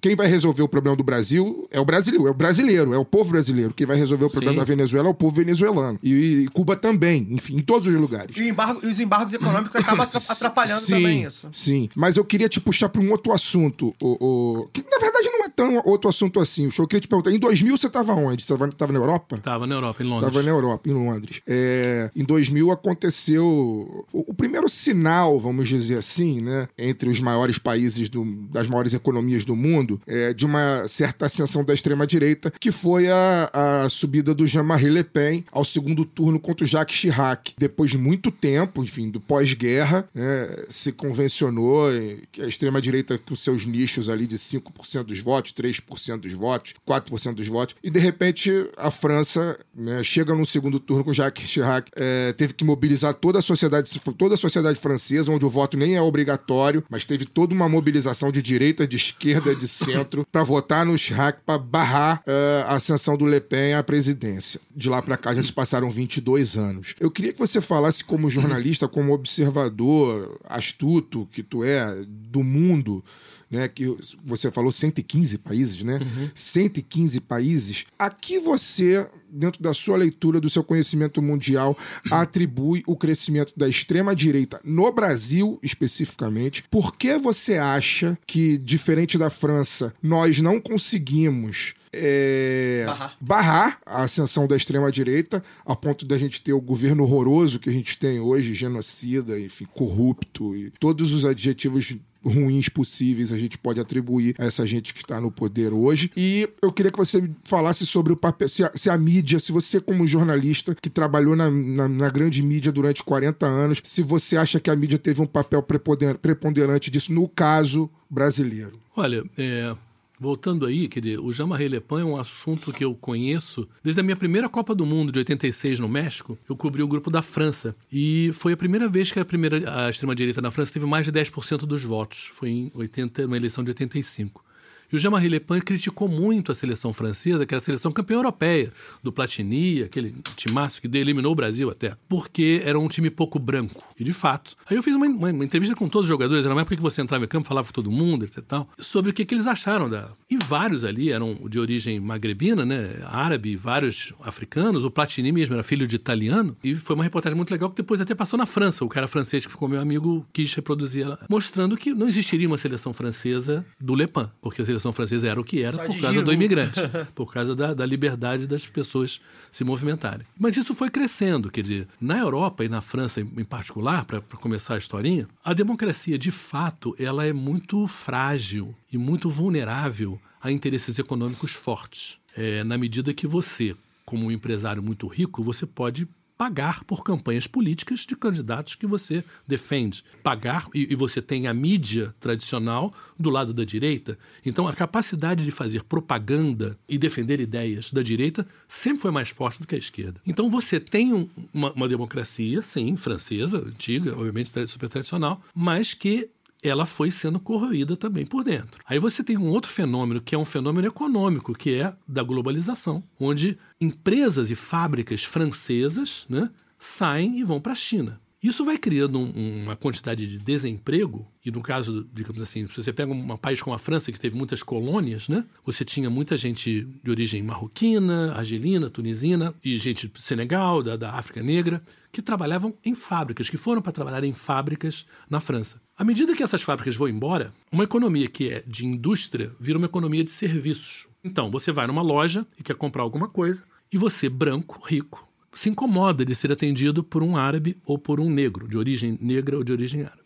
quem 0.00 0.16
vai 0.16 0.26
resolver 0.26 0.62
o 0.62 0.68
problema 0.68 0.96
do 0.96 1.04
Brasil 1.04 1.68
é 1.70 1.80
o 1.80 1.84
brasileiro, 1.84 2.26
é 2.26 2.30
o 2.30 2.34
brasileiro, 2.34 2.92
é 2.94 2.98
o 2.98 3.04
povo 3.04 3.30
brasileiro. 3.30 3.72
Quem 3.72 3.86
vai 3.86 3.96
resolver 3.96 4.24
o 4.24 4.30
problema 4.30 4.54
Sim. 4.54 4.58
da 4.58 4.64
Venezuela 4.64 5.08
é 5.08 5.10
o 5.10 5.14
povo 5.14 5.36
venezuelano. 5.36 5.98
E, 6.02 6.42
e 6.44 6.48
Cuba 6.48 6.74
também, 6.76 7.28
enfim, 7.30 7.56
em 7.56 7.60
todos 7.60 7.86
os 7.88 7.94
lugares. 7.94 8.36
E, 8.36 8.48
embargo- 8.48 8.80
e 8.82 8.88
os 8.88 8.98
embargos 9.00 9.32
econômicos 9.34 9.76
acabam 9.76 10.00
atra- 10.02 10.20
atrapalhando 10.28 10.80
sim, 10.80 10.92
também 10.94 11.24
isso. 11.24 11.48
Sim, 11.52 11.88
mas 11.94 12.16
eu 12.16 12.24
queria 12.24 12.48
te 12.48 12.57
puxar 12.60 12.88
para 12.88 13.00
um 13.00 13.10
outro 13.10 13.32
assunto, 13.32 13.94
o, 14.02 14.62
o- 14.62 14.68
que 14.72 14.82
na 14.90 14.98
verdade 14.98 15.28
não 15.30 15.44
é 15.44 15.48
tão 15.48 15.82
outro 15.84 16.08
assunto 16.08 16.40
assim. 16.40 16.66
O 16.66 16.70
show 16.70 16.84
eu 16.84 16.88
queria 16.88 17.00
te 17.00 17.08
perguntar, 17.08 17.30
em 17.32 17.38
2000 17.38 17.76
você 17.76 17.86
estava 17.86 18.14
onde? 18.14 18.42
Você 18.42 18.52
estava 18.54 18.92
na 18.92 18.98
Europa? 18.98 19.38
Tava 19.38 19.66
na 19.66 19.74
Europa, 19.74 20.02
em 20.02 20.06
Londres. 20.06 20.28
Estava 20.28 20.44
na 20.44 20.50
Europa, 20.50 20.88
em 20.88 20.92
Londres. 20.92 21.40
É, 21.46 22.10
em 22.14 22.24
2000 22.24 22.70
aconteceu 22.70 23.44
o, 23.46 24.04
o 24.12 24.34
primeiro 24.34 24.68
sinal, 24.68 25.38
vamos 25.40 25.68
dizer 25.68 25.98
assim, 25.98 26.40
né, 26.40 26.68
entre 26.78 27.08
os 27.08 27.20
maiores 27.20 27.58
países, 27.58 28.08
do- 28.08 28.24
das 28.50 28.68
maiores 28.68 28.94
economias 28.94 29.44
do 29.44 29.54
mundo, 29.56 30.00
é, 30.06 30.32
de 30.32 30.44
uma 30.46 30.86
certa 30.88 31.26
ascensão 31.26 31.64
da 31.64 31.74
extrema-direita, 31.74 32.52
que 32.58 32.70
foi 32.72 33.08
a, 33.08 33.50
a 33.84 33.88
subida 33.88 34.34
do 34.34 34.46
Jean-Marie 34.46 34.90
Le 34.90 35.04
Pen 35.04 35.44
ao 35.52 35.64
segundo 35.64 36.04
turno 36.04 36.38
contra 36.38 36.64
o 36.64 36.68
Jacques 36.68 36.96
Chirac. 36.96 37.54
Depois 37.58 37.90
de 37.90 37.98
muito 37.98 38.30
tempo, 38.30 38.82
enfim, 38.84 39.10
do 39.10 39.20
pós-guerra, 39.20 40.08
né, 40.14 40.64
se 40.68 40.92
convencionou 40.92 41.90
eh, 41.92 42.18
que 42.32 42.42
extrema-direita, 42.48 43.18
com 43.18 43.36
seus 43.36 43.64
nichos 43.64 44.08
ali 44.08 44.26
de 44.26 44.36
5% 44.36 45.04
dos 45.04 45.20
votos, 45.20 45.52
3% 45.52 46.20
dos 46.20 46.32
votos, 46.32 46.74
4% 46.86 47.34
dos 47.34 47.48
votos, 47.48 47.76
e 47.82 47.90
de 47.90 47.98
repente 47.98 48.50
a 48.76 48.90
França 48.90 49.58
né, 49.74 50.02
chega 50.02 50.34
no 50.34 50.46
segundo 50.46 50.80
turno 50.80 51.04
com 51.04 51.12
Jacques 51.12 51.48
Chirac, 51.48 51.90
eh, 51.96 52.32
teve 52.36 52.52
que 52.52 52.64
mobilizar 52.64 53.14
toda 53.14 53.38
a 53.38 53.42
sociedade, 53.42 54.00
toda 54.16 54.34
a 54.34 54.38
sociedade 54.38 54.78
francesa, 54.78 55.30
onde 55.30 55.44
o 55.44 55.50
voto 55.50 55.76
nem 55.76 55.96
é 55.96 56.02
obrigatório, 56.02 56.84
mas 56.88 57.04
teve 57.04 57.24
toda 57.24 57.54
uma 57.54 57.68
mobilização 57.68 58.30
de 58.30 58.42
direita, 58.42 58.86
de 58.86 58.96
esquerda, 58.96 59.54
de 59.54 59.68
centro, 59.68 60.26
para 60.30 60.42
votar 60.42 60.84
no 60.84 60.96
Chirac, 60.96 61.40
para 61.44 61.58
barrar 61.58 62.22
eh, 62.26 62.64
a 62.66 62.74
ascensão 62.74 63.16
do 63.16 63.26
Le 63.26 63.40
Pen 63.40 63.74
à 63.74 63.82
presidência. 63.82 64.60
De 64.74 64.88
lá 64.88 65.02
para 65.02 65.16
cá 65.16 65.34
já 65.34 65.42
se 65.42 65.52
passaram 65.52 65.90
22 65.90 66.56
anos. 66.56 66.94
Eu 67.00 67.10
queria 67.10 67.32
que 67.32 67.38
você 67.38 67.60
falasse 67.60 68.04
como 68.04 68.30
jornalista, 68.30 68.88
como 68.88 69.12
observador 69.12 70.40
astuto 70.44 71.28
que 71.32 71.42
tu 71.42 71.64
é 71.64 71.96
do 72.06 72.37
mundo, 72.42 73.04
né, 73.50 73.66
que 73.66 73.96
você 74.24 74.50
falou 74.50 74.70
115 74.70 75.38
países, 75.38 75.82
né? 75.82 75.98
115 76.34 77.20
países. 77.20 77.86
A 77.98 78.10
que 78.10 78.38
você, 78.38 79.08
dentro 79.30 79.62
da 79.62 79.72
sua 79.72 79.96
leitura, 79.96 80.40
do 80.40 80.50
seu 80.50 80.62
conhecimento 80.62 81.22
mundial, 81.22 81.76
atribui 82.10 82.82
o 82.86 82.96
crescimento 82.96 83.52
da 83.56 83.68
extrema-direita 83.68 84.60
no 84.62 84.92
Brasil, 84.92 85.58
especificamente? 85.62 86.64
Por 86.70 86.94
que 86.96 87.16
você 87.16 87.56
acha 87.56 88.18
que, 88.26 88.58
diferente 88.58 89.16
da 89.16 89.30
França, 89.30 89.94
nós 90.02 90.40
não 90.40 90.60
conseguimos 90.60 91.74
é, 91.92 92.84
Barrar. 92.86 93.16
barrar 93.20 93.80
a 93.86 94.02
ascensão 94.02 94.46
da 94.46 94.56
extrema-direita, 94.56 95.42
a 95.64 95.74
ponto 95.74 96.04
da 96.04 96.18
gente 96.18 96.42
ter 96.42 96.52
o 96.52 96.60
governo 96.60 97.02
horroroso 97.02 97.58
que 97.58 97.70
a 97.70 97.72
gente 97.72 97.98
tem 97.98 98.20
hoje, 98.20 98.52
genocida, 98.54 99.40
enfim, 99.40 99.66
corrupto, 99.74 100.54
e 100.54 100.70
todos 100.78 101.14
os 101.14 101.24
adjetivos 101.24 101.96
ruins 102.24 102.68
possíveis 102.68 103.32
a 103.32 103.36
gente 103.36 103.56
pode 103.58 103.80
atribuir 103.80 104.34
a 104.38 104.44
essa 104.44 104.66
gente 104.66 104.92
que 104.92 105.00
está 105.00 105.20
no 105.20 105.30
poder 105.30 105.72
hoje. 105.72 106.10
E 106.16 106.48
eu 106.60 106.72
queria 106.72 106.90
que 106.90 106.98
você 106.98 107.30
falasse 107.44 107.86
sobre 107.86 108.12
o 108.12 108.16
papel, 108.16 108.48
se 108.48 108.64
a, 108.64 108.72
se 108.74 108.90
a 108.90 108.98
mídia, 108.98 109.38
se 109.38 109.52
você, 109.52 109.80
como 109.80 110.06
jornalista 110.06 110.74
que 110.74 110.90
trabalhou 110.90 111.36
na, 111.36 111.50
na, 111.50 111.88
na 111.88 112.10
grande 112.10 112.42
mídia 112.42 112.72
durante 112.72 113.02
40 113.02 113.46
anos, 113.46 113.80
se 113.84 114.02
você 114.02 114.36
acha 114.36 114.60
que 114.60 114.70
a 114.70 114.76
mídia 114.76 114.98
teve 114.98 115.20
um 115.20 115.26
papel 115.26 115.62
preponderante 115.62 116.90
disso 116.90 117.12
no 117.12 117.28
caso 117.28 117.90
brasileiro. 118.10 118.78
Olha, 118.96 119.24
é, 119.36 119.74
voltando 120.18 120.66
aí, 120.66 120.88
quer 120.88 121.00
dizer, 121.00 121.20
o 121.20 121.32
Jean-Marie 121.32 121.68
Le 121.68 121.80
Pen 121.80 122.00
é 122.00 122.04
um 122.04 122.16
assunto 122.16 122.72
que 122.72 122.84
eu 122.84 122.94
conheço 122.94 123.68
desde 123.82 124.00
a 124.00 124.02
minha 124.02 124.16
primeira 124.16 124.48
Copa 124.48 124.74
do 124.74 124.84
Mundo 124.84 125.12
de 125.12 125.18
86 125.18 125.78
no 125.80 125.88
México. 125.88 126.38
Eu 126.48 126.56
cobri 126.56 126.82
o 126.82 126.88
grupo 126.88 127.10
da 127.10 127.22
França 127.22 127.76
e 127.92 128.30
foi 128.34 128.52
a 128.52 128.56
primeira 128.56 128.88
vez 128.88 129.12
que 129.12 129.20
a 129.20 129.24
primeira 129.24 129.86
a 129.86 129.90
extrema 129.90 130.14
direita 130.14 130.40
na 130.40 130.50
França 130.50 130.72
teve 130.72 130.86
mais 130.86 131.06
de 131.06 131.12
10% 131.12 131.58
dos 131.60 131.82
votos. 131.82 132.30
Foi 132.34 132.48
em 132.48 132.72
80, 132.74 133.26
uma 133.26 133.36
eleição 133.36 133.62
de 133.62 133.70
85. 133.70 134.47
E 134.90 134.96
o 134.96 134.98
Jean-Marie 134.98 135.28
Le 135.28 135.40
Pen 135.40 135.60
criticou 135.60 136.08
muito 136.08 136.50
a 136.50 136.54
seleção 136.54 136.92
francesa, 136.92 137.44
que 137.44 137.54
era 137.54 137.58
a 137.58 137.64
seleção 137.64 137.92
campeã 137.92 138.16
europeia, 138.16 138.72
do 139.02 139.12
Platini, 139.12 139.82
aquele 139.82 140.14
timaço 140.34 140.80
que 140.80 140.88
eliminou 140.96 141.32
o 141.32 141.34
Brasil 141.34 141.68
até, 141.70 141.94
porque 142.08 142.62
era 142.64 142.78
um 142.78 142.88
time 142.88 143.10
pouco 143.10 143.38
branco. 143.38 143.82
E 143.98 144.04
de 144.04 144.12
fato. 144.12 144.56
Aí 144.66 144.76
eu 144.76 144.82
fiz 144.82 144.94
uma, 144.94 145.06
uma, 145.06 145.30
uma 145.30 145.44
entrevista 145.44 145.74
com 145.74 145.88
todos 145.88 146.06
os 146.06 146.08
jogadores, 146.08 146.44
era 146.44 146.54
uma 146.54 146.62
época 146.62 146.76
que 146.76 146.82
você 146.82 147.02
entrava 147.02 147.24
em 147.24 147.28
campo, 147.28 147.48
falava 147.48 147.66
com 147.66 147.72
todo 147.72 147.90
mundo, 147.90 148.24
etc. 148.24 148.42
Tal, 148.46 148.68
sobre 148.78 149.10
o 149.10 149.14
que, 149.14 149.24
que 149.24 149.34
eles 149.34 149.46
acharam 149.46 149.90
da. 149.90 150.10
E 150.30 150.36
vários 150.36 150.84
ali 150.84 151.10
eram 151.10 151.34
de 151.48 151.58
origem 151.58 152.00
magrebina, 152.00 152.64
né? 152.64 153.00
Árabe, 153.06 153.56
vários 153.56 154.14
africanos. 154.22 154.84
O 154.84 154.90
Platini 154.90 155.32
mesmo 155.32 155.54
era 155.54 155.62
filho 155.62 155.86
de 155.86 155.96
italiano. 155.96 156.56
E 156.62 156.74
foi 156.76 156.94
uma 156.94 157.04
reportagem 157.04 157.36
muito 157.36 157.50
legal 157.50 157.68
que 157.70 157.76
depois 157.76 158.00
até 158.00 158.14
passou 158.14 158.38
na 158.38 158.46
França. 158.46 158.84
O 158.84 158.88
cara 158.88 159.08
francês 159.08 159.44
que 159.44 159.50
ficou 159.50 159.68
meu 159.68 159.80
amigo 159.80 160.24
quis 160.32 160.54
reproduzir 160.54 161.04
ela, 161.04 161.18
mostrando 161.28 161.76
que 161.76 161.92
não 161.92 162.08
existiria 162.08 162.46
uma 162.46 162.58
seleção 162.58 162.92
francesa 162.92 163.66
do 163.80 163.94
Le 163.94 164.06
Pen, 164.06 164.30
porque 164.40 164.62
a 164.62 164.64
seleção 164.64 164.77
francesa 164.92 165.28
era 165.28 165.40
o 165.40 165.44
que 165.44 165.62
era 165.62 165.72
Só 165.72 165.78
por 165.78 165.92
causa 165.92 166.08
Giroud. 166.08 166.24
do 166.24 166.32
imigrante, 166.32 166.80
por 167.14 167.32
causa 167.32 167.56
da, 167.56 167.72
da 167.72 167.86
liberdade 167.86 168.46
das 168.46 168.66
pessoas 168.66 169.20
se 169.50 169.64
movimentarem. 169.64 170.26
Mas 170.38 170.56
isso 170.56 170.74
foi 170.74 170.90
crescendo, 170.90 171.50
quer 171.50 171.62
dizer, 171.62 171.88
na 172.00 172.18
Europa 172.18 172.64
e 172.64 172.68
na 172.68 172.80
França 172.80 173.20
em 173.20 173.28
em 173.38 173.44
particular, 173.44 174.04
para 174.04 174.20
começar 174.20 174.74
a 174.74 174.78
historinha, 174.78 175.28
a 175.44 175.52
democracia 175.52 176.18
de 176.18 176.30
fato 176.30 176.94
ela 176.98 177.24
é 177.24 177.32
muito 177.32 177.86
frágil 177.86 178.74
e 178.92 178.98
muito 178.98 179.30
vulnerável 179.30 180.20
a 180.40 180.50
interesses 180.50 180.98
econômicos 180.98 181.52
fortes. 181.52 182.18
É, 182.36 182.62
na 182.64 182.76
medida 182.76 183.14
que 183.14 183.26
você, 183.26 183.76
como 184.04 184.26
um 184.26 184.30
empresário 184.30 184.82
muito 184.82 185.06
rico, 185.06 185.42
você 185.42 185.66
pode 185.66 186.08
pagar 186.38 186.84
por 186.84 187.02
campanhas 187.02 187.48
políticas 187.48 188.00
de 188.06 188.14
candidatos 188.14 188.76
que 188.76 188.86
você 188.86 189.24
defende. 189.46 190.04
Pagar, 190.22 190.68
e, 190.72 190.92
e 190.92 190.94
você 190.94 191.20
tem 191.20 191.48
a 191.48 191.52
mídia 191.52 192.14
tradicional 192.20 192.94
do 193.18 193.28
lado 193.28 193.52
da 193.52 193.64
direita. 193.64 194.16
Então, 194.46 194.68
a 194.68 194.72
capacidade 194.72 195.44
de 195.44 195.50
fazer 195.50 195.82
propaganda 195.82 196.78
e 196.88 196.96
defender 196.96 197.40
ideias 197.40 197.92
da 197.92 198.02
direita 198.02 198.46
sempre 198.68 199.02
foi 199.02 199.10
mais 199.10 199.28
forte 199.30 199.58
do 199.60 199.66
que 199.66 199.74
a 199.74 199.78
esquerda. 199.78 200.20
Então, 200.24 200.48
você 200.48 200.78
tem 200.78 201.12
um- 201.12 201.28
uma, 201.52 201.72
uma 201.72 201.88
democracia, 201.88 202.62
sim, 202.62 202.94
francesa, 202.96 203.58
antiga, 203.58 204.12
obviamente 204.16 204.50
super 204.68 204.88
tradicional, 204.88 205.42
mas 205.52 205.92
que 205.92 206.30
ela 206.62 206.86
foi 206.86 207.10
sendo 207.10 207.38
corroída 207.38 207.96
também 207.96 208.26
por 208.26 208.42
dentro. 208.42 208.82
Aí 208.86 208.98
você 208.98 209.22
tem 209.22 209.36
um 209.36 209.48
outro 209.48 209.70
fenômeno 209.70 210.20
que 210.20 210.34
é 210.34 210.38
um 210.38 210.44
fenômeno 210.44 210.88
econômico, 210.88 211.54
que 211.54 211.74
é 211.74 211.94
da 212.06 212.22
globalização, 212.22 213.02
onde 213.18 213.58
empresas 213.80 214.50
e 214.50 214.54
fábricas 214.54 215.22
francesas 215.22 216.26
né, 216.28 216.50
saem 216.78 217.38
e 217.38 217.44
vão 217.44 217.60
para 217.60 217.72
a 217.72 217.76
China. 217.76 218.20
Isso 218.40 218.64
vai 218.64 218.78
criando 218.78 219.18
um- 219.18 219.64
uma 219.64 219.74
quantidade 219.74 220.24
de 220.26 220.38
desemprego, 220.38 221.26
e 221.44 221.50
no 221.50 221.60
caso, 221.60 222.08
digamos 222.12 222.40
assim, 222.40 222.68
se 222.68 222.76
você 222.76 222.92
pega 222.92 223.12
um 223.12 223.36
país 223.36 223.60
como 223.60 223.74
a 223.74 223.78
França, 223.78 224.12
que 224.12 224.20
teve 224.20 224.36
muitas 224.36 224.62
colônias, 224.62 225.28
né? 225.28 225.44
Você 225.66 225.84
tinha 225.84 226.08
muita 226.08 226.36
gente 226.36 226.86
de 227.02 227.10
origem 227.10 227.42
marroquina, 227.42 228.32
argelina, 228.34 228.88
tunisina, 228.88 229.52
e 229.64 229.76
gente 229.76 230.06
do 230.06 230.20
Senegal, 230.20 230.84
da, 230.84 230.96
da 230.96 231.14
África 231.14 231.42
Negra, 231.42 231.82
que 232.12 232.22
trabalhavam 232.22 232.72
em 232.84 232.94
fábricas, 232.94 233.50
que 233.50 233.56
foram 233.56 233.82
para 233.82 233.92
trabalhar 233.92 234.22
em 234.22 234.32
fábricas 234.32 235.04
na 235.28 235.40
França. 235.40 235.80
À 235.96 236.04
medida 236.04 236.34
que 236.34 236.42
essas 236.42 236.62
fábricas 236.62 236.94
vão 236.94 237.08
embora, 237.08 237.52
uma 237.72 237.84
economia 237.84 238.28
que 238.28 238.50
é 238.50 238.62
de 238.64 238.86
indústria 238.86 239.52
vira 239.58 239.78
uma 239.78 239.86
economia 239.86 240.22
de 240.22 240.30
serviços. 240.30 241.08
Então, 241.24 241.50
você 241.50 241.72
vai 241.72 241.88
numa 241.88 242.02
loja 242.02 242.46
e 242.56 242.62
quer 242.62 242.76
comprar 242.76 243.02
alguma 243.02 243.28
coisa, 243.28 243.64
e 243.92 243.98
você, 243.98 244.28
branco, 244.28 244.80
rico, 244.86 245.27
se 245.58 245.68
incomoda 245.68 246.24
de 246.24 246.36
ser 246.36 246.52
atendido 246.52 247.02
por 247.02 247.20
um 247.20 247.36
árabe 247.36 247.76
ou 247.84 247.98
por 247.98 248.20
um 248.20 248.30
negro, 248.30 248.68
de 248.68 248.78
origem 248.78 249.18
negra 249.20 249.56
ou 249.56 249.64
de 249.64 249.72
origem 249.72 250.04
árabe. 250.04 250.22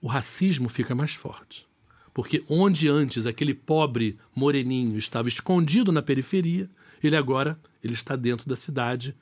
O 0.00 0.08
racismo 0.08 0.70
fica 0.70 0.94
mais 0.94 1.12
forte. 1.12 1.66
Porque 2.14 2.42
onde 2.48 2.88
antes 2.88 3.26
aquele 3.26 3.52
pobre 3.52 4.16
moreninho 4.34 4.96
estava 4.96 5.28
escondido 5.28 5.92
na 5.92 6.00
periferia, 6.00 6.70
ele 7.02 7.14
agora 7.14 7.58
ele 7.82 7.92
está 7.92 8.16
dentro 8.16 8.48
da 8.48 8.56
cidade, 8.56 9.14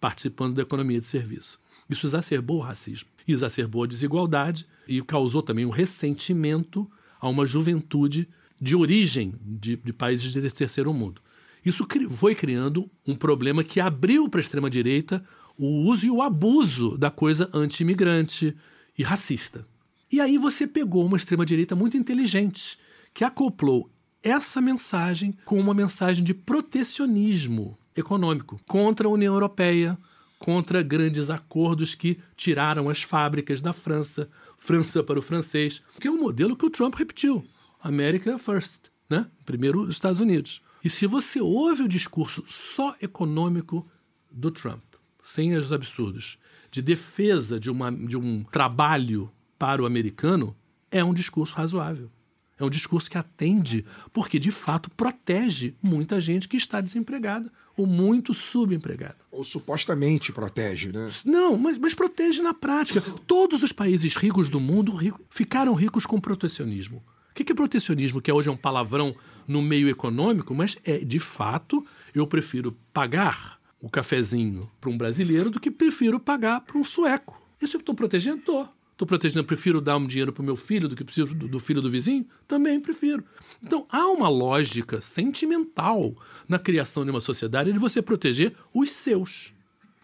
participando 0.00 0.56
da 0.56 0.62
economia 0.62 1.00
de 1.00 1.06
serviço. 1.06 1.60
Isso 1.88 2.04
exacerbou 2.04 2.56
o 2.56 2.62
racismo, 2.62 3.08
exacerbou 3.26 3.84
a 3.84 3.86
desigualdade 3.86 4.66
e 4.88 5.00
causou 5.00 5.44
também 5.44 5.64
um 5.64 5.70
ressentimento 5.70 6.90
a 7.20 7.28
uma 7.28 7.46
juventude 7.46 8.28
de 8.60 8.74
origem 8.74 9.32
de, 9.40 9.76
de 9.76 9.92
países 9.92 10.32
de 10.32 10.50
terceiro 10.50 10.92
mundo. 10.92 11.22
Isso 11.68 11.86
foi 12.10 12.34
criando 12.34 12.90
um 13.06 13.14
problema 13.14 13.62
que 13.62 13.78
abriu 13.78 14.28
para 14.28 14.40
a 14.40 14.42
extrema-direita 14.42 15.22
o 15.58 15.66
uso 15.66 16.06
e 16.06 16.10
o 16.10 16.22
abuso 16.22 16.96
da 16.96 17.10
coisa 17.10 17.50
anti-imigrante 17.52 18.56
e 18.96 19.02
racista. 19.02 19.66
E 20.10 20.18
aí 20.18 20.38
você 20.38 20.66
pegou 20.66 21.04
uma 21.04 21.18
extrema-direita 21.18 21.76
muito 21.76 21.96
inteligente, 21.96 22.78
que 23.12 23.22
acoplou 23.22 23.90
essa 24.22 24.62
mensagem 24.62 25.36
com 25.44 25.60
uma 25.60 25.74
mensagem 25.74 26.24
de 26.24 26.32
protecionismo 26.32 27.76
econômico 27.94 28.58
contra 28.66 29.06
a 29.06 29.10
União 29.10 29.34
Europeia, 29.34 29.98
contra 30.38 30.82
grandes 30.82 31.28
acordos 31.28 31.94
que 31.94 32.18
tiraram 32.34 32.88
as 32.88 33.02
fábricas 33.02 33.60
da 33.60 33.74
França, 33.74 34.30
França 34.56 35.02
para 35.02 35.18
o 35.18 35.22
francês, 35.22 35.82
que 36.00 36.08
é 36.08 36.10
um 36.10 36.18
modelo 36.18 36.56
que 36.56 36.64
o 36.64 36.70
Trump 36.70 36.94
repetiu. 36.94 37.44
America 37.82 38.38
first, 38.38 38.84
né? 39.10 39.26
Primeiro 39.44 39.82
os 39.82 39.96
Estados 39.96 40.20
Unidos. 40.20 40.62
E 40.84 40.88
se 40.90 41.06
você 41.06 41.40
ouve 41.40 41.82
o 41.82 41.88
discurso 41.88 42.44
só 42.48 42.94
econômico 43.02 43.86
do 44.30 44.50
Trump, 44.50 44.82
sem 45.24 45.56
os 45.56 45.72
absurdos, 45.72 46.38
de 46.70 46.80
defesa 46.82 47.58
de, 47.58 47.70
uma, 47.70 47.90
de 47.90 48.16
um 48.16 48.44
trabalho 48.44 49.30
para 49.58 49.82
o 49.82 49.86
americano, 49.86 50.54
é 50.90 51.02
um 51.02 51.12
discurso 51.14 51.54
razoável. 51.54 52.10
É 52.58 52.64
um 52.64 52.70
discurso 52.70 53.08
que 53.10 53.16
atende, 53.16 53.84
porque 54.12 54.38
de 54.38 54.50
fato 54.50 54.90
protege 54.90 55.74
muita 55.80 56.20
gente 56.20 56.48
que 56.48 56.56
está 56.56 56.80
desempregada 56.80 57.52
ou 57.76 57.86
muito 57.86 58.34
subempregada. 58.34 59.16
Ou 59.30 59.44
supostamente 59.44 60.32
protege, 60.32 60.90
né? 60.90 61.10
Não, 61.24 61.56
mas, 61.56 61.78
mas 61.78 61.94
protege 61.94 62.42
na 62.42 62.52
prática. 62.52 63.00
Todos 63.28 63.62
os 63.62 63.70
países 63.70 64.16
ricos 64.16 64.48
do 64.48 64.58
mundo 64.58 64.92
rico- 64.92 65.20
ficaram 65.30 65.72
ricos 65.74 66.04
com 66.04 66.20
protecionismo. 66.20 67.04
O 67.30 67.34
que 67.34 67.52
é 67.52 67.54
protecionismo? 67.54 68.20
Que 68.20 68.32
hoje 68.32 68.48
é 68.48 68.52
um 68.52 68.56
palavrão 68.56 69.14
no 69.48 69.62
meio 69.62 69.88
econômico, 69.88 70.54
mas 70.54 70.76
é, 70.84 70.98
de 70.98 71.18
fato, 71.18 71.84
eu 72.14 72.26
prefiro 72.26 72.76
pagar 72.92 73.58
o 73.80 73.88
cafezinho 73.88 74.70
para 74.80 74.90
um 74.90 74.98
brasileiro 74.98 75.50
do 75.50 75.58
que 75.58 75.70
prefiro 75.70 76.20
pagar 76.20 76.60
para 76.60 76.76
um 76.76 76.84
sueco. 76.84 77.40
Isso 77.60 77.76
eu 77.76 77.80
estou 77.80 77.94
protegendo? 77.94 78.38
Estou. 78.38 78.68
Estou 78.92 79.06
protegendo, 79.06 79.44
prefiro 79.44 79.80
dar 79.80 79.96
um 79.96 80.06
dinheiro 80.08 80.32
para 80.32 80.42
o 80.42 80.44
meu 80.44 80.56
filho 80.56 80.88
do 80.88 80.96
que 80.96 81.04
preciso 81.04 81.32
do 81.32 81.60
filho 81.60 81.80
do 81.80 81.88
vizinho? 81.88 82.26
Também 82.48 82.80
prefiro. 82.80 83.24
Então, 83.62 83.86
há 83.88 84.08
uma 84.08 84.28
lógica 84.28 85.00
sentimental 85.00 86.16
na 86.48 86.58
criação 86.58 87.04
de 87.04 87.10
uma 87.12 87.20
sociedade 87.20 87.72
de 87.72 87.78
você 87.78 88.02
proteger 88.02 88.56
os 88.74 88.90
seus. 88.90 89.54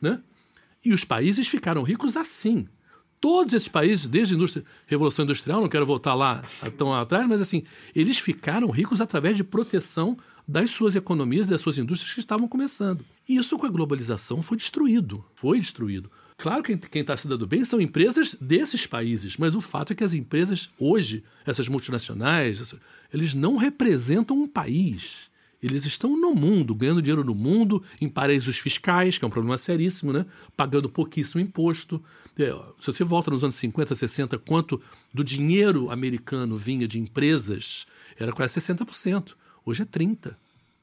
Né? 0.01 0.23
E 0.85 0.93
os 0.93 1.05
países 1.05 1.49
ficaram 1.49 1.83
ricos 1.83 2.17
assim. 2.17 2.69
Todos 3.25 3.55
esses 3.55 3.69
países, 3.69 4.07
desde 4.07 4.35
a 4.35 4.37
indústria, 4.37 4.67
Revolução 4.87 5.25
Industrial, 5.25 5.59
não 5.59 5.67
quero 5.67 5.87
voltar 5.87 6.13
lá 6.13 6.43
tão 6.77 6.93
atrás, 6.93 7.27
mas 7.27 7.41
assim, 7.41 7.65
eles 7.97 8.19
ficaram 8.19 8.69
ricos 8.69 9.01
através 9.01 9.35
de 9.35 9.43
proteção 9.43 10.15
das 10.47 10.69
suas 10.69 10.95
economias, 10.95 11.47
das 11.47 11.63
suas 11.63 11.79
indústrias 11.79 12.13
que 12.13 12.21
estavam 12.21 12.47
começando. 12.47 13.03
E 13.27 13.37
isso 13.37 13.59
com 13.59 13.65
a 13.65 13.71
globalização 13.71 14.43
foi 14.43 14.59
destruído. 14.59 15.25
Foi 15.37 15.59
destruído. 15.59 16.11
Claro 16.37 16.63
que 16.63 16.77
quem 16.77 17.01
está 17.01 17.17
se 17.17 17.27
dando 17.27 17.47
bem 17.47 17.65
são 17.65 17.81
empresas 17.81 18.37
desses 18.39 18.87
países, 18.87 19.39
mas 19.39 19.55
o 19.55 19.61
fato 19.63 19.95
é 19.95 19.97
que 19.97 20.05
as 20.05 20.13
empresas 20.13 20.69
hoje, 20.79 21.25
essas 21.47 21.67
multinacionais, 21.67 22.75
eles 23.11 23.33
não 23.33 23.57
representam 23.57 24.37
um 24.37 24.47
país. 24.47 25.31
Eles 25.65 25.87
estão 25.87 26.15
no 26.15 26.35
mundo, 26.35 26.75
ganhando 26.75 27.01
dinheiro 27.01 27.25
no 27.25 27.35
mundo, 27.35 27.83
em 27.99 28.07
paraísos 28.07 28.59
fiscais, 28.59 29.17
que 29.17 29.25
é 29.25 29.27
um 29.27 29.31
problema 29.31 29.57
seríssimo, 29.57 30.13
né? 30.13 30.27
Pagando 30.55 30.91
pouquíssimo 30.91 31.41
imposto. 31.41 32.05
É, 32.39 32.51
se 32.79 32.87
você 32.87 33.03
volta 33.03 33.31
nos 33.31 33.43
anos 33.43 33.57
50, 33.57 33.95
60, 33.95 34.37
quanto 34.41 34.79
do 35.13 35.25
dinheiro 35.25 35.91
americano 35.91 36.59
vinha 36.59 36.87
de 36.87 36.99
empresas, 36.99 37.87
era 38.19 38.31
quase 38.31 38.61
60%. 38.61 39.33
Hoje 39.65 39.85
é 39.85 39.87
30%. 39.87 40.37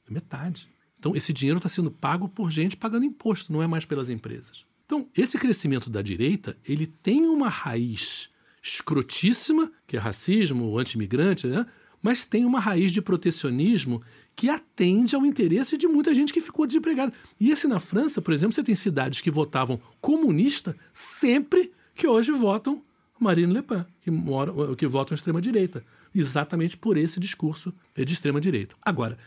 É 0.10 0.12
metade. 0.12 0.68
Então, 0.98 1.16
esse 1.16 1.32
dinheiro 1.32 1.58
está 1.58 1.70
sendo 1.70 1.92
pago 1.92 2.28
por 2.28 2.50
gente 2.50 2.76
pagando 2.76 3.06
imposto, 3.06 3.54
não 3.54 3.62
é 3.62 3.68
mais 3.68 3.86
pelas 3.86 4.10
empresas. 4.10 4.66
Então, 4.88 5.08
esse 5.16 5.38
crescimento 5.38 5.92
da 5.92 6.02
direita, 6.02 6.58
ele 6.66 6.88
tem 6.88 7.28
uma 7.28 7.50
raiz 7.50 8.32
escrotíssima, 8.64 9.72
que 9.86 9.96
é 9.96 10.00
racismo, 10.00 10.76
anti-imigrante, 10.80 11.46
né? 11.46 11.68
Mas 12.02 12.26
tem 12.26 12.46
uma 12.46 12.60
raiz 12.60 12.92
de 12.92 13.02
protecionismo 13.02 14.02
que 14.36 14.50
atende 14.50 15.16
ao 15.16 15.26
interesse 15.26 15.78
de 15.78 15.88
muita 15.88 16.16
gente 16.16 16.34
que 16.34 16.42
ficou 16.42 16.66
desempregada. 16.66 17.14
E 17.40 17.52
esse 17.52 17.68
na 17.68 17.80
França, 17.80 18.22
por 18.22 18.34
exemplo, 18.34 18.54
você 18.54 18.64
tem 18.64 18.76
cidades 18.76 19.22
que 19.22 19.30
votavam 19.30 19.80
comunista 20.00 20.76
sempre 20.94 21.72
que 21.94 22.08
hoje 22.08 22.32
votam 22.32 22.82
Marine 23.20 23.54
Le 23.54 23.62
Pen, 23.62 23.86
que, 24.02 24.10
moram, 24.10 24.76
que 24.76 24.88
votam 24.88 25.14
extrema-direita. 25.14 25.84
Exatamente 26.14 26.76
por 26.76 26.98
esse 26.98 27.20
discurso 27.20 27.74
de 27.96 28.12
extrema-direita. 28.12 28.76
Agora, 28.82 29.18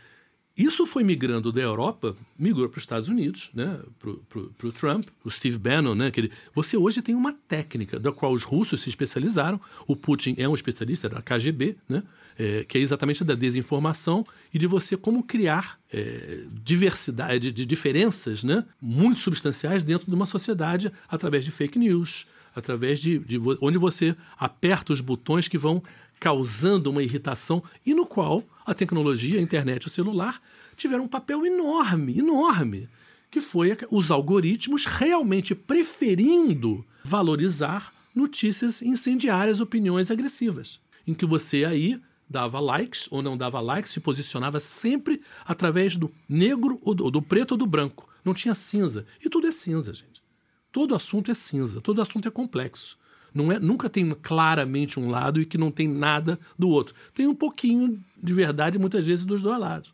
Isso 0.57 0.85
foi 0.85 1.03
migrando 1.03 1.51
da 1.51 1.59
Europa, 1.59 2.15
migrou 2.39 2.69
para 2.69 2.77
os 2.77 2.83
Estados 2.83 3.09
Unidos, 3.09 3.49
né? 3.53 3.77
para 3.99 4.67
o 4.67 4.71
Trump, 4.71 5.05
o 5.23 5.29
Steve 5.29 5.57
Bannon. 5.57 5.93
Né? 5.93 6.09
Que 6.11 6.21
ele, 6.21 6.31
você 6.53 6.77
hoje 6.77 7.01
tem 7.01 7.13
uma 7.13 7.33
técnica 7.33 7.99
da 7.99 8.09
qual 8.09 8.31
os 8.31 8.43
russos 8.43 8.81
se 8.81 8.87
especializaram. 8.87 9.59
O 9.85 9.97
Putin 9.97 10.35
é 10.37 10.47
um 10.47 10.55
especialista 10.55 11.09
da 11.09 11.21
KGB, 11.21 11.75
né? 11.89 12.03
É, 12.37 12.65
que 12.65 12.77
é 12.77 12.81
exatamente 12.81 13.23
da 13.23 13.33
desinformação 13.33 14.25
e 14.53 14.59
de 14.59 14.67
você 14.67 14.97
como 14.97 15.23
criar 15.23 15.79
é, 15.89 16.41
diversidade, 16.51 17.49
de 17.49 17.65
diferenças 17.65 18.43
né? 18.43 18.65
muito 18.81 19.21
substanciais 19.21 19.85
dentro 19.85 20.05
de 20.07 20.13
uma 20.13 20.25
sociedade 20.25 20.91
através 21.07 21.45
de 21.45 21.51
fake 21.51 21.79
news, 21.79 22.27
através 22.53 22.99
de, 22.99 23.19
de 23.19 23.39
onde 23.61 23.77
você 23.77 24.17
aperta 24.37 24.91
os 24.91 24.99
botões 24.99 25.47
que 25.47 25.57
vão 25.57 25.81
causando 26.19 26.89
uma 26.89 27.01
irritação 27.01 27.63
e 27.85 27.93
no 27.93 28.05
qual 28.05 28.43
a 28.65 28.73
tecnologia, 28.73 29.39
a 29.39 29.41
internet, 29.41 29.87
o 29.87 29.89
celular 29.89 30.41
tiveram 30.75 31.03
um 31.03 31.07
papel 31.07 31.45
enorme, 31.45 32.17
enorme, 32.17 32.89
que 33.29 33.39
foi 33.39 33.77
os 33.91 34.11
algoritmos 34.11 34.85
realmente 34.85 35.53
preferindo 35.53 36.85
valorizar 37.03 37.93
notícias 38.13 38.81
incendiárias, 38.81 39.59
opiniões 39.59 40.09
agressivas, 40.09 40.79
em 41.05 41.13
que 41.13 41.25
você 41.25 41.65
aí 41.65 41.99
dava 42.29 42.59
likes 42.59 43.07
ou 43.11 43.21
não 43.21 43.37
dava 43.37 43.59
likes, 43.59 43.91
se 43.91 43.99
posicionava 43.99 44.59
sempre 44.59 45.21
através 45.45 45.95
do 45.95 46.11
negro 46.27 46.79
ou 46.81 46.95
do, 46.95 47.11
do 47.11 47.21
preto 47.21 47.51
ou 47.51 47.57
do 47.57 47.67
branco. 47.67 48.09
Não 48.23 48.33
tinha 48.33 48.55
cinza. 48.55 49.05
E 49.23 49.29
tudo 49.29 49.47
é 49.47 49.51
cinza, 49.51 49.93
gente. 49.93 50.23
Todo 50.71 50.95
assunto 50.95 51.29
é 51.29 51.33
cinza, 51.33 51.79
todo 51.79 52.01
assunto 52.01 52.27
é 52.27 52.31
complexo. 52.31 52.97
Não 53.35 53.51
é, 53.51 53.59
nunca 53.59 53.89
tem 53.89 54.09
claramente 54.21 54.97
um 54.97 55.09
lado 55.09 55.41
e 55.41 55.45
que 55.45 55.57
não 55.57 55.69
tem 55.69 55.89
nada 55.89 56.39
do 56.57 56.69
outro. 56.69 56.95
Tem 57.13 57.27
um 57.27 57.35
pouquinho 57.35 58.01
de 58.17 58.33
verdade, 58.33 58.79
muitas 58.79 59.05
vezes, 59.05 59.25
dos 59.25 59.41
dois 59.41 59.59
lados. 59.59 59.93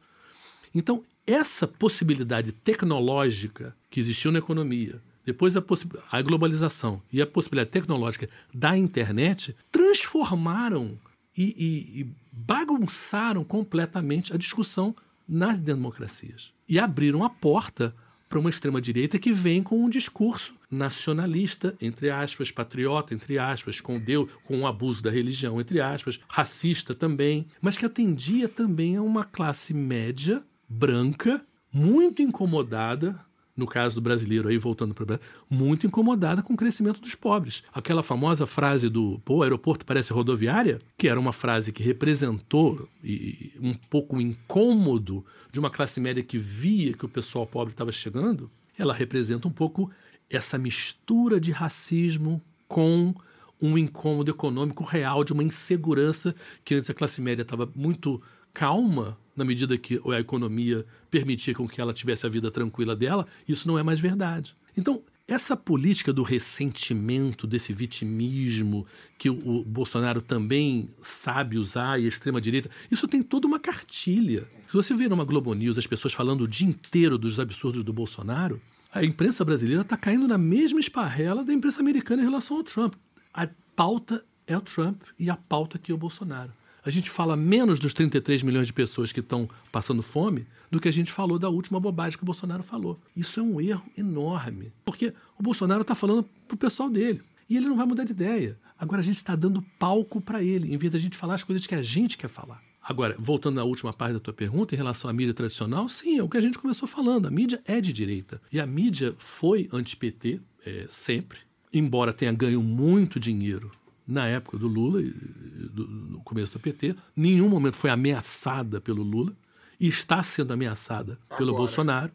Então, 0.73 1.03
essa 1.26 1.68
possibilidade 1.68 2.51
tecnológica 2.51 3.76
que 3.89 3.99
existiu 3.99 4.31
na 4.31 4.38
economia, 4.38 5.01
depois 5.26 5.57
a, 5.57 5.63
a 6.11 6.22
globalização 6.22 7.01
e 7.11 7.19
a 7.19 7.26
possibilidade 7.26 7.72
tecnológica 7.72 8.30
da 8.53 8.77
internet, 8.77 9.55
transformaram 9.72 10.99
e, 11.35 11.43
e, 11.43 12.01
e 12.01 12.07
bagunçaram 12.31 13.43
completamente 13.43 14.34
a 14.34 14.38
discussão 14.38 14.95
nas 15.27 15.59
democracias. 15.59 16.51
E 16.69 16.77
abriram 16.77 17.23
a 17.23 17.30
porta 17.30 17.95
para 18.32 18.40
uma 18.40 18.49
extrema-direita 18.49 19.20
que 19.20 19.34
vem 19.34 19.62
com 19.62 19.84
um 19.84 19.90
discurso 19.90 20.56
nacionalista, 20.72 21.76
entre 21.82 22.10
aspas, 22.10 22.49
patriota, 22.49 23.14
entre 23.14 23.38
aspas, 23.38 23.82
com 23.82 23.99
Deus, 23.99 24.32
com 24.45 24.62
o 24.62 24.66
abuso 24.66 25.03
da 25.03 25.12
religião, 25.12 25.60
entre 25.60 25.82
aspas, 25.82 26.18
racista 26.30 26.95
também, 26.95 27.45
mas 27.62 27.78
que 27.78 27.86
atendia 27.86 28.48
também 28.48 28.95
a 28.95 29.02
uma 29.02 29.26
classe 29.26 29.74
média, 29.74 30.41
branca, 30.70 31.45
muito 31.74 32.22
incomodada 32.22 33.20
no 33.56 33.68
caso 33.68 33.95
do 33.95 34.02
brasileiro, 34.02 34.48
aí 34.48 34.57
voltando 34.57 34.94
para 34.94 35.03
o 35.03 35.06
Brasil, 35.06 35.26
muito 35.49 35.86
incomodada 35.86 36.41
com 36.41 36.53
o 36.53 36.57
crescimento 36.57 37.02
dos 37.02 37.15
pobres. 37.15 37.64
Aquela 37.73 38.02
famosa 38.02 38.45
frase 38.45 38.90
do 38.90 39.19
pô, 39.26 39.44
aeroporto 39.44 39.86
parece 39.86 40.14
rodoviária, 40.14 40.80
que 40.98 41.07
era 41.07 41.19
uma 41.19 41.34
frase 41.34 41.72
que 41.72 41.84
representou 41.84 42.88
e, 43.03 43.52
um 43.61 43.73
pouco 43.73 44.18
o 44.18 44.22
incômodo 44.22 45.26
de 45.52 45.60
uma 45.60 45.69
classe 45.69 45.99
média 45.99 46.23
que 46.23 46.38
via 46.38 46.94
que 46.94 47.06
o 47.06 47.10
pessoal 47.10 47.45
pobre 47.45 47.73
estava 47.73 47.91
chegando, 47.91 48.49
ela 48.78 48.94
representa 48.94 49.48
um 49.48 49.52
pouco 49.52 49.91
essa 50.30 50.57
mistura 50.57 51.40
de 51.40 51.52
racismo 51.52 52.41
com 52.68 53.14
um 53.61 53.78
incômodo 53.78 54.32
econômico 54.32 54.84
real, 54.84 55.23
de 55.23 55.34
uma 55.34 55.44
insegurança 55.44 56.34
que 56.65 56.73
antes 56.73 56.90
a 56.90 56.94
classe 56.94 57.22
média 57.22 57.44
estava 57.44 57.69
muito 57.76 58.22
calma 58.53 59.18
na 59.36 59.45
medida 59.45 59.78
que 59.78 59.99
a 60.14 60.19
economia 60.19 60.86
permitia 61.10 61.53
com 61.53 61.68
que 61.68 61.80
ela 61.80 61.94
tivesse 61.94 62.26
a 62.26 62.30
vida 62.30 62.52
tranquila 62.52 62.95
dela, 62.95 63.26
isso 63.48 63.68
não 63.68 63.78
é 63.78 63.84
mais 63.84 63.99
verdade. 63.99 64.56
Então, 64.78 65.02
essa 65.28 65.56
política 65.56 66.11
do 66.11 66.23
ressentimento, 66.23 67.48
desse 67.48 67.72
vitimismo, 67.72 68.86
que 69.18 69.30
o 69.30 69.64
Bolsonaro 69.64 70.22
também 70.22 70.90
sabe 71.02 71.57
usar 71.57 71.99
e 71.99 72.06
a 72.06 72.07
extrema-direita, 72.07 72.69
isso 72.90 73.07
tem 73.07 73.23
toda 73.23 73.48
uma 73.48 73.60
cartilha. 73.60 74.48
Se 74.68 74.73
você 74.73 74.94
vê 74.94 75.07
numa 75.07 75.23
Globo 75.23 75.53
News 75.53 75.78
as 75.78 75.88
pessoas 75.88 76.14
falando 76.14 76.41
o 76.41 76.48
dia 76.48 76.68
inteiro 76.68 77.18
dos 77.18 77.40
absurdos 77.40 77.84
do 77.84 77.94
Bolsonaro, 77.94 78.61
a 78.94 79.06
imprensa 79.06 79.45
brasileira 79.45 79.84
está 79.84 79.95
caindo 79.95 80.28
na 80.28 80.38
mesma 80.38 80.80
esparrela 80.80 81.45
da 81.45 81.53
imprensa 81.53 81.80
americana 81.80 82.22
em 82.22 82.26
relação 82.26 82.57
ao 82.57 82.64
Trump. 82.64 82.95
A 83.34 83.48
pauta 83.73 84.26
é 84.45 84.57
o 84.57 84.61
Trump 84.61 85.02
e 85.18 85.30
a 85.30 85.38
pauta 85.38 85.78
aqui 85.78 85.94
é 85.94 85.95
o 85.95 85.98
Bolsonaro 85.98 86.52
a 86.84 86.90
gente 86.90 87.10
fala 87.10 87.36
menos 87.36 87.80
dos 87.80 87.94
33 87.94 88.44
milhões 88.44 88.68
de 88.68 88.74
pessoas 88.74 89.12
que 89.12 89.20
estão 89.20 89.48
passando 89.72 90.02
fome 90.02 90.45
do 90.70 90.80
que 90.80 90.88
a 90.88 90.94
gente 90.94 91.12
falou 91.12 91.38
da 91.38 91.49
última 91.49 91.80
bobagem 91.80 92.18
que 92.18 92.24
o 92.24 92.26
Bolsonaro 92.26 92.64
falou. 92.64 92.99
Isso 93.16 93.40
é 93.40 93.44
um 93.44 93.62
erro 93.62 93.86
enorme, 93.98 94.72
porque 94.84 95.14
o 95.38 95.44
Bolsonaro 95.44 95.82
está 95.82 95.94
falando 95.94 96.26
para 96.48 96.56
o 96.56 96.58
pessoal 96.58 96.90
dele 96.90 97.22
e 97.49 97.58
ele 97.58 97.68
não 97.68 97.76
vai 97.76 97.86
mudar 97.86 98.03
de 98.03 98.12
ideia. 98.12 98.58
Agora 98.80 99.02
a 99.02 99.03
gente 99.03 99.18
está 99.18 99.36
dando 99.36 99.62
palco 99.78 100.20
para 100.20 100.41
ele, 100.41 100.74
em 100.74 100.78
vez 100.78 100.91
da 100.91 100.98
gente 100.98 101.18
falar 101.18 101.36
as 101.36 101.44
coisas 101.44 101.68
que 101.68 101.76
a 101.76 101.84
gente 101.84 102.18
quer 102.18 102.30
falar. 102.30 102.64
Agora, 102.82 103.16
voltando 103.20 103.60
à 103.60 103.64
última 103.64 103.94
parte 103.94 104.14
da 104.14 104.20
tua 104.20 104.34
pergunta 104.34 104.74
em 104.74 104.78
relação 104.78 105.08
à 105.08 105.14
mídia 105.14 105.36
tradicional, 105.36 105.88
sim, 105.88 106.18
é 106.18 106.24
o 106.24 106.30
que 106.30 106.38
a 106.38 106.41
gente 106.41 106.58
começou 106.58 106.88
falando. 106.88 107.28
A 107.28 107.32
mídia 107.32 107.62
é 107.66 107.80
de 107.80 107.94
direita. 107.94 108.41
E 108.52 108.60
a 108.60 108.66
mídia 108.66 109.14
foi 109.20 109.70
anti-PT 109.72 110.41
é, 110.66 110.88
sempre, 110.90 111.40
embora 111.72 112.12
tenha 112.12 112.32
ganho 112.34 112.62
muito 112.62 113.20
dinheiro 113.20 113.72
na 114.11 114.27
época 114.27 114.57
do 114.57 114.67
Lula, 114.67 115.01
do, 115.01 115.88
no 115.88 116.21
começo 116.21 116.53
do 116.53 116.59
PT, 116.59 116.95
nenhum 117.15 117.47
momento 117.47 117.75
foi 117.75 117.89
ameaçada 117.89 118.81
pelo 118.81 119.01
Lula 119.01 119.33
e 119.79 119.88
está 119.88 120.21
sendo 120.21 120.51
ameaçada 120.51 121.17
Agora. 121.29 121.38
pelo 121.38 121.55
Bolsonaro. 121.55 122.11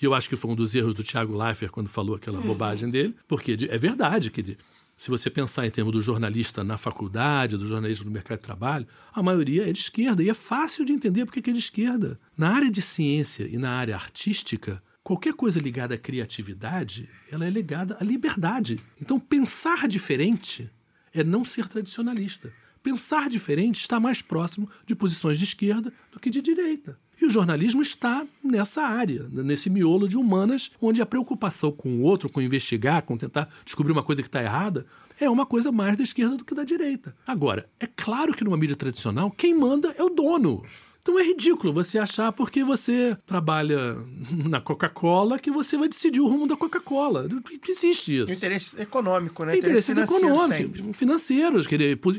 E 0.00 0.04
eu 0.04 0.14
acho 0.14 0.28
que 0.28 0.36
foi 0.36 0.50
um 0.50 0.54
dos 0.54 0.74
erros 0.74 0.94
do 0.94 1.02
Tiago 1.02 1.36
Leifert 1.36 1.70
quando 1.70 1.88
falou 1.88 2.14
aquela 2.14 2.38
uhum. 2.38 2.46
bobagem 2.46 2.88
dele, 2.88 3.14
porque 3.28 3.68
é 3.68 3.76
verdade 3.76 4.30
que 4.30 4.56
se 4.96 5.10
você 5.10 5.28
pensar 5.28 5.66
em 5.66 5.70
termos 5.70 5.92
do 5.92 6.00
jornalista 6.00 6.62
na 6.62 6.78
faculdade, 6.78 7.56
do 7.56 7.66
jornalista 7.66 8.04
no 8.04 8.10
mercado 8.10 8.38
de 8.38 8.44
trabalho, 8.44 8.86
a 9.12 9.22
maioria 9.22 9.68
é 9.68 9.72
de 9.72 9.80
esquerda. 9.80 10.22
E 10.22 10.30
é 10.30 10.34
fácil 10.34 10.84
de 10.84 10.92
entender 10.92 11.26
porque 11.26 11.50
é 11.50 11.52
de 11.52 11.58
esquerda. 11.58 12.18
Na 12.36 12.50
área 12.50 12.70
de 12.70 12.80
ciência 12.80 13.48
e 13.50 13.58
na 13.58 13.70
área 13.70 13.94
artística, 13.94 14.82
qualquer 15.02 15.34
coisa 15.34 15.58
ligada 15.58 15.94
à 15.94 15.98
criatividade, 15.98 17.08
ela 17.30 17.46
é 17.46 17.50
ligada 17.50 17.96
à 18.00 18.04
liberdade. 18.04 18.78
Então, 19.00 19.18
pensar 19.18 19.88
diferente 19.88 20.70
é 21.14 21.24
não 21.24 21.44
ser 21.44 21.68
tradicionalista. 21.68 22.52
Pensar 22.82 23.28
diferente 23.28 23.80
está 23.80 24.00
mais 24.00 24.22
próximo 24.22 24.68
de 24.86 24.94
posições 24.94 25.38
de 25.38 25.44
esquerda 25.44 25.92
do 26.10 26.18
que 26.18 26.30
de 26.30 26.40
direita. 26.40 26.98
E 27.20 27.26
o 27.26 27.30
jornalismo 27.30 27.82
está 27.82 28.26
nessa 28.42 28.82
área, 28.82 29.28
nesse 29.30 29.68
miolo 29.68 30.08
de 30.08 30.16
humanas, 30.16 30.70
onde 30.80 31.02
a 31.02 31.06
preocupação 31.06 31.70
com 31.70 31.96
o 31.96 32.00
outro, 32.00 32.30
com 32.30 32.40
investigar, 32.40 33.02
com 33.02 33.16
tentar 33.18 33.50
descobrir 33.62 33.92
uma 33.92 34.02
coisa 34.02 34.22
que 34.22 34.28
está 34.28 34.42
errada, 34.42 34.86
é 35.20 35.28
uma 35.28 35.44
coisa 35.44 35.70
mais 35.70 35.98
da 35.98 36.02
esquerda 36.02 36.38
do 36.38 36.44
que 36.46 36.54
da 36.54 36.64
direita. 36.64 37.14
Agora, 37.26 37.68
é 37.78 37.86
claro 37.86 38.32
que 38.32 38.42
numa 38.42 38.56
mídia 38.56 38.74
tradicional, 38.74 39.30
quem 39.30 39.54
manda 39.54 39.94
é 39.98 40.02
o 40.02 40.08
dono. 40.08 40.64
Então 41.10 41.18
é 41.18 41.24
ridículo 41.24 41.72
você 41.72 41.98
achar 41.98 42.30
porque 42.30 42.62
você 42.62 43.18
trabalha 43.26 43.96
na 44.48 44.60
Coca-Cola 44.60 45.40
que 45.40 45.50
você 45.50 45.76
vai 45.76 45.88
decidir 45.88 46.20
o 46.20 46.28
rumo 46.28 46.46
da 46.46 46.56
Coca-Cola. 46.56 47.26
Não 47.26 47.42
existe 47.68 48.20
isso. 48.20 48.32
Interesse 48.32 48.80
econômico, 48.80 49.44
né? 49.44 49.58
Interesses 49.58 49.98
econômicos, 49.98 50.96
financeiros, 50.96 51.66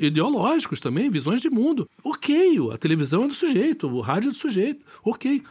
ideológicos 0.02 0.82
também, 0.82 1.10
visões 1.10 1.40
de 1.40 1.50
mundo. 1.50 1.90
Ok, 2.04 2.58
a 2.74 2.78
televisão 2.78 3.24
é 3.24 3.28
do 3.30 3.34
sujeito, 3.34 3.88
o 3.88 4.02
rádio 4.02 4.28
é 4.28 4.32
do 4.34 4.38
sujeito. 4.38 4.86
Ok. 5.06 5.42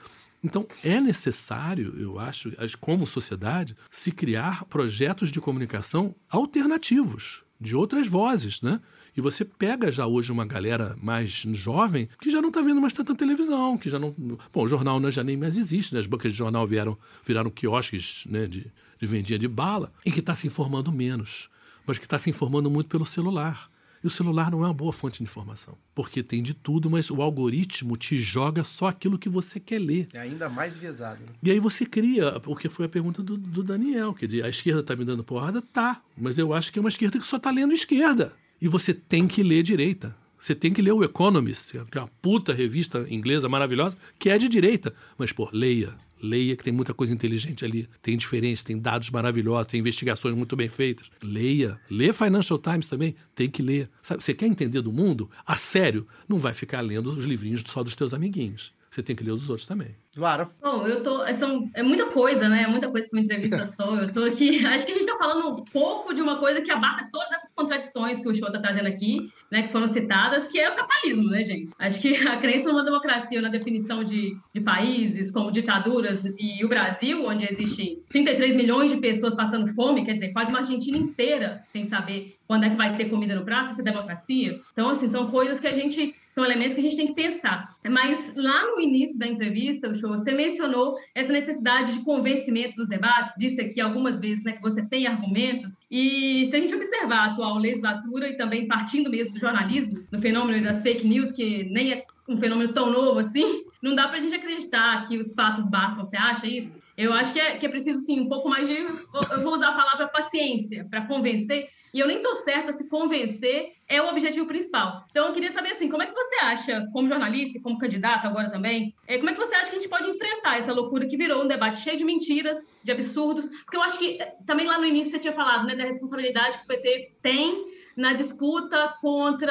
Então, 0.45 0.67
é 0.85 1.01
necessário, 1.01 1.95
eu 1.99 2.19
acho, 2.19 2.53
como 2.79 3.07
sociedade, 3.07 3.75
se 3.91 4.13
criar 4.13 4.67
projetos 4.67 5.31
de 5.31 5.41
comunicação 5.41 6.15
alternativos, 6.29 7.43
de 7.59 7.75
outras 7.75 8.07
vozes, 8.07 8.61
né? 8.61 8.81
E 9.17 9.21
você 9.21 9.45
pega 9.45 9.91
já 9.91 10.07
hoje 10.07 10.31
uma 10.31 10.45
galera 10.45 10.97
mais 11.03 11.31
jovem 11.31 12.09
que 12.21 12.31
já 12.31 12.41
não 12.41 12.49
está 12.49 12.61
vendo 12.61 12.81
mais 12.81 12.93
tanta 12.93 13.15
televisão, 13.15 13.77
que 13.77 13.91
já 13.91 13.99
não. 13.99 14.15
Bom, 14.53 14.65
o 14.65 14.69
jornal 14.69 15.01
né, 15.01 15.11
já 15.11 15.25
nem 15.25 15.37
mais 15.37 15.59
existe, 15.59 15.95
né? 15.95 16.01
As 16.01 16.07
bancas 16.07 16.33
de 16.33 16.39
jornal 16.39 16.67
vieram, 16.67 16.97
viraram 17.27 17.51
quiosques 17.51 18.25
né, 18.29 18.47
de, 18.47 18.67
de 18.99 19.07
vendia 19.07 19.39
de 19.39 19.49
bala, 19.49 19.93
e 20.05 20.11
que 20.11 20.21
está 20.21 20.35
se 20.35 20.47
informando 20.47 20.93
menos, 20.93 21.49
mas 21.87 21.99
que 21.99 22.05
está 22.05 22.19
se 22.19 22.31
informando 22.31 22.71
muito 22.71 22.89
pelo 22.89 23.07
celular. 23.07 23.71
E 24.03 24.07
o 24.07 24.11
celular 24.11 24.51
não 24.51 24.65
é 24.65 24.67
uma 24.67 24.73
boa 24.73 24.95
fonte 24.95 25.19
de 25.19 25.25
informação, 25.25 25.77
porque 25.95 26.23
tem 26.23 26.43
de 26.43 26.55
tudo, 26.55 26.89
mas 26.89 27.11
o 27.11 27.21
algoritmo 27.21 27.99
te 27.99 28.19
joga 28.19 28.65
só 28.65 28.87
aquilo 28.87 29.19
que 29.19 29.29
você 29.29 29.61
quer 29.61 29.79
ler. 29.79 30.07
É 30.15 30.21
ainda 30.21 30.49
mais 30.49 30.79
visado. 30.79 31.21
Né? 31.21 31.33
E 31.43 31.51
aí 31.51 31.61
você 31.61 31.85
cria, 31.85 32.41
porque 32.41 32.71
foi 32.71 32.87
a 32.87 32.89
pergunta 32.89 33.23
do, 33.23 33.37
do 33.37 33.63
Daniel, 33.63 34.15
que 34.15 34.41
a 34.41 34.49
esquerda 34.49 34.81
está 34.81 34.97
me 34.97 35.05
dando 35.05 35.23
porrada? 35.23 35.61
Tá, 35.61 36.01
mas 36.17 36.39
eu 36.39 36.55
acho 36.55 36.73
que 36.73 36.79
é 36.79 36.81
uma 36.81 36.89
esquerda 36.89 37.19
que 37.19 37.27
só 37.27 37.37
está 37.37 37.51
lendo 37.51 37.75
esquerda. 37.75 38.35
E 38.61 38.69
você 38.69 38.93
tem 38.93 39.27
que 39.27 39.43
ler 39.43 39.63
direita. 39.63 40.15
Você 40.39 40.55
tem 40.55 40.73
que 40.73 40.81
ler 40.81 40.93
o 40.93 41.05
Economist, 41.05 41.73
que 41.91 41.99
é 41.99 42.01
uma 42.01 42.11
puta 42.23 42.53
revista 42.55 43.07
inglesa 43.11 43.49
maravilhosa, 43.49 43.97
que 44.19 44.31
é 44.31 44.39
de 44.39 44.49
direita. 44.49 44.95
Mas, 45.19 45.33
pô, 45.33 45.51
leia. 45.53 45.95
Leia, 46.23 46.57
que 46.57 46.65
tem 46.65 46.73
muita 46.73 46.95
coisa 46.95 47.13
inteligente 47.13 47.65
ali. 47.65 47.89
Tem 48.01 48.17
diferença, 48.17 48.65
tem 48.65 48.79
dados 48.79 49.11
maravilhosos, 49.11 49.67
tem 49.67 49.81
investigações 49.81 50.35
muito 50.35 50.57
bem 50.57 50.69
feitas. 50.69 51.11
Leia. 51.23 51.79
Lê 51.91 52.13
Financial 52.13 52.59
Times 52.59 52.89
também. 52.89 53.15
Tem 53.35 53.51
que 53.51 53.63
ler. 53.63 53.91
Sabe, 54.03 54.25
você 54.25 54.33
quer 54.33 54.47
entender 54.47 54.81
do 54.81 54.93
mundo? 54.93 55.31
A 55.47 55.57
sério, 55.57 56.07
não 56.27 56.39
vai 56.39 56.55
ficar 56.55 56.81
lendo 56.81 57.11
os 57.11 57.25
livrinhos 57.25 57.63
só 57.67 57.83
dos 57.83 57.95
teus 57.95 58.15
amiguinhos. 58.15 58.73
Você 58.91 59.03
tem 59.05 59.15
que 59.15 59.23
ler 59.23 59.31
os 59.31 59.49
outros 59.49 59.67
também. 59.67 59.95
Claro. 60.15 60.51
Bom, 60.61 60.85
eu 60.85 61.05
tô. 61.05 61.23
é, 61.25 61.33
São, 61.35 61.71
é 61.75 61.83
muita 61.83 62.07
coisa, 62.07 62.49
né? 62.49 62.65
É 62.65 62.67
muita 62.67 62.91
coisa 62.91 63.09
para 63.09 63.17
uma 63.17 63.25
entrevista 63.25 63.71
só. 63.77 63.95
Eu 63.95 64.13
tô 64.13 64.25
aqui. 64.25 64.59
Acho 64.67 64.85
que 64.85 64.91
a 64.91 64.95
gente 64.95 65.05
está 65.05 65.17
falando 65.17 65.49
um 65.49 65.65
pouco 65.65 66.13
de 66.13 66.21
uma 66.21 66.39
coisa 66.39 66.61
que 66.61 66.71
abarca 66.71 67.09
todas 67.13 67.31
essas 67.33 67.55
contradições 67.55 68.21
que 68.21 68.29
o 68.29 68.35
show 68.35 68.49
está 68.49 68.59
trazendo 68.59 68.89
aqui, 68.89 69.31
né? 69.51 69.63
Que 69.63 69.69
foram 69.69 69.87
citadas, 69.87 70.49
que 70.49 70.59
é 70.59 70.69
o 70.69 70.75
capitalismo, 70.75 71.31
né, 71.31 71.45
gente? 71.45 71.73
Acho 71.79 72.01
que 72.01 72.17
a 72.27 72.37
crença 72.39 72.69
numa 72.69 72.85
democracia, 72.85 73.41
na 73.41 73.49
definição 73.49 74.03
de, 74.03 74.37
de 74.53 74.61
países 74.61 75.31
como 75.31 75.53
ditaduras 75.53 76.21
e 76.37 76.65
o 76.65 76.69
Brasil, 76.69 77.25
onde 77.25 77.45
existem 77.45 78.03
33 78.09 78.57
milhões 78.57 78.91
de 78.91 78.97
pessoas 78.97 79.35
passando 79.35 79.73
fome, 79.73 80.05
quer 80.05 80.15
dizer, 80.15 80.33
quase 80.33 80.51
uma 80.51 80.59
Argentina 80.59 80.99
inteira 80.99 81.63
sem 81.69 81.85
saber 81.85 82.37
quando 82.51 82.65
é 82.65 82.71
que 82.71 82.75
vai 82.75 82.97
ter 82.97 83.05
comida 83.05 83.37
no 83.37 83.45
prato, 83.45 83.71
isso 83.71 83.81
é 83.81 83.85
democracia. 83.85 84.61
Então, 84.73 84.89
assim, 84.89 85.09
são 85.09 85.31
coisas 85.31 85.61
que 85.61 85.69
a 85.69 85.71
gente 85.71 86.17
são 86.33 86.45
elementos 86.45 86.75
que 86.75 86.81
a 86.81 86.83
gente 86.83 86.97
tem 86.97 87.09
que 87.09 87.15
pensar. 87.15 87.77
Mas 87.89 88.33
lá 88.37 88.67
no 88.67 88.81
início 88.81 89.19
da 89.19 89.27
entrevista, 89.27 89.89
o 89.89 89.95
show, 89.95 90.11
você 90.11 90.33
mencionou 90.33 90.97
essa 91.15 91.33
necessidade 91.33 91.93
de 91.93 92.05
convencimento 92.05 92.77
dos 92.77 92.89
debates, 92.89 93.33
disse 93.37 93.61
aqui 93.61 93.81
algumas 93.81 94.21
vezes 94.21 94.45
né, 94.45 94.53
que 94.53 94.63
você 94.63 94.83
tem 94.83 95.07
argumentos, 95.07 95.77
e 95.91 96.47
se 96.51 96.57
a 96.57 96.61
gente 96.61 96.75
observar 96.75 97.17
a 97.17 97.25
atual 97.33 97.59
legislatura 97.59 98.29
e 98.29 98.37
também 98.37 98.69
partindo 98.69 99.11
mesmo 99.11 99.33
do 99.33 99.41
jornalismo, 99.41 100.05
do 100.11 100.19
fenômeno 100.19 100.63
das 100.63 100.83
fake 100.83 101.07
news, 101.07 101.33
que 101.33 101.65
nem 101.65 101.93
é 101.93 102.05
um 102.29 102.37
fenômeno 102.37 102.73
tão 102.73 102.91
novo 102.91 103.19
assim, 103.19 103.65
não 103.83 103.95
dá 103.95 104.07
para 104.07 104.19
a 104.19 104.21
gente 104.21 104.35
acreditar 104.35 105.07
que 105.09 105.19
os 105.19 105.35
fatos 105.35 105.69
bastam. 105.69 106.05
Você 106.05 106.17
acha 106.17 106.47
isso? 106.47 106.80
Eu 107.01 107.15
acho 107.15 107.33
que 107.33 107.41
é, 107.41 107.57
que 107.57 107.65
é 107.65 107.69
preciso, 107.71 108.05
sim, 108.05 108.21
um 108.21 108.29
pouco 108.29 108.47
mais 108.47 108.69
de. 108.69 108.75
Eu 108.75 109.43
vou 109.43 109.55
usar 109.55 109.71
a 109.71 109.75
palavra 109.75 110.09
paciência 110.09 110.87
para 110.91 111.07
convencer, 111.07 111.71
e 111.95 111.99
eu 111.99 112.07
nem 112.07 112.19
estou 112.19 112.37
certa 112.37 112.75
se 112.75 112.87
convencer 112.91 113.73
é 113.89 114.03
o 114.03 114.09
objetivo 114.09 114.47
principal. 114.47 115.07
Então, 115.11 115.27
eu 115.27 115.33
queria 115.33 115.51
saber, 115.51 115.71
assim, 115.71 115.89
como 115.89 116.03
é 116.03 116.07
que 116.07 116.13
você 116.13 116.37
acha, 116.43 116.87
como 116.93 117.09
jornalista 117.09 117.57
e 117.57 117.61
como 117.63 117.79
candidato 117.79 118.27
agora 118.27 118.51
também, 118.51 118.95
é, 119.09 119.17
como 119.17 119.31
é 119.31 119.33
que 119.33 119.41
você 119.41 119.55
acha 119.55 119.71
que 119.71 119.77
a 119.77 119.79
gente 119.79 119.89
pode 119.89 120.11
enfrentar 120.11 120.59
essa 120.59 120.75
loucura 120.75 121.07
que 121.07 121.17
virou 121.17 121.43
um 121.43 121.49
debate 121.49 121.81
cheio 121.81 121.97
de 121.97 122.05
mentiras, 122.05 122.59
de 122.85 122.93
absurdos? 122.93 123.49
Porque 123.49 123.79
eu 123.79 123.83
acho 123.83 123.99
que, 123.99 124.21
eh, 124.21 124.35
também 124.47 124.67
lá 124.67 124.79
no 124.79 124.85
início 124.85 125.11
você 125.11 125.19
tinha 125.19 125.33
falado, 125.33 125.67
né, 125.67 125.75
da 125.75 125.85
responsabilidade 125.85 126.59
que 126.59 126.65
o 126.65 126.69
PT 126.69 127.13
tem 127.23 127.65
na 128.01 128.15
disputa 128.15 128.95
contra, 129.01 129.51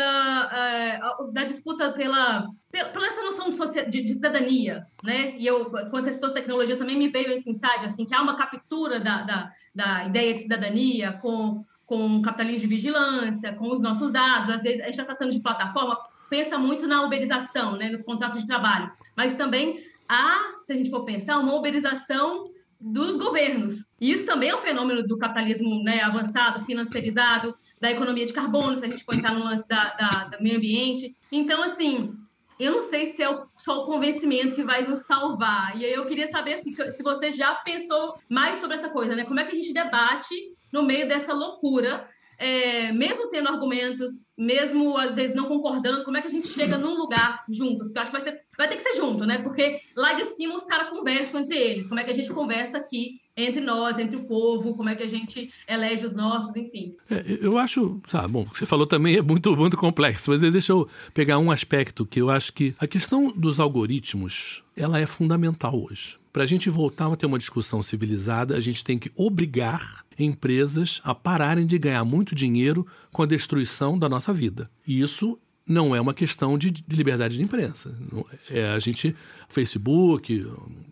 da 1.32 1.44
disputa 1.44 1.92
pela, 1.94 2.48
pela, 2.72 3.08
essa 3.08 3.22
noção 3.24 3.50
de, 3.50 3.86
de- 3.90 4.04
de 4.04 4.14
cidadania, 4.14 4.86
né? 5.04 5.36
E 5.38 5.46
eu, 5.46 5.70
quando 5.90 6.06
você 6.06 6.14
citou 6.14 6.28
as 6.28 6.34
tecnologias, 6.34 6.78
também 6.80 6.98
me 6.98 7.10
veio 7.10 7.32
esse 7.32 7.50
insight, 7.50 7.86
assim, 7.86 8.06
que 8.06 8.16
há 8.16 8.22
uma 8.22 8.36
captura 8.38 9.00
da, 9.00 9.22
da, 9.22 9.52
da 9.74 10.06
ideia 10.06 10.34
de 10.34 10.42
cidadania 10.42 11.14
com, 11.22 11.64
com 11.86 12.22
capitalismo 12.22 12.62
de 12.62 12.76
vigilância, 12.76 13.54
com 13.54 13.72
os 13.72 13.82
nossos 13.82 14.12
dados. 14.12 14.50
Às 14.50 14.64
vezes, 14.64 14.82
a 14.82 14.86
gente 14.86 14.94
está 15.00 15.06
tratando 15.06 15.32
de 15.32 15.42
plataforma, 15.42 15.98
pensa 16.30 16.58
muito 16.58 16.88
na 16.88 17.04
uberização, 17.04 17.76
né? 17.76 17.90
Nos 17.90 18.04
contratos 18.04 18.42
de 18.42 18.48
trabalho. 18.48 18.92
Mas 19.16 19.36
também 19.36 19.84
há, 20.08 20.40
se 20.66 20.74
a 20.74 20.76
gente 20.76 20.90
for 20.90 21.06
pensar, 21.06 21.38
uma 21.38 21.54
uberização 21.56 22.46
dos 22.82 23.18
governos. 23.18 23.86
E 24.00 24.12
isso 24.12 24.26
também 24.26 24.50
é 24.50 24.56
um 24.56 24.62
fenômeno 24.62 25.06
do 25.06 25.18
capitalismo 25.18 25.84
né, 25.84 26.02
avançado, 26.02 26.64
financiarizado, 26.64 27.54
da 27.80 27.92
economia 27.92 28.26
de 28.26 28.34
carbono, 28.34 28.78
se 28.78 28.86
a 28.86 28.90
gente 28.90 29.04
for 29.04 29.16
entrar 29.16 29.34
no 29.34 29.44
lance 29.44 29.68
da, 29.68 29.94
da, 29.94 30.38
do 30.38 30.44
meio 30.44 30.58
ambiente. 30.58 31.16
Então, 31.32 31.64
assim, 31.64 32.14
eu 32.60 32.74
não 32.74 32.82
sei 32.82 33.14
se 33.14 33.24
é 33.24 33.30
o- 33.30 33.46
só 33.58 33.84
o 33.84 33.86
convencimento 33.86 34.56
que 34.56 34.64
vai 34.64 34.86
nos 34.86 35.06
salvar. 35.06 35.78
E 35.80 35.86
aí 35.86 35.94
eu 35.94 36.06
queria 36.06 36.28
saber 36.30 36.56
assim, 36.56 36.74
se 36.74 37.02
você 37.02 37.32
já 37.32 37.56
pensou 37.56 38.16
mais 38.30 38.58
sobre 38.58 38.76
essa 38.76 38.90
coisa, 38.90 39.16
né? 39.16 39.24
Como 39.26 39.40
é 39.40 39.46
que 39.46 39.52
a 39.56 39.60
gente 39.60 39.74
debate 39.74 40.36
no 40.72 40.84
meio 40.84 41.08
dessa 41.08 41.34
loucura, 41.34 42.08
é, 42.38 42.92
mesmo 42.92 43.30
tendo 43.30 43.50
argumentos, 43.50 44.12
mesmo 44.38 44.98
às 44.98 45.16
vezes 45.16 45.36
não 45.36 45.46
concordando, 45.46 46.04
como 46.04 46.18
é 46.18 46.22
que 46.22 46.28
a 46.28 46.32
gente 46.32 46.48
chega 46.48 46.78
num 46.78 46.96
lugar 46.96 47.44
juntos? 47.50 47.88
Porque 47.88 47.98
eu 47.98 48.02
acho 48.02 48.12
que 48.12 48.18
vai, 48.18 48.30
ser, 48.30 48.42
vai 48.58 48.68
ter 48.70 48.76
que 48.76 48.84
ser 48.84 48.96
junto, 48.96 49.26
né? 49.26 49.40
Porque 49.42 49.80
lá 49.96 50.14
de 50.14 50.26
cima 50.36 50.56
os 50.56 50.66
caras 50.66 50.90
conversam 50.90 51.42
entre 51.42 51.58
eles. 51.58 51.88
Como 51.88 52.00
é 52.00 52.04
que 52.04 52.12
a 52.12 52.14
gente 52.14 52.32
conversa 52.34 52.78
aqui 52.78 53.20
entre 53.46 53.62
nós, 53.62 53.98
entre 53.98 54.16
o 54.16 54.24
povo? 54.24 54.76
Como 54.76 54.90
é 54.90 54.96
que 54.96 55.04
a 55.04 55.08
gente 55.08 55.50
elege 55.68 56.06
os 56.06 56.16
nossos, 56.16 56.56
enfim. 56.56 56.96
É, 57.10 57.24
eu 57.42 57.58
acho, 57.58 58.02
sabe, 58.08 58.28
bom, 58.28 58.44
o 58.44 58.50
que 58.50 58.60
você 58.60 58.66
falou 58.66 58.88
também 58.88 59.16
é 59.16 59.22
muito, 59.22 59.56
muito 59.56 59.78
complexo, 59.78 60.32
mas 60.32 60.42
deixa 60.42 60.72
eu 60.72 60.88
pegar 61.14 61.38
um 61.40 61.52
aspecto 61.52 62.06
que 62.06 62.22
eu 62.22 62.30
acho 62.30 62.54
que 62.54 62.76
a 62.80 62.88
questão 62.88 63.32
dos 63.32 63.60
algoritmos, 63.60 64.64
ela 64.76 65.00
é 65.00 65.06
fundamental 65.06 65.82
hoje. 65.82 66.18
Para 66.32 66.44
a 66.44 66.46
gente 66.46 66.70
voltar 66.70 67.12
a 67.12 67.16
ter 67.16 67.26
uma 67.26 67.40
discussão 67.40 67.82
civilizada, 67.82 68.56
a 68.56 68.60
gente 68.60 68.84
tem 68.84 68.98
que 68.98 69.12
obrigar 69.16 70.06
empresas 70.18 71.02
a 71.04 71.16
pararem 71.16 71.66
de 71.66 71.78
ganhar 71.78 72.04
muito 72.06 72.36
dinheiro 72.36 72.86
com 73.12 73.24
a 73.24 73.26
destruição 73.26 73.98
da 73.98 74.08
nossa 74.08 74.32
vida. 74.32 74.70
E 74.86 75.02
isso 75.02 75.40
não 75.70 75.96
é 75.96 76.02
uma 76.02 76.14
questão 76.14 76.58
de, 76.58 76.72
de 76.72 76.84
liberdade 76.90 77.38
de 77.38 77.44
imprensa. 77.44 77.96
Não- 78.12 78.26
É 78.50 78.70
a 78.72 78.80
gente, 78.80 79.16
Facebook, 79.48 80.46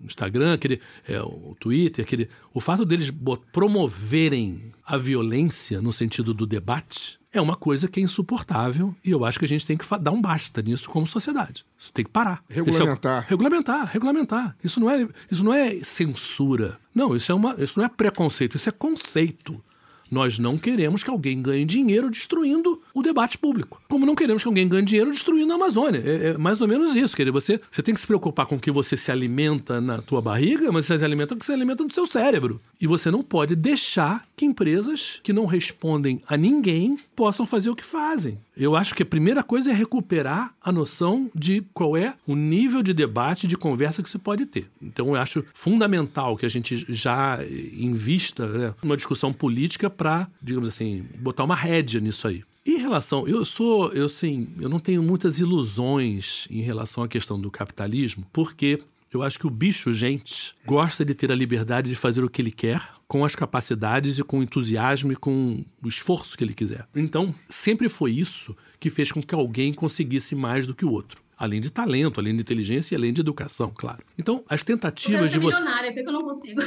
Instagram, 0.05 0.53
aquele, 0.53 0.79
é, 1.07 1.19
o 1.21 1.57
Twitter, 1.59 2.05
aquele, 2.05 2.29
o 2.53 2.61
fato 2.61 2.85
deles 2.85 3.11
promoverem 3.51 4.71
a 4.85 4.97
violência 4.97 5.81
no 5.81 5.91
sentido 5.91 6.33
do 6.33 6.45
debate 6.45 7.17
é 7.33 7.41
uma 7.41 7.55
coisa 7.55 7.87
que 7.87 7.99
é 7.99 8.03
insuportável 8.03 8.95
e 9.03 9.11
eu 9.11 9.23
acho 9.25 9.37
que 9.37 9.45
a 9.45 9.47
gente 9.47 9.65
tem 9.67 9.75
que 9.77 9.85
dar 9.99 10.11
um 10.11 10.21
basta 10.21 10.61
nisso 10.61 10.89
como 10.89 11.05
sociedade. 11.05 11.65
Isso 11.77 11.91
tem 11.93 12.05
que 12.05 12.09
parar. 12.09 12.41
É 12.49 12.55
Regulamentar. 12.55 13.25
regulamentar, 13.27 13.91
regulamentar. 13.91 14.55
Isso 14.63 14.79
não 14.79 14.89
é, 14.89 15.07
isso 15.29 15.43
não 15.43 15.53
é 15.53 15.75
censura. 15.83 16.79
Não, 16.95 17.15
isso 17.15 17.31
é 17.31 17.35
uma, 17.35 17.55
isso 17.59 17.73
não 17.77 17.85
é 17.85 17.89
preconceito, 17.89 18.55
isso 18.55 18.69
é 18.69 18.71
conceito. 18.71 19.61
Nós 20.09 20.39
não 20.39 20.57
queremos 20.57 21.03
que 21.03 21.09
alguém 21.09 21.41
ganhe 21.41 21.65
dinheiro 21.65 22.09
destruindo 22.09 22.81
o 22.99 23.03
debate 23.03 23.37
público. 23.37 23.81
Como 23.87 24.05
não 24.05 24.15
queremos 24.15 24.43
que 24.43 24.47
alguém 24.47 24.67
ganhe 24.67 24.85
dinheiro 24.85 25.11
destruindo 25.11 25.51
a 25.51 25.55
Amazônia. 25.55 26.01
É, 26.03 26.27
é 26.29 26.37
mais 26.37 26.61
ou 26.61 26.67
menos 26.67 26.95
isso. 26.95 27.15
Quer 27.15 27.23
dizer, 27.23 27.31
você, 27.31 27.61
você 27.71 27.83
tem 27.83 27.93
que 27.93 28.01
se 28.01 28.07
preocupar 28.07 28.45
com 28.45 28.55
o 28.55 28.59
que 28.59 28.71
você 28.71 28.97
se 28.97 29.11
alimenta 29.11 29.79
na 29.79 30.01
tua 30.01 30.21
barriga, 30.21 30.71
mas 30.71 30.85
você 30.85 30.97
se 30.97 31.05
alimenta 31.05 31.35
com 31.35 31.37
o 31.37 31.39
que 31.39 31.45
você 31.45 31.53
alimenta 31.53 31.83
no 31.83 31.91
seu 31.91 32.05
cérebro. 32.05 32.61
E 32.79 32.87
você 32.87 33.11
não 33.11 33.21
pode 33.21 33.55
deixar 33.55 34.25
que 34.35 34.45
empresas 34.45 35.19
que 35.23 35.33
não 35.33 35.45
respondem 35.45 36.21
a 36.27 36.37
ninguém 36.37 36.97
possam 37.15 37.45
fazer 37.45 37.69
o 37.69 37.75
que 37.75 37.83
fazem. 37.83 38.39
Eu 38.55 38.75
acho 38.75 38.95
que 38.95 39.03
a 39.03 39.05
primeira 39.05 39.43
coisa 39.43 39.69
é 39.69 39.73
recuperar 39.73 40.53
a 40.61 40.71
noção 40.71 41.29
de 41.33 41.63
qual 41.73 41.95
é 41.95 42.15
o 42.25 42.35
nível 42.35 42.81
de 42.81 42.93
debate, 42.93 43.47
de 43.47 43.55
conversa 43.55 44.01
que 44.01 44.09
se 44.09 44.17
pode 44.17 44.45
ter. 44.45 44.67
Então, 44.81 45.09
eu 45.09 45.15
acho 45.15 45.43
fundamental 45.53 46.35
que 46.35 46.45
a 46.45 46.49
gente 46.49 46.85
já 46.89 47.39
invista 47.73 48.47
né, 48.47 48.73
uma 48.81 48.97
discussão 48.97 49.31
política 49.31 49.89
para, 49.89 50.27
digamos 50.41 50.67
assim, 50.67 51.05
botar 51.19 51.43
uma 51.43 51.55
rédea 51.55 52.01
nisso 52.01 52.27
aí. 52.27 52.43
Em 52.67 52.75
relação, 52.75 53.25
eu 53.25 53.45
sou, 53.45 53.93
eu 53.93 54.09
sim, 54.09 54.49
eu 54.59 54.67
não 54.67 54.77
tenho 54.77 55.01
muitas 55.01 55.39
ilusões 55.39 56.45
em 56.51 56.61
relação 56.61 57.01
à 57.01 57.07
questão 57.07 57.39
do 57.39 57.49
capitalismo, 57.49 58.27
porque 58.33 58.77
eu 59.13 59.23
acho 59.23 59.39
que 59.39 59.47
o 59.47 59.49
bicho, 59.49 59.93
gente, 59.93 60.53
gosta 60.65 61.05
de 61.05 61.15
ter 61.15 61.31
a 61.31 61.35
liberdade 61.35 61.87
de 61.87 61.95
fazer 61.95 62.25
o 62.25 62.29
que 62.29 62.41
ele 62.41 62.51
quer, 62.51 62.81
com 63.07 63.23
as 63.23 63.35
capacidades 63.35 64.19
e 64.19 64.23
com 64.23 64.39
o 64.39 64.43
entusiasmo 64.43 65.13
e 65.13 65.15
com 65.15 65.63
o 65.81 65.87
esforço 65.87 66.37
que 66.37 66.43
ele 66.43 66.53
quiser. 66.53 66.85
Então, 66.93 67.33
sempre 67.47 67.87
foi 67.87 68.11
isso 68.11 68.53
que 68.81 68.89
fez 68.89 69.13
com 69.13 69.23
que 69.23 69.33
alguém 69.33 69.73
conseguisse 69.73 70.35
mais 70.35 70.67
do 70.67 70.75
que 70.75 70.83
o 70.83 70.91
outro. 70.91 71.21
Além 71.37 71.61
de 71.61 71.69
talento, 71.69 72.19
além 72.19 72.35
de 72.35 72.41
inteligência 72.41 72.95
e 72.95 72.97
além 72.97 73.13
de 73.13 73.21
educação, 73.21 73.71
claro. 73.73 74.03
Então, 74.17 74.43
as 74.49 74.61
tentativas 74.65 75.31
de 75.31 75.39
você. 75.39 75.55
milionária, 75.55 75.91
por 75.91 75.95
que 75.95 76.03
que 76.03 76.09
eu 76.09 76.13
não 76.13 76.23
consigo? 76.23 76.61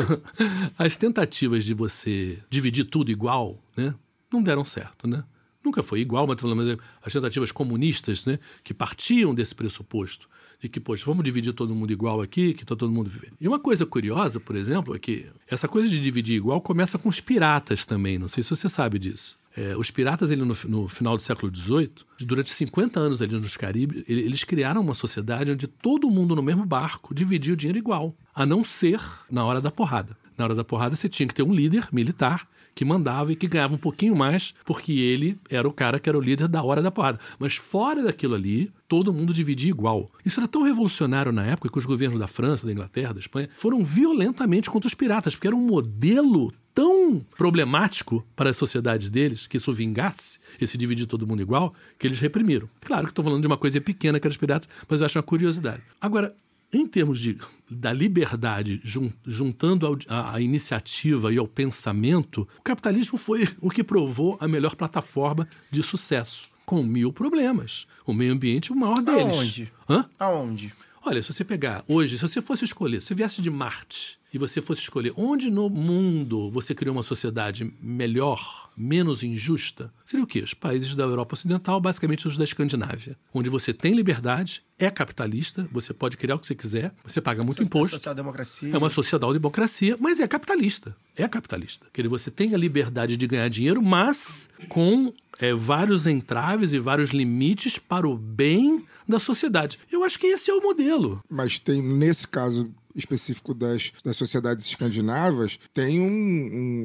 As 0.78 0.96
tentativas 0.96 1.64
de 1.64 1.74
você 1.74 2.38
dividir 2.48 2.84
tudo 2.84 3.10
igual, 3.10 3.58
né, 3.76 3.94
não 4.32 4.42
deram 4.42 4.64
certo, 4.64 5.06
né? 5.06 5.24
Nunca 5.64 5.82
foi 5.82 6.00
igual, 6.00 6.26
mas, 6.26 6.40
mas 6.42 6.78
as 7.02 7.12
tentativas 7.12 7.50
comunistas, 7.50 8.26
né, 8.26 8.38
que 8.62 8.74
partiam 8.74 9.34
desse 9.34 9.54
pressuposto 9.54 10.28
de 10.60 10.68
que, 10.68 10.78
poxa, 10.80 11.04
vamos 11.06 11.24
dividir 11.24 11.52
todo 11.52 11.74
mundo 11.74 11.92
igual 11.92 12.20
aqui, 12.20 12.54
que 12.54 12.64
tá 12.64 12.74
todo 12.76 12.90
mundo 12.92 13.10
vivendo. 13.10 13.34
E 13.40 13.46
uma 13.48 13.58
coisa 13.58 13.84
curiosa, 13.84 14.38
por 14.40 14.56
exemplo, 14.56 14.94
é 14.94 14.98
que 14.98 15.26
essa 15.48 15.66
coisa 15.68 15.88
de 15.88 15.98
dividir 16.00 16.36
igual 16.36 16.60
começa 16.60 16.98
com 16.98 17.08
os 17.08 17.20
piratas 17.20 17.84
também, 17.84 18.18
não 18.18 18.28
sei 18.28 18.42
se 18.42 18.50
você 18.50 18.68
sabe 18.68 18.98
disso. 18.98 19.36
É, 19.56 19.76
os 19.76 19.90
piratas, 19.90 20.30
ele, 20.30 20.42
no, 20.42 20.56
no 20.68 20.88
final 20.88 21.16
do 21.16 21.22
século 21.22 21.54
XVIII, 21.54 21.90
durante 22.20 22.50
50 22.52 22.98
anos 22.98 23.22
ali 23.22 23.38
nos 23.38 23.56
Caribes, 23.56 24.02
ele- 24.08 24.22
eles 24.22 24.42
criaram 24.42 24.80
uma 24.80 24.94
sociedade 24.94 25.52
onde 25.52 25.66
todo 25.68 26.10
mundo 26.10 26.34
no 26.34 26.42
mesmo 26.42 26.64
barco 26.66 27.14
dividia 27.14 27.52
o 27.52 27.56
dinheiro 27.56 27.78
igual, 27.78 28.16
a 28.34 28.44
não 28.44 28.64
ser 28.64 29.00
na 29.30 29.44
hora 29.44 29.60
da 29.60 29.70
porrada. 29.70 30.16
Na 30.36 30.44
hora 30.44 30.54
da 30.56 30.64
porrada 30.64 30.96
você 30.96 31.08
tinha 31.08 31.28
que 31.28 31.34
ter 31.34 31.44
um 31.44 31.54
líder 31.54 31.88
militar 31.92 32.48
que 32.74 32.84
mandava 32.84 33.32
e 33.32 33.36
que 33.36 33.46
ganhava 33.46 33.74
um 33.74 33.78
pouquinho 33.78 34.16
mais, 34.16 34.54
porque 34.64 34.92
ele 34.92 35.38
era 35.48 35.66
o 35.66 35.72
cara 35.72 35.98
que 35.98 36.08
era 36.08 36.18
o 36.18 36.20
líder 36.20 36.48
da 36.48 36.62
hora 36.62 36.82
da 36.82 36.90
porrada. 36.90 37.20
Mas 37.38 37.54
fora 37.56 38.02
daquilo 38.02 38.34
ali, 38.34 38.70
todo 38.88 39.12
mundo 39.12 39.32
dividia 39.32 39.70
igual. 39.70 40.10
Isso 40.24 40.40
era 40.40 40.48
tão 40.48 40.62
revolucionário 40.62 41.32
na 41.32 41.44
época 41.44 41.70
que 41.70 41.78
os 41.78 41.86
governos 41.86 42.18
da 42.18 42.26
França, 42.26 42.66
da 42.66 42.72
Inglaterra, 42.72 43.14
da 43.14 43.20
Espanha 43.20 43.48
foram 43.54 43.84
violentamente 43.84 44.70
contra 44.70 44.88
os 44.88 44.94
piratas, 44.94 45.34
porque 45.34 45.46
era 45.46 45.56
um 45.56 45.66
modelo 45.66 46.52
tão 46.74 47.24
problemático 47.36 48.26
para 48.34 48.50
as 48.50 48.56
sociedades 48.56 49.08
deles, 49.08 49.46
que 49.46 49.56
isso 49.56 49.72
vingasse, 49.72 50.40
esse 50.60 50.76
dividir 50.76 51.06
todo 51.06 51.26
mundo 51.26 51.40
igual, 51.40 51.72
que 51.98 52.06
eles 52.06 52.18
reprimiram. 52.18 52.68
Claro 52.80 53.04
que 53.04 53.12
estou 53.12 53.24
falando 53.24 53.40
de 53.40 53.46
uma 53.46 53.56
coisa 53.56 53.80
pequena 53.80 54.18
que 54.18 54.26
era 54.26 54.32
os 54.32 54.36
piratas, 54.36 54.68
mas 54.88 55.00
eu 55.00 55.06
acho 55.06 55.16
uma 55.16 55.22
curiosidade. 55.22 55.82
Agora, 56.00 56.34
em 56.78 56.86
termos 56.86 57.18
de, 57.18 57.36
da 57.70 57.92
liberdade, 57.92 58.80
jun- 58.84 59.10
juntando 59.26 59.86
ao- 59.86 59.98
a, 60.08 60.34
a 60.36 60.40
iniciativa 60.40 61.32
e 61.32 61.38
ao 61.38 61.46
pensamento, 61.48 62.48
o 62.58 62.62
capitalismo 62.62 63.18
foi 63.18 63.48
o 63.60 63.70
que 63.70 63.82
provou 63.84 64.36
a 64.40 64.48
melhor 64.48 64.74
plataforma 64.74 65.48
de 65.70 65.82
sucesso, 65.82 66.42
com 66.64 66.82
mil 66.82 67.12
problemas. 67.12 67.86
O 68.06 68.12
meio 68.12 68.32
ambiente 68.32 68.70
é 68.70 68.74
o 68.74 68.78
maior 68.78 69.02
deles. 69.02 69.22
Aonde? 69.22 69.72
Hã? 69.88 70.04
Aonde? 70.18 70.72
Olha, 71.06 71.22
se 71.22 71.32
você 71.32 71.44
pegar 71.44 71.84
hoje, 71.86 72.18
se 72.18 72.22
você 72.26 72.40
fosse 72.40 72.64
escolher, 72.64 73.00
se 73.02 73.08
você 73.08 73.14
viesse 73.14 73.42
de 73.42 73.50
Marte 73.50 74.18
e 74.34 74.38
você 74.38 74.60
fosse 74.60 74.80
escolher 74.80 75.12
onde 75.16 75.48
no 75.48 75.70
mundo 75.70 76.50
você 76.50 76.74
criou 76.74 76.96
uma 76.96 77.04
sociedade 77.04 77.72
melhor, 77.80 78.68
menos 78.76 79.22
injusta, 79.22 79.92
seria 80.04 80.24
o 80.24 80.26
quê? 80.26 80.40
Os 80.40 80.52
países 80.52 80.96
da 80.96 81.04
Europa 81.04 81.34
Ocidental, 81.34 81.80
basicamente 81.80 82.26
os 82.26 82.36
da 82.36 82.42
Escandinávia, 82.42 83.16
onde 83.32 83.48
você 83.48 83.72
tem 83.72 83.94
liberdade, 83.94 84.64
é 84.76 84.90
capitalista, 84.90 85.68
você 85.70 85.94
pode 85.94 86.16
criar 86.16 86.34
o 86.34 86.38
que 86.40 86.48
você 86.48 86.54
quiser, 86.54 86.92
você 87.04 87.20
paga 87.20 87.44
muito 87.44 87.62
imposto. 87.62 87.96
Social-democracia. 87.96 88.74
É 88.74 88.76
uma 88.76 88.90
social-democracia, 88.90 89.96
mas 90.00 90.18
é 90.18 90.26
capitalista. 90.26 90.96
É 91.16 91.28
capitalista. 91.28 91.86
Quer 91.92 92.02
dizer, 92.02 92.10
você 92.10 92.30
tem 92.30 92.54
a 92.54 92.58
liberdade 92.58 93.16
de 93.16 93.26
ganhar 93.28 93.48
dinheiro, 93.48 93.80
mas 93.80 94.50
com 94.68 95.14
é, 95.38 95.54
vários 95.54 96.08
entraves 96.08 96.72
e 96.72 96.80
vários 96.80 97.10
limites 97.10 97.78
para 97.78 98.08
o 98.08 98.16
bem 98.16 98.84
da 99.08 99.20
sociedade. 99.20 99.78
Eu 99.92 100.02
acho 100.02 100.18
que 100.18 100.26
esse 100.26 100.50
é 100.50 100.54
o 100.54 100.60
modelo. 100.60 101.22
Mas 101.30 101.60
tem, 101.60 101.80
nesse 101.80 102.26
caso 102.26 102.74
específico 102.94 103.52
das, 103.54 103.92
das 104.04 104.16
sociedades 104.16 104.66
escandinavas, 104.66 105.58
tem 105.72 106.00
um, 106.00 106.06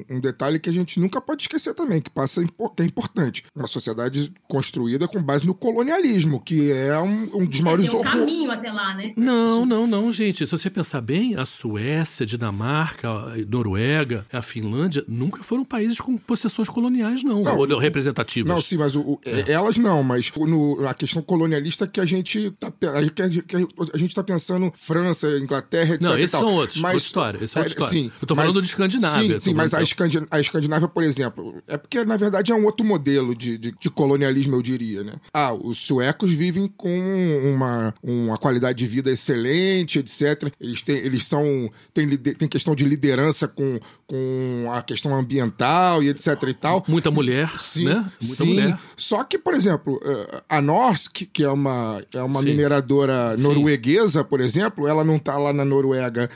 um, 0.10 0.16
um 0.16 0.20
detalhe 0.20 0.60
que 0.60 0.70
a 0.70 0.74
gente 0.74 1.00
nunca 1.00 1.22
pode 1.22 1.44
esquecer 1.44 1.74
também, 1.74 2.02
que 2.02 2.10
passa 2.10 2.44
que 2.44 2.84
é 2.84 2.86
importante. 2.86 3.44
Uma 3.56 3.68
sociedade 3.68 4.32
construída 4.48 5.08
com 5.08 5.22
base 5.22 5.46
no 5.46 5.54
colonialismo, 5.54 6.40
que 6.40 6.72
é 6.72 6.98
um, 7.00 7.30
um 7.42 7.46
dos 7.46 7.60
maiores 7.62 7.90
Tem 7.90 8.00
um 8.00 8.04
caminho 8.04 8.52
até 8.52 8.72
lá, 8.72 8.96
né? 8.96 9.12
Não, 9.16 9.66
não, 9.66 9.86
não, 9.88 10.12
gente. 10.12 10.46
Se 10.46 10.52
você 10.52 10.70
pensar 10.70 11.02
bem, 11.02 11.36
a 11.36 11.46
Suécia, 11.46 12.24
a 12.24 12.28
Dinamarca, 12.28 13.10
a 13.10 13.38
Noruega, 13.48 14.26
a 14.32 14.42
Finlândia 14.42 15.04
nunca 15.08 15.44
foram 15.44 15.64
países 15.66 16.00
com 16.00 16.18
possessões 16.18 16.70
coloniais, 16.70 17.24
não, 17.24 17.44
Não, 17.44 17.58
ou 17.58 17.78
representativas. 17.78 18.50
Não, 18.52 18.62
sim, 18.62 18.78
mas 18.78 18.96
o, 18.96 19.02
o- 19.02 19.20
elas 19.48 19.78
não, 19.78 20.04
mas 20.04 20.32
no, 20.36 20.86
a 20.88 20.94
questão 20.94 21.22
colonialista 21.22 21.88
que 21.88 22.00
a 22.00 22.06
gente 22.06 22.52
tá, 22.52 22.68
a, 22.68 23.10
que 23.10 23.56
a 23.94 23.98
gente 23.98 24.16
tá 24.16 24.24
pensando 24.24 24.72
França, 24.76 25.28
Inglaterra, 25.38 25.98
etc. 26.00 26.10
Não, 26.10 26.18
esses 26.18 26.32
são 26.32 26.54
outros, 26.54 26.82
Mas, 26.82 26.94
outra 26.94 27.06
história, 27.08 27.44
essa 27.44 27.60
é 27.60 27.62
outra 27.62 27.62
é, 27.62 27.68
história. 27.86 27.90
Sim, 28.04 28.12
Eu 28.22 28.28
tô 28.28 28.36
falando 28.36 28.62
de 28.62 28.68
Escandinávia, 28.68 29.40
Sim, 29.40 29.50
sim 29.50 29.54
mas 29.54 29.68
a, 29.68 29.78
falando- 29.78 29.88
Escandi- 29.88 30.28
a 30.32 30.40
Escandinávia, 30.40 30.88
por 30.88 31.04
exemplo, 31.04 31.62
é 31.68 31.78
porque 31.78 32.04
na 32.06 32.18
verdade 32.18 32.52
é 32.52 32.56
um 32.56 32.66
outro 32.66 32.86
modelo 32.86 33.36
de, 33.36 33.58
de, 33.58 33.72
de 33.80 33.90
colonialismo, 33.90 34.56
eu 34.56 34.62
diria, 34.62 35.04
né? 35.04 35.14
Ah, 35.34 35.54
os 35.54 35.78
suecos 35.80 36.32
vivem 36.34 36.68
com 36.68 36.90
uma, 37.54 37.94
uma 38.04 38.38
qualidade 38.38 38.78
de 38.80 38.88
vida 38.88 39.12
excelente, 39.12 40.00
etc. 40.00 40.52
Eles 40.60 40.82
têm, 40.82 40.98
eles 40.98 41.26
são, 41.28 41.70
têm, 41.94 42.10
tem 42.18 42.48
questão 42.48 42.74
de 42.76 42.86
liderança 42.86 43.48
com, 43.48 43.80
com 44.08 44.68
a 44.72 44.82
questão 44.82 45.16
ambiental 45.16 46.02
e 46.04 46.10
etc 46.10 46.28
e 46.48 46.54
tal. 46.54 46.84
Muita 46.88 47.12
mulher, 47.12 47.50
Sim, 47.60 47.86
né? 47.86 48.12
Muita 48.22 48.36
sim. 48.44 48.46
mulher. 48.54 48.80
Só 48.98 49.24
que, 49.24 49.38
por 49.38 49.54
exemplo, 49.54 50.00
eh, 50.04 50.42
a 50.50 50.62
Norsk, 50.62 51.24
que 51.32 51.44
é 51.44 51.50
uma, 51.50 52.04
é 52.14 52.22
uma 52.24 52.42
Sim. 52.42 52.48
mineradora 52.48 53.36
norueguesa, 53.38 54.24
por 54.24 54.40
exemplo, 54.42 54.88
ela 54.88 55.04
não 55.04 55.18
tá 55.20 55.38
lá 55.38 55.52
na 55.54 55.66
Noruega 55.66 55.89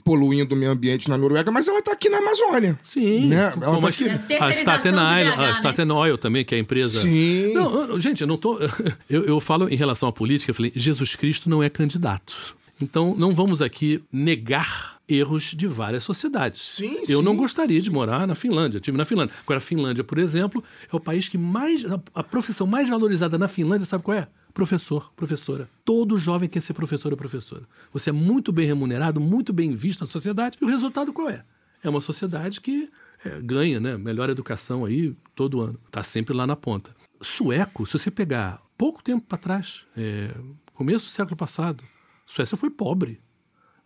poluindo 0.04 0.56
o 0.56 0.58
meio 0.58 0.72
ambiente 0.72 1.10
na 1.10 1.18
Noruega, 1.18 1.52
mas 1.52 1.68
ela 1.68 1.82
tá 1.82 1.92
aqui 1.92 2.10
na 2.10 2.18
Amazônia. 2.20 2.80
Sim. 2.92 3.28
Né? 3.28 3.42
Ela 3.56 3.66
Como 3.66 3.82
tá 3.82 3.88
a- 3.88 3.90
aqui. 3.90 4.10
A 4.10 4.18
Terceirização 4.18 4.52
Staten, 4.62 4.92
Island, 4.92 5.24
BH, 5.32 5.34
a 5.34 5.48
né? 5.48 5.54
Staten 5.54 5.92
Oil 5.92 6.18
também, 6.18 6.46
que 6.46 6.56
é 6.56 6.58
a 6.58 6.62
empresa. 6.62 7.00
Sim. 7.00 7.54
Não, 7.54 8.00
gente, 8.00 8.22
eu 8.22 8.28
não 8.28 8.38
tô. 8.38 8.60
Eu, 9.10 9.26
eu 9.26 9.40
falo 9.40 9.70
em 9.70 9.76
relação 9.76 10.08
à 10.10 10.12
política, 10.12 10.52
eu 10.52 10.56
falei, 10.56 10.72
Jesus 10.76 11.16
Cristo 11.16 11.50
não 11.50 11.62
é 11.62 11.70
candidato. 11.70 12.56
Então, 12.82 13.14
não 13.18 13.34
vamos 13.34 13.62
aqui 13.62 14.04
negar 14.12 14.93
erros 15.08 15.44
de 15.56 15.68
várias 15.68 16.04
sociedades. 16.04 16.62
Sim, 16.64 17.00
eu 17.10 17.20
sim. 17.20 17.22
não 17.24 17.36
gostaria 17.36 17.82
de 17.82 17.92
morar 17.92 18.26
na 18.28 18.36
Finlândia. 18.36 18.78
Eu 18.78 18.80
estive 18.80 18.98
na 18.98 19.06
Finlândia. 19.06 19.34
Agora, 19.44 19.58
a 19.58 19.62
Finlândia, 19.62 20.04
por 20.04 20.18
exemplo, 20.18 20.64
é 20.92 20.96
o 20.96 21.00
país 21.00 21.28
que 21.30 21.38
mais. 21.38 21.86
a- 21.86 22.02
A 22.16 22.24
profissão 22.24 22.66
mais 22.68 22.88
valorizada 22.90 23.38
na 23.38 23.48
Finlândia, 23.48 23.86
sabe 23.86 24.04
qual 24.04 24.18
é? 24.18 24.28
Professor, 24.54 25.12
professora. 25.16 25.68
Todo 25.84 26.18
jovem 26.18 26.48
quer 26.48 26.62
ser 26.62 26.74
professor 26.74 27.12
ou 27.12 27.18
professora. 27.18 27.64
Você 27.92 28.12
é 28.12 28.14
muito 28.14 28.52
bem 28.52 28.66
remunerado, 28.68 29.20
muito 29.20 29.52
bem 29.52 29.74
visto 29.74 30.02
na 30.02 30.08
sociedade, 30.08 30.58
e 30.62 30.64
o 30.64 30.68
resultado 30.68 31.12
qual 31.12 31.30
é? 31.30 31.44
É 31.84 31.90
uma 31.90 32.02
sociedade 32.02 32.62
que 32.62 32.90
é, 33.26 33.42
ganha, 33.42 33.80
né? 33.80 33.98
Melhor 33.98 34.30
educação 34.30 34.86
aí 34.86 35.16
todo 35.36 35.60
ano. 35.60 35.80
Está 35.88 36.04
sempre 36.04 36.34
lá 36.36 36.46
na 36.48 36.56
ponta. 36.56 36.96
Sueco, 37.22 37.86
se 37.88 37.94
você 37.94 38.12
pegar 38.12 38.62
pouco 38.78 39.04
tempo 39.04 39.26
para 39.28 39.38
trás, 39.38 39.82
é, 39.98 40.34
começo 40.76 41.06
do 41.06 41.12
século 41.12 41.36
passado, 41.36 41.84
Suécia 42.26 42.56
foi 42.58 42.70
pobre. 42.70 43.20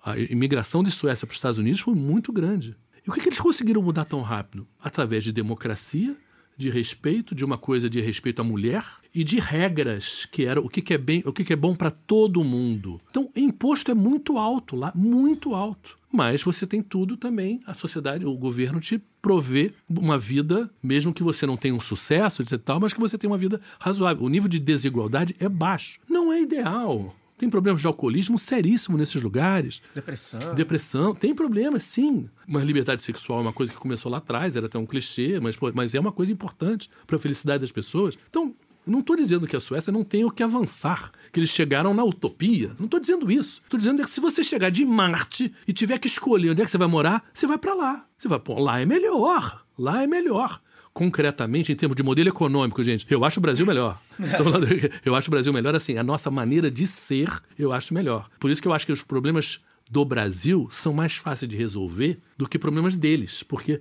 A 0.03 0.17
imigração 0.17 0.83
de 0.83 0.91
Suécia 0.91 1.25
para 1.25 1.33
os 1.33 1.37
Estados 1.37 1.57
Unidos 1.57 1.81
foi 1.81 1.93
muito 1.93 2.31
grande. 2.31 2.75
E 3.05 3.09
o 3.09 3.13
que, 3.13 3.21
que 3.21 3.29
eles 3.29 3.39
conseguiram 3.39 3.81
mudar 3.81 4.05
tão 4.05 4.21
rápido? 4.21 4.67
Através 4.79 5.23
de 5.23 5.31
democracia, 5.31 6.15
de 6.57 6.69
respeito, 6.69 7.35
de 7.35 7.45
uma 7.45 7.57
coisa 7.57 7.89
de 7.89 8.01
respeito 8.01 8.41
à 8.41 8.43
mulher 8.43 8.83
e 9.13 9.23
de 9.23 9.39
regras, 9.39 10.27
que 10.31 10.43
era 10.43 10.59
o 10.59 10.67
que, 10.67 10.81
que 10.81 10.93
é 10.93 10.97
bem, 10.97 11.21
o 11.25 11.31
que, 11.31 11.43
que 11.43 11.53
é 11.53 11.55
bom 11.55 11.75
para 11.75 11.91
todo 11.91 12.43
mundo. 12.43 12.99
Então, 13.09 13.29
o 13.33 13.39
imposto 13.39 13.91
é 13.91 13.93
muito 13.93 14.37
alto 14.37 14.75
lá, 14.75 14.91
muito 14.95 15.53
alto. 15.53 15.97
Mas 16.11 16.41
você 16.41 16.65
tem 16.65 16.81
tudo 16.81 17.15
também, 17.15 17.61
a 17.65 17.73
sociedade, 17.73 18.25
o 18.25 18.33
governo 18.33 18.79
te 18.79 18.99
provê 19.21 19.73
uma 19.87 20.17
vida, 20.17 20.69
mesmo 20.81 21.13
que 21.13 21.21
você 21.21 21.45
não 21.45 21.57
tenha 21.57 21.75
um 21.75 21.79
sucesso, 21.79 22.41
etc. 22.41 22.59
Tal, 22.59 22.79
mas 22.79 22.93
que 22.93 22.99
você 22.99 23.17
tenha 23.17 23.31
uma 23.31 23.37
vida 23.37 23.61
razoável. 23.79 24.25
O 24.25 24.29
nível 24.29 24.49
de 24.49 24.59
desigualdade 24.59 25.35
é 25.39 25.47
baixo. 25.47 25.99
Não 26.09 26.31
é 26.31 26.41
ideal. 26.41 27.15
Tem 27.37 27.49
problemas 27.49 27.81
de 27.81 27.87
alcoolismo 27.87 28.37
seríssimo 28.39 28.97
nesses 28.97 29.21
lugares. 29.21 29.81
Depressão. 29.93 30.55
Depressão, 30.55 31.15
tem 31.15 31.35
problemas, 31.35 31.83
sim. 31.83 32.29
Mas 32.47 32.63
liberdade 32.63 33.03
sexual 33.03 33.39
é 33.39 33.41
uma 33.43 33.53
coisa 33.53 33.71
que 33.71 33.77
começou 33.77 34.11
lá 34.11 34.17
atrás, 34.17 34.55
era 34.55 34.65
até 34.65 34.77
um 34.79 34.85
clichê, 34.85 35.39
mas, 35.39 35.55
pô, 35.55 35.71
mas 35.73 35.93
é 35.93 35.99
uma 35.99 36.11
coisa 36.11 36.31
importante 36.31 36.89
para 37.05 37.15
a 37.15 37.19
felicidade 37.19 37.61
das 37.61 37.71
pessoas. 37.71 38.17
Então, 38.29 38.55
não 38.87 38.99
estou 38.99 39.15
dizendo 39.15 39.45
que 39.45 39.55
a 39.55 39.59
Suécia 39.59 39.91
não 39.91 40.03
tem 40.03 40.23
o 40.23 40.31
que 40.31 40.41
avançar, 40.41 41.11
que 41.31 41.39
eles 41.39 41.49
chegaram 41.49 41.93
na 41.93 42.03
utopia. 42.03 42.71
Não 42.79 42.85
estou 42.85 42.99
dizendo 42.99 43.29
isso. 43.29 43.61
Estou 43.63 43.77
dizendo 43.77 44.01
que 44.01 44.09
se 44.09 44.21
você 44.21 44.41
chegar 44.41 44.69
de 44.69 44.85
Marte 44.85 45.53
e 45.67 45.73
tiver 45.73 45.99
que 45.99 46.07
escolher 46.07 46.51
onde 46.51 46.61
é 46.61 46.65
que 46.65 46.71
você 46.71 46.77
vai 46.77 46.87
morar, 46.87 47.23
você 47.33 47.45
vai 47.45 47.57
para 47.57 47.73
lá. 47.73 48.05
Você 48.17 48.27
vai, 48.27 48.39
pô, 48.39 48.57
lá 48.59 48.79
é 48.79 48.85
melhor. 48.85 49.65
Lá 49.77 50.01
é 50.01 50.07
melhor. 50.07 50.61
Concretamente, 50.97 51.71
em 51.71 51.75
termos 51.75 51.95
de 51.95 52.01
modelo 52.01 52.27
econômico, 52.27 52.83
gente, 52.83 53.05
eu 53.07 53.23
acho 53.23 53.39
o 53.39 53.41
Brasil 53.41 53.67
melhor. 53.67 54.01
Eu 55.05 55.13
acho 55.13 55.29
o 55.29 55.31
Brasil 55.31 55.53
melhor 55.53 55.75
assim. 55.75 55.95
A 55.95 56.03
nossa 56.03 56.31
maneira 56.31 56.71
de 56.71 56.87
ser, 56.87 57.29
eu 57.55 57.71
acho 57.71 57.93
melhor. 57.93 58.27
Por 58.39 58.49
isso 58.49 58.59
que 58.59 58.67
eu 58.67 58.73
acho 58.73 58.83
que 58.83 58.91
os 58.91 59.03
problemas 59.03 59.59
do 59.87 60.03
Brasil 60.03 60.67
são 60.71 60.91
mais 60.91 61.13
fáceis 61.13 61.47
de 61.47 61.55
resolver 61.55 62.19
do 62.35 62.49
que 62.49 62.57
problemas 62.57 62.97
deles. 62.97 63.43
Porque 63.43 63.79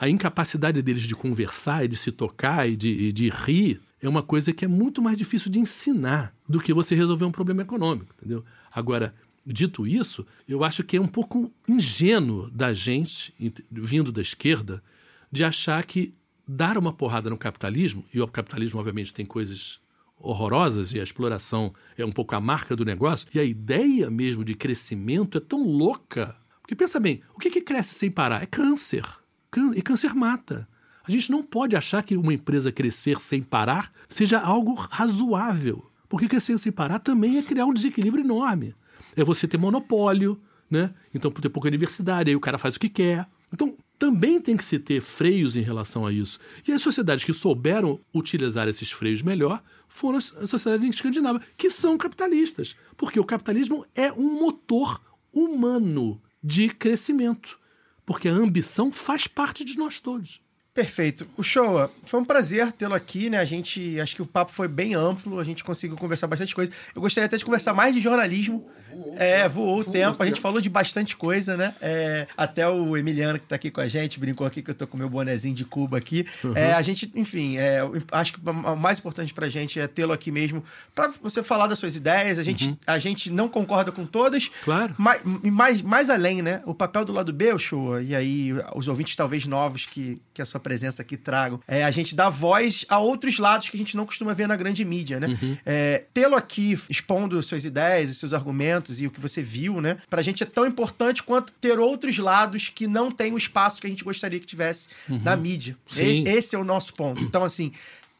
a 0.00 0.08
incapacidade 0.08 0.80
deles 0.80 1.02
de 1.02 1.14
conversar 1.14 1.84
e 1.84 1.88
de 1.88 1.96
se 1.96 2.10
tocar 2.10 2.66
e 2.66 2.76
de, 2.76 2.88
e 2.88 3.12
de 3.12 3.28
rir 3.28 3.82
é 4.00 4.08
uma 4.08 4.22
coisa 4.22 4.50
que 4.50 4.64
é 4.64 4.68
muito 4.68 5.02
mais 5.02 5.18
difícil 5.18 5.50
de 5.50 5.58
ensinar 5.58 6.34
do 6.48 6.58
que 6.58 6.72
você 6.72 6.94
resolver 6.94 7.26
um 7.26 7.32
problema 7.32 7.60
econômico, 7.60 8.14
entendeu? 8.16 8.42
Agora, 8.72 9.14
dito 9.44 9.86
isso, 9.86 10.26
eu 10.48 10.64
acho 10.64 10.82
que 10.82 10.96
é 10.96 11.00
um 11.00 11.08
pouco 11.08 11.52
ingênuo 11.68 12.50
da 12.50 12.72
gente, 12.72 13.34
vindo 13.70 14.10
da 14.10 14.22
esquerda, 14.22 14.82
de 15.30 15.44
achar 15.44 15.84
que 15.84 16.14
dar 16.46 16.76
uma 16.78 16.92
porrada 16.92 17.30
no 17.30 17.36
capitalismo, 17.38 18.04
e 18.12 18.20
o 18.20 18.28
capitalismo, 18.28 18.78
obviamente, 18.78 19.14
tem 19.14 19.24
coisas 19.26 19.78
horrorosas 20.18 20.92
e 20.92 21.00
a 21.00 21.02
exploração 21.02 21.74
é 21.98 22.04
um 22.04 22.12
pouco 22.12 22.34
a 22.34 22.40
marca 22.40 22.74
do 22.76 22.84
negócio, 22.84 23.26
e 23.34 23.38
a 23.38 23.44
ideia 23.44 24.10
mesmo 24.10 24.44
de 24.44 24.54
crescimento 24.54 25.38
é 25.38 25.40
tão 25.40 25.66
louca. 25.66 26.36
Porque 26.60 26.74
pensa 26.74 26.98
bem, 26.98 27.20
o 27.34 27.38
que, 27.38 27.50
que 27.50 27.60
cresce 27.60 27.94
sem 27.94 28.10
parar? 28.10 28.42
É 28.42 28.46
câncer. 28.46 29.04
Cân- 29.50 29.74
E 29.76 29.82
câncer 29.82 30.14
mata. 30.14 30.66
A 31.06 31.10
gente 31.10 31.30
não 31.30 31.42
pode 31.42 31.76
achar 31.76 32.02
que 32.02 32.16
uma 32.16 32.32
empresa 32.32 32.72
crescer 32.72 33.20
sem 33.20 33.42
parar 33.42 33.92
seja 34.08 34.38
algo 34.40 34.72
razoável. 34.74 35.90
Porque 36.08 36.26
crescer 36.28 36.58
sem 36.58 36.72
parar 36.72 37.00
também 37.00 37.36
é 37.36 37.42
criar 37.42 37.66
um 37.66 37.74
desequilíbrio 37.74 38.24
enorme. 38.24 38.74
É 39.14 39.22
você 39.22 39.46
ter 39.46 39.58
monopólio, 39.58 40.40
né? 40.70 40.94
Então, 41.14 41.30
ter 41.30 41.50
pouca 41.50 41.70
diversidade, 41.70 42.30
aí 42.30 42.36
o 42.36 42.40
cara 42.40 42.56
faz 42.56 42.76
o 42.76 42.80
que 42.80 42.88
quer. 42.88 43.26
Então, 43.52 43.76
também 43.98 44.40
tem 44.40 44.56
que 44.56 44.64
se 44.64 44.78
ter 44.78 45.00
freios 45.00 45.56
em 45.56 45.62
relação 45.62 46.06
a 46.06 46.12
isso. 46.12 46.38
E 46.66 46.72
as 46.72 46.82
sociedades 46.82 47.24
que 47.24 47.32
souberam 47.32 48.00
utilizar 48.12 48.68
esses 48.68 48.90
freios 48.90 49.22
melhor 49.22 49.62
foram 49.88 50.18
as 50.18 50.32
sociedades 50.46 50.96
escandinavas, 50.96 51.42
que 51.56 51.70
são 51.70 51.96
capitalistas. 51.96 52.76
Porque 52.96 53.20
o 53.20 53.24
capitalismo 53.24 53.86
é 53.94 54.12
um 54.12 54.40
motor 54.40 55.00
humano 55.32 56.20
de 56.42 56.68
crescimento. 56.68 57.58
Porque 58.04 58.28
a 58.28 58.32
ambição 58.32 58.92
faz 58.92 59.26
parte 59.26 59.64
de 59.64 59.78
nós 59.78 60.00
todos. 60.00 60.40
Perfeito. 60.74 61.28
O 61.36 61.42
Showa, 61.44 61.88
foi 62.04 62.18
um 62.18 62.24
prazer 62.24 62.72
tê-lo 62.72 62.94
aqui, 62.94 63.30
né? 63.30 63.38
A 63.38 63.44
gente, 63.44 64.00
acho 64.00 64.16
que 64.16 64.22
o 64.22 64.26
papo 64.26 64.50
foi 64.50 64.66
bem 64.66 64.92
amplo, 64.92 65.38
a 65.38 65.44
gente 65.44 65.62
conseguiu 65.62 65.96
conversar 65.96 66.26
bastante 66.26 66.52
coisa. 66.52 66.72
Eu 66.92 67.00
gostaria 67.00 67.26
até 67.26 67.36
de 67.36 67.44
conversar 67.44 67.72
mais 67.72 67.94
de 67.94 68.00
jornalismo. 68.00 68.68
É, 69.16 69.48
voou 69.48 69.80
o 69.80 69.84
tempo, 69.84 70.22
a 70.22 70.26
gente 70.26 70.40
falou 70.40 70.60
de 70.60 70.68
bastante 70.68 71.16
coisa, 71.16 71.56
né? 71.56 71.74
É, 71.80 72.26
até 72.36 72.68
o 72.68 72.96
Emiliano 72.96 73.38
que 73.38 73.46
tá 73.46 73.56
aqui 73.56 73.70
com 73.70 73.80
a 73.80 73.88
gente, 73.88 74.18
brincou 74.18 74.46
aqui 74.46 74.62
que 74.62 74.70
eu 74.70 74.74
tô 74.74 74.86
com 74.86 74.96
meu 74.96 75.08
bonezinho 75.08 75.54
de 75.54 75.64
Cuba 75.64 75.98
aqui. 75.98 76.26
É, 76.54 76.72
a 76.72 76.82
gente, 76.82 77.10
enfim, 77.14 77.56
é, 77.56 77.80
acho 78.12 78.34
que 78.34 78.40
o 78.48 78.76
mais 78.76 78.98
importante 78.98 79.32
pra 79.32 79.48
gente 79.48 79.78
é 79.80 79.86
tê-lo 79.86 80.12
aqui 80.12 80.30
mesmo, 80.30 80.62
pra 80.94 81.12
você 81.22 81.42
falar 81.42 81.66
das 81.66 81.78
suas 81.78 81.96
ideias. 81.96 82.38
A 82.38 82.42
gente, 82.42 82.76
a 82.86 82.98
gente 82.98 83.30
não 83.30 83.48
concorda 83.48 83.90
com 83.92 84.04
todas, 84.06 84.50
Claro. 84.64 84.94
mais, 84.98 85.20
mais, 85.24 85.82
mais 85.82 86.10
além, 86.10 86.42
né? 86.42 86.62
O 86.66 86.74
papel 86.74 87.04
do 87.04 87.12
lado 87.12 87.32
B, 87.32 87.52
o 87.52 87.58
show, 87.58 88.00
e 88.00 88.14
aí 88.14 88.50
os 88.74 88.88
ouvintes 88.88 89.16
talvez 89.16 89.46
novos 89.46 89.86
que, 89.86 90.20
que 90.32 90.42
a 90.42 90.46
sua 90.46 90.60
presença 90.60 91.02
aqui 91.02 91.16
tragam. 91.16 91.60
É 91.66 91.84
a 91.84 91.90
gente 91.90 92.14
dar 92.14 92.28
voz 92.30 92.84
a 92.88 92.98
outros 92.98 93.38
lados 93.38 93.68
que 93.68 93.76
a 93.76 93.78
gente 93.80 93.96
não 93.96 94.06
costuma 94.06 94.34
ver 94.34 94.46
na 94.48 94.56
grande 94.56 94.84
mídia, 94.84 95.20
né? 95.20 95.38
É, 95.64 96.04
Tê-lo 96.12 96.34
aqui 96.36 96.78
expondo 96.88 97.42
suas 97.42 97.64
ideias, 97.64 98.10
os 98.10 98.18
seus 98.18 98.32
argumentos 98.32 98.83
e 99.00 99.06
o 99.06 99.10
que 99.10 99.20
você 99.20 99.42
viu, 99.42 99.80
né? 99.80 99.98
Pra 100.10 100.22
gente 100.22 100.42
é 100.42 100.46
tão 100.46 100.66
importante 100.66 101.22
quanto 101.22 101.52
ter 101.54 101.78
outros 101.78 102.18
lados 102.18 102.70
que 102.74 102.86
não 102.86 103.10
têm 103.10 103.32
o 103.32 103.38
espaço 103.38 103.80
que 103.80 103.86
a 103.86 103.90
gente 103.90 104.04
gostaria 104.04 104.38
que 104.40 104.46
tivesse 104.46 104.88
na 105.08 105.36
mídia. 105.36 105.76
E- 105.96 106.24
esse 106.28 106.54
é 106.54 106.58
o 106.58 106.64
nosso 106.64 106.94
ponto. 106.94 107.20
Então, 107.22 107.44
assim. 107.44 107.72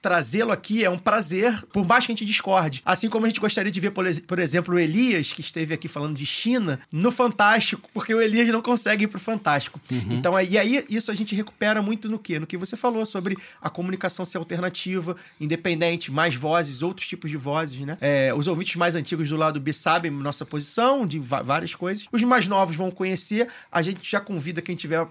Trazê-lo 0.04 0.52
aqui 0.52 0.84
é 0.84 0.90
um 0.90 0.98
prazer, 0.98 1.64
por 1.72 1.86
mais 1.86 2.04
que 2.04 2.12
a 2.12 2.14
gente 2.14 2.26
discorde. 2.26 2.82
Assim 2.84 3.08
como 3.08 3.24
a 3.24 3.28
gente 3.30 3.40
gostaria 3.40 3.72
de 3.72 3.80
ver, 3.80 3.90
por, 3.90 4.04
ex- 4.04 4.20
por 4.20 4.38
exemplo, 4.38 4.74
o 4.74 4.78
Elias, 4.78 5.32
que 5.32 5.40
esteve 5.40 5.72
aqui 5.72 5.88
falando 5.88 6.14
de 6.14 6.26
China, 6.26 6.78
no 6.92 7.10
Fantástico, 7.10 7.88
porque 7.94 8.14
o 8.14 8.20
Elias 8.20 8.48
não 8.48 8.60
consegue 8.60 9.04
ir 9.04 9.08
pro 9.08 9.18
Fantástico. 9.18 9.80
Então, 9.90 10.36
aí, 10.36 10.50
e 10.50 10.58
aí, 10.58 10.84
isso 10.90 11.10
a 11.10 11.14
gente 11.14 11.34
recupera 11.34 11.80
muito 11.80 12.06
no 12.06 12.18
quê? 12.18 12.38
No 12.38 12.46
que 12.46 12.58
você 12.58 12.76
falou 12.76 13.06
sobre 13.06 13.34
a 13.62 13.70
comunicação 13.70 14.26
ser 14.26 14.36
alternativa, 14.36 15.16
independente, 15.40 16.12
mais 16.12 16.34
vozes, 16.34 16.82
outros 16.82 17.08
tipos 17.08 17.30
de 17.30 17.38
vozes, 17.38 17.80
né? 17.80 17.96
É, 17.98 18.34
os 18.34 18.46
ouvintes 18.46 18.76
mais 18.76 18.94
antigos 18.94 19.30
do 19.30 19.36
lado 19.38 19.58
B 19.58 19.72
sabem 19.72 20.10
nossa 20.10 20.44
posição 20.44 21.06
de 21.06 21.18
várias 21.18 21.74
coisas. 21.74 22.06
Os 22.12 22.22
mais 22.24 22.46
novos 22.46 22.76
vão 22.76 22.90
conhecer. 22.90 23.48
A 23.72 23.80
gente 23.80 24.10
já 24.10 24.20
convida 24.20 24.60
quem 24.60 24.74
estiver 24.74 25.06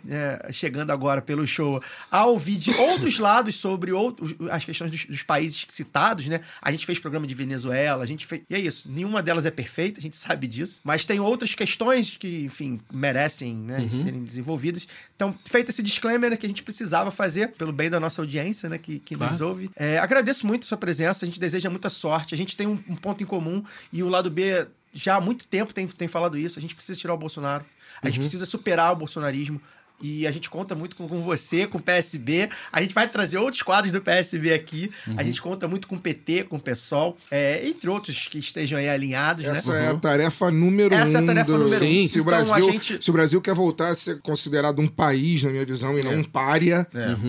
chegando 0.51 0.91
agora 0.91 1.19
pelo 1.19 1.47
show 1.47 1.81
a 2.11 2.25
ouvir 2.25 2.57
de 2.57 2.69
outros 2.69 3.17
lados 3.17 3.55
sobre 3.55 3.91
outros, 3.91 4.35
as 4.51 4.63
questões 4.63 4.82
dos, 4.89 5.05
dos 5.05 5.23
países 5.23 5.65
citados, 5.69 6.27
né? 6.27 6.39
A 6.61 6.71
gente 6.71 6.85
fez 6.85 6.99
programa 6.99 7.25
de 7.27 7.33
Venezuela, 7.33 8.03
a 8.03 8.07
gente 8.07 8.25
fez. 8.25 8.41
E 8.49 8.55
é 8.55 8.59
isso. 8.59 8.89
Nenhuma 8.91 9.21
delas 9.23 9.45
é 9.45 9.51
perfeita, 9.51 9.99
a 9.99 10.01
gente 10.01 10.15
sabe 10.15 10.47
disso. 10.47 10.79
Mas 10.83 11.05
tem 11.05 11.19
outras 11.19 11.53
questões 11.55 12.17
que, 12.17 12.45
enfim, 12.45 12.79
merecem 12.91 13.55
né, 13.55 13.87
serem 13.89 14.23
desenvolvidas. 14.23 14.87
Então, 15.15 15.35
feito 15.45 15.69
esse 15.69 15.81
disclaimer 15.83 16.31
né, 16.31 16.37
que 16.37 16.45
a 16.45 16.49
gente 16.49 16.63
precisava 16.63 17.11
fazer 17.11 17.51
pelo 17.53 17.71
bem 17.73 17.89
da 17.89 17.99
nossa 17.99 18.21
audiência, 18.21 18.69
né? 18.69 18.77
Que, 18.77 18.99
que 18.99 19.15
nos 19.15 19.37
Claro. 19.37 19.47
ouve. 19.47 19.69
É, 19.75 19.97
agradeço 19.99 20.45
muito 20.47 20.63
a 20.63 20.67
sua 20.67 20.77
presença, 20.77 21.25
a 21.25 21.27
gente 21.27 21.39
deseja 21.39 21.69
muita 21.69 21.89
sorte. 21.89 22.33
A 22.33 22.37
gente 22.37 22.55
tem 22.57 22.67
um, 22.67 22.81
um 22.87 22.95
ponto 22.95 23.21
em 23.23 23.25
comum 23.25 23.63
e 23.91 24.01
o 24.03 24.09
lado 24.09 24.29
B 24.29 24.67
já 24.93 25.15
há 25.15 25.21
muito 25.21 25.47
tempo 25.47 25.73
tem, 25.73 25.87
tem 25.87 26.07
falado 26.07 26.37
isso. 26.37 26.59
A 26.59 26.61
gente 26.61 26.75
precisa 26.75 26.99
tirar 26.99 27.13
o 27.13 27.17
Bolsonaro. 27.17 27.65
A 28.01 28.07
gente 28.09 28.19
precisa 28.19 28.45
superar 28.45 28.91
o 28.93 28.95
bolsonarismo. 28.95 29.59
E 30.03 30.27
a 30.27 30.31
gente 30.31 30.49
conta 30.49 30.75
muito 30.75 30.95
com, 30.95 31.07
com 31.07 31.21
você, 31.23 31.65
com 31.65 31.77
o 31.77 31.81
PSB. 31.81 32.49
A 32.71 32.81
gente 32.81 32.93
vai 32.93 33.07
trazer 33.07 33.37
outros 33.37 33.61
quadros 33.63 33.91
do 33.93 34.01
PSB 34.01 34.53
aqui. 34.53 34.91
A 35.15 35.23
gente 35.23 35.41
conta 35.41 35.67
muito 35.67 35.87
com 35.87 35.95
o 35.95 35.99
PT, 35.99 36.43
com 36.43 36.57
o 36.57 36.59
PSOL, 36.59 37.17
é, 37.31 37.65
entre 37.67 37.89
outros 37.89 38.27
que 38.27 38.37
estejam 38.37 38.77
aí 38.77 38.89
alinhados, 38.89 39.45
Essa 39.45 39.71
né? 39.71 39.85
é 39.85 39.87
a 39.89 39.95
tarefa 39.95 40.51
número 40.51 40.93
Essa 40.93 41.17
é 41.17 41.21
um. 41.21 41.23
a 41.23 41.27
tarefa 41.27 41.51
do- 41.53 41.57
número 41.59 41.85
um. 41.85 42.05
Se, 42.07 42.19
o 42.19 42.21
Então, 42.21 42.21
a 42.21 42.25
Brasil, 42.43 42.71
gente- 42.73 43.03
se 43.03 43.09
o 43.09 43.13
Brasil 43.13 43.41
quer 43.41 43.53
voltar 43.55 43.89
a 43.89 43.95
ser 43.95 44.19
considerado 44.21 44.79
um 44.79 44.87
país, 44.87 45.41
na 45.43 45.51
minha 45.51 45.65
visão, 45.65 45.97
e 45.97 46.03
não 46.03 46.13
um 46.15 46.23
pária, 46.23 46.85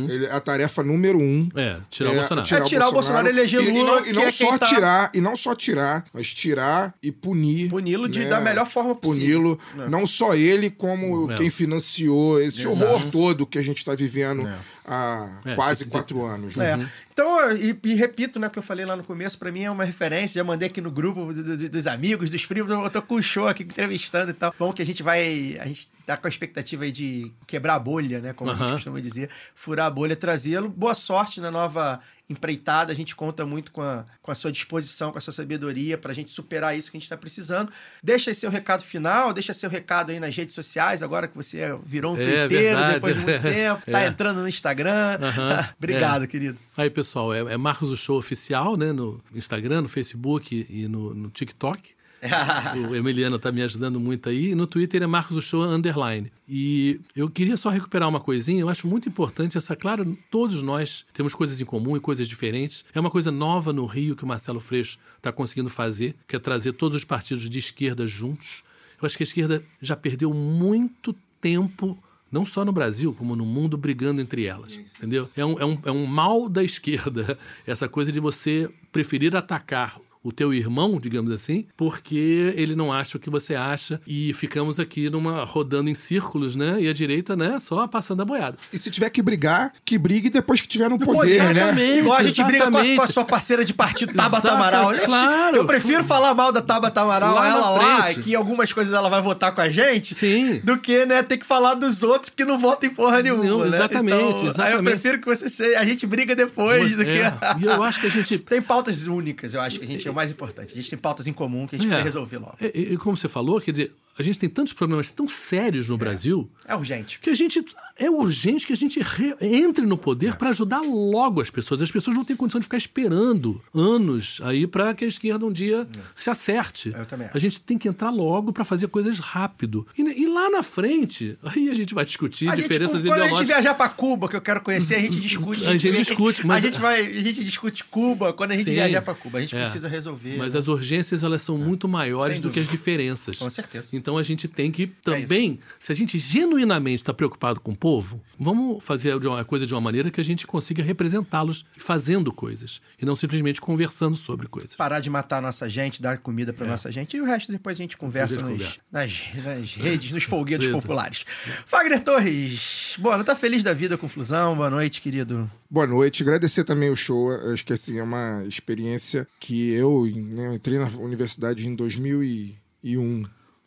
ele- 0.08 0.26
a 0.26 0.40
tarefa 0.40 0.82
número 0.82 1.18
um 1.18 1.48
É, 1.54 1.78
tirar 1.90 2.10
o 2.10 2.12
é 2.12 2.18
Bolsonaro. 2.18 2.54
É 2.54 2.60
tirar 2.62 2.88
o 2.88 2.92
Bolsonaro 2.92 3.26
e 3.28 3.30
eleger 3.30 3.60
E- 3.60 3.68
e 3.68 3.70
Lula, 3.70 4.00
não- 4.00 4.06
E, 4.06 4.12
não 4.12 4.22
é 4.22 4.30
só 4.32 4.58
tá- 4.58 4.66
tirar, 4.66 5.10
e 5.14 5.20
não 5.20 5.36
só 5.36 5.54
tirar, 5.54 6.04
mas 6.12 6.34
tirar 6.34 6.94
e 7.02 7.12
punir. 7.12 7.68
Puni-lo 7.68 8.08
de- 8.08 8.20
né? 8.20 8.28
da 8.28 8.40
melhor 8.40 8.66
forma 8.66 8.94
possível. 8.94 9.56
Puni-lo, 9.74 9.88
não 9.88 10.06
só 10.06 10.34
ele, 10.34 10.70
como 10.70 11.30
É. 11.30 11.36
quem 11.36 11.50
financiou 11.50 12.40
esse 12.40 12.63
Exato. 12.68 12.90
horror 12.92 13.10
todo 13.10 13.46
que 13.46 13.58
a 13.58 13.62
gente 13.62 13.78
está 13.78 13.94
vivendo 13.94 14.48
há 14.84 15.28
É, 15.44 15.54
quase 15.54 15.84
quatro 15.86 16.22
anos. 16.24 16.56
né? 16.56 16.88
É. 17.16 17.22
Então, 17.22 17.52
e, 17.56 17.78
e 17.84 17.94
repito, 17.94 18.40
né, 18.40 18.48
o 18.48 18.50
que 18.50 18.58
eu 18.58 18.62
falei 18.62 18.84
lá 18.84 18.96
no 18.96 19.04
começo, 19.04 19.38
pra 19.38 19.52
mim 19.52 19.62
é 19.62 19.70
uma 19.70 19.84
referência, 19.84 20.34
já 20.40 20.44
mandei 20.44 20.68
aqui 20.68 20.80
no 20.80 20.90
grupo 20.90 21.32
do- 21.32 21.56
do- 21.56 21.68
dos 21.68 21.86
amigos, 21.86 22.28
dos 22.28 22.44
primos, 22.44 22.70
eu 22.72 22.90
tô 22.90 23.00
com 23.02 23.14
o 23.14 23.22
show 23.22 23.46
aqui 23.46 23.62
entrevistando 23.62 24.30
e 24.30 24.34
tal. 24.34 24.52
Bom 24.58 24.72
que 24.72 24.82
a 24.82 24.86
gente 24.86 25.02
vai, 25.02 25.56
a 25.60 25.66
gente 25.66 25.88
tá 26.04 26.16
com 26.18 26.26
a 26.26 26.30
expectativa 26.30 26.84
aí 26.84 26.92
de 26.92 27.32
quebrar 27.46 27.76
a 27.76 27.78
bolha, 27.78 28.20
né, 28.20 28.32
como 28.32 28.50
a 28.50 28.54
gente 28.54 28.72
costuma 28.72 29.00
dizer, 29.00 29.30
furar 29.54 29.86
a 29.86 29.90
bolha, 29.90 30.16
trazê-lo. 30.16 30.68
Boa 30.68 30.94
sorte 30.94 31.40
na 31.40 31.50
nova 31.50 32.00
empreitada, 32.28 32.90
a 32.90 32.94
gente 32.96 33.14
conta 33.14 33.44
muito 33.46 33.70
com 33.70 33.82
a, 33.82 34.04
com 34.22 34.30
a 34.30 34.34
sua 34.34 34.50
disposição, 34.50 35.12
com 35.12 35.18
a 35.18 35.20
sua 35.20 35.32
sabedoria 35.32 35.96
pra 35.98 36.12
gente 36.14 36.30
superar 36.30 36.76
isso 36.76 36.90
que 36.90 36.96
a 36.96 37.00
gente 37.00 37.08
tá 37.08 37.16
precisando. 37.18 37.70
Deixa 38.02 38.30
aí 38.30 38.34
seu 38.34 38.50
recado 38.50 38.82
final, 38.82 39.32
deixa 39.32 39.52
seu 39.54 39.68
recado 39.70 40.10
aí 40.10 40.18
nas 40.18 40.34
redes 40.34 40.54
sociais, 40.54 41.02
agora 41.02 41.28
que 41.28 41.36
você 41.36 41.60
virou 41.84 42.14
um 42.14 42.20
É, 42.20 42.24
twitteiro 42.48 42.80
depois 42.92 43.14
de 43.14 43.20
muito 43.22 43.40
tempo, 43.42 43.82
tá 43.90 44.02
É. 44.02 44.06
entrando 44.06 44.40
no 44.40 44.48
Instagram. 44.48 45.18
Aham. 45.20 45.68
Obrigado, 45.78 46.26
querido. 46.26 46.58
Aí, 46.76 46.88
pessoal, 46.90 47.03
é, 47.34 47.54
é 47.54 47.56
Marcos 47.56 47.90
o 47.90 47.96
Show 47.96 48.18
Oficial, 48.18 48.76
né? 48.76 48.92
No 48.92 49.20
Instagram, 49.34 49.82
no 49.82 49.88
Facebook 49.88 50.66
e 50.68 50.88
no, 50.88 51.14
no 51.14 51.30
TikTok. 51.30 51.94
o 52.90 52.94
Emiliano 52.94 53.38
tá 53.38 53.52
me 53.52 53.62
ajudando 53.62 54.00
muito 54.00 54.28
aí. 54.28 54.50
E 54.50 54.54
no 54.54 54.66
Twitter 54.66 55.02
é 55.02 55.06
Marcos 55.06 55.36
o 55.36 55.42
Show 55.42 55.62
Underline. 55.62 56.32
E 56.48 57.00
eu 57.14 57.28
queria 57.28 57.56
só 57.56 57.68
recuperar 57.68 58.08
uma 58.08 58.20
coisinha. 58.20 58.60
Eu 58.60 58.68
acho 58.68 58.86
muito 58.86 59.08
importante 59.08 59.58
essa. 59.58 59.76
Claro, 59.76 60.16
todos 60.30 60.62
nós 60.62 61.04
temos 61.12 61.34
coisas 61.34 61.60
em 61.60 61.64
comum 61.64 61.96
e 61.96 62.00
coisas 62.00 62.28
diferentes. 62.28 62.84
É 62.94 63.00
uma 63.00 63.10
coisa 63.10 63.30
nova 63.30 63.72
no 63.72 63.84
Rio 63.86 64.16
que 64.16 64.24
o 64.24 64.26
Marcelo 64.26 64.60
Freixo 64.60 64.98
está 65.16 65.30
conseguindo 65.30 65.68
fazer, 65.68 66.14
que 66.26 66.36
é 66.36 66.38
trazer 66.38 66.72
todos 66.72 66.96
os 66.96 67.04
partidos 67.04 67.48
de 67.48 67.58
esquerda 67.58 68.06
juntos. 68.06 68.62
Eu 69.00 69.06
acho 69.06 69.16
que 69.16 69.22
a 69.22 69.26
esquerda 69.26 69.62
já 69.80 69.96
perdeu 69.96 70.32
muito 70.32 71.14
tempo 71.40 71.98
não 72.34 72.44
só 72.44 72.64
no 72.64 72.72
Brasil, 72.72 73.14
como 73.14 73.36
no 73.36 73.46
mundo, 73.46 73.78
brigando 73.78 74.20
entre 74.20 74.44
elas. 74.44 74.74
Entendeu? 74.74 75.30
É 75.36 75.44
um, 75.44 75.60
é, 75.60 75.64
um, 75.64 75.78
é 75.84 75.92
um 75.92 76.04
mal 76.04 76.48
da 76.48 76.64
esquerda, 76.64 77.38
essa 77.64 77.88
coisa 77.88 78.10
de 78.10 78.18
você 78.18 78.68
preferir 78.90 79.36
atacar 79.36 80.00
o 80.24 80.32
teu 80.32 80.54
irmão, 80.54 80.98
digamos 80.98 81.30
assim, 81.30 81.66
porque 81.76 82.54
ele 82.56 82.74
não 82.74 82.90
acha 82.90 83.18
o 83.18 83.20
que 83.20 83.28
você 83.28 83.54
acha 83.54 84.00
e 84.06 84.32
ficamos 84.32 84.80
aqui 84.80 85.10
numa 85.10 85.44
rodando 85.44 85.90
em 85.90 85.94
círculos, 85.94 86.56
né? 86.56 86.80
E 86.80 86.88
a 86.88 86.94
direita, 86.94 87.36
né, 87.36 87.58
só 87.60 87.86
passando 87.86 88.22
a 88.22 88.24
boiada. 88.24 88.56
E 88.72 88.78
se 88.78 88.90
tiver 88.90 89.10
que 89.10 89.20
brigar, 89.20 89.74
que 89.84 89.98
brigue 89.98 90.30
depois 90.30 90.62
que 90.62 90.66
tiver 90.66 90.88
no 90.88 90.98
poder, 90.98 91.42
né? 91.42 91.50
exatamente. 91.50 91.98
Igual 91.98 92.16
a 92.18 92.22
gente 92.22 92.42
briga 92.44 92.70
com 92.70 92.76
a, 92.78 92.80
exatamente. 92.80 92.96
com 92.96 93.02
a 93.02 93.06
sua 93.08 93.24
parceira 93.24 93.64
de 93.64 93.74
partido, 93.74 94.14
Tabata 94.14 94.50
Amaral. 94.50 94.94
Claro. 95.04 95.56
Eu 95.58 95.66
prefiro 95.66 96.02
falar 96.02 96.32
mal 96.34 96.50
da 96.50 96.62
Tabata 96.62 97.02
Amaral, 97.02 97.34
Lá 97.34 97.48
ela 97.48 97.70
lá, 97.70 98.14
que 98.14 98.34
algumas 98.34 98.72
coisas 98.72 98.94
ela 98.94 99.10
vai 99.10 99.20
votar 99.20 99.54
com 99.54 99.60
a 99.60 99.68
gente, 99.68 100.14
Sim. 100.14 100.60
do 100.64 100.78
que, 100.78 101.04
né, 101.04 101.22
ter 101.22 101.36
que 101.36 101.44
falar 101.44 101.74
dos 101.74 102.02
outros 102.02 102.32
que 102.34 102.44
não 102.44 102.58
votam 102.58 102.88
em 102.88 102.94
porra 102.94 103.20
nenhuma, 103.22 103.44
Não, 103.44 103.58
né? 103.60 103.76
exatamente, 103.76 104.16
Então, 104.16 104.38
Aí 104.38 104.42
eu 104.42 104.48
exatamente. 104.48 104.84
prefiro 104.84 105.20
que 105.20 105.26
você 105.26 105.50
seja, 105.50 105.78
a 105.78 105.84
gente 105.84 106.06
briga 106.06 106.34
depois 106.34 106.96
do 106.96 107.02
É, 107.02 107.04
que... 107.04 107.60
E 107.60 107.64
eu 107.66 107.82
acho 107.82 108.00
que 108.00 108.06
a 108.06 108.10
gente 108.10 108.38
Tem 108.54 108.62
pautas 108.62 109.06
únicas, 109.06 109.52
eu 109.54 109.60
acho 109.60 109.78
que 109.78 109.84
a 109.84 109.88
gente 109.88 110.06
é 110.06 110.13
o 110.14 110.16
mais 110.16 110.30
importante. 110.30 110.72
A 110.72 110.76
gente 110.76 110.88
tem 110.88 110.98
pautas 110.98 111.26
em 111.26 111.32
comum 111.32 111.66
que 111.66 111.76
a 111.76 111.78
gente 111.78 111.88
É. 111.88 111.90
precisa 111.90 112.04
resolver 112.04 112.38
logo. 112.38 112.56
E, 112.60 112.66
e- 112.66 112.92
e 112.94 112.96
como 112.96 113.16
você 113.16 113.28
falou, 113.28 113.60
quer 113.60 113.72
dizer, 113.72 113.94
a 114.18 114.22
gente 114.22 114.38
tem 114.38 114.48
tantos 114.48 114.72
problemas 114.72 115.10
tão 115.12 115.28
sérios 115.28 115.88
no 115.88 115.98
Brasil 115.98 116.50
É 116.66 116.74
urgente. 116.74 117.18
que 117.20 117.28
a 117.30 117.34
gente 117.34 117.64
é 117.96 118.10
urgente 118.10 118.66
que 118.66 118.72
a 118.72 118.76
gente 118.76 118.98
re- 119.00 119.36
entre 119.40 119.86
no 119.86 119.96
poder 119.96 120.36
para 120.36 120.50
ajudar 120.50 120.80
logo 120.80 121.40
as 121.40 121.48
pessoas. 121.50 121.80
As 121.80 121.90
pessoas 121.90 122.16
não 122.16 122.24
têm 122.24 122.34
condição 122.36 122.58
de 122.60 122.64
ficar 122.64 122.76
esperando 122.76 123.62
anos 123.72 124.40
aí 124.42 124.66
para 124.66 124.92
que 124.94 125.04
a 125.04 125.08
esquerda 125.08 125.46
um 125.46 125.52
dia 125.52 125.86
se 126.16 126.28
acerte. 126.28 126.92
Eu 126.96 127.06
também 127.06 127.26
acho. 127.28 127.36
A 127.36 127.40
gente 127.40 127.60
tem 127.60 127.78
que 127.78 127.88
entrar 127.88 128.10
logo 128.10 128.52
para 128.52 128.64
fazer 128.64 128.88
coisas 128.88 129.18
rápido. 129.18 129.86
E, 129.96 130.02
e 130.02 130.26
lá 130.26 130.50
na 130.50 130.62
frente, 130.62 131.38
aí 131.42 131.68
a 131.70 131.74
gente 131.74 131.94
vai 131.94 132.04
discutir 132.04 132.48
A 132.48 132.56
gente, 132.56 132.62
diferenças 132.64 133.00
quando 133.00 133.12
a 133.12 133.14
gente 133.14 133.22
ideológicas. 133.26 133.46
viajar 133.46 133.74
pra 133.74 133.88
Cuba, 133.88 134.28
que 134.28 134.36
eu 134.36 134.40
quero 134.40 134.60
conhecer, 134.60 134.96
a 134.96 135.00
gente 135.00 135.20
discute. 135.20 135.64
A 135.68 135.72
gente 135.72 135.90
vê- 135.90 135.98
discute, 135.98 136.42
A 136.42 136.46
mas- 136.48 136.62
gente 136.64 136.80
vai, 136.80 137.00
a 137.00 137.20
gente 137.20 137.44
discute 137.44 137.84
Cuba 137.84 138.32
quando 138.32 138.52
a 138.52 138.56
gente 138.56 138.66
Sim. 138.66 138.72
viajar 138.74 139.02
pra 139.02 139.14
Cuba. 139.14 139.38
A 139.38 139.40
gente 139.40 139.54
É. 139.56 139.60
precisa 139.60 139.88
resolver. 139.88 140.36
Mas 140.36 140.54
né? 140.54 140.60
as 140.60 140.68
urgências 140.68 141.22
elas 141.22 141.42
são 141.42 141.56
muito 141.56 141.86
maiores 141.88 142.40
do 142.40 142.50
que 142.50 142.58
as 142.60 142.68
diferenças. 142.68 143.38
Com 143.38 143.48
certeza. 143.48 143.90
Então 143.92 144.18
a 144.18 144.22
gente 144.22 144.48
tem 144.48 144.70
que 144.72 144.86
também, 144.86 145.58
se 145.80 145.92
a 145.92 145.94
gente 145.94 146.18
genuinamente 146.18 146.96
está 147.02 147.14
preocupado 147.14 147.60
com 147.60 147.72
o 147.72 147.76
povo, 147.84 148.18
vamos 148.40 148.82
fazer 148.82 149.14
uma 149.26 149.44
coisa 149.44 149.66
de 149.66 149.74
uma 149.74 149.80
maneira 149.80 150.10
que 150.10 150.18
a 150.18 150.24
gente 150.24 150.46
consiga 150.46 150.82
representá-los 150.82 151.66
fazendo 151.76 152.32
coisas 152.32 152.80
e 152.98 153.04
não 153.04 153.14
simplesmente 153.14 153.60
conversando 153.60 154.16
sobre 154.16 154.46
coisas. 154.48 154.74
parar 154.74 155.00
de 155.00 155.10
matar 155.10 155.36
a 155.36 155.40
nossa 155.42 155.68
gente, 155.68 156.00
dar 156.00 156.16
comida 156.16 156.50
pra 156.50 156.66
nossa 156.66 156.90
gente 156.90 157.14
e 157.14 157.20
o 157.20 157.26
resto 157.26 157.52
depois 157.52 157.76
a 157.76 157.82
gente 157.82 157.98
conversa 157.98 158.40
nos- 158.40 158.80
nas, 158.90 159.22
nas 159.44 159.74
redes, 159.74 160.12
nos 160.12 160.22
folguedos 160.24 160.66
populares. 160.68 161.26
Fagner 161.66 162.02
Torres, 162.02 162.96
boa, 162.98 163.18
não 163.18 163.24
tá 163.24 163.36
feliz 163.36 163.62
da 163.62 163.74
vida 163.74 163.98
com 163.98 164.08
Flusão? 164.08 164.56
Boa 164.56 164.70
noite, 164.70 165.02
querido. 165.02 165.50
Boa 165.68 165.86
noite, 165.86 166.22
agradecer 166.22 166.64
também 166.64 166.88
o 166.88 166.96
show. 166.96 167.32
Acho 167.52 167.66
que 167.66 167.74
assim, 167.74 167.98
é 167.98 168.02
uma 168.02 168.44
experiência 168.46 169.28
que 169.38 169.72
eu, 169.74 170.06
né, 170.06 170.46
eu 170.46 170.54
entrei 170.54 170.78
na 170.78 170.86
universidade 170.88 171.68
em 171.68 171.74
2001. 171.74 173.24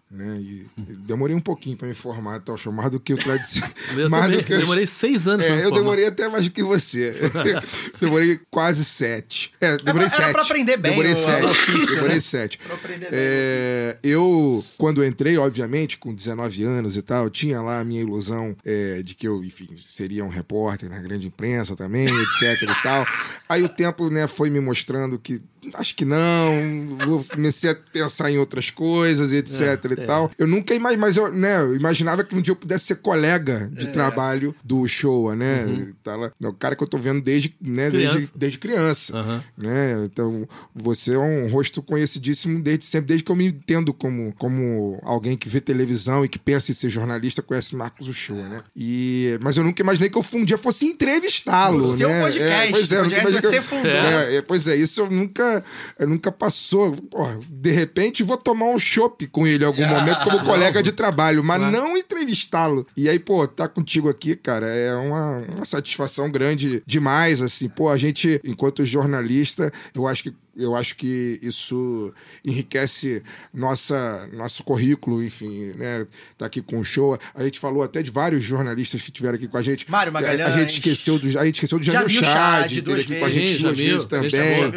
Né? 0.10 0.38
E 0.40 0.66
demorei 1.06 1.36
um 1.36 1.42
pouquinho 1.42 1.76
para 1.76 1.86
me 1.86 1.94
formar, 1.94 2.40
tal, 2.40 2.56
show, 2.58 2.72
mais 2.72 2.90
do 2.90 2.98
que 2.98 3.14
o 3.14 3.18
tradicional. 3.18 3.70
Eu 3.98 4.10
também 4.10 4.38
eu- 4.40 4.60
demorei 4.62 4.88
seis 4.88 5.28
anos 5.28 5.46
pra 5.46 5.54
me 5.54 5.62
É, 5.62 5.66
eu 5.66 5.70
formar. 5.70 5.78
demorei 5.84 6.08
até 6.08 6.30
mais 6.30 6.46
do 6.46 6.52
que 6.52 6.64
você. 6.64 7.14
demorei 8.00 8.40
quase 8.50 8.86
sete. 8.86 9.52
É, 9.60 9.76
demorei 9.78 10.08
Era 10.08 10.10
pra- 10.10 10.10
sete. 10.10 10.24
era 10.24 10.32
pra 10.34 10.42
aprender 10.44 10.78
bem 10.78 10.92
Demorei 10.92 11.12
o- 11.12 11.16
o 11.16 11.18
sete. 11.26 11.46
ofício, 11.46 11.96
demorei 11.96 12.16
né? 12.16 12.22
sete. 12.22 12.58
Pra 12.58 12.76
aprender 12.76 13.12
bem 13.12 13.20
É, 13.20 13.98
eu, 14.02 14.64
quando 14.78 15.04
entrei, 15.04 15.38
obviamente, 15.38 15.98
com 15.98 16.16
19 16.16 16.64
anos 16.64 16.96
e 16.96 17.02
tal, 17.02 17.30
tinha 17.30 17.62
lá 17.62 17.82
a 17.82 17.84
minha 17.84 18.02
ilusão 18.02 18.56
é, 18.64 19.02
de 19.04 19.14
que 19.14 19.28
eu, 19.28 19.44
enfim, 19.44 19.68
seria 19.78 20.24
um 20.24 20.30
repórter 20.30 20.90
na 20.90 21.00
grande 21.02 21.28
imprensa 21.28 21.76
também, 21.76 22.06
etc 22.08 22.62
e 22.64 22.82
tal. 22.82 23.06
Aí 23.50 23.62
o 23.62 23.68
tempo, 23.70 24.10
né, 24.10 24.26
foi 24.26 24.50
me 24.50 24.62
mostrando 24.62 25.20
que 25.20 25.42
acho 25.74 25.96
que 25.96 26.06
não. 26.06 26.98
Vou- 27.06 27.24
comecei 27.24 27.70
a 27.72 27.76
pensar 27.76 28.32
em 28.32 28.38
outras 28.38 28.70
coisas, 28.70 29.32
etc 29.34 29.62
É, 29.62 29.88
e 29.90 30.04
é. 30.04 30.06
tal. 30.06 30.32
Eu 30.38 30.48
nunca 30.48 30.74
imaginei, 30.74 31.00
mas 31.02 31.18
eu, 31.18 31.32
né, 31.32 31.60
eu 31.62 31.76
imaginava 31.76 32.24
que 32.24 32.36
um 32.36 32.42
dia 32.42 32.52
eu 32.52 32.56
pudesse 32.56 32.86
ser 32.86 32.96
colega 32.96 33.70
É. 33.76 33.80
de 33.80 33.88
trabalho 33.90 34.56
do 34.64 34.88
Showa, 34.88 35.36
né? 35.36 35.66
Uhum. 35.66 35.94
Tá 36.04 36.16
lá- 36.16 36.32
é 36.42 36.48
o 36.48 36.54
cara 36.54 36.76
que 36.76 36.84
eu 36.84 36.88
tô 36.88 36.98
vendo 36.98 37.22
desde, 37.22 37.56
né, 37.62 37.90
desde, 37.90 38.16
Criança. 38.16 38.32
desde 38.36 38.58
criança. 38.60 39.18
Aham. 39.18 39.44
Né? 39.58 40.04
Então, 40.06 40.48
você 40.76 41.14
é 41.14 41.20
um 41.20 41.50
rosto 41.50 41.82
conhecidíssimo 41.82 42.62
desde 42.62 42.86
sempre, 42.86 43.08
desde 43.08 43.24
que 43.24 43.32
eu 43.32 43.36
me 43.36 43.46
entendo 43.48 43.94
como, 43.94 44.34
como 44.38 45.00
alguém 45.04 45.38
que 45.38 45.50
vê 45.50 45.60
televisão 45.62 46.24
e 46.26 46.30
que 46.30 46.40
pensa 46.40 46.72
em 46.72 46.76
ser 46.76 46.90
jornalista, 46.90 47.42
conhece 47.42 47.76
Marcos 47.76 48.08
Uchoa, 48.08 48.48
né? 48.48 48.64
E, 48.76 49.38
mas 49.42 49.58
eu 49.58 49.64
nunca 49.64 49.82
imaginei 49.82 50.10
que 50.10 50.18
eu 50.18 50.26
um 50.34 50.46
dia 50.46 50.58
fosse 50.58 50.86
entrevistá-lo, 50.86 51.86
O 51.94 51.98
seu 51.98 52.10
né? 52.10 52.22
podcast, 52.22 52.42
É, 52.68 52.72
pois 52.72 52.92
é, 52.92 52.98
podcast 53.02 53.28
que 53.28 53.38
eu- 53.38 53.42
você 53.52 53.62
fundou. 53.62 53.92
É, 53.92 54.36
é, 54.36 54.42
pois 54.42 54.68
é, 54.68 54.76
isso 54.76 55.02
eu 55.02 55.10
nunca, 55.10 55.57
eu 56.00 56.08
nunca 56.08 56.32
passou. 56.32 56.92
Pô, 56.94 57.26
de 57.50 57.72
repente 57.72 58.24
vou 58.24 58.38
tomar 58.38 58.66
um 58.66 58.80
chopp 58.80 59.26
com 59.28 59.46
ele 59.48 59.64
em 59.64 59.68
algum 59.68 59.86
momento 59.88 60.24
como 60.24 60.44
colega 60.44 60.82
de 60.84 60.92
trabalho, 60.92 61.44
mas 61.44 61.58
Claro. 61.58 61.72
não 61.76 61.98
entrevistá-lo. 61.98 62.86
E 62.96 63.08
aí, 63.10 63.20
pô, 63.20 63.48
tá 63.48 63.68
contigo 63.68 64.10
aqui, 64.10 64.36
cara, 64.36 64.68
é 64.68 64.96
uma, 64.96 65.40
uma 65.56 65.66
satisfação 65.66 66.30
grande 66.30 66.82
demais, 66.86 67.42
assim. 67.42 67.68
Pô, 67.70 67.90
a 67.90 67.98
gente, 67.98 68.40
enquanto 68.44 68.86
jornalista, 68.86 69.72
eu 69.94 70.08
acho 70.08 70.24
que 70.24 70.34
eu 70.58 70.76
acho 70.76 70.96
que 70.96 71.40
isso 71.42 72.12
enriquece 72.44 73.22
nossa, 73.54 74.28
nosso 74.34 74.64
currículo, 74.64 75.24
enfim, 75.24 75.74
né? 75.76 76.06
Tá 76.38 76.48
aqui 76.48 76.62
com 76.62 76.80
o 76.80 76.84
show. 76.84 77.18
A 77.36 77.44
gente 77.44 77.60
falou 77.60 77.84
até 77.84 78.02
de 78.02 78.10
vários 78.10 78.44
jornalistas 78.44 79.02
que 79.02 79.10
estiveram 79.10 79.36
aqui 79.36 79.48
com 79.48 79.58
a 79.58 79.62
gente. 79.62 79.90
Mário 79.90 80.10
A, 80.10 80.14
Magalhães. 80.14 80.50
a 80.50 80.60
gente 80.60 80.74
esqueceu 80.74 81.20
do, 81.20 81.28
a 81.40 81.46
gente 81.46 81.56
esqueceu 81.56 81.78
do 81.78 81.86
Jamil 81.86 82.10
Jamil 82.10 82.24
Chad, 82.24 82.72
Chad, 82.72 82.82
duas 82.82 83.00
aqui 83.02 83.20
com 83.20 83.26
a 83.26 83.30
vezes. 83.30 83.42
gente 83.42 83.58
Sim, 83.58 83.64
duas 83.64 83.78
Jamil, 83.78 83.94
vezes 83.94 84.08
também. 84.08 84.74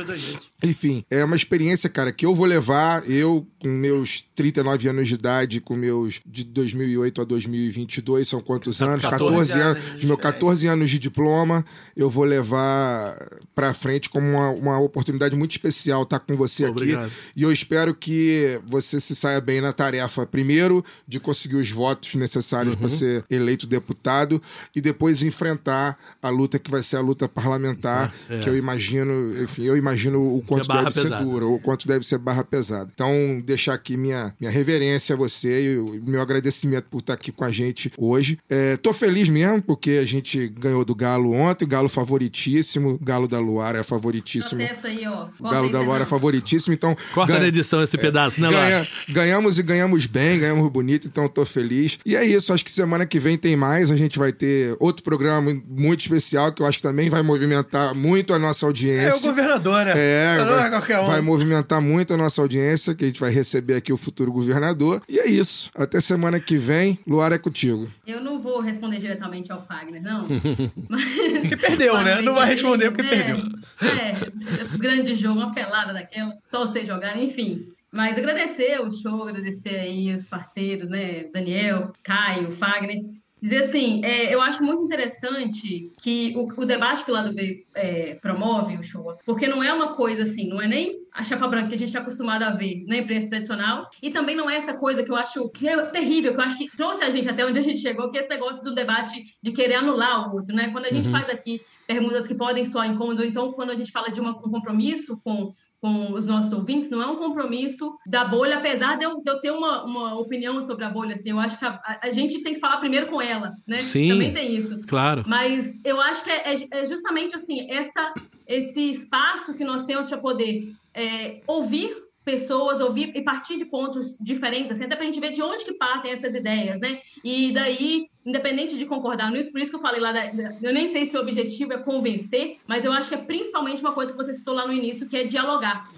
Enfim, 0.62 1.04
é 1.10 1.24
uma 1.24 1.36
experiência, 1.36 1.88
cara, 1.88 2.12
que 2.12 2.26
eu 2.26 2.34
vou 2.34 2.46
levar, 2.46 3.08
eu 3.08 3.46
com 3.58 3.68
meus 3.68 4.24
39 4.34 4.88
anos 4.88 5.08
de 5.08 5.14
idade, 5.14 5.60
com 5.60 5.74
meus 5.74 6.20
de 6.26 6.44
2008 6.44 7.22
a 7.22 7.24
2022, 7.24 8.28
são 8.28 8.40
quantos 8.40 8.80
anos? 8.82 9.02
14 9.02 9.20
14 9.20 9.52
anos, 9.52 9.64
anos 9.64 9.90
de 9.92 9.96
os 9.98 10.04
meus 10.04 10.20
14 10.20 10.66
anos 10.66 10.90
de 10.90 10.98
diploma, 10.98 11.64
eu 11.96 12.10
vou 12.10 12.24
levar 12.24 13.16
pra 13.54 13.72
frente 13.74 14.08
como 14.08 14.26
uma, 14.26 14.50
uma 14.50 14.78
oportunidade 14.78 15.36
muito 15.36 15.52
especial 15.52 15.69
estar 15.70 16.18
com 16.20 16.36
você 16.36 16.66
Obrigado. 16.66 17.06
aqui. 17.06 17.14
E 17.36 17.42
eu 17.42 17.52
espero 17.52 17.94
que 17.94 18.60
você 18.66 19.00
se 19.00 19.14
saia 19.14 19.40
bem 19.40 19.60
na 19.60 19.72
tarefa, 19.72 20.26
primeiro, 20.26 20.84
de 21.06 21.18
conseguir 21.20 21.56
os 21.56 21.70
votos 21.70 22.14
necessários 22.14 22.74
Uhum. 22.74 22.80
para 22.80 22.88
ser 22.88 23.24
eleito 23.30 23.66
deputado 23.66 24.42
e 24.74 24.80
depois 24.80 25.22
enfrentar 25.22 25.98
a 26.22 26.28
luta 26.28 26.58
que 26.58 26.70
vai 26.70 26.82
ser 26.82 26.96
a 26.96 27.00
luta 27.00 27.28
parlamentar, 27.28 28.12
Ah, 28.30 28.34
é. 28.34 28.38
que 28.40 28.48
eu 28.48 28.56
imagino, 28.56 29.42
enfim, 29.42 29.62
eu 29.64 29.76
imagino 29.76 30.20
o 30.36 30.42
quanto 30.46 30.66
barra 30.66 30.82
deve 30.84 30.94
ser 30.94 31.02
pesada. 31.02 31.24
duro, 31.24 31.52
o 31.54 31.58
quanto 31.60 31.86
deve 31.86 32.04
ser 32.06 32.18
barra 32.18 32.44
pesada. 32.44 32.90
Então, 32.94 33.40
deixar 33.44 33.74
aqui 33.74 33.96
minha, 33.96 34.34
minha 34.40 34.50
reverência 34.50 35.14
a 35.14 35.16
você 35.18 35.72
e 35.72 35.78
o 35.78 36.02
meu 36.04 36.20
agradecimento 36.20 36.84
por 36.90 36.98
estar 36.98 37.14
aqui 37.14 37.32
com 37.32 37.44
a 37.44 37.50
gente 37.50 37.92
hoje. 37.96 38.38
É, 38.48 38.76
tô 38.76 38.92
feliz 38.92 39.28
mesmo, 39.28 39.62
porque 39.62 39.92
a 39.92 40.04
gente 40.04 40.48
ganhou 40.48 40.84
do 40.84 40.94
Galo 40.94 41.32
ontem, 41.32 41.66
Galo 41.66 41.88
favoritíssimo, 41.88 42.98
Galo 43.02 43.26
da 43.28 43.38
Luara 43.38 43.78
é 43.78 43.82
favoritíssimo. 43.82 44.60
Aí, 44.60 45.06
ó. 45.06 45.28
Galo 45.60 45.72
da 45.72 45.80
Luara 45.80 46.02
é 46.04 46.06
favoritíssimo, 46.06 46.72
então. 46.74 46.96
Corta 47.14 47.32
ganha- 47.32 47.42
na 47.42 47.48
edição 47.48 47.82
esse 47.82 47.96
pedaço, 47.98 48.40
né, 48.40 48.50
Ganha- 48.50 48.86
ganhamos 49.08 49.58
e 49.58 49.62
ganhamos 49.62 50.06
bem, 50.06 50.38
ganhamos 50.38 50.70
bonito, 50.70 51.06
então 51.06 51.24
eu 51.24 51.28
tô 51.28 51.44
feliz. 51.44 51.98
E 52.04 52.16
é 52.16 52.24
isso, 52.24 52.52
acho 52.52 52.64
que 52.64 52.70
semana 52.72 53.04
que 53.06 53.18
vem 53.20 53.36
tem 53.36 53.56
mais. 53.56 53.90
A 53.90 53.96
gente 53.96 54.18
vai 54.18 54.32
ter 54.32 54.76
outro 54.80 55.02
programa 55.02 55.54
muito 55.68 56.00
especial 56.00 56.52
que 56.52 56.62
eu 56.62 56.66
acho 56.66 56.78
que 56.78 56.82
também 56.82 57.08
vai 57.10 57.22
movimentar 57.22 57.94
muito 57.94 58.32
a 58.32 58.38
nossa 58.38 58.64
É 58.64 58.66
o 58.66 58.68
audiência. 58.68 59.20
governador, 59.28 59.84
né? 59.84 59.92
É, 59.96 60.36
não 60.38 60.46
vai, 60.56 60.66
é 60.66 60.70
qualquer 60.70 61.00
um. 61.00 61.06
vai 61.06 61.20
movimentar 61.20 61.80
muito 61.80 62.14
a 62.14 62.16
nossa 62.16 62.40
audiência, 62.40 62.94
que 62.94 63.04
a 63.04 63.06
gente 63.06 63.20
vai 63.20 63.30
receber 63.30 63.74
aqui 63.74 63.92
o 63.92 63.96
futuro 63.96 64.32
governador. 64.32 65.02
E 65.08 65.18
é 65.18 65.26
isso. 65.28 65.70
Até 65.74 66.00
semana 66.00 66.38
que 66.40 66.56
vem. 66.58 66.98
Luar 67.06 67.32
é 67.32 67.38
contigo. 67.38 67.90
Eu 68.10 68.20
não 68.20 68.40
vou 68.40 68.60
responder 68.60 68.98
diretamente 68.98 69.50
ao 69.52 69.64
Fagner, 69.64 70.02
não. 70.02 70.26
Porque 71.40 71.56
perdeu, 71.56 72.02
né? 72.02 72.20
Não 72.20 72.34
vai 72.34 72.46
responder 72.46 72.90
porque 72.90 73.06
É, 73.06 73.08
perdeu. 73.08 73.36
É, 73.82 74.78
grande 74.78 75.14
jogo, 75.14 75.40
uma 75.40 75.52
pelada 75.52 75.92
daquela, 75.92 76.36
só 76.44 76.60
você 76.60 76.84
jogar, 76.84 77.16
enfim. 77.16 77.66
Mas 77.92 78.16
agradecer 78.16 78.80
o 78.80 78.90
show, 78.92 79.24
agradecer 79.24 79.76
aí 79.76 80.14
os 80.14 80.24
parceiros, 80.26 80.88
né? 80.88 81.24
Daniel, 81.32 81.92
Caio, 82.02 82.52
Fagner. 82.52 83.02
Dizer 83.40 83.64
assim, 83.64 84.04
é, 84.04 84.32
eu 84.34 84.40
acho 84.42 84.62
muito 84.62 84.84
interessante 84.84 85.92
que 86.02 86.34
o, 86.36 86.46
o 86.60 86.66
debate 86.66 87.04
que 87.04 87.10
o 87.10 87.14
lado 87.14 87.32
B 87.32 87.64
é, 87.74 88.14
promove, 88.14 88.76
o 88.76 88.82
show, 88.82 89.16
porque 89.24 89.46
não 89.46 89.62
é 89.62 89.72
uma 89.72 89.94
coisa 89.94 90.22
assim, 90.22 90.48
não 90.48 90.60
é 90.60 90.66
nem 90.66 91.00
a 91.12 91.24
chapa 91.24 91.48
branca 91.48 91.68
que 91.68 91.74
a 91.74 91.78
gente 91.78 91.88
está 91.88 92.00
acostumado 92.00 92.42
a 92.42 92.50
ver 92.50 92.84
na 92.86 92.98
imprensa 92.98 93.28
tradicional, 93.28 93.88
e 94.02 94.10
também 94.10 94.36
não 94.36 94.48
é 94.48 94.56
essa 94.56 94.74
coisa 94.74 95.02
que 95.02 95.10
eu 95.10 95.16
acho 95.16 95.48
que 95.50 95.66
é 95.68 95.76
terrível, 95.86 96.32
que 96.34 96.40
eu 96.40 96.44
acho 96.44 96.58
que 96.58 96.76
trouxe 96.76 97.02
a 97.02 97.10
gente 97.10 97.28
até 97.28 97.44
onde 97.44 97.58
a 97.58 97.62
gente 97.62 97.78
chegou, 97.78 98.10
que 98.10 98.18
é 98.18 98.20
esse 98.20 98.28
negócio 98.30 98.62
do 98.62 98.74
debate 98.74 99.36
de 99.42 99.52
querer 99.52 99.74
anular 99.74 100.30
o 100.30 100.36
outro, 100.36 100.54
né? 100.54 100.68
Quando 100.70 100.84
a 100.86 100.90
gente 100.90 101.08
faz 101.08 101.28
aqui 101.28 101.60
perguntas 101.86 102.28
que 102.28 102.34
podem 102.34 102.64
soar 102.64 102.86
incômodas, 102.88 103.20
ou 103.20 103.26
então 103.26 103.52
quando 103.52 103.70
a 103.70 103.74
gente 103.74 103.90
fala 103.90 104.10
de 104.10 104.20
uma- 104.20 104.30
um 104.36 104.50
compromisso 104.50 105.20
com 105.24 105.52
com 105.80 106.12
os 106.12 106.26
nossos 106.26 106.52
ouvintes, 106.52 106.90
não 106.90 107.02
é 107.02 107.06
um 107.06 107.16
compromisso 107.16 107.96
da 108.06 108.24
bolha, 108.24 108.58
apesar 108.58 108.96
de 108.98 109.04
eu, 109.04 109.22
de 109.22 109.30
eu 109.30 109.40
ter 109.40 109.50
uma, 109.50 109.82
uma 109.84 110.14
opinião 110.18 110.60
sobre 110.62 110.84
a 110.84 110.90
bolha, 110.90 111.14
assim, 111.14 111.30
eu 111.30 111.40
acho 111.40 111.58
que 111.58 111.64
a, 111.64 111.98
a- 112.02 112.10
gente 112.10 112.42
tem 112.42 112.54
que 112.54 112.60
falar 112.60 112.76
primeiro 112.78 113.06
com 113.06 113.20
ela, 113.20 113.54
né? 113.66 113.80
Sim. 113.82 114.08
Também 114.08 114.32
tem 114.34 114.54
isso. 114.56 114.78
Claro. 114.86 115.24
Mas 115.26 115.72
eu 115.84 115.98
acho 116.00 116.22
que 116.22 116.30
é, 116.30 116.54
é- 116.54 116.68
é 116.70 116.84
justamente 116.86 117.34
assim, 117.34 117.70
essa, 117.70 118.12
esse 118.46 118.90
espaço 118.90 119.54
que 119.54 119.64
nós 119.64 119.84
temos 119.84 120.06
para 120.06 120.18
poder 120.18 120.70
é, 120.92 121.40
ouvir 121.46 121.96
pessoas, 122.24 122.80
ouvir 122.80 123.12
e 123.16 123.22
partir 123.22 123.56
de 123.56 123.64
pontos 123.64 124.16
diferentes, 124.20 124.70
assim, 124.72 124.84
até 124.84 124.94
para 124.94 125.04
a 125.04 125.06
gente 125.06 125.20
ver 125.20 125.32
de 125.32 125.42
onde 125.42 125.64
que 125.64 125.72
partem 125.74 126.12
essas 126.12 126.34
ideias, 126.34 126.80
né? 126.80 127.00
E 127.24 127.50
daí, 127.52 128.06
independente 128.26 128.76
de 128.76 128.84
concordar 128.86 129.30
nisso, 129.30 129.50
por 129.50 129.60
isso 129.60 129.70
que 129.70 129.76
eu 129.76 129.80
falei 129.80 130.00
lá, 130.00 130.12
da, 130.12 130.26
da- 130.26 130.56
eu 130.62 130.72
nem 130.72 130.86
sei 130.88 131.06
se 131.06 131.16
o 131.16 131.20
objetivo 131.20 131.72
é 131.72 131.78
convencer, 131.78 132.58
mas 132.66 132.84
eu 132.84 132.92
acho 132.92 133.08
que 133.08 133.14
é 133.14 133.18
principalmente 133.18 133.80
uma 133.80 133.92
coisa 133.92 134.12
que 134.12 134.18
você 134.18 134.34
citou 134.34 134.54
lá 134.54 134.66
no 134.66 134.72
início, 134.72 135.08
que 135.08 135.16
é 135.16 135.24
dialogar. 135.24 135.88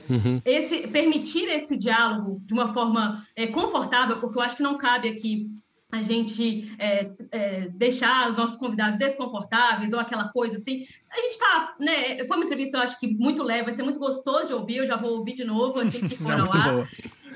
Esse, 0.44 0.86
permitir 0.88 1.48
esse 1.48 1.76
diálogo 1.76 2.40
de 2.44 2.52
uma 2.54 2.72
forma 2.72 3.26
é, 3.36 3.46
confortável, 3.46 4.16
porque 4.20 4.38
eu 4.38 4.42
acho 4.42 4.56
que 4.56 4.62
não 4.62 4.76
cabe 4.78 5.08
aqui 5.08 5.48
a 5.92 6.02
gente 6.02 6.74
é, 6.78 7.10
é, 7.30 7.68
deixar 7.68 8.30
os 8.30 8.36
nossos 8.36 8.56
convidados 8.56 8.98
desconfortáveis 8.98 9.92
ou 9.92 10.00
aquela 10.00 10.28
coisa 10.28 10.56
assim. 10.56 10.86
A 11.10 11.16
gente 11.20 11.38
tá, 11.38 11.74
né? 11.78 12.24
Foi 12.26 12.38
uma 12.38 12.46
entrevista, 12.46 12.78
eu 12.78 12.82
acho 12.82 12.98
que 12.98 13.06
muito 13.06 13.42
leve, 13.42 13.64
vai 13.64 13.74
ser 13.74 13.82
muito 13.82 13.98
gostoso 13.98 14.46
de 14.46 14.54
ouvir, 14.54 14.78
eu 14.78 14.86
já 14.86 14.96
vou 14.96 15.18
ouvir 15.18 15.34
de 15.34 15.44
novo 15.44 15.78
assim 15.80 16.08
que 16.08 16.16
for 16.16 16.32
ao 16.40 16.50
ar. 16.50 16.88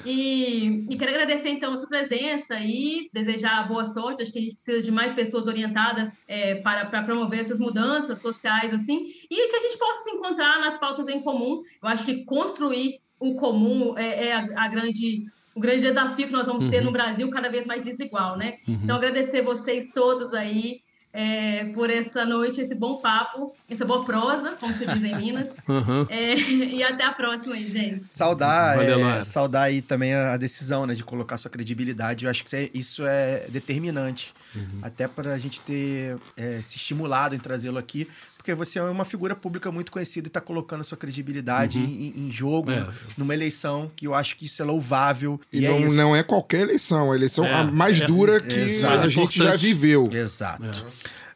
E, 0.06 0.86
e 0.88 0.96
quero 0.96 1.10
agradecer, 1.10 1.50
então, 1.50 1.74
a 1.74 1.76
sua 1.76 1.88
presença 1.88 2.58
e 2.60 3.10
desejar 3.12 3.68
boa 3.68 3.84
sorte. 3.84 4.22
Acho 4.22 4.32
que 4.32 4.38
a 4.38 4.42
gente 4.42 4.54
precisa 4.54 4.80
de 4.80 4.90
mais 4.90 5.12
pessoas 5.12 5.46
orientadas 5.46 6.10
é, 6.26 6.54
para, 6.56 6.86
para 6.86 7.02
promover 7.02 7.40
essas 7.40 7.60
mudanças 7.60 8.18
sociais, 8.20 8.72
assim, 8.72 9.06
e 9.30 9.48
que 9.48 9.56
a 9.56 9.60
gente 9.60 9.78
possa 9.78 10.04
se 10.04 10.10
encontrar 10.10 10.60
nas 10.60 10.78
pautas 10.78 11.08
em 11.08 11.20
comum. 11.20 11.62
Eu 11.82 11.88
acho 11.88 12.06
que 12.06 12.24
construir 12.24 13.00
o 13.18 13.34
comum 13.34 13.98
é, 13.98 14.28
é 14.28 14.32
a, 14.32 14.64
a 14.64 14.68
grande 14.68 15.26
o 15.56 15.60
grande 15.60 15.80
desafio 15.82 16.26
que 16.26 16.32
nós 16.32 16.46
vamos 16.46 16.68
ter 16.68 16.82
no 16.82 16.92
Brasil 16.92 17.30
cada 17.30 17.48
vez 17.48 17.64
mais 17.66 17.82
desigual, 17.82 18.36
né? 18.36 18.58
Então, 18.68 18.94
agradecer 18.94 19.40
vocês 19.42 19.86
todos 19.94 20.34
aí 20.34 20.80
é, 21.12 21.64
por 21.72 21.88
essa 21.88 22.26
noite, 22.26 22.60
esse 22.60 22.74
bom 22.74 22.96
papo, 22.98 23.54
essa 23.70 23.86
boa 23.86 24.04
prosa, 24.04 24.50
como 24.60 24.76
se 24.76 24.84
diz 24.84 25.02
em 25.02 25.16
Minas. 25.16 25.48
Aham. 25.66 26.06
É, 26.10 26.34
e 26.34 26.82
até 26.82 27.04
a 27.04 27.12
próxima 27.12 27.54
aí, 27.54 27.66
gente. 27.66 28.04
Saudar, 28.04 28.76
Valeu, 28.76 29.08
é, 29.08 29.24
saudar 29.24 29.62
aí 29.62 29.80
também 29.80 30.12
a 30.12 30.36
decisão, 30.36 30.84
né, 30.84 30.94
de 30.94 31.02
colocar 31.02 31.38
sua 31.38 31.50
credibilidade. 31.50 32.26
Eu 32.26 32.30
acho 32.30 32.44
que 32.44 32.50
isso 32.50 32.56
é, 32.56 32.70
isso 32.74 33.06
é 33.06 33.46
determinante, 33.48 34.34
Uhum. 34.54 34.80
até 34.82 35.08
para 35.08 35.32
a 35.32 35.38
gente 35.38 35.60
ter 35.62 36.18
é, 36.36 36.60
se 36.62 36.76
estimulado 36.76 37.34
em 37.34 37.38
trazê-lo 37.38 37.78
aqui, 37.78 38.08
porque 38.46 38.54
você 38.54 38.78
é 38.78 38.82
uma 38.84 39.04
figura 39.04 39.34
pública 39.34 39.72
muito 39.72 39.90
conhecida 39.90 40.28
e 40.28 40.30
está 40.30 40.40
colocando 40.40 40.84
sua 40.84 40.96
credibilidade 40.96 41.80
em, 41.80 42.12
em 42.16 42.30
jogo, 42.30 42.70
É. 42.70 42.86
numa 43.18 43.34
eleição 43.34 43.90
que 43.96 44.06
eu 44.06 44.14
acho 44.14 44.36
que 44.36 44.46
isso 44.46 44.62
é 44.62 44.64
louvável. 44.64 45.40
E, 45.52 45.58
E, 45.58 45.68
não, 45.68 45.74
é 45.74 45.80
isso. 45.80 45.96
não 45.96 46.14
é 46.16 46.22
qualquer 46.22 46.60
eleição, 46.60 47.10
a 47.10 47.16
eleição 47.16 47.44
É, 47.44 47.52
a 47.54 47.64
mais 47.64 48.00
é. 48.00 48.06
dura 48.06 48.40
que 48.40 48.54
Exato. 48.54 48.98
a 49.04 49.08
gente 49.08 49.36
já 49.38 49.56
viveu. 49.56 50.08
Exato. 50.12 50.86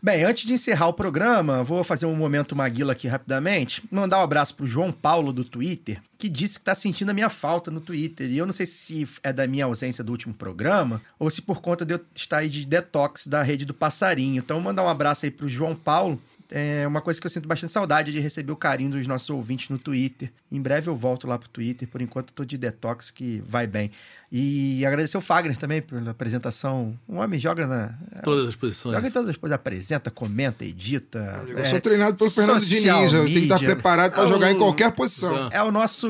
Bem, 0.00 0.24
antes 0.24 0.46
de 0.46 0.52
encerrar 0.54 0.86
o 0.86 0.92
programa, 0.94 1.64
vou 1.64 1.82
fazer 1.82 2.06
um 2.06 2.14
momento 2.14 2.54
Maguila 2.54 2.92
aqui 2.92 3.08
rapidamente. 3.08 3.82
Mandar 3.90 4.20
um 4.20 4.22
abraço 4.22 4.54
pro 4.54 4.66
João 4.66 4.92
Paulo 4.92 5.32
do 5.32 5.44
Twitter, 5.44 6.00
que 6.16 6.28
disse 6.28 6.58
que 6.60 6.64
tá 6.64 6.74
sentindo 6.76 7.10
a 7.10 7.12
minha 7.12 7.28
falta 7.28 7.70
no 7.72 7.80
Twitter. 7.80 8.30
E 8.30 8.38
eu 8.38 8.46
não 8.46 8.52
sei 8.52 8.64
se 8.66 9.06
é 9.22 9.32
da 9.32 9.46
minha 9.48 9.64
ausência 9.66 10.02
do 10.04 10.12
último 10.12 10.32
programa 10.32 11.02
ou 11.18 11.28
se 11.28 11.42
por 11.42 11.60
conta 11.60 11.84
de 11.84 11.94
eu 11.94 12.00
estar 12.14 12.38
aí 12.38 12.48
de 12.48 12.64
detox 12.64 13.26
da 13.26 13.42
rede 13.42 13.64
do 13.66 13.74
passarinho. 13.74 14.38
Então, 14.38 14.58
mandar 14.60 14.84
um 14.84 14.88
abraço 14.88 15.26
aí 15.26 15.30
pro 15.30 15.48
João 15.48 15.74
Paulo. 15.74 16.18
É 16.50 16.86
uma 16.86 17.00
coisa 17.00 17.20
que 17.20 17.26
eu 17.26 17.30
sinto 17.30 17.46
bastante 17.46 17.72
saudade 17.72 18.10
de 18.10 18.18
receber 18.18 18.50
o 18.50 18.56
carinho 18.56 18.90
dos 18.90 19.06
nossos 19.06 19.30
ouvintes 19.30 19.68
no 19.68 19.78
Twitter. 19.78 20.32
Em 20.50 20.60
breve 20.60 20.88
eu 20.88 20.96
volto 20.96 21.26
lá 21.26 21.38
pro 21.38 21.48
Twitter, 21.48 21.86
por 21.86 22.02
enquanto 22.02 22.30
eu 22.30 22.34
tô 22.34 22.44
de 22.44 22.58
detox 22.58 23.10
que 23.10 23.42
vai 23.46 23.66
bem. 23.66 23.90
E 24.32 24.86
agradecer 24.86 25.16
o 25.18 25.20
Fagner 25.20 25.56
também 25.56 25.82
pela 25.82 26.12
apresentação. 26.12 26.96
Um 27.08 27.18
homem 27.18 27.40
joga 27.40 27.66
na. 27.66 27.94
Todas 28.22 28.48
as 28.48 28.54
posições. 28.54 28.94
Joga 28.94 29.08
em 29.08 29.10
todas 29.10 29.30
as 29.30 29.36
coisas, 29.36 29.56
apresenta, 29.56 30.08
comenta, 30.08 30.64
edita. 30.64 31.44
Eu 31.48 31.58
é, 31.58 31.64
sou 31.64 31.80
treinado 31.80 32.16
pelo 32.16 32.30
Fernando 32.30 32.64
Diniz, 32.64 33.12
eu 33.12 33.24
tenho 33.24 33.28
que 33.28 33.38
estar 33.40 33.58
preparado 33.58 34.12
para 34.12 34.22
É 34.22 34.26
o- 34.26 34.28
jogar 34.28 34.52
em 34.52 34.56
qualquer 34.56 34.92
posição. 34.92 35.48
É 35.50 35.60
o 35.60 35.72
nosso. 35.72 36.08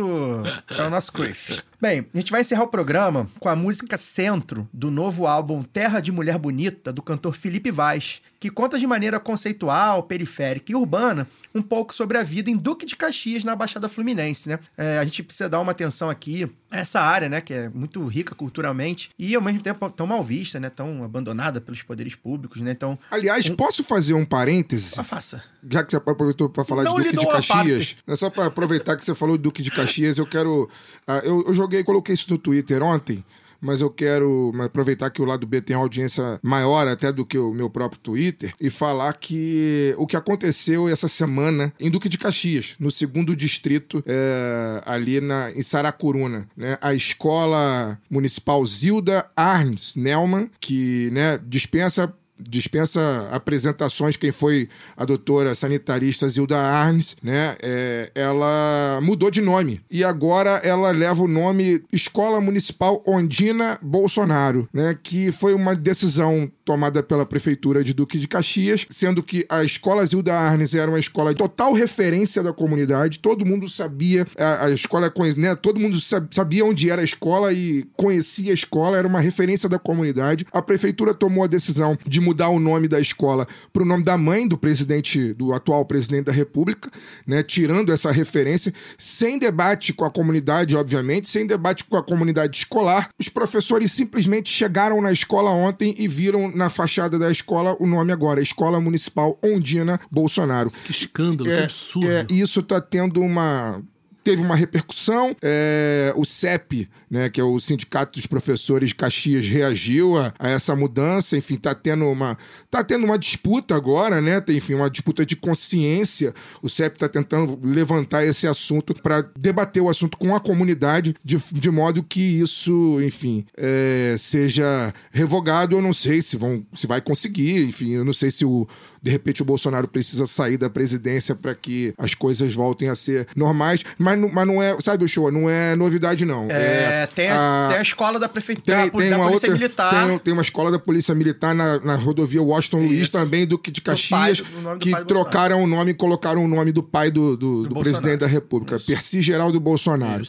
É 0.68 0.82
o 0.82 0.90
nosso 0.90 1.10
Criff. 1.12 1.62
Bem, 1.80 2.06
a 2.12 2.18
gente 2.18 2.30
vai 2.30 2.42
encerrar 2.42 2.64
o 2.64 2.68
programa 2.68 3.26
com 3.38 3.48
a 3.48 3.56
música 3.56 3.96
Centro, 3.96 4.68
do 4.70 4.90
novo 4.90 5.26
álbum 5.26 5.62
Terra 5.62 5.98
de 6.00 6.12
Mulher 6.12 6.36
Bonita, 6.36 6.92
do 6.92 7.00
cantor 7.00 7.32
Felipe 7.32 7.70
Vaz, 7.70 8.20
que 8.38 8.50
conta 8.50 8.78
de 8.78 8.86
maneira 8.86 9.18
conceitual, 9.18 10.02
periférica 10.02 10.72
e 10.72 10.74
urbana 10.74 11.26
um 11.54 11.62
pouco 11.62 11.94
sobre 11.94 12.18
a 12.18 12.22
vida 12.22 12.50
em 12.50 12.56
Duque 12.56 12.84
de 12.84 12.96
Caxias, 12.96 13.44
na 13.44 13.56
Baixada 13.56 13.88
Fluminense, 13.88 14.50
né? 14.50 14.58
É, 14.76 14.98
a 14.98 15.04
gente 15.04 15.22
precisa 15.22 15.48
dar 15.48 15.58
uma 15.58 15.72
atenção 15.72 16.10
aqui 16.10 16.46
essa 16.70 17.00
área, 17.00 17.28
né? 17.28 17.40
Que 17.40 17.52
é 17.52 17.68
muito 17.68 18.04
rica 18.06 18.34
culturalmente 18.34 19.10
e, 19.18 19.34
ao 19.34 19.42
mesmo 19.42 19.60
tempo, 19.60 19.90
tão 19.90 20.06
mal 20.06 20.22
vista, 20.22 20.60
né? 20.60 20.70
Tão 20.70 21.02
abandonada 21.04 21.60
pelos 21.60 21.82
poderes 21.82 22.14
públicos, 22.14 22.60
né? 22.60 22.72
Então, 22.72 22.98
Aliás, 23.10 23.48
posso 23.50 23.82
fazer 23.82 24.14
um 24.14 24.24
parêntese? 24.24 24.90
só 24.90 25.04
faça. 25.04 25.42
Já 25.68 25.82
que 25.82 25.90
você 25.90 25.96
aproveitou 25.96 26.48
para 26.48 26.64
falar 26.64 26.84
Não 26.84 26.96
de 26.96 27.04
Duque 27.10 27.16
de 27.18 27.26
Caxias, 27.26 27.96
é 28.06 28.16
só 28.16 28.30
para 28.30 28.46
aproveitar 28.46 28.96
que 28.96 29.04
você 29.04 29.14
falou 29.14 29.36
de 29.36 29.42
Duque 29.42 29.62
de 29.62 29.70
Caxias, 29.70 30.18
eu 30.18 30.26
quero. 30.26 30.68
ah, 31.06 31.18
eu, 31.24 31.44
eu 31.46 31.54
joguei, 31.54 31.82
coloquei 31.82 32.14
isso 32.14 32.26
no 32.30 32.38
Twitter 32.38 32.82
ontem. 32.82 33.24
Mas 33.60 33.80
eu 33.80 33.90
quero 33.90 34.52
aproveitar 34.60 35.10
que 35.10 35.22
o 35.22 35.24
lado 35.24 35.46
B 35.46 35.60
tem 35.60 35.76
audiência 35.76 36.38
maior 36.42 36.88
até 36.88 37.12
do 37.12 37.26
que 37.26 37.38
o 37.38 37.52
meu 37.52 37.68
próprio 37.68 38.00
Twitter 38.00 38.54
e 38.60 38.70
falar 38.70 39.12
que 39.14 39.94
o 39.98 40.06
que 40.06 40.16
aconteceu 40.16 40.88
essa 40.88 41.08
semana 41.08 41.72
em 41.78 41.90
Duque 41.90 42.08
de 42.08 42.18
Caxias, 42.18 42.74
no 42.78 42.90
segundo 42.90 43.36
distrito, 43.36 44.02
é, 44.06 44.82
ali 44.86 45.20
na, 45.20 45.50
em 45.50 45.62
Saracuruna. 45.62 46.48
Né? 46.56 46.78
A 46.80 46.94
escola 46.94 47.98
municipal 48.08 48.64
Zilda 48.64 49.26
Arns 49.36 49.94
Nelman, 49.96 50.50
que 50.60 51.10
né, 51.12 51.38
dispensa 51.46 52.12
dispensa 52.48 53.28
apresentações 53.30 54.16
quem 54.16 54.32
foi 54.32 54.68
a 54.96 55.04
doutora 55.04 55.54
sanitarista 55.54 56.28
Zilda 56.28 56.58
Arnes, 56.58 57.16
né? 57.22 57.56
É, 57.62 58.10
ela 58.14 59.00
mudou 59.02 59.30
de 59.30 59.40
nome 59.40 59.80
e 59.90 60.04
agora 60.04 60.60
ela 60.64 60.90
leva 60.90 61.22
o 61.22 61.28
nome 61.28 61.82
Escola 61.92 62.40
Municipal 62.40 63.02
Ondina 63.06 63.78
Bolsonaro, 63.82 64.68
né? 64.72 64.96
Que 65.02 65.32
foi 65.32 65.54
uma 65.54 65.74
decisão 65.74 66.50
tomada 66.70 67.02
pela 67.02 67.26
prefeitura 67.26 67.82
de 67.82 67.92
Duque 67.92 68.16
de 68.16 68.28
Caxias, 68.28 68.86
sendo 68.88 69.24
que 69.24 69.44
a 69.48 69.64
escola 69.64 70.06
Zilda 70.06 70.32
Arnes 70.32 70.72
era 70.72 70.88
uma 70.88 71.00
escola 71.00 71.32
de 71.34 71.38
total 71.38 71.72
referência 71.72 72.44
da 72.44 72.52
comunidade, 72.52 73.18
todo 73.18 73.44
mundo 73.44 73.68
sabia 73.68 74.24
a, 74.38 74.66
a 74.66 74.70
escola, 74.70 75.12
né? 75.36 75.56
Todo 75.56 75.80
mundo 75.80 75.98
sa- 75.98 76.24
sabia 76.30 76.64
onde 76.64 76.88
era 76.88 77.00
a 77.00 77.04
escola 77.04 77.52
e 77.52 77.84
conhecia 77.96 78.52
a 78.52 78.54
escola, 78.54 78.96
era 78.96 79.08
uma 79.08 79.18
referência 79.18 79.68
da 79.68 79.80
comunidade. 79.80 80.46
A 80.52 80.62
prefeitura 80.62 81.12
tomou 81.12 81.42
a 81.42 81.48
decisão 81.48 81.98
de 82.06 82.20
mudar 82.20 82.50
o 82.50 82.60
nome 82.60 82.86
da 82.86 83.00
escola 83.00 83.48
para 83.72 83.82
o 83.82 83.86
nome 83.86 84.04
da 84.04 84.16
mãe 84.16 84.46
do 84.46 84.56
presidente, 84.56 85.34
do 85.34 85.52
atual 85.52 85.84
presidente 85.84 86.26
da 86.26 86.32
República, 86.32 86.88
né? 87.26 87.42
Tirando 87.42 87.92
essa 87.92 88.12
referência, 88.12 88.72
sem 88.96 89.40
debate 89.40 89.92
com 89.92 90.04
a 90.04 90.10
comunidade, 90.10 90.76
obviamente, 90.76 91.28
sem 91.28 91.48
debate 91.48 91.82
com 91.82 91.96
a 91.96 92.02
comunidade 92.04 92.58
escolar. 92.58 93.08
Os 93.18 93.28
professores 93.28 93.90
simplesmente 93.90 94.48
chegaram 94.48 95.02
na 95.02 95.10
escola 95.10 95.50
ontem 95.50 95.96
e 95.98 96.06
viram 96.06 96.52
na 96.60 96.70
fachada 96.70 97.18
da 97.18 97.30
escola 97.30 97.74
o 97.80 97.86
nome 97.86 98.12
agora, 98.12 98.40
Escola 98.40 98.80
Municipal 98.80 99.38
Ondina 99.42 99.98
Bolsonaro. 100.10 100.70
Que 100.84 100.92
escândalo, 100.92 101.48
que 101.50 101.56
É, 101.56 101.64
absurdo. 101.64 102.06
é, 102.08 102.26
isso 102.30 102.62
tá 102.62 102.80
tendo 102.80 103.20
uma. 103.20 103.82
Teve 104.22 104.42
uma 104.42 104.54
repercussão. 104.54 105.34
é, 105.42 106.12
o 106.14 106.24
CEP, 106.26 106.88
né, 107.10 107.28
que 107.28 107.40
é 107.40 107.44
o 107.44 107.58
Sindicato 107.58 108.12
dos 108.18 108.26
Professores 108.26 108.92
Caxias, 108.92 109.46
reagiu 109.46 110.16
a, 110.16 110.32
a 110.38 110.48
essa 110.48 110.76
mudança. 110.76 111.36
Enfim, 111.36 111.56
tá 111.56 111.74
tendo 111.74 112.04
uma. 112.06 112.38
Tá 112.70 112.84
tendo 112.84 113.04
uma 113.04 113.18
disputa 113.18 113.74
agora, 113.74 114.20
né? 114.20 114.40
Tem, 114.40 114.56
enfim, 114.58 114.74
uma 114.74 114.88
disputa 114.88 115.26
de 115.26 115.34
consciência. 115.36 116.32
O 116.62 116.68
CEP 116.68 116.98
tá 116.98 117.08
tentando 117.08 117.58
levantar 117.62 118.24
esse 118.24 118.46
assunto 118.46 118.94
para 118.94 119.22
debater 119.36 119.82
o 119.82 119.88
assunto 119.88 120.16
com 120.16 120.34
a 120.34 120.40
comunidade, 120.40 121.14
de, 121.24 121.36
de 121.52 121.70
modo 121.70 122.02
que 122.02 122.20
isso, 122.40 122.98
enfim, 123.02 123.44
é, 123.56 124.14
seja 124.18 124.94
revogado. 125.10 125.76
Eu 125.76 125.82
não 125.82 125.92
sei 125.92 126.22
se 126.22 126.36
vão, 126.36 126.64
se 126.74 126.86
vai 126.86 127.00
conseguir. 127.00 127.64
Enfim, 127.68 127.90
eu 127.90 128.04
não 128.04 128.12
sei 128.12 128.30
se 128.30 128.44
o 128.44 128.66
de 129.02 129.10
repente 129.10 129.40
o 129.40 129.46
Bolsonaro 129.46 129.88
precisa 129.88 130.26
sair 130.26 130.58
da 130.58 130.68
presidência 130.68 131.34
para 131.34 131.54
que 131.54 131.94
as 131.96 132.14
coisas 132.14 132.52
voltem 132.54 132.90
a 132.90 132.94
ser 132.94 133.26
normais, 133.34 133.82
mas, 133.96 134.18
não- 134.20 134.28
mas 134.28 134.46
não 134.46 134.62
é, 134.62 134.78
sabe 134.82 135.02
o 135.04 135.08
show, 135.08 135.32
não 135.32 135.48
é 135.48 135.74
novidade 135.74 136.26
não. 136.26 136.46
É, 136.50 136.99
tem, 137.06 137.28
a, 137.30 137.66
tem 137.70 137.78
a 137.78 137.82
escola 137.82 138.18
da 138.18 138.28
prefeitura, 138.28 138.76
tem, 138.76 138.90
da, 138.90 138.98
tem 138.98 139.10
da 139.10 139.16
uma 139.16 139.26
Polícia 139.26 139.46
outra, 139.48 139.52
Militar. 139.52 140.06
Tem, 140.08 140.18
tem 140.18 140.32
uma 140.32 140.42
escola 140.42 140.70
da 140.70 140.78
Polícia 140.78 141.14
Militar 141.14 141.54
na, 141.54 141.78
na 141.80 141.94
rodovia 141.96 142.42
Washington 142.42 142.78
Luiz 142.86 143.02
Isso. 143.02 143.12
também, 143.12 143.46
do 143.46 143.58
que 143.58 143.70
de 143.70 143.80
pai 143.80 143.94
Caxias, 143.96 144.40
do- 144.40 144.60
nome 144.60 144.78
do 144.78 144.82
que 144.84 144.90
pai 144.90 145.04
trocaram 145.04 145.62
o 145.62 145.66
nome 145.66 145.90
e 145.92 145.94
colocaram 145.94 146.44
o 146.44 146.48
nome 146.48 146.72
do 146.72 146.82
pai 146.82 147.10
do, 147.10 147.36
do, 147.36 147.66
do 147.68 147.80
presidente 147.80 148.20
da 148.20 148.26
República, 148.26 148.78
Percy 148.80 149.22
Geraldo 149.22 149.58
Bolsonaro. 149.60 150.26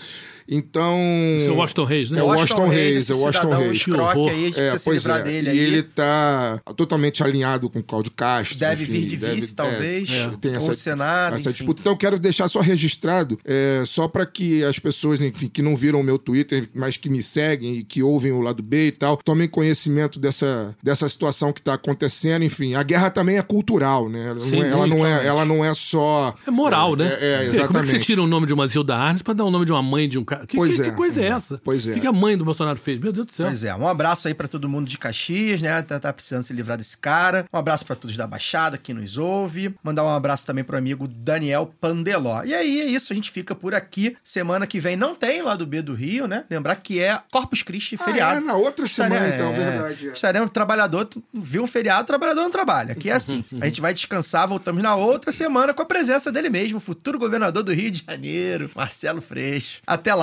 Então. 0.51 0.97
Esse 1.39 1.47
é 1.47 1.51
o 1.51 1.55
Washington 1.55 1.83
Reis, 1.85 2.09
né? 2.11 2.19
É 2.19 2.23
o 2.23 2.25
Washington 2.27 2.67
Reis, 2.67 3.09
é 3.09 3.13
o 3.13 3.19
Washington 3.19 3.49
Reis. 3.57 3.87
aí, 3.87 4.27
a 4.27 4.33
gente 4.33 4.47
É, 4.49 4.51
precisa 4.51 4.77
se 4.77 4.83
pois 4.83 4.97
livrar 4.97 5.19
é. 5.19 5.23
dele 5.23 5.47
e 5.47 5.51
aí. 5.51 5.59
ele 5.59 5.83
tá 5.83 6.59
totalmente 6.75 7.23
alinhado 7.23 7.69
com 7.69 7.79
o 7.79 7.83
Cláudio 7.83 8.11
Castro. 8.11 8.57
Deve 8.59 8.83
enfim, 8.83 8.91
vir 8.93 9.05
de 9.07 9.17
deve- 9.17 9.35
vice, 9.35 9.55
talvez, 9.55 10.09
é, 10.11 10.29
tem 10.41 10.55
essa, 10.55 10.75
Senado, 10.75 11.35
essa 11.35 11.49
enfim. 11.49 11.57
disputa. 11.59 11.81
Então, 11.81 11.93
eu 11.93 11.97
quero 11.97 12.19
deixar 12.19 12.49
só 12.49 12.59
registrado, 12.59 13.39
é, 13.45 13.83
só 13.85 14.07
para 14.07 14.25
que 14.25 14.63
as 14.63 14.77
pessoas, 14.77 15.21
enfim, 15.21 15.47
que 15.47 15.61
não 15.61 15.75
viram 15.75 16.01
o 16.01 16.03
meu 16.03 16.19
Twitter, 16.19 16.67
mas 16.75 16.97
que 16.97 17.09
me 17.09 17.23
seguem 17.23 17.77
e 17.77 17.83
que 17.83 18.03
ouvem 18.03 18.31
o 18.33 18.41
lado 18.41 18.61
B 18.61 18.87
e 18.87 18.91
tal, 18.91 19.17
tomem 19.17 19.47
conhecimento 19.47 20.19
dessa, 20.19 20.75
dessa 20.83 21.07
situação 21.07 21.53
que 21.53 21.61
tá 21.61 21.75
acontecendo. 21.75 22.43
Enfim, 22.43 22.75
a 22.75 22.83
guerra 22.83 23.09
também 23.09 23.37
é 23.37 23.41
cultural, 23.41 24.09
né? 24.09 24.27
Ela, 24.29 24.45
Sim, 24.45 24.55
não, 24.57 24.63
é, 24.63 24.69
ela, 24.71 24.87
não, 24.87 25.05
é, 25.05 25.25
ela 25.27 25.45
não 25.45 25.63
é 25.65 25.73
só. 25.73 26.35
É 26.45 26.51
moral, 26.51 26.95
né? 26.95 27.05
É, 27.07 27.11
é, 27.11 27.17
Como 27.17 27.23
é 27.23 27.43
que 27.43 27.49
exatamente. 27.57 27.91
você 27.91 27.99
tira 27.99 28.21
o 28.21 28.27
nome 28.27 28.47
de 28.47 28.53
uma 28.53 28.67
Zilda 28.67 28.95
Arnes 28.95 29.21
pra 29.21 29.33
dar 29.33 29.45
o 29.45 29.51
nome 29.51 29.65
de 29.65 29.71
uma 29.71 29.81
mãe 29.81 30.09
de 30.09 30.17
um 30.17 30.23
cara? 30.25 30.40
Que, 30.47 30.57
Pois 30.57 30.75
que- 30.75 30.81
é. 30.81 30.85
que 30.89 30.91
coisa 30.95 31.21
é 31.21 31.25
essa? 31.27 31.61
Pois 31.63 31.87
é. 31.87 31.91
O 31.91 31.93
que, 31.95 31.99
que 32.01 32.07
a 32.07 32.11
mãe 32.11 32.37
do 32.37 32.43
Bolsonaro 32.45 32.77
fez? 32.79 32.99
Meu 32.99 33.11
Deus 33.11 33.27
do 33.27 33.33
céu. 33.33 33.45
Pois 33.47 33.63
é, 33.63 33.75
um 33.75 33.87
abraço 33.87 34.27
aí 34.27 34.33
pra 34.33 34.47
todo 34.47 34.67
mundo 34.67 34.87
de 34.87 34.97
Caxias, 34.97 35.61
né? 35.61 35.81
Tá, 35.81 35.99
tá 35.99 36.11
precisando 36.13 36.43
se 36.43 36.53
livrar 36.53 36.77
desse 36.77 36.97
cara. 36.97 37.45
Um 37.53 37.57
abraço 37.57 37.85
pra 37.85 37.95
todos 37.95 38.15
da 38.17 38.25
Baixada 38.27 38.77
que 38.77 38.93
nos 38.93 39.17
ouve. 39.17 39.75
Mandar 39.83 40.03
um 40.03 40.09
abraço 40.09 40.45
também 40.45 40.63
pro 40.63 40.77
amigo 40.77 41.07
Daniel 41.07 41.73
Pandeló. 41.79 42.43
E 42.43 42.53
aí 42.53 42.81
é 42.81 42.85
isso, 42.85 43.11
a 43.11 43.15
gente 43.15 43.29
fica 43.31 43.53
por 43.55 43.73
aqui. 43.75 44.15
Semana 44.23 44.65
que 44.67 44.79
vem 44.79 44.95
não 44.95 45.13
tem 45.15 45.41
lá 45.41 45.55
do 45.55 45.65
B 45.65 45.81
do 45.81 45.93
Rio, 45.93 46.27
né? 46.27 46.43
Lembrar 46.49 46.75
que 46.77 46.99
é 46.99 47.19
Corpus 47.31 47.61
Christi, 47.63 47.97
Ah, 47.99 48.03
feriado. 48.05 48.37
é, 48.37 48.39
na 48.41 48.55
outra 48.55 48.87
semana, 48.87 49.27
Estaremos- 49.27 49.35
então, 49.35 49.53
é, 49.67 49.71
verdade. 49.71 50.09
é. 50.09 50.11
Estaremos 50.13 50.49
trabalhador, 50.49 51.09
viu 51.33 51.63
um 51.63 51.67
feriado, 51.67 52.05
trabalhador 52.07 52.41
não 52.41 52.51
trabalha. 52.51 52.93
Aqui 52.93 53.09
é 53.09 53.13
assim. 53.13 53.43
A 53.61 53.65
gente 53.65 53.81
vai 53.81 53.93
descansar, 53.93 54.47
voltamos 54.47 54.81
na 54.81 54.95
outra 54.95 55.31
semana 55.31 55.73
com 55.73 55.81
a 55.81 55.85
presença 55.85 56.31
dele 56.31 56.49
mesmo, 56.49 56.77
o 56.77 56.81
futuro 56.81 57.19
governador 57.19 57.63
do 57.63 57.73
Rio 57.73 57.91
de 57.91 58.03
Janeiro, 58.07 58.69
Marcelo 58.75 59.21
Freixo. 59.21 59.81
Até 59.85 60.13
lá. 60.13 60.20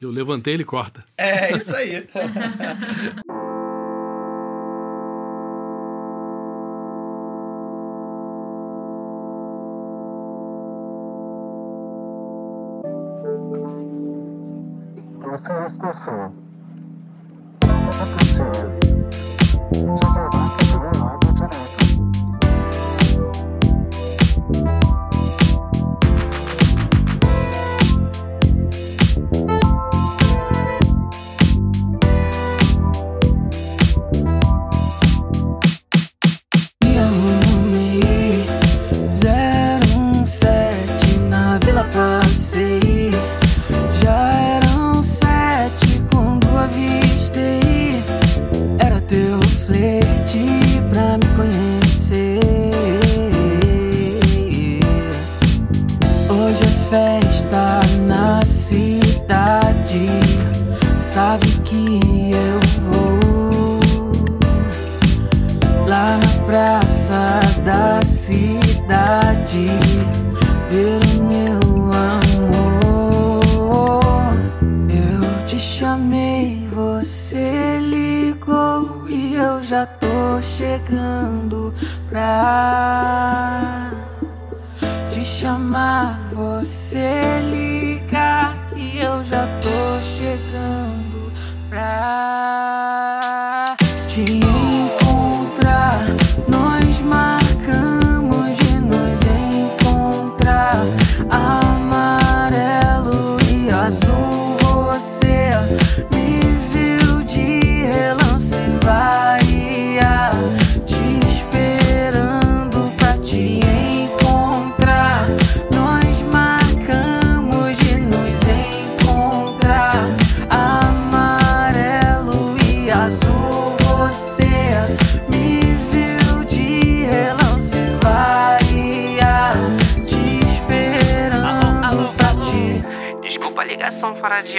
Eu 0.00 0.10
levantei, 0.10 0.54
ele 0.54 0.64
corta. 0.64 1.04
É 1.16 1.56
isso 1.56 1.74
aí. 1.74 2.06
Próxima 15.20 15.66
estação. 15.66 16.32
Caxias. 17.60 18.78
Já 19.10 19.37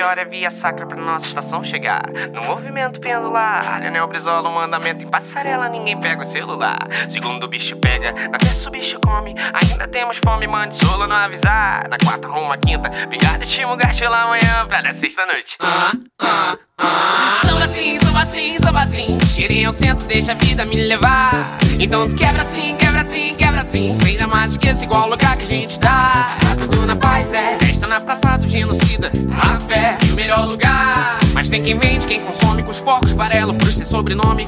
hora 0.02 0.26
via 0.26 0.50
sacra 0.50 0.86
pra 0.86 0.98
nossa 0.98 1.28
estação 1.28 1.64
chegar. 1.64 2.04
No 2.34 2.44
movimento 2.44 3.00
pendular, 3.00 3.80
Leonel 3.82 4.08
Brizola, 4.08 4.50
um 4.50 4.54
mandamento 4.54 5.04
em 5.04 5.08
passarela, 5.08 5.70
ninguém 5.70 6.00
pega 6.00 6.22
o 6.22 6.26
celular. 6.26 6.88
Segundo 7.10 7.44
o 7.44 7.48
bicho 7.48 7.76
pega, 7.78 8.12
na 8.30 8.38
terça 8.38 8.70
o 8.70 8.72
bicho 8.72 9.00
come. 9.04 9.36
Ainda 9.38 9.88
temos 9.88 10.20
fome, 10.24 10.48
mande 10.48 10.78
solo 10.78 11.08
não 11.08 11.16
avisar. 11.16 11.88
Na 11.90 11.98
quarta, 11.98 12.28
rumo 12.28 12.52
à 12.52 12.58
quinta, 12.58 12.90
pingada, 13.08 13.46
timo, 13.46 13.76
gasto 13.78 14.04
lá 14.04 14.24
amanhã 14.24 14.68
pra 14.68 14.82
dar 14.82 14.94
sexta-noite. 14.94 15.56
Ah, 15.60 15.92
ah, 16.20 16.58
ah. 16.78 17.40
Samba 17.44 17.66
assim, 17.66 18.00
samba 18.00 18.22
assim, 18.22 18.58
samba 18.60 18.82
assim. 18.82 19.18
Tirei 19.36 19.66
ao 19.66 19.74
centro, 19.74 20.06
deixa 20.06 20.32
a 20.32 20.36
vida 20.36 20.66
me 20.66 20.76
levar. 20.88 21.32
Então 21.80 22.10
tu 22.10 22.16
quebra 22.16 22.42
assim, 22.42 22.76
quebra 22.78 22.89
assim, 23.00 23.34
quebra 23.36 23.62
assim. 23.62 23.96
Seja 24.04 24.28
mais 24.28 24.56
que 24.58 24.68
esse 24.68 24.84
igual 24.84 25.10
lugar 25.10 25.38
que 25.38 25.44
a 25.44 25.48
gente 25.48 25.80
tá. 25.80 26.38
Tá 26.42 26.56
tudo 26.56 26.86
na 26.86 26.96
paz, 26.96 27.34
é. 27.34 27.58
Festa 27.60 27.88
na 27.88 28.00
praça 28.02 28.38
do 28.38 28.48
genocida. 28.48 29.12
A 29.32 29.60
fé 29.60 29.98
e 30.08 30.12
o 30.12 30.16
melhor 30.16 30.48
lugar. 30.48 31.20
Mas 31.34 31.50
tem 31.50 31.64
quem 31.64 31.78
vende, 31.78 32.06
quem 32.06 32.22
consome 32.22 32.64
com 32.64 32.72
os 32.72 32.80
porcos 32.80 33.12
farelo 33.12 33.54
por 33.54 33.68
ser 33.68 33.86
sobrenome. 33.86 34.48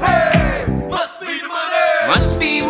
Must 0.90 1.20
be 1.20 1.40
the. 1.40 1.51
Must 2.08 2.38
be, 2.40 2.62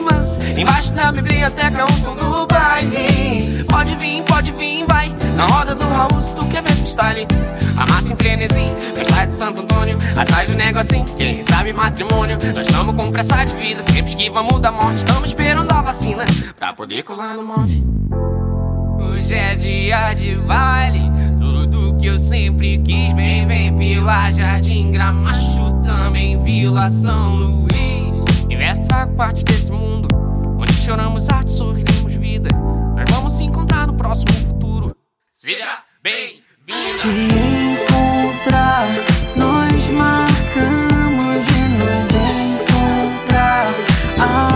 must. 0.00 0.58
Embaixo 0.58 0.92
da 0.92 1.12
biblioteca, 1.12 1.84
um 1.84 1.96
som 1.96 2.14
do 2.14 2.46
baile. 2.46 3.64
Pode 3.64 3.94
vir, 3.96 4.22
pode 4.22 4.52
vir, 4.52 4.84
vai. 4.86 5.14
Na 5.34 5.46
roda 5.46 5.74
do 5.74 5.84
Raul, 5.84 6.20
se 6.20 6.34
tu 6.34 6.44
quer 6.46 6.62
ver 6.62 6.72
freestyle. 6.72 7.26
A 7.76 7.86
massa 7.86 8.12
em 8.12 8.16
frenesi, 8.16 8.66
festa 8.94 9.26
de 9.26 9.34
Santo 9.34 9.60
Antônio. 9.60 9.98
Atrás 10.16 10.48
do 10.48 10.54
negocinho, 10.54 11.04
quem 11.16 11.42
sabe 11.44 11.72
matrimônio. 11.72 12.38
Nós 12.54 12.66
estamos 12.66 12.94
com 12.94 13.10
pressa 13.10 13.44
de 13.44 13.54
vida, 13.56 13.82
sempre 13.82 14.14
que 14.14 14.30
vamos 14.30 14.60
da 14.60 14.72
morte. 14.72 14.96
Estamos 14.98 15.28
esperando 15.28 15.72
a 15.72 15.82
vacina 15.82 16.24
pra 16.58 16.72
poder 16.72 17.02
colar 17.02 17.34
no 17.34 17.44
morte. 17.44 17.82
Hoje 18.98 19.34
é 19.34 19.54
dia 19.56 20.14
de 20.14 20.36
baile. 20.36 21.02
Tudo 21.38 21.96
que 21.98 22.06
eu 22.06 22.18
sempre 22.18 22.78
quis, 22.78 23.12
vem, 23.14 23.46
vem 23.46 23.76
pela 23.76 24.30
Jardim 24.32 24.90
Gramacho, 24.90 25.82
também 25.84 26.42
Vila 26.42 26.88
São 26.90 27.34
Luís. 27.36 28.05
Investe 28.50 28.86
trago 28.86 29.14
parte 29.16 29.44
desse 29.44 29.72
mundo, 29.72 30.08
onde 30.58 30.72
choramos 30.72 31.28
arte, 31.28 31.50
sorrimos 31.50 32.12
vida. 32.14 32.48
Nós 32.94 33.10
vamos 33.10 33.32
se 33.32 33.44
encontrar 33.44 33.86
no 33.86 33.94
próximo 33.94 34.32
futuro. 34.32 34.96
Seja 35.34 35.82
bem-vindo. 36.02 36.98
Te 37.00 37.08
encontrar, 37.08 38.84
nós 39.36 39.88
marcamos 39.88 41.46
de 41.46 41.60
nos 41.78 42.08
encontrar. 42.10 43.66
Amarelo 44.18 44.55